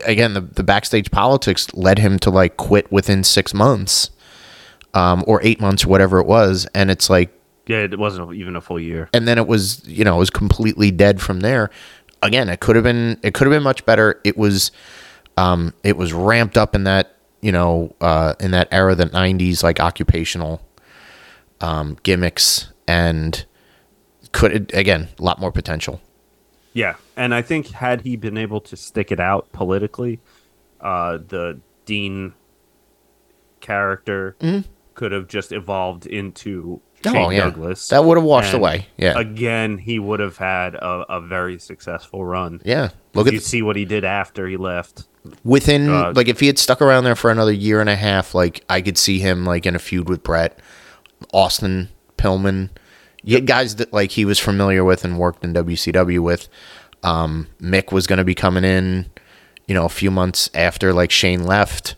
again 0.05 0.35
the, 0.35 0.41
the 0.41 0.65
backstage 0.65 1.13
politics 1.13 1.73
led 1.73 2.01
him 2.01 2.19
to 2.19 2.31
like 2.31 2.57
quit 2.57 2.91
within 2.91 3.23
six 3.23 3.55
months 3.55 4.11
um, 4.95 5.25
or 5.27 5.41
eight 5.43 5.61
months 5.61 5.85
or 5.85 5.89
whatever 5.89 6.19
it 6.19 6.27
was 6.27 6.67
and 6.75 6.91
it's 6.91 7.09
like 7.11 7.31
Yeah, 7.67 7.79
it 7.85 7.99
wasn't 7.99 8.35
even 8.35 8.57
a 8.57 8.61
full 8.61 8.81
year. 8.81 9.09
and 9.15 9.27
then 9.29 9.39
it 9.39 9.47
was 9.47 9.87
you 9.87 10.05
know 10.05 10.17
it 10.17 10.19
was 10.19 10.31
completely 10.31 10.91
dead 10.91 11.21
from 11.21 11.41
there. 11.41 11.71
Again 12.23 12.49
it 12.49 12.61
could 12.61 12.77
have 12.77 12.85
been 12.85 13.19
it 13.23 13.35
could 13.35 13.47
have 13.47 13.53
been 13.53 13.63
much 13.63 13.85
better. 13.87 14.21
It 14.25 14.37
was 14.37 14.73
um 15.37 15.73
it 15.85 15.97
was 15.97 16.13
ramped 16.13 16.57
up 16.59 16.75
in 16.75 16.85
that 16.85 17.17
you 17.41 17.53
know 17.53 17.95
uh 18.01 18.35
in 18.41 18.51
that 18.51 18.69
era 18.73 18.95
the 18.95 19.07
90s 19.07 19.63
like 19.63 19.81
occupational 19.81 20.61
um 21.61 21.97
gimmicks 22.03 22.73
and 22.89 23.45
could 24.33 24.71
again 24.75 25.09
a 25.19 25.23
lot 25.23 25.39
more 25.41 25.53
potential. 25.53 26.01
Yeah, 26.73 26.95
and 27.17 27.35
I 27.35 27.43
think 27.43 27.69
had 27.71 28.03
he 28.03 28.15
been 28.17 28.37
able 28.39 28.61
to 28.61 28.77
stick 28.77 29.11
it 29.11 29.19
out 29.19 29.51
politically, 29.53 30.21
uh, 30.81 31.19
the 31.19 31.59
Dean 31.85 32.33
character 33.61 34.37
could 35.01 35.13
have 35.13 35.27
just 35.29 35.51
evolved 35.51 36.05
into 36.07 36.79
Shane 37.03 37.17
oh 37.17 37.31
yeah 37.31 37.45
Douglas. 37.45 37.89
that 37.89 38.05
would 38.05 38.19
have 38.19 38.25
washed 38.25 38.53
And 38.53 38.61
away 38.63 38.87
yeah 38.99 39.19
Again, 39.19 39.79
he 39.79 39.99
would 39.99 40.21
have 40.21 40.37
had 40.37 40.75
a, 40.75 41.07
a 41.09 41.21
very 41.23 41.59
successful 41.59 42.23
run. 42.23 42.61
yeah 42.67 42.91
look 43.15 43.27
at 43.27 43.33
you 43.33 43.41
see 43.41 43.63
what 43.63 43.77
he 43.77 43.87
did 43.87 44.05
after 44.05 44.47
he 44.47 44.59
left. 44.59 45.05
within 45.43 45.89
Uh, 45.89 46.13
like 46.15 46.29
if 46.29 46.39
he 46.41 46.47
had 46.49 46.59
stuck 46.59 46.83
around 46.83 47.05
there 47.05 47.17
for 47.17 47.31
another 47.31 47.53
year 47.53 47.81
and 47.81 47.89
a 47.89 47.97
half 47.97 48.35
like 48.35 48.63
i 48.69 48.83
could 48.83 48.99
see 48.99 49.19
him 49.19 49.47
like 49.47 49.65
in 49.67 49.75
a 49.75 49.79
feud 49.79 50.09
with 50.11 50.23
bret 50.23 50.59
austin 51.33 51.89
pillman 52.19 52.69
had 53.27 53.47
guys 53.47 53.77
that 53.77 53.93
like 53.93 54.11
he 54.13 54.25
was 54.27 54.39
familiar 54.39 54.85
with 54.85 55.03
and 55.05 55.19
worked 55.19 55.43
in 55.45 55.55
wcw 55.55 56.21
with 56.21 56.49
um 57.03 57.47
mick 57.61 57.91
was 57.93 58.07
going 58.07 58.19
to 58.19 58.25
be 58.25 58.35
coming 58.35 58.65
in 58.65 59.07
you 59.67 59.75
know 59.75 59.85
a 59.87 59.89
few 59.91 60.11
months 60.11 60.51
after 60.55 60.93
like 60.93 61.11
shane 61.11 61.45
left 61.45 61.95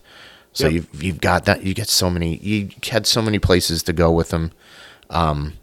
so 0.53 0.65
Yep. 0.67 0.73
you've, 0.73 1.03
you've 1.03 1.21
got 1.21 1.45
that 1.45 1.63
you 1.63 1.73
get 1.73 1.87
so 1.89 2.09
many 2.09 2.37
you 2.37 2.69
had 2.89 3.05
so 3.05 3.21
many 3.21 3.39
places 3.39 3.83
to 3.83 3.93
go 3.93 4.11
with 4.11 4.31
him 4.31 4.51
um 5.09 5.53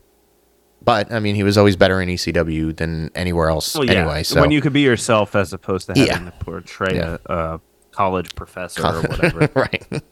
but 0.82 1.10
i 1.12 1.18
mean 1.20 1.34
he 1.34 1.42
was 1.42 1.56
always 1.56 1.76
better 1.76 2.00
in 2.02 2.08
ecw 2.08 2.76
than 2.76 3.10
anywhere 3.14 3.48
else 3.50 3.74
Well, 3.74 3.84
yeah, 3.84 3.92
anyway 3.92 4.22
so 4.22 4.40
when 4.40 4.50
you 4.50 4.60
could 4.60 4.72
be 4.72 4.80
yourself 4.82 5.34
as 5.36 5.52
opposed 5.52 5.86
to 5.86 5.92
having 5.98 6.06
Yeah. 6.24 6.30
to 6.30 6.44
portray 6.44 6.96
Yeah. 6.96 7.16
a, 7.26 7.34
a 7.34 7.60
college 7.92 8.34
professor 8.34 8.86
or 8.86 9.02
whatever. 9.08 9.48
right 9.54 10.02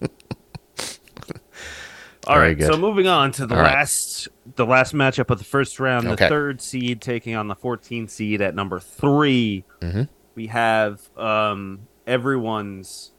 All 2.27 2.35
Very 2.35 2.49
right, 2.49 2.59
good. 2.59 2.73
so 2.73 2.77
moving 2.79 3.07
on 3.07 3.33
to 3.33 3.47
the 3.47 3.55
All 3.55 3.63
right. 3.63 3.73
last 3.75 4.29
the 4.57 4.67
last 4.67 4.93
matchup 4.93 5.31
of 5.31 5.39
the 5.39 5.45
first 5.45 5.81
round, 5.81 6.07
the 6.09 6.17
third 6.17 6.61
seed 6.61 7.01
taking 7.01 7.35
on 7.35 7.49
the 7.49 7.57
14th 7.57 8.11
seed 8.11 8.43
at 8.43 8.55
number 8.55 8.79
3 8.81 9.65
Mm-hmm. 9.81 10.03
We 10.35 10.47
have 10.49 11.01
um, 11.17 11.87
everyone's 12.07 13.13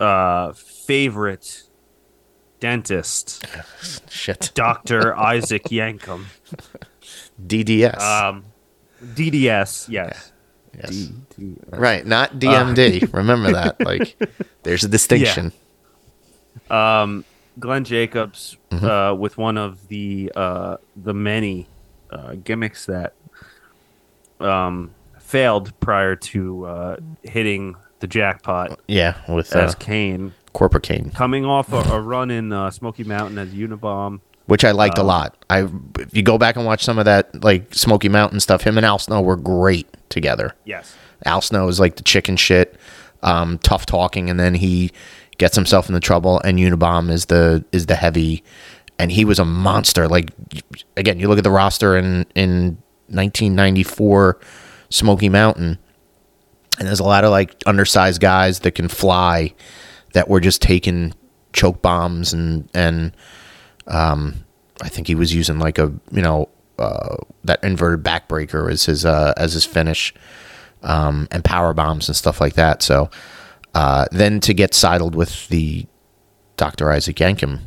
uh, 0.00 0.52
favorite 0.54 1.62
dentist, 2.58 3.44
shit 4.08 4.50
Doctor 4.54 5.14
Isaac 5.18 5.64
Yankem, 5.64 6.24
dds 7.44 8.00
um, 8.00 8.44
DDS. 9.04 9.88
Yes, 9.88 10.32
Yes. 10.76 11.10
Right, 11.70 12.06
not 12.06 12.34
DMD. 12.34 13.12
Remember 13.14 13.52
that. 13.52 13.80
Like, 13.84 14.16
there's 14.62 14.84
a 14.84 14.88
distinction. 14.88 15.52
um, 16.70 17.24
Glenn 17.58 17.84
Jacobs 17.84 18.56
Mm-hmm. 18.70 18.84
uh, 18.86 19.14
with 19.14 19.36
one 19.36 19.58
of 19.58 19.88
the 19.88 20.30
uh, 20.36 20.76
the 20.94 21.12
many 21.12 21.66
uh, 22.10 22.34
gimmicks 22.44 22.86
that 22.86 23.14
um, 24.38 24.92
failed 25.18 25.72
prior 25.80 26.14
to 26.14 26.66
uh, 26.66 26.96
hitting 27.24 27.74
the 28.00 28.06
jackpot 28.06 28.80
Yeah, 28.88 29.14
with 29.28 29.54
uh, 29.54 29.60
as 29.60 29.74
Kane, 29.74 30.32
corporate 30.52 30.82
Kane, 30.82 31.10
coming 31.10 31.44
off 31.44 31.72
a, 31.72 31.76
a 31.76 32.00
run 32.00 32.30
in 32.30 32.52
uh, 32.52 32.70
Smoky 32.70 33.04
Mountain 33.04 33.38
as 33.38 33.50
Unabomb. 33.50 34.20
which 34.46 34.64
I 34.64 34.72
liked 34.72 34.98
Um, 34.98 35.04
a 35.04 35.08
lot. 35.08 35.36
I 35.48 35.68
if 35.98 36.16
you 36.16 36.22
go 36.22 36.38
back 36.38 36.56
and 36.56 36.64
watch 36.66 36.82
some 36.84 36.98
of 36.98 37.04
that 37.04 37.42
like 37.44 37.72
Smoky 37.74 38.08
Mountain 38.08 38.40
stuff, 38.40 38.62
him 38.62 38.76
and 38.76 38.84
Al 38.84 38.98
Snow 38.98 39.20
were 39.20 39.36
great 39.36 39.86
together. 40.08 40.54
Yes. 40.64 40.94
Al 41.24 41.40
Snow 41.40 41.68
is 41.68 41.78
like 41.78 41.96
the 41.96 42.02
chicken 42.02 42.36
shit, 42.36 42.76
um, 43.22 43.58
tough 43.58 43.84
talking, 43.86 44.28
and 44.30 44.40
then 44.40 44.54
he 44.54 44.90
gets 45.38 45.54
himself 45.54 45.88
into 45.88 46.00
trouble. 46.00 46.40
And 46.40 46.58
Unabomb 46.58 47.10
is 47.10 47.26
the 47.26 47.64
is 47.72 47.86
the 47.86 47.94
heavy, 47.96 48.42
and 48.98 49.12
he 49.12 49.24
was 49.26 49.38
a 49.38 49.44
monster. 49.44 50.08
Like 50.08 50.30
again, 50.96 51.20
you 51.20 51.28
look 51.28 51.38
at 51.38 51.44
the 51.44 51.50
roster 51.50 51.96
in 51.96 52.24
in 52.34 52.78
1994 53.08 54.38
Smoky 54.88 55.28
Mountain, 55.28 55.78
and 56.80 56.88
there's 56.88 56.98
a 57.00 57.04
lot 57.04 57.22
of 57.22 57.30
like 57.30 57.54
undersized 57.66 58.20
guys 58.20 58.60
that 58.60 58.72
can 58.72 58.88
fly 58.88 59.54
that 60.14 60.28
were 60.28 60.40
just 60.40 60.60
taking 60.60 61.14
choke 61.52 61.80
bombs 61.82 62.32
and 62.32 62.68
and 62.74 63.12
um, 63.86 64.44
I 64.82 64.88
think 64.88 65.06
he 65.06 65.14
was 65.14 65.32
using 65.34 65.58
like 65.60 65.78
a 65.78 65.92
you 66.10 66.22
know 66.22 66.48
uh, 66.78 67.16
that 67.44 67.62
inverted 67.62 68.02
backbreaker 68.04 68.70
as 68.72 68.86
his 68.86 69.04
uh, 69.04 69.34
as 69.36 69.52
his 69.52 69.64
finish 69.64 70.12
um, 70.82 71.28
and 71.30 71.44
power 71.44 71.74
bombs 71.74 72.08
and 72.08 72.16
stuff 72.16 72.40
like 72.40 72.54
that. 72.54 72.82
So 72.82 73.10
uh, 73.74 74.06
then 74.10 74.40
to 74.40 74.54
get 74.54 74.74
sidled 74.74 75.14
with 75.14 75.46
the 75.48 75.86
Dr. 76.56 76.90
Isaac 76.90 77.16
Yankem. 77.16 77.60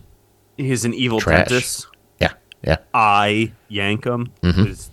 He's 0.57 0.85
an 0.85 0.93
evil 0.93 1.19
Trash. 1.19 1.47
dentist. 1.49 1.87
yeah, 2.19 2.33
yeah, 2.63 2.77
I 2.93 3.51
yank 3.69 4.05
him. 4.05 4.31
Mm-hmm. 4.41 4.67
is- 4.67 4.89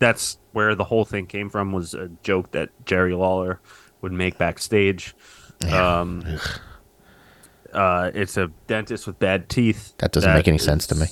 That's 0.00 0.38
where 0.52 0.74
the 0.74 0.84
whole 0.84 1.04
thing 1.04 1.26
came 1.26 1.48
from. 1.48 1.70
Was 1.72 1.94
a 1.94 2.08
joke 2.24 2.50
that 2.50 2.70
Jerry 2.84 3.14
Lawler 3.14 3.60
would 4.00 4.12
make 4.12 4.36
backstage. 4.38 5.14
Um, 5.70 6.24
uh, 7.72 8.10
it's 8.14 8.36
a 8.36 8.48
dentist 8.66 9.06
with 9.06 9.18
bad 9.18 9.48
teeth. 9.48 9.94
that 9.98 10.12
doesn't 10.12 10.32
make 10.34 10.48
any 10.48 10.58
sense 10.58 10.86
to 10.88 10.94
me. 10.94 11.06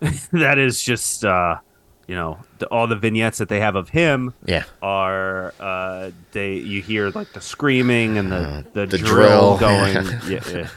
that 0.32 0.58
is 0.58 0.82
just 0.82 1.24
uh, 1.24 1.58
you 2.08 2.14
know 2.14 2.38
the, 2.58 2.66
all 2.68 2.86
the 2.86 2.96
vignettes 2.96 3.38
that 3.38 3.48
they 3.50 3.60
have 3.60 3.76
of 3.76 3.90
him 3.90 4.32
Yeah, 4.46 4.64
are 4.82 5.52
uh, 5.60 6.10
they 6.32 6.54
you 6.54 6.80
hear 6.82 7.10
like 7.10 7.32
the 7.34 7.40
screaming 7.42 8.16
and 8.18 8.32
the 8.32 8.64
the, 8.72 8.82
Uh, 8.82 8.86
the 8.86 8.98
drill, 8.98 9.58
drill. 9.58 9.58
going 9.58 9.94
yeah, 10.26 10.40
yeah. 10.50 10.68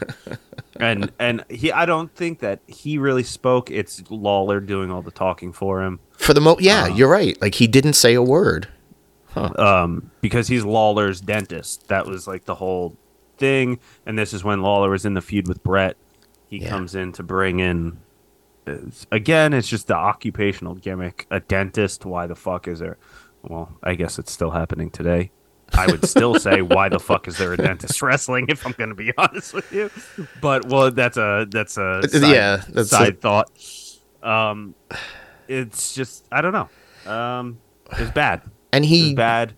and 0.76 1.10
and 1.18 1.44
he 1.48 1.72
I 1.72 1.86
don't 1.86 2.14
think 2.14 2.40
that 2.40 2.60
he 2.66 2.98
really 2.98 3.22
spoke 3.24 3.70
it's 3.70 4.02
Lawler 4.10 4.60
doing 4.60 4.90
all 4.90 5.00
the 5.02 5.10
talking 5.10 5.52
for 5.54 5.82
him 5.82 6.00
for 6.16 6.32
the 6.34 6.40
mo, 6.40 6.56
yeah, 6.60 6.84
Uh-huh. 6.84 6.94
you're 6.94 7.08
right. 7.10 7.40
Like 7.40 7.54
he 7.56 7.66
didn't 7.66 7.94
say 7.94 8.14
a 8.14 8.22
word. 8.22 8.68
um 9.36 10.10
because 10.20 10.46
he's 10.46 10.64
Lawler's 10.64 11.20
dentist 11.20 11.88
that 11.88 12.06
was 12.06 12.28
like 12.28 12.44
the 12.44 12.54
whole 12.54 12.96
thing 13.36 13.80
and 14.06 14.16
this 14.16 14.32
is 14.32 14.44
when 14.44 14.62
Lawler 14.62 14.90
was 14.90 15.04
in 15.04 15.14
the 15.14 15.20
feud 15.20 15.48
with 15.48 15.60
Bret 15.64 15.96
he 16.48 16.58
Yeah. 16.58 16.68
comes 16.68 16.94
in 16.94 17.10
to 17.14 17.24
bring 17.24 17.58
in 17.58 17.98
it's- 18.64 19.06
again 19.10 19.52
it's 19.52 19.66
just 19.66 19.88
the 19.88 19.96
occupational 19.96 20.76
gimmick 20.76 21.26
a 21.32 21.40
dentist 21.40 22.04
why 22.06 22.28
the 22.28 22.36
fuck 22.36 22.68
is 22.68 22.78
there 22.78 22.96
well 23.42 23.72
I 23.82 23.96
guess 23.96 24.20
it's 24.20 24.30
still 24.30 24.52
happening 24.52 24.88
today 24.88 25.32
I 25.72 25.86
would 25.86 26.06
still 26.08 26.36
say 26.38 26.62
why 26.74 26.88
the 26.88 27.00
fuck 27.00 27.26
is 27.26 27.36
there 27.36 27.52
a 27.52 27.56
dentist 27.56 28.00
wrestling 28.02 28.46
if 28.50 28.64
I'm 28.64 28.70
going 28.78 28.90
to 28.90 28.94
be 28.94 29.12
honest 29.18 29.52
with 29.52 29.72
you 29.72 29.90
but 30.40 30.68
well 30.68 30.92
that's 30.92 31.16
a 31.16 31.44
that's 31.50 31.76
a 31.76 31.82
Uh, 32.04 32.06
side, 32.06 32.22
yeah, 32.32 32.56
that's 32.68 32.92
a- 32.92 32.96
side 32.96 33.20
thought 33.20 33.50
um 34.22 34.76
it's 35.48 35.94
just 35.94 36.26
I 36.32 36.40
don't 36.40 36.52
know 36.52 37.10
um 37.12 37.58
it's 37.92 38.10
bad 38.10 38.42
And 38.72 38.84
it's 38.84 38.90
he 38.92 39.14
bad 39.14 39.54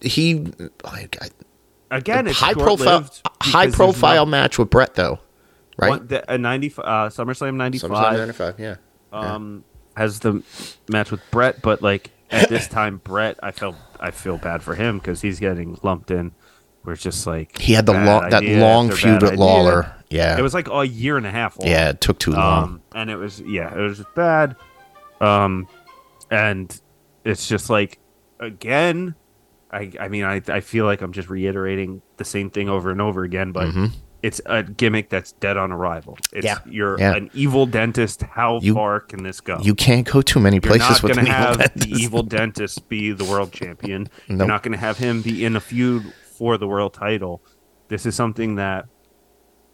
he 0.00 0.44
like 0.84 1.16
I- 1.20 1.96
again 1.96 2.26
it's 2.26 2.38
high 2.38 2.54
profile 2.54 3.08
high 3.42 3.70
profile 3.70 4.26
no- 4.26 4.30
match 4.30 4.58
with 4.58 4.70
Bret 4.70 4.94
though, 4.94 5.20
right? 5.78 5.90
one- 5.90 6.06
the- 6.08 6.32
a 6.32 6.38
90 6.38 6.74
uh 6.78 7.08
SummerSlam 7.08 7.54
95 7.56 7.90
SummerSlam 7.90 8.16
95, 8.18 8.60
yeah. 8.60 8.74
um 9.12 9.64
has 9.96 10.20
the 10.20 10.42
match 10.88 11.10
with 11.10 11.20
Bret 11.30 11.62
but 11.62 11.82
like 11.82 12.10
at 12.30 12.48
this 12.48 12.66
time 12.78 12.98
Bret 13.04 13.38
I 13.42 13.50
felt 13.52 13.76
I 14.00 14.10
feel 14.10 14.38
bad 14.38 14.62
for 14.62 14.74
him 14.74 15.00
cuz 15.00 15.20
he's 15.20 15.38
getting 15.38 15.78
lumped 15.82 16.10
in 16.10 16.32
where 16.82 16.94
it's 16.94 17.02
just 17.02 17.26
like 17.26 17.58
He 17.58 17.74
had 17.74 17.86
the 17.86 17.92
long 17.92 18.28
that 18.30 18.42
long 18.44 18.90
feud 18.90 19.22
with 19.22 19.32
idea. 19.32 19.40
Lawler. 19.44 19.94
Yeah. 20.10 20.36
It 20.36 20.42
was 20.42 20.52
like 20.52 20.68
a 20.68 20.84
year 20.84 21.16
and 21.16 21.24
a 21.26 21.30
half 21.30 21.56
long. 21.58 21.68
yeah, 21.70 21.90
it 21.90 22.00
took 22.00 22.18
too 22.18 22.32
long. 22.32 22.64
Um, 22.64 22.82
and 22.94 23.08
it 23.08 23.16
was 23.16 23.40
yeah, 23.40 23.72
it 23.72 23.80
was 23.80 23.98
just 23.98 24.12
bad. 24.16 24.56
Um, 25.22 25.68
and 26.30 26.78
it's 27.24 27.46
just 27.48 27.70
like 27.70 27.98
again, 28.40 29.14
I 29.70 29.92
I 30.00 30.08
mean 30.08 30.24
I 30.24 30.42
I 30.48 30.60
feel 30.60 30.84
like 30.84 31.00
I'm 31.02 31.12
just 31.12 31.30
reiterating 31.30 32.02
the 32.16 32.24
same 32.24 32.50
thing 32.50 32.68
over 32.68 32.90
and 32.90 33.00
over 33.00 33.22
again, 33.24 33.52
but 33.52 33.68
it's 34.22 34.40
a 34.46 34.62
gimmick 34.62 35.08
that's 35.10 35.32
dead 35.32 35.56
on 35.56 35.72
arrival. 35.72 36.16
It's 36.32 36.46
Mm-hmm. 36.46 36.68
Yeah. 36.68 36.72
you're 36.74 36.98
Yeah. 36.98 37.14
an 37.16 37.30
evil 37.34 37.66
dentist. 37.66 38.22
How 38.22 38.60
You- 38.60 38.74
far 38.74 39.00
can 39.00 39.22
this 39.22 39.40
go? 39.40 39.58
you 39.62 39.74
can't 39.74 40.06
go 40.10 40.22
too 40.22 40.38
many 40.40 40.56
You're 40.56 40.62
places 40.78 40.88
not 40.90 41.02
with 41.02 41.14
going 41.16 41.26
an 41.26 41.32
to 41.32 41.38
evil 41.40 41.46
have 41.48 41.58
dentist. 41.58 41.88
the 41.88 42.02
evil 42.02 42.22
dentist 42.22 42.88
be 42.88 43.12
the 43.12 43.24
world 43.24 43.52
champion. 43.52 44.08
Nope. 44.28 44.38
You're 44.38 44.46
not 44.48 44.62
going 44.62 44.72
to 44.72 44.78
have 44.78 44.98
him 44.98 45.22
be 45.22 45.44
in 45.44 45.56
a 45.56 45.60
feud 45.60 46.12
for 46.38 46.56
the 46.56 46.66
world 46.68 46.94
title. 46.94 47.42
This 47.88 48.06
is 48.06 48.14
something 48.14 48.54
that 48.56 48.86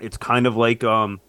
it's 0.00 0.16
kind 0.16 0.46
of 0.46 0.56
like 0.56 0.82
um 0.84 1.20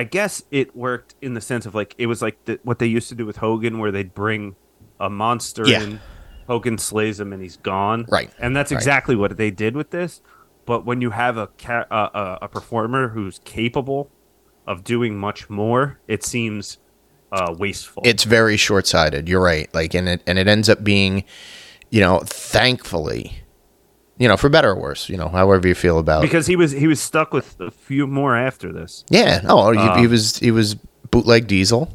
I 0.00 0.04
guess 0.04 0.42
it 0.50 0.74
worked 0.74 1.14
in 1.20 1.34
the 1.34 1.40
sense 1.40 1.66
of 1.66 1.74
like 1.74 1.94
it 1.98 2.06
was 2.06 2.22
like 2.22 2.42
the, 2.46 2.58
what 2.62 2.78
they 2.78 2.86
used 2.86 3.08
to 3.10 3.14
do 3.14 3.26
with 3.26 3.36
Hogan 3.36 3.78
where 3.80 3.92
they'd 3.92 4.14
bring 4.14 4.56
a 4.98 5.10
monster 5.10 5.66
Yeah. 5.66 5.82
in 5.82 6.00
Hogan 6.46 6.78
slays 6.78 7.20
him 7.20 7.32
and 7.34 7.42
he's 7.42 7.58
gone. 7.58 8.06
Right. 8.08 8.30
And 8.38 8.56
that's 8.56 8.72
Right. 8.72 8.78
exactly 8.78 9.14
what 9.14 9.36
they 9.36 9.50
did 9.50 9.76
with 9.76 9.90
this. 9.90 10.22
But 10.64 10.86
when 10.86 11.00
you 11.00 11.10
have 11.10 11.36
a 11.36 11.48
ca- 11.58 11.86
uh, 11.90 12.08
a, 12.40 12.44
a 12.46 12.48
performer 12.48 13.08
who's 13.08 13.40
capable 13.44 14.10
of 14.66 14.84
doing 14.84 15.18
much 15.18 15.50
more, 15.50 15.98
it 16.08 16.24
seems 16.24 16.78
uh, 17.32 17.54
wasteful. 17.58 18.02
it's 18.06 18.24
very 18.24 18.56
short-sighted 18.56 19.28
you're 19.28 19.40
right 19.42 19.72
like 19.72 19.94
and 19.94 20.08
it 20.08 20.20
and 20.26 20.36
it 20.36 20.48
ends 20.48 20.68
up 20.68 20.82
being 20.82 21.22
you 21.90 22.00
know 22.00 22.18
thankfully 22.26 23.39
you 24.20 24.28
know 24.28 24.36
for 24.36 24.48
better 24.48 24.70
or 24.70 24.76
worse 24.80 25.08
you 25.08 25.16
know 25.16 25.28
however 25.28 25.66
you 25.66 25.74
feel 25.74 25.98
about 25.98 26.22
because 26.22 26.46
he 26.46 26.54
was 26.54 26.70
he 26.70 26.86
was 26.86 27.00
stuck 27.00 27.32
with 27.32 27.58
a 27.60 27.72
few 27.72 28.06
more 28.06 28.36
after 28.36 28.70
this, 28.72 29.04
yeah 29.10 29.40
oh 29.48 29.72
he, 29.72 29.78
he 29.80 29.88
Um, 30.06 30.10
was 30.10 30.38
he 30.38 30.52
was 30.52 30.76
bootleg 31.10 31.48
diesel 31.48 31.92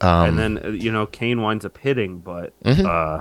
and 0.00 0.38
then 0.38 0.58
uh, 0.64 0.68
you 0.70 0.90
know 0.90 1.06
Kane 1.06 1.42
winds 1.42 1.64
up 1.64 1.78
hitting, 1.78 2.18
but 2.18 2.52
uh, 2.64 3.20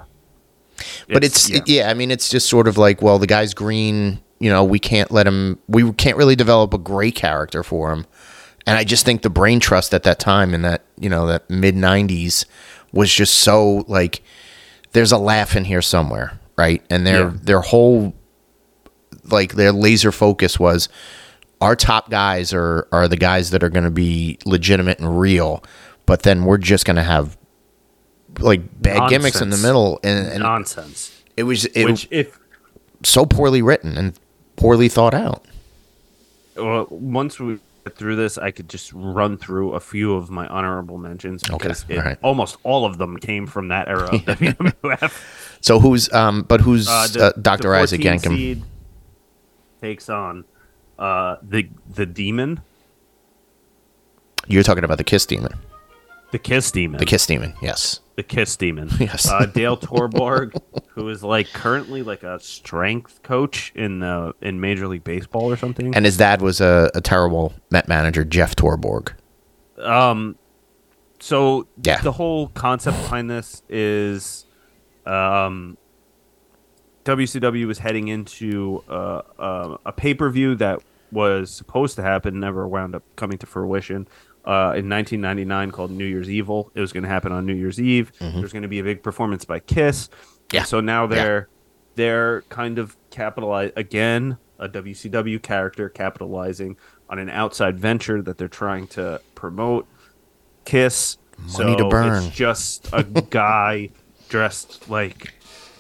Mm-hmm. 0.80 1.14
but 1.14 1.24
it's 1.26 1.50
yeah. 1.68 1.90
I 1.90 1.94
mean, 1.94 2.10
it's 2.10 2.30
just 2.30 2.48
sort 2.48 2.66
of 2.68 2.78
like, 2.78 3.02
well, 3.02 3.20
the 3.20 3.28
guy's 3.28 3.54
green. 3.54 4.22
You 4.40 4.50
know, 4.50 4.64
we 4.64 4.80
can't 4.80 5.12
let 5.12 5.28
him. 5.28 5.60
We 5.68 5.92
can't 5.92 6.16
really 6.16 6.38
develop 6.38 6.74
a 6.74 6.78
gray 6.78 7.12
character 7.12 7.64
for 7.64 7.92
him. 7.92 8.06
And 8.66 8.78
I 8.78 8.86
just 8.86 9.04
think 9.06 9.22
the 9.24 9.30
brain 9.30 9.60
trust 9.60 9.94
at 9.94 10.04
that 10.04 10.20
time 10.20 10.54
in 10.54 10.62
that 10.62 10.86
you 10.98 11.10
know 11.10 11.26
that 11.28 11.50
mid 11.50 11.76
'90s 11.76 12.46
was 12.94 13.14
just 13.14 13.34
so 13.40 13.84
like, 13.90 14.22
there's 14.94 15.12
a 15.12 15.18
laugh 15.18 15.58
in 15.58 15.66
here 15.66 15.82
somewhere, 15.82 16.40
right? 16.60 16.84
And 16.90 17.08
their 17.08 17.30
Yeah. 17.30 17.34
their 17.42 17.62
whole 17.62 18.14
like 19.32 19.54
their 19.54 19.72
laser 19.72 20.12
focus 20.12 20.60
was 20.60 20.90
our 21.62 21.76
top 21.76 22.10
guys 22.10 22.54
are 22.54 22.88
are 22.92 23.08
the 23.08 23.18
guys 23.18 23.50
that 23.52 23.64
are 23.64 23.70
going 23.70 23.84
to 23.86 23.90
be 23.92 24.38
legitimate 24.46 25.00
and 25.00 25.20
real, 25.20 25.64
but 26.06 26.24
then 26.24 26.44
we're 26.46 26.58
just 26.58 26.86
going 26.86 26.98
to 26.98 27.04
have 27.04 27.38
like 28.40 28.62
bad 28.82 29.10
gimmicks 29.10 29.42
in 29.42 29.50
the 29.50 29.58
middle, 29.58 30.00
and, 30.04 30.28
and 30.28 30.44
nonsense. 30.44 31.12
it 31.38 31.44
was 31.44 31.66
it 31.66 31.86
Which 31.86 32.08
if 32.12 32.38
so 33.04 33.26
poorly 33.26 33.62
written 33.62 33.98
and 33.98 34.20
poorly 34.58 34.90
thought 34.90 35.14
out. 35.14 35.46
well, 36.58 36.86
once 36.90 37.40
we 37.40 37.60
get 37.86 37.96
through 37.96 38.16
this, 38.18 38.38
I 38.38 38.52
could 38.52 38.70
just 38.70 38.92
run 38.94 39.38
through 39.38 39.74
a 39.74 39.80
few 39.80 40.14
of 40.16 40.30
my 40.30 40.46
honorable 40.48 40.98
mentions 40.98 41.44
because 41.44 41.86
it, 41.90 41.98
alright. 41.98 42.18
almost 42.22 42.58
all 42.64 42.86
of 42.86 42.98
them 42.98 43.18
came 43.18 43.48
from 43.48 43.70
that 43.70 43.88
era 43.88 44.04
of 44.14 44.22
WWF. 44.26 45.14
So 45.62 45.80
who's 45.80 46.12
um, 46.14 46.44
but 46.44 46.62
who's 46.62 46.88
Uh, 46.88 47.08
uh, 47.20 47.32
Doctor 47.42 47.70
the 47.70 47.76
Isaac 47.78 48.02
14 48.04 48.20
Yankem? 48.20 48.62
takes 49.82 50.10
on 50.10 50.46
uh, 50.98 51.38
the 51.42 51.70
the 51.94 52.06
demon, 52.06 52.62
You're 54.48 54.64
talking 54.64 54.84
about 54.84 54.98
the 54.98 55.04
Kiss 55.04 55.26
Demon. 55.26 55.54
the 56.32 56.40
Kiss 56.40 56.72
demon, 56.72 57.00
The 57.00 57.06
Kiss 57.06 57.26
Demon, 57.26 57.54
yes. 57.62 58.00
the 58.16 58.24
Kiss 58.24 58.56
demon. 58.56 58.90
Yes. 59.00 59.28
uh, 59.30 59.46
Dale 59.48 59.78
Torborg, 59.78 60.60
who 60.90 61.08
is 61.10 61.24
like 61.24 61.52
currently 61.54 62.04
like 62.04 62.24
a 62.24 62.40
strength 62.40 63.22
coach 63.24 63.72
in 63.76 64.00
the 64.00 64.34
in 64.42 64.60
Major 64.60 64.88
League 64.88 65.04
Baseball 65.04 65.52
or 65.52 65.58
something. 65.58 65.96
And 65.96 66.06
his 66.06 66.18
dad 66.18 66.42
was 66.42 66.62
a, 66.62 66.92
a 66.96 67.02
terrible 67.02 67.54
Met 67.72 67.88
manager, 67.88 68.24
Jeff 68.26 68.56
Torborg. 68.56 69.14
Um, 69.80 70.36
so 71.20 71.68
Yeah. 71.84 72.02
the 72.02 72.12
whole 72.14 72.48
concept 72.50 72.98
behind 72.98 73.30
this 73.30 73.64
is, 73.70 74.46
um, 75.10 75.78
WCW 77.06 77.66
was 77.66 77.80
heading 77.80 78.08
into 78.08 78.84
uh, 78.88 79.22
uh, 79.40 79.78
a 79.86 79.92
pay 79.92 80.14
per 80.14 80.30
view 80.30 80.56
that 80.56 80.82
was 81.12 81.52
supposed 81.52 81.96
to 81.96 82.04
happen, 82.04 82.40
never 82.40 82.68
wound 82.68 82.96
up 82.96 83.04
coming 83.16 83.38
to 83.40 83.48
fruition. 83.48 84.08
Uh, 84.46 84.74
in 84.78 84.90
1999, 84.90 85.72
called 85.72 85.92
New 85.92 86.06
Year's 86.06 86.30
Evil, 86.30 86.72
it 86.74 86.82
was 86.82 86.94
going 86.94 87.04
to 87.04 87.10
happen 87.10 87.32
on 87.32 87.46
New 87.46 87.54
Year's 87.54 87.80
Eve. 87.80 88.12
There's 88.20 88.54
going 88.54 88.64
to 88.64 88.70
be 88.70 88.80
a 88.80 88.84
big 88.84 89.04
performance 89.04 89.44
by 89.44 89.60
Kiss. 89.60 90.08
Mm-hmm. 90.08 90.56
Yeah. 90.56 90.64
So 90.64 90.80
now 90.80 91.08
they're 91.08 91.50
they're 91.96 92.42
kind 92.44 92.80
of 92.80 92.96
capitalize 93.10 93.72
again 93.76 94.38
a 94.58 94.70
WCW 94.70 95.42
character 95.42 95.90
capitalizing 95.90 96.78
on 97.10 97.20
an 97.20 97.30
outside 97.30 97.80
venture 97.80 98.22
that 98.22 98.38
they're 98.38 98.48
trying 98.48 98.88
to 98.88 99.22
promote. 99.36 99.88
Kiss. 100.66 101.18
Money 101.58 101.76
to 101.78 101.88
burn. 101.88 102.24
It's 102.24 102.36
just 102.36 102.90
a 102.92 103.04
guy 103.30 103.90
dressed 104.30 104.90
like 104.90 105.34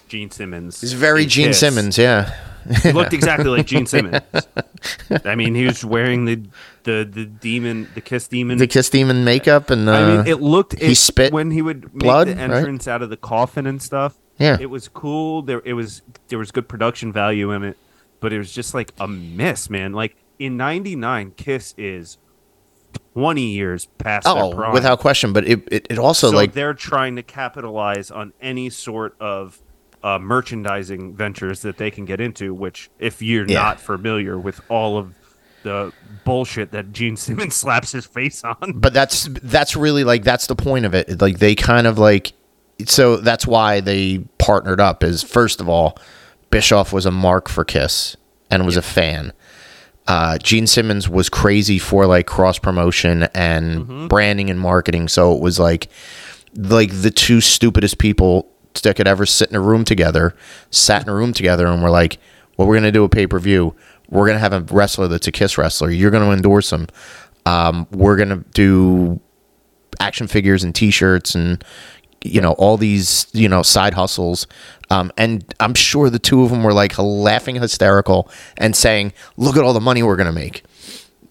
Gene 0.08 0.32
Simmons. 0.32 0.82
He's 0.82 0.94
very 0.94 1.26
Gene 1.26 1.48
Kiss. 1.50 1.60
Simmons, 1.60 1.98
yeah. 1.98 2.34
He 2.84 2.92
looked 2.92 3.14
exactly 3.14 3.48
like 3.50 3.66
Gene 3.66 3.86
Simmons. 3.94 4.22
I 5.26 5.36
mean, 5.36 5.56
he 5.56 5.66
was 5.66 5.84
wearing 5.86 6.26
the 6.26 6.42
the 6.84 7.08
the 7.10 7.26
demon, 7.26 7.88
the 7.96 8.02
Kiss 8.02 8.28
demon. 8.28 8.58
The 8.58 8.68
Kiss 8.68 8.90
Demon 8.90 9.24
makeup 9.24 9.70
and 9.70 9.88
uh, 9.88 9.92
I 9.94 10.18
mean, 10.18 10.28
it 10.28 10.42
looked. 10.42 10.78
he 10.80 10.92
it- 10.92 10.96
spit 10.96 11.32
when 11.32 11.52
he 11.52 11.62
would 11.62 11.86
make 11.94 12.00
blood, 12.04 12.28
the 12.28 12.36
right? 12.36 12.42
entrance 12.52 12.88
out 12.88 13.02
of 13.02 13.10
the 13.10 13.18
coffin 13.18 13.66
and 13.66 13.82
stuff. 13.82 14.18
Yeah. 14.38 14.58
it 14.60 14.68
was 14.70 14.88
cool. 14.88 15.42
There, 15.42 15.62
it 15.66 15.74
was 15.74 16.02
there 16.30 16.40
was 16.40 16.52
good 16.52 16.68
production 16.70 17.12
value 17.12 17.52
in 17.52 17.64
it, 17.64 17.78
but 18.20 18.32
it 18.34 18.38
was 18.38 18.52
just 18.54 18.74
like 18.74 18.92
a 19.00 19.08
miss, 19.08 19.70
man. 19.70 19.92
Like 19.94 20.16
in 20.38 20.56
'99, 20.58 21.32
Kiss 21.38 21.74
is 21.78 22.18
20 23.20 23.42
years 23.42 23.86
past 23.98 24.26
oh, 24.28 24.54
prime. 24.54 24.74
without 24.74 25.00
question. 25.00 25.34
But 25.34 25.48
it, 25.48 25.68
it, 25.72 25.88
it 25.90 26.00
also 26.00 26.32
so 26.32 26.36
like 26.36 26.54
they're 26.54 26.74
trying 26.74 27.18
to 27.18 27.24
capitalize 27.24 28.12
on 28.12 28.34
any 28.42 28.70
sort 28.70 29.16
of 29.20 29.60
uh, 30.04 30.18
merchandising 30.20 31.16
ventures 31.16 31.62
that 31.64 31.78
they 31.78 31.92
can 31.92 32.06
get 32.06 32.22
into. 32.22 32.54
Which, 32.54 32.90
if 33.00 33.22
you're 33.22 33.46
Yeah. 33.46 33.62
not 33.62 33.80
familiar 33.82 34.40
with 34.40 34.62
all 34.70 34.98
of 34.98 35.14
the 35.64 35.92
bullshit 36.24 36.72
that 36.72 36.94
Gene 36.94 37.18
Simmons 37.26 37.56
slaps 37.56 37.92
his 37.92 38.06
face 38.06 38.44
on, 38.46 38.74
but 38.76 38.94
that's 38.94 39.28
that's 39.44 39.76
really 39.76 40.06
like 40.06 40.24
that's 40.24 40.48
the 40.48 40.56
point 40.56 40.86
of 40.86 40.94
it 40.94 41.22
like 41.22 41.40
they 41.40 41.54
kind 41.56 41.86
of 41.86 41.98
like 42.00 42.32
so 42.86 43.18
that's 43.18 43.46
why 43.46 43.82
they 43.82 44.20
partnered 44.38 44.80
up 44.80 45.04
is 45.04 45.22
first 45.22 45.60
of 45.60 45.68
all 45.68 45.98
bischoff 46.50 46.94
was 46.94 47.06
a 47.06 47.12
mark 47.12 47.50
for 47.50 47.66
kiss 47.66 48.16
and 48.50 48.66
was 48.66 48.78
a 48.78 48.82
fan 48.82 49.34
uh, 50.10 50.40
gene 50.40 50.66
simmons 50.66 51.08
was 51.08 51.30
crazy 51.30 51.78
for 51.78 52.08
like 52.08 52.26
cross 52.26 52.58
promotion 52.58 53.24
and 53.36 54.10
branding 54.10 54.50
and 54.50 54.60
marketing. 54.60 55.08
So 55.08 55.36
it 55.36 55.42
was 55.42 55.60
like 55.60 55.88
like 56.56 56.90
the 57.02 57.12
two 57.12 57.40
stupidest 57.40 58.00
people 58.00 58.50
that 58.82 58.96
could 58.96 59.08
ever 59.08 59.26
sit 59.26 59.50
in 59.50 59.56
a 59.56 59.62
room 59.62 59.86
together 59.86 60.36
sat 60.72 61.04
in 61.04 61.10
a 61.10 61.14
room 61.14 61.32
together 61.32 61.68
and 61.68 61.84
were 61.84 61.92
like 61.92 62.18
well 62.58 62.68
we're 62.68 62.74
going 62.74 62.84
to 62.84 62.92
do 62.92 63.04
a 63.04 63.10
pay-per-view. 63.10 63.76
We're 64.10 64.26
going 64.26 64.36
to 64.36 64.40
have 64.40 64.54
a 64.54 64.62
wrestler 64.74 65.08
that's 65.08 65.28
a 65.28 65.32
kiss 65.32 65.58
wrestler. 65.60 65.92
You're 65.92 66.10
going 66.10 66.24
to 66.24 66.32
endorse 66.32 66.74
him. 66.74 66.88
Um, 67.46 67.86
we're 67.92 68.16
going 68.16 68.30
to 68.30 68.44
do 68.54 69.20
action 70.00 70.28
figures 70.28 70.64
and 70.64 70.74
t-shirts 70.74 71.36
and 71.36 71.64
you 72.24 72.42
know 72.42 72.54
all 72.54 72.78
these 72.78 73.28
you 73.34 73.48
know 73.48 73.62
side 73.62 73.94
hustles 73.94 74.48
um, 74.90 75.12
and 75.18 75.54
i'm 75.60 75.74
sure 75.74 76.10
the 76.10 76.20
two 76.20 76.44
of 76.44 76.50
them 76.50 76.64
were 76.64 76.74
like 76.74 76.98
laughing 76.98 77.56
hysterical 77.56 78.30
and 78.58 78.76
saying 78.76 79.14
look 79.38 79.56
at 79.58 79.64
all 79.64 79.74
the 79.74 79.80
money 79.82 80.02
we're 80.04 80.16
going 80.16 80.26
to 80.28 80.32
make 80.34 80.64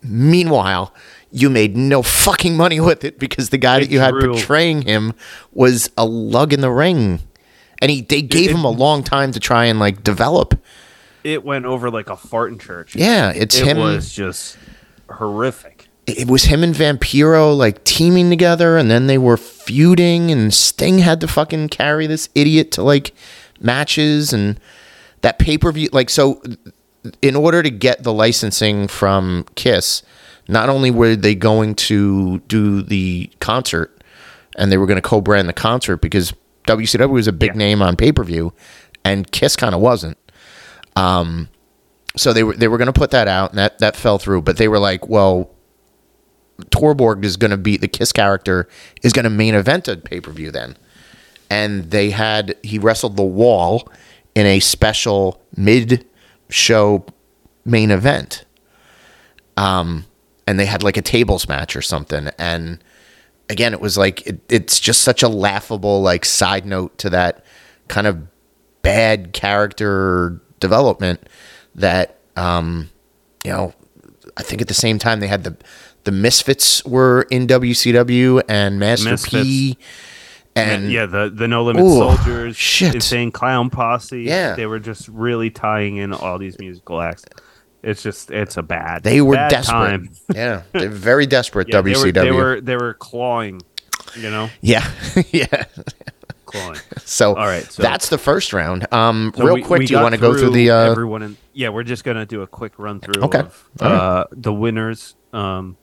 meanwhile 0.02 0.92
you 1.30 1.50
made 1.50 1.76
no 1.76 2.02
fucking 2.02 2.56
money 2.56 2.80
with 2.80 3.04
it 3.04 3.18
because 3.18 3.50
the 3.50 3.58
guy 3.58 3.78
that 3.80 3.90
you 3.90 4.00
had 4.00 4.14
portraying 4.14 4.82
him 4.82 5.12
was 5.52 5.90
a 5.98 6.04
lug 6.06 6.52
in 6.52 6.60
the 6.60 6.70
ring 6.70 7.20
and 7.80 7.90
he 7.90 8.00
they 8.00 8.22
gave 8.22 8.50
it- 8.50 8.54
him 8.54 8.64
a 8.64 8.70
long 8.70 9.02
time 9.02 9.32
to 9.32 9.40
try 9.40 9.66
and 9.66 9.78
like 9.78 10.02
develop 10.02 10.58
it 11.24 11.44
went 11.44 11.66
over 11.66 11.90
like 11.90 12.08
a 12.08 12.16
fart 12.16 12.52
in 12.52 12.58
church. 12.58 12.94
yeah 12.96 13.30
it's 13.34 13.58
it 13.58 13.66
him 13.66 13.78
was 13.78 14.12
just 14.12 14.56
horrific. 15.10 15.88
it 16.06 16.28
was 16.30 16.44
him 16.44 16.62
and 16.62 16.74
Vampiro 16.74 17.54
like 17.56 17.82
teaming 17.84 18.30
together, 18.30 18.76
and 18.78 18.90
then 18.90 19.08
they 19.08 19.18
were 19.18 19.36
feuding, 19.36 20.30
and 20.30 20.54
Sting 20.54 20.98
had 21.00 21.20
to 21.20 21.28
fucking 21.28 21.68
carry 21.70 22.06
this 22.06 22.28
idiot 22.34 22.70
to 22.72 22.82
like 22.82 23.12
matches 23.60 24.32
and 24.32 24.58
that 25.22 25.38
pay 25.38 25.58
per 25.58 25.72
view. 25.72 25.88
Like, 25.92 26.10
so 26.10 26.42
in 27.22 27.36
order 27.36 27.62
to 27.62 27.70
get 27.70 28.02
the 28.02 28.12
licensing 28.12 28.88
from 28.88 29.46
Kiss, 29.54 30.02
not 30.48 30.68
only 30.68 30.90
were 30.90 31.16
they 31.16 31.34
going 31.34 31.74
to 31.74 32.38
do 32.40 32.82
the 32.82 33.30
concert 33.40 34.02
and 34.56 34.72
they 34.72 34.78
were 34.78 34.86
going 34.86 34.96
to 35.00 35.02
co 35.08 35.20
brand 35.20 35.48
the 35.48 35.52
concert 35.52 35.98
because 35.98 36.32
WCW 36.66 37.10
was 37.10 37.26
a 37.28 37.32
big 37.32 37.52
Yeah. 37.52 37.58
name 37.58 37.82
on 37.82 37.96
pay 37.96 38.12
per 38.12 38.24
view, 38.24 38.52
and 39.04 39.30
Kiss 39.30 39.56
kind 39.56 39.74
of 39.74 39.80
wasn't 39.80 40.18
Um, 40.96 41.48
so 42.16 42.32
they 42.32 42.42
were 42.42 42.54
they 42.54 42.66
were 42.68 42.78
going 42.78 42.86
to 42.86 42.92
put 42.92 43.10
that 43.12 43.28
out, 43.28 43.50
and 43.50 43.58
that 43.58 43.78
that 43.78 43.94
fell 43.96 44.18
through. 44.18 44.42
But 44.42 44.56
they 44.56 44.66
were 44.68 44.80
like, 44.80 45.08
well, 45.08 45.50
Torborg 46.70 47.24
is 47.24 47.36
going 47.36 47.52
to 47.52 47.56
be 47.56 47.76
the 47.76 47.86
Kiss 47.88 48.10
character 48.12 48.68
is 49.02 49.12
going 49.12 49.24
to 49.24 49.30
main 49.30 49.54
event 49.54 49.86
a 49.88 49.96
pay 49.96 50.20
per 50.20 50.32
view 50.32 50.50
then, 50.50 50.76
and 51.50 51.90
they 51.90 52.10
had 52.10 52.56
he 52.62 52.78
wrestled 52.78 53.16
the 53.16 53.22
Wall 53.22 53.88
in 54.34 54.46
a 54.46 54.60
special 54.60 55.42
mid 55.56 56.06
show 56.48 57.04
main 57.64 57.90
event, 57.90 58.44
um, 59.56 60.04
and 60.46 60.58
they 60.58 60.66
had 60.66 60.82
like 60.82 60.96
a 60.96 61.02
tables 61.02 61.48
match 61.48 61.76
or 61.76 61.82
something, 61.82 62.28
and 62.38 62.82
again 63.48 63.72
it 63.72 63.80
was 63.80 63.96
like 63.96 64.26
it, 64.26 64.40
it's 64.48 64.78
just 64.78 65.02
such 65.02 65.22
a 65.22 65.28
laughable 65.28 66.02
like 66.02 66.24
side 66.24 66.66
note 66.66 66.96
to 66.98 67.10
that 67.10 67.44
kind 67.88 68.06
of 68.06 68.26
bad 68.82 69.32
character 69.32 70.40
development 70.60 71.28
that 71.74 72.18
um, 72.36 72.90
you 73.44 73.50
know 73.50 73.72
I 74.36 74.42
think 74.42 74.60
at 74.60 74.68
the 74.68 74.74
same 74.74 74.98
time 74.98 75.20
they 75.20 75.26
had 75.26 75.44
the 75.44 75.56
the 76.04 76.12
Misfits 76.12 76.84
were 76.84 77.26
in 77.30 77.46
WCW 77.46 78.42
and 78.48 78.78
Master 78.78 79.16
P 79.18 79.76
and 80.58 80.90
yeah, 80.92 81.06
the 81.06 81.30
the 81.34 81.46
No 81.48 81.64
Limit 81.64 81.84
Ooh, 81.84 81.98
Soldiers, 81.98 82.56
shit. 82.56 82.94
Insane 82.94 83.30
Clown 83.30 83.70
Posse. 83.70 84.22
Yeah. 84.22 84.54
they 84.56 84.66
were 84.66 84.78
just 84.78 85.08
really 85.08 85.50
tying 85.50 85.96
in 85.96 86.12
all 86.12 86.38
these 86.38 86.58
musical 86.58 87.00
acts. 87.00 87.24
It's 87.82 88.02
just 88.02 88.30
it's 88.30 88.56
a 88.56 88.62
bad. 88.62 89.02
they 89.04 89.20
were 89.20 89.34
bad 89.36 89.50
desperate. 89.50 89.74
Time. 89.76 90.10
Yeah, 90.34 90.62
they're 90.72 90.88
very 90.90 91.26
desperate. 91.26 91.68
Yeah, 91.68 91.80
they 91.80 91.92
WCW. 91.92 92.04
were, 92.04 92.12
they 92.12 92.30
were 92.32 92.60
they 92.60 92.76
were 92.76 92.94
clawing, 92.94 93.60
you 94.16 94.30
know, 94.30 94.50
yeah, 94.60 94.90
yeah. 95.30 95.64
clawing. 96.44 96.78
So, 97.04 97.36
All 97.36 97.46
right, 97.46 97.64
so- 97.64 97.82
that's 97.82 98.08
the 98.08 98.18
first 98.18 98.52
round. 98.52 98.92
Um, 98.92 99.32
So 99.36 99.44
real 99.44 99.54
we- 99.54 99.62
quick, 99.62 99.78
we 99.80 99.86
do 99.86 99.94
you 99.94 100.00
want 100.00 100.14
to 100.14 100.20
go 100.20 100.36
through 100.36 100.50
the? 100.50 100.70
Uh, 100.70 100.90
everyone 100.90 101.22
in? 101.22 101.36
Yeah, 101.52 101.68
we're 101.70 101.84
just 101.84 102.02
gonna 102.04 102.26
do 102.26 102.42
a 102.42 102.46
quick 102.48 102.78
run 102.78 102.98
through 103.00 103.22
Okay. 103.22 103.40
of 103.40 103.68
right. 103.80 103.90
uh, 103.92 104.24
the 104.32 104.52
winners, 104.52 105.14
um, 105.32 105.76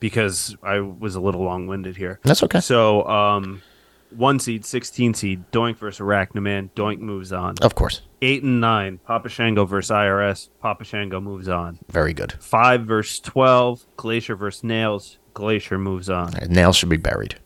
because 0.00 0.56
I 0.62 0.80
was 0.80 1.14
a 1.14 1.20
little 1.20 1.42
long 1.42 1.66
winded 1.66 1.96
here. 1.96 2.18
that's 2.24 2.42
okay. 2.42 2.60
So, 2.60 3.06
um, 3.08 3.62
one 4.10 4.38
seed, 4.38 4.64
sixteen 4.64 5.14
seed, 5.14 5.44
Doink 5.52 5.78
versus 5.78 6.00
Arachnaman. 6.00 6.70
Doink 6.76 7.00
moves 7.00 7.32
on. 7.32 7.54
Of 7.62 7.74
course, 7.74 8.02
Eight 8.22 8.42
and 8.42 8.60
nine, 8.60 8.98
Papa 8.98 9.28
Shango 9.28 9.64
versus 9.64 9.90
IRS. 9.90 10.48
Papa 10.60 10.84
Shango 10.84 11.20
moves 11.20 11.48
on. 11.48 11.78
very 11.90 12.12
good. 12.12 12.32
Five 12.40 12.84
versus 12.86 13.20
twelve, 13.20 13.84
Glacier 13.96 14.36
versus 14.36 14.64
Nails. 14.64 15.18
Glacier 15.34 15.78
moves 15.78 16.08
on. 16.08 16.32
Nails 16.48 16.76
should 16.76 16.88
be 16.88 16.96
buried. 16.96 17.36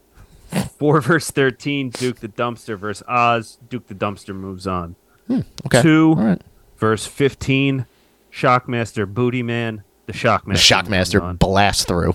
Four 0.79 1.01
versus 1.01 1.31
thirteen, 1.31 1.91
Duke 1.91 2.21
the 2.21 2.29
Dumpster 2.29 2.79
versus 2.79 3.03
Oz. 3.09 3.59
Duke 3.69 3.87
the 3.89 3.95
Dumpster 3.95 4.35
moves 4.35 4.67
on. 4.67 4.97
Hmm, 5.27 5.41
okay. 5.67 5.83
Two 5.83 6.15
All 6.19 6.25
right. 6.25 6.43
verse 6.77 7.07
15 7.07 7.87
shockmaster 8.33 9.13
booty 9.13 9.43
man 9.45 9.83
the 10.07 10.13
shockmaster 10.13 10.47
The 10.47 10.53
Shockmaster 10.91 11.23
moves 11.23 11.39
blast 11.39 11.87
through. 11.89 12.15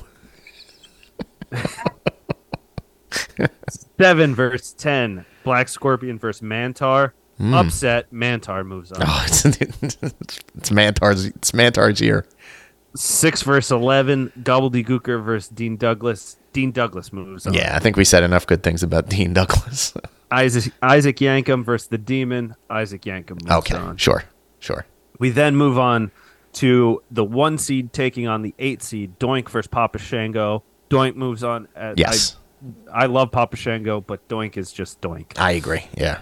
7 4.00 4.36
verse 4.36 4.74
10 4.74 5.26
black 5.44 5.68
scorpion 5.70 6.20
versus 6.20 6.42
mantaur 6.42 7.12
hmm. 7.38 7.54
upset 7.54 8.12
mantaur 8.12 8.66
moves 8.66 8.92
on. 8.92 9.02
Oh, 9.02 9.24
it's, 9.28 9.46
it's 9.46 10.72
Mantaur's. 10.72 11.26
It's 11.26 11.52
Mantaur's 11.52 12.02
year. 12.02 12.26
6 12.96 13.42
verse 13.42 13.72
11 13.72 14.32
gobbledygooker 14.42 15.24
versus 15.24 15.50
dean 15.50 15.76
douglas 15.76 16.38
dean 16.54 16.72
douglas 16.72 17.12
moves 17.12 17.46
on 17.46 17.54
Yeah, 17.54 17.76
I 17.76 17.80
think 17.80 17.98
we 17.98 18.06
said 18.06 18.24
enough 18.24 18.48
good 18.48 18.64
things 18.64 18.84
about 18.84 19.10
Dean 19.10 19.34
Douglas. 19.34 19.94
isaac 20.32 20.74
isaac 20.82 21.18
yankem 21.18 21.64
versus 21.64 21.88
the 21.90 21.98
demon 21.98 22.56
isaac 22.70 23.02
yankem 23.02 23.42
moves 23.42 23.52
okay, 23.52 23.76
on 23.76 23.96
sure, 23.98 24.24
sure. 24.60 24.86
we 25.20 25.30
then 25.30 25.56
move 25.56 25.78
on 25.78 26.10
to 26.54 27.04
the 27.12 27.24
one 27.24 27.58
seed 27.58 27.94
taking 27.94 28.28
on 28.28 28.42
the 28.42 28.54
eight 28.58 28.82
seed 28.82 29.20
doink 29.20 29.48
versus 29.50 29.68
papa 29.68 30.00
shango 30.00 30.64
doink 30.90 31.16
moves 31.16 31.44
on 31.44 31.68
at, 31.76 31.98
Yes, 31.98 32.36
I, 32.36 32.40
I 32.94 33.06
love 33.08 33.32
papa 33.32 33.56
shango 33.56 34.02
but 34.02 34.28
doink 34.28 34.58
is 34.58 34.72
just 34.72 35.02
doink 35.02 35.34
I, 35.38 35.52
agree. 35.52 35.86
Yeah. 35.98 36.22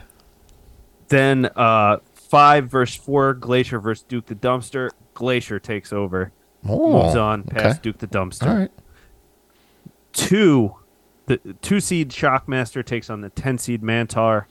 Then 1.09 1.49
uh, 1.55 1.97
five 2.13 2.69
versus 2.69 2.95
four, 2.95 3.33
Glacier 3.33 3.79
versus 3.79 4.03
Duke 4.07 4.25
the 4.25 4.35
Dumpster. 4.35 4.89
Glacier 5.13 5.59
takes 5.59 5.93
over, 5.93 6.31
Oh, 6.67 7.03
moves 7.03 7.15
on 7.15 7.43
past 7.43 7.65
okay. 7.65 7.79
Duke 7.83 7.97
the 7.99 8.07
Dumpster. 8.07 8.47
All 8.49 8.55
right. 8.57 8.71
Two, 10.11 10.75
the 11.25 11.37
two 11.61 11.79
seed 11.79 12.09
Shockmaster 12.09 12.85
takes 12.85 13.09
on 13.09 13.21
the 13.21 13.29
ten 13.29 13.57
seed 13.57 13.81
Mantaur. 13.81 14.45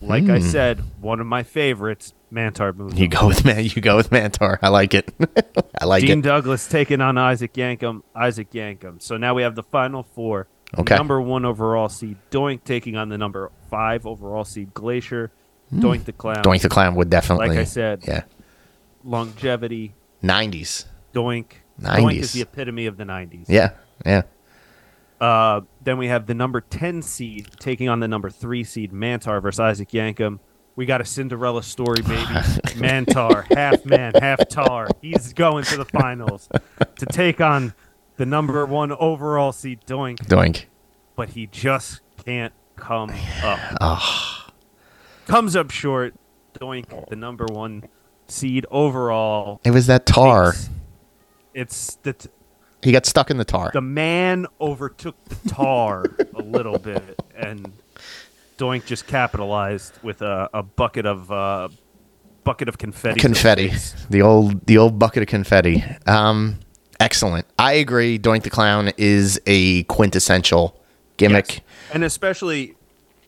Like 0.00 0.28
I 0.28 0.38
Hmm. 0.40 0.44
said, 0.46 0.82
one 1.00 1.20
of 1.20 1.26
my 1.26 1.42
favorites. 1.42 2.12
Mantaur 2.32 2.74
moves. 2.76 2.98
You 2.98 3.04
on. 3.04 3.10
go 3.10 3.26
with 3.28 3.44
man. 3.44 3.64
You 3.64 3.80
go 3.80 3.96
with 3.96 4.10
Mantaur. 4.10 4.58
I 4.60 4.68
like 4.68 4.94
it. 4.94 5.12
I 5.80 5.84
like 5.84 6.04
Dean 6.04 6.18
it. 6.18 6.22
Douglas 6.22 6.66
taking 6.68 7.00
on 7.00 7.16
Isaac 7.16 7.54
Yankem. 7.54 8.02
Isaac 8.14 8.50
Yankem. 8.50 9.00
So 9.00 9.16
now 9.16 9.32
we 9.34 9.42
have 9.42 9.54
the 9.54 9.62
final 9.62 10.02
four. 10.02 10.48
Okay. 10.78 10.96
Number 10.96 11.20
one 11.20 11.44
overall 11.44 11.88
seed 11.88 12.16
Doink 12.30 12.64
taking 12.64 12.96
on 12.96 13.08
the 13.08 13.16
number 13.18 13.50
five 13.70 14.06
overall 14.06 14.44
seed 14.44 14.74
Glacier. 14.74 15.30
Doink 15.72 16.04
the 16.04 16.12
Clown. 16.12 16.42
Doink 16.44 16.60
the 16.62 16.68
Clown 16.68 16.94
would 16.96 17.10
definitely. 17.10 17.48
Like 17.48 17.58
I 17.58 17.64
said, 17.64 18.02
Yeah. 18.06 18.22
longevity. 19.04 19.94
Nineties. 20.22 20.86
Doink. 21.14 21.46
Doink 21.80 22.12
90s. 22.12 22.18
is 22.20 22.32
the 22.32 22.40
epitome 22.42 22.86
of 22.86 22.96
the 22.96 23.04
90s. 23.04 23.46
Yeah. 23.48 23.70
Yeah. 24.04 24.22
Uh, 25.20 25.62
then 25.82 25.98
we 25.98 26.08
have 26.08 26.26
the 26.26 26.34
number 26.34 26.60
10 26.60 27.02
seed 27.02 27.48
taking 27.58 27.88
on 27.88 28.00
the 28.00 28.08
number 28.08 28.28
3 28.30 28.64
seed 28.64 28.92
Mantaur 28.92 29.40
versus 29.40 29.60
Isaac 29.60 29.90
Yankem. 29.90 30.38
We 30.74 30.84
got 30.84 31.00
a 31.00 31.06
Cinderella 31.06 31.62
story, 31.62 32.02
baby. 32.02 32.16
Mantaur, 32.76 33.46
half 33.56 33.84
man, 33.86 34.12
half 34.20 34.46
tar. 34.48 34.88
He's 35.00 35.32
going 35.32 35.64
to 35.64 35.78
the 35.78 35.86
finals 35.86 36.50
to 36.96 37.06
take 37.06 37.40
on 37.40 37.72
the 38.16 38.26
number 38.26 38.64
one 38.66 38.92
overall 38.92 39.52
seed 39.52 39.80
Doink, 39.86 40.18
Doink. 40.26 40.64
but 41.14 41.30
he 41.30 41.46
just 41.46 42.00
can't 42.24 42.52
come 42.76 43.10
up. 43.42 43.58
Oh, 43.80 44.46
Comes 45.26 45.56
up 45.56 45.70
short. 45.70 46.14
Doink, 46.60 47.08
the 47.08 47.16
number 47.16 47.44
one 47.46 47.84
seed 48.28 48.64
overall. 48.70 49.60
it 49.64 49.70
was 49.72 49.86
that 49.88 50.06
tar. 50.06 50.50
It's, 50.50 50.68
it's 51.54 51.94
the 51.96 52.12
t- 52.14 52.28
He 52.82 52.92
got 52.92 53.04
stuck 53.06 53.30
in 53.30 53.36
the 53.36 53.44
tar. 53.44 53.70
the 53.72 53.80
man 53.80 54.46
overtook 54.60 55.16
the 55.26 55.48
tar 55.48 56.04
a 56.34 56.42
little 56.42 56.78
bit, 56.78 57.20
and 57.34 57.70
Doink 58.58 58.86
just 58.86 59.06
capitalized 59.06 59.98
with 60.02 60.22
a, 60.22 60.48
a 60.54 60.62
bucket 60.62 61.04
of 61.06 61.30
uh, 61.30 61.68
bucket 62.44 62.68
of 62.68 62.78
confetti. 62.78 63.20
confetti. 63.20 63.72
The 64.08 64.22
old 64.22 64.64
the 64.66 64.78
old 64.78 64.98
bucket 64.98 65.22
of 65.22 65.28
confetti. 65.28 65.84
Um, 66.06 66.60
excellent. 67.00 67.46
I 67.58 67.74
agree. 67.74 68.18
Doink 68.18 68.42
the 68.42 68.50
Clown 68.50 68.92
is 68.96 69.40
a 69.46 69.82
quintessential 69.84 70.78
gimmick. 71.16 71.50
Yes. 71.56 71.60
and 71.92 72.04
especially 72.04 72.74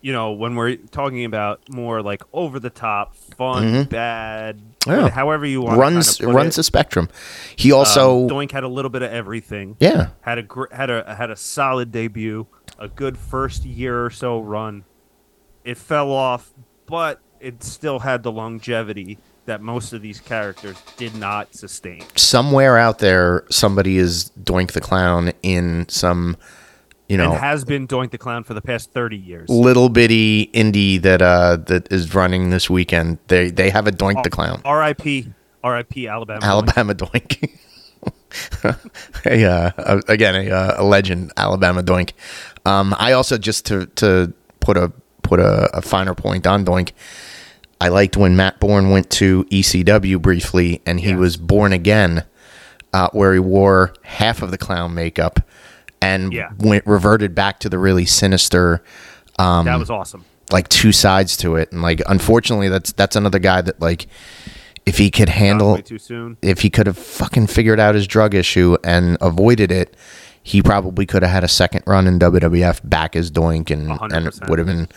you 0.01 0.13
know 0.13 0.31
when 0.33 0.55
we're 0.55 0.77
talking 0.77 1.25
about 1.25 1.61
more 1.71 2.03
like 2.03 2.23
over 2.33 2.61
the 2.61 2.71
top, 2.71 3.15
fun, 3.17 3.85
bad, 3.85 4.61
Mm-hmm. 4.81 4.91
Yeah. 4.91 5.09
however 5.11 5.45
you 5.45 5.61
want. 5.63 5.79
Runs 5.79 6.17
to 6.17 6.23
kind 6.25 6.31
of 6.31 6.37
runs 6.37 6.55
it. 6.55 6.57
the 6.59 6.63
spectrum. 6.65 7.09
He 7.57 7.73
also 7.73 8.23
Um, 8.25 8.29
Doink 8.29 8.53
had 8.53 8.63
a 8.65 8.69
little 8.69 8.91
bit 8.91 9.03
of 9.03 9.11
everything. 9.13 9.77
yeah 9.81 10.11
had 10.23 10.39
a 10.39 10.43
gr- 10.43 10.73
had 10.73 10.89
a 10.91 11.15
had 11.17 11.31
a 11.31 11.37
solid 11.37 11.91
debut, 11.93 12.47
a 12.79 12.89
good 12.89 13.19
first 13.19 13.65
year 13.65 14.05
or 14.05 14.11
so 14.11 14.41
run. 14.41 14.85
It 15.65 15.77
fell 15.77 16.11
off, 16.11 16.53
but 16.87 17.21
it 17.41 17.63
still 17.63 17.99
had 18.01 18.23
the 18.23 18.33
longevity 18.33 19.19
that 19.49 19.61
most 19.61 19.93
of 19.93 20.01
these 20.03 20.21
characters 20.21 20.77
did 20.97 21.15
not 21.15 21.55
sustain. 21.55 22.05
somewhere 22.17 22.79
out 22.79 22.99
there 23.01 23.45
somebody 23.51 23.99
is 23.99 24.31
Doink 24.43 24.73
the 24.73 24.81
Clown 24.81 25.33
in 25.43 25.87
some 25.89 26.37
you 27.09 27.17
know 27.17 27.33
and 27.33 27.41
has 27.41 27.65
been 27.65 27.89
Doink 27.89 28.11
the 28.11 28.19
Clown 28.19 28.45
for 28.45 28.55
the 28.55 28.61
past 28.63 28.93
30 28.93 29.17
years. 29.17 29.49
little 29.49 29.89
bitty 29.89 30.47
indie 30.55 31.01
that 31.03 31.23
uh 31.23 31.57
that 31.67 31.91
is 31.91 32.15
running 32.15 32.51
this 32.51 32.71
weekend. 32.71 33.19
They 33.29 33.51
they 33.51 33.71
have 33.71 33.87
a 33.87 33.93
Doink 33.93 34.23
the 34.23 34.31
Clown. 34.31 34.61
R.I.P. 34.65 35.33
R.I.P. 35.65 36.07
Alabama. 36.07 36.45
Alabama 36.45 36.95
Doink. 36.95 37.51
a, 39.27 39.45
uh, 39.45 40.01
again, 40.09 40.35
a, 40.35 40.51
uh, 40.51 40.75
a 40.79 40.85
legend, 40.85 41.33
Alabama 41.37 41.83
Doink. 41.83 42.13
Um, 42.65 42.95
I 42.99 43.13
also 43.13 43.39
just 43.39 43.67
to 43.67 43.87
to 43.97 44.33
put 44.61 44.77
a 44.77 44.93
put 45.23 45.41
a, 45.41 45.77
a 45.77 45.83
finer 45.83 46.15
point 46.15 46.47
on 46.47 46.65
Doink. 46.65 46.93
I 47.81 47.89
liked 47.89 48.17
when 48.17 48.35
Matt 48.37 48.59
Bourne 48.61 48.91
went 48.91 49.09
to 49.11 49.45
ECW 49.51 50.21
briefly, 50.21 50.81
and 50.85 51.01
he 51.01 51.11
Yeah. 51.11 51.17
was 51.17 51.37
born 51.37 51.73
again, 51.73 52.25
uh, 52.93 53.09
where 53.13 53.33
he 53.35 53.39
wore 53.39 53.93
half 54.03 54.43
of 54.43 54.51
the 54.51 54.59
clown 54.59 54.95
makeup, 54.95 55.41
and 56.01 56.33
Yeah. 56.33 56.49
went 56.59 56.87
reverted 56.87 57.35
back 57.35 57.61
to 57.61 57.69
the 57.69 57.79
really 57.79 58.05
sinister 58.07 58.83
That 59.39 59.79
was 59.79 59.91
awesome. 59.91 60.25
like 60.51 60.69
two 60.69 60.91
sides 60.93 61.37
to 61.39 61.55
it 61.57 61.71
and 61.73 61.83
like 61.83 62.01
unfortunately 62.07 62.69
that's 62.69 62.91
that's 62.93 63.15
another 63.17 63.39
guy 63.39 63.61
that 63.61 63.81
like 63.81 64.07
if 64.87 64.97
he 64.99 65.11
could 65.11 65.29
handle 65.29 65.75
way 65.75 65.83
too 65.83 65.99
soon. 65.99 66.37
if 66.43 66.61
he 66.63 66.71
could 66.71 66.87
have 66.87 66.97
fucking 66.99 67.47
figured 67.47 67.79
out 67.79 67.95
his 67.95 68.07
drug 68.07 68.35
issue 68.35 68.77
and 68.83 69.17
avoided 69.21 69.71
it 69.71 69.95
he 70.43 70.63
probably 70.63 71.05
could 71.05 71.23
have 71.23 71.31
had 71.31 71.45
a 71.45 71.49
second 71.49 71.83
run 71.87 72.07
in 72.07 72.19
WWF 72.19 72.81
back 72.83 73.15
as 73.15 73.31
Doink 73.31 73.71
and 73.71 73.91
hundred 73.93 74.17
and 74.17 74.27
percent. 74.27 74.49
would 74.51 74.59
have 74.59 74.67
been 74.67 74.89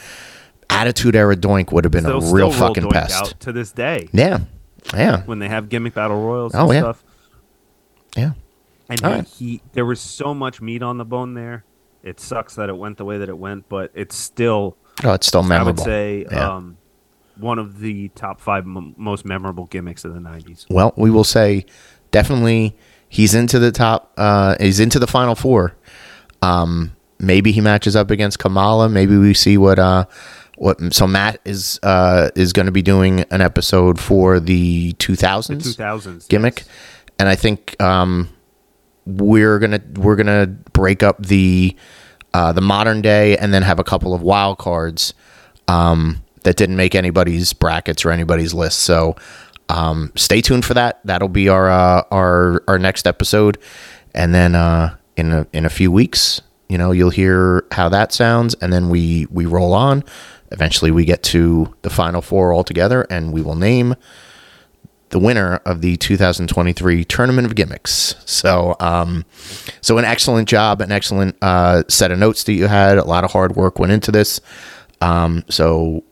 attitude 0.72 1.16
era 1.16 1.36
Doink 1.36 1.72
would 1.72 1.84
have 1.86 1.92
been 1.92 2.06
a 2.06 2.20
real 2.20 2.52
fucking 2.52 2.84
Doink 2.84 2.92
pest 2.94 3.14
out 3.16 3.40
to 3.42 3.52
this 3.52 3.72
day 3.72 4.08
yeah 4.14 4.40
yeah 4.96 5.24
when 5.26 5.40
they 5.40 5.48
have 5.50 5.70
gimmick 5.70 5.94
battle 5.94 6.22
royals 6.22 6.54
Oh, 6.56 6.66
and 6.66 6.74
yeah. 6.74 6.80
stuff. 6.82 7.04
yeah 8.18 8.32
And 8.90 9.00
he, 9.00 9.06
right. 9.06 9.28
he, 9.28 9.62
there 9.74 9.86
was 9.86 10.00
so 10.02 10.34
much 10.34 10.62
meat 10.62 10.82
on 10.84 10.98
the 10.98 11.06
bone 11.06 11.34
there. 11.34 11.64
It 12.04 12.20
sucks 12.20 12.56
that 12.56 12.68
it 12.70 12.76
went 12.78 12.98
the 12.98 13.06
way 13.06 13.20
that 13.20 13.30
it 13.30 13.38
went, 13.38 13.70
but 13.70 13.92
it's 13.94 14.16
still, 14.16 14.76
oh 15.04 15.14
it's 15.14 15.28
still 15.28 15.44
memorable. 15.44 15.84
I 15.84 15.86
would 15.86 15.86
say, 15.86 16.26
Yeah. 16.32 16.56
um, 16.56 16.78
one 17.38 17.60
of 17.60 17.80
the 17.80 18.10
top 18.10 18.42
five 18.42 18.66
m- 18.66 18.96
most 18.98 19.24
memorable 19.24 19.66
gimmicks 19.66 20.04
of 20.04 20.14
the 20.14 20.20
'90s. 20.20 20.66
well 20.70 20.94
we 20.98 21.10
will 21.12 21.24
say 21.24 21.66
definitely 22.12 22.76
he's 23.08 23.34
into 23.34 23.58
the 23.60 23.72
top 23.72 24.12
uh 24.18 24.56
he's 24.60 24.80
into 24.80 25.00
the 25.00 25.08
final 25.08 25.34
four 25.36 25.76
um 26.42 26.92
maybe 27.20 27.52
he 27.52 27.62
matches 27.62 27.96
up 27.96 28.12
against 28.12 28.38
Kamala 28.40 28.90
maybe 28.90 29.16
we 29.18 29.34
see 29.34 29.58
what 29.58 29.80
uh 29.80 30.06
what 30.62 30.94
so 30.94 31.08
Matt 31.08 31.42
is 31.44 31.80
uh, 31.82 32.30
is 32.36 32.54
going 32.54 32.68
to 32.68 32.72
be 32.72 32.84
doing 32.84 33.22
an 33.32 33.42
episode 33.42 34.00
for 34.00 34.40
the 34.40 34.94
2000s, 34.94 35.76
2000s 35.76 36.28
gimmick, 36.28 36.60
yes. 36.60 36.70
and 37.18 37.28
I 37.28 37.34
think 37.34 37.82
um, 37.82 38.30
we're 39.08 39.58
gonna 39.58 39.82
we're 39.96 40.16
gonna 40.16 40.46
break 40.46 41.02
up 41.02 41.26
the 41.26 41.76
uh, 42.36 42.54
the 42.54 42.62
modern 42.62 43.02
day 43.02 43.38
and 43.38 43.52
then 43.52 43.64
have 43.64 43.80
a 43.80 43.84
couple 43.84 44.14
of 44.14 44.22
wild 44.22 44.60
cards 44.60 45.16
um, 45.68 46.24
that 46.44 46.58
didn't 46.58 46.76
make 46.76 46.94
anybody's 46.94 47.54
brackets 47.54 48.06
or 48.06 48.12
anybody's 48.12 48.54
list. 48.54 48.80
So 48.84 49.16
um, 49.68 50.12
stay 50.16 50.42
tuned 50.42 50.64
for 50.64 50.76
that. 50.76 51.00
That'll 51.06 51.28
be 51.28 51.50
our 51.50 51.72
uh, 51.72 52.04
our 52.12 52.64
our 52.68 52.78
next 52.78 53.08
episode, 53.08 53.58
and 54.14 54.32
then 54.32 54.54
uh, 54.54 54.96
in 55.18 55.32
a, 55.32 55.48
in 55.54 55.66
a 55.66 55.72
few 55.72 55.92
weeks, 55.92 56.40
you 56.70 56.78
know, 56.78 56.92
you'll 56.92 57.10
hear 57.10 57.66
how 57.72 57.90
that 57.90 58.14
sounds, 58.14 58.54
and 58.62 58.72
then 58.72 58.90
we 58.90 59.26
we 59.32 59.48
roll 59.48 59.74
on. 59.74 60.04
Eventually, 60.52 60.92
we 60.92 61.06
get 61.06 61.24
to 61.24 61.74
the 61.82 61.90
final 61.90 62.22
four 62.22 62.54
all 62.54 62.64
together, 62.64 63.06
and 63.10 63.32
we 63.34 63.42
will 63.42 63.56
name 63.56 63.96
the 65.10 65.20
winner 65.20 65.58
of 65.66 65.82
the 65.82 65.98
2023 65.98 67.04
Tournament 67.04 67.46
of 67.46 67.56
Gimmicks. 67.56 68.16
So, 68.26 68.76
um, 68.80 69.26
so 69.82 69.98
an 69.98 70.06
excellent 70.06 70.48
job, 70.48 70.82
an 70.82 70.92
excellent 70.92 71.36
uh, 71.42 71.84
set 71.90 72.12
of 72.12 72.20
notes 72.20 72.46
that 72.46 72.54
you 72.54 72.68
had. 72.68 72.98
A 72.98 73.04
lot 73.04 73.24
of 73.24 73.32
hard 73.32 73.56
work 73.56 73.78
went 73.78 73.92
into 73.92 74.12
this. 74.12 74.40
Um, 75.02 75.44
so, 75.50 76.04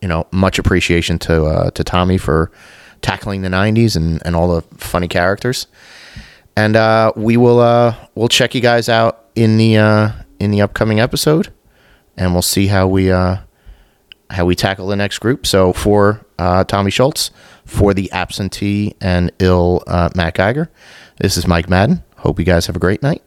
you 0.00 0.08
know, 0.08 0.26
much 0.30 0.58
appreciation 0.58 1.18
to 1.20 1.44
uh, 1.46 1.70
to 1.72 1.84
Tommy 1.84 2.16
for 2.16 2.50
tackling 3.02 3.42
the 3.42 3.48
90s 3.48 3.96
and, 3.96 4.22
and 4.24 4.36
all 4.36 4.60
the 4.60 4.62
funny 4.76 5.08
characters. 5.08 5.66
And 6.56 6.76
uh, 6.76 7.12
we 7.16 7.36
will 7.36 7.60
uh, 7.60 7.94
we'll 8.14 8.28
check 8.28 8.54
you 8.54 8.60
guys 8.60 8.88
out 8.88 9.26
in 9.34 9.56
the 9.56 9.78
uh, 9.78 10.10
in 10.38 10.50
the 10.50 10.60
upcoming 10.60 11.00
episode, 11.00 11.52
and 12.20 12.32
we'll 12.34 12.42
see 12.42 12.68
how 12.68 12.86
we 12.86 13.10
uh, 13.10 13.38
how 14.28 14.44
we 14.44 14.54
tackle 14.54 14.86
the 14.86 14.96
next 14.96 15.18
group. 15.18 15.46
So 15.46 15.72
for 15.72 16.24
uh, 16.38 16.62
Tommy 16.64 16.92
Schultz, 16.92 17.32
for 17.64 17.92
the 17.94 18.12
absentee 18.12 18.94
and 19.00 19.32
ill 19.40 19.82
uh, 19.88 20.10
Matt 20.14 20.34
Geiger, 20.34 20.70
this 21.18 21.36
is 21.36 21.48
Mike 21.48 21.68
Madden. 21.68 22.04
Hope 22.18 22.38
you 22.38 22.44
guys 22.44 22.66
have 22.66 22.76
a 22.76 22.80
great 22.80 23.02
night. 23.02 23.22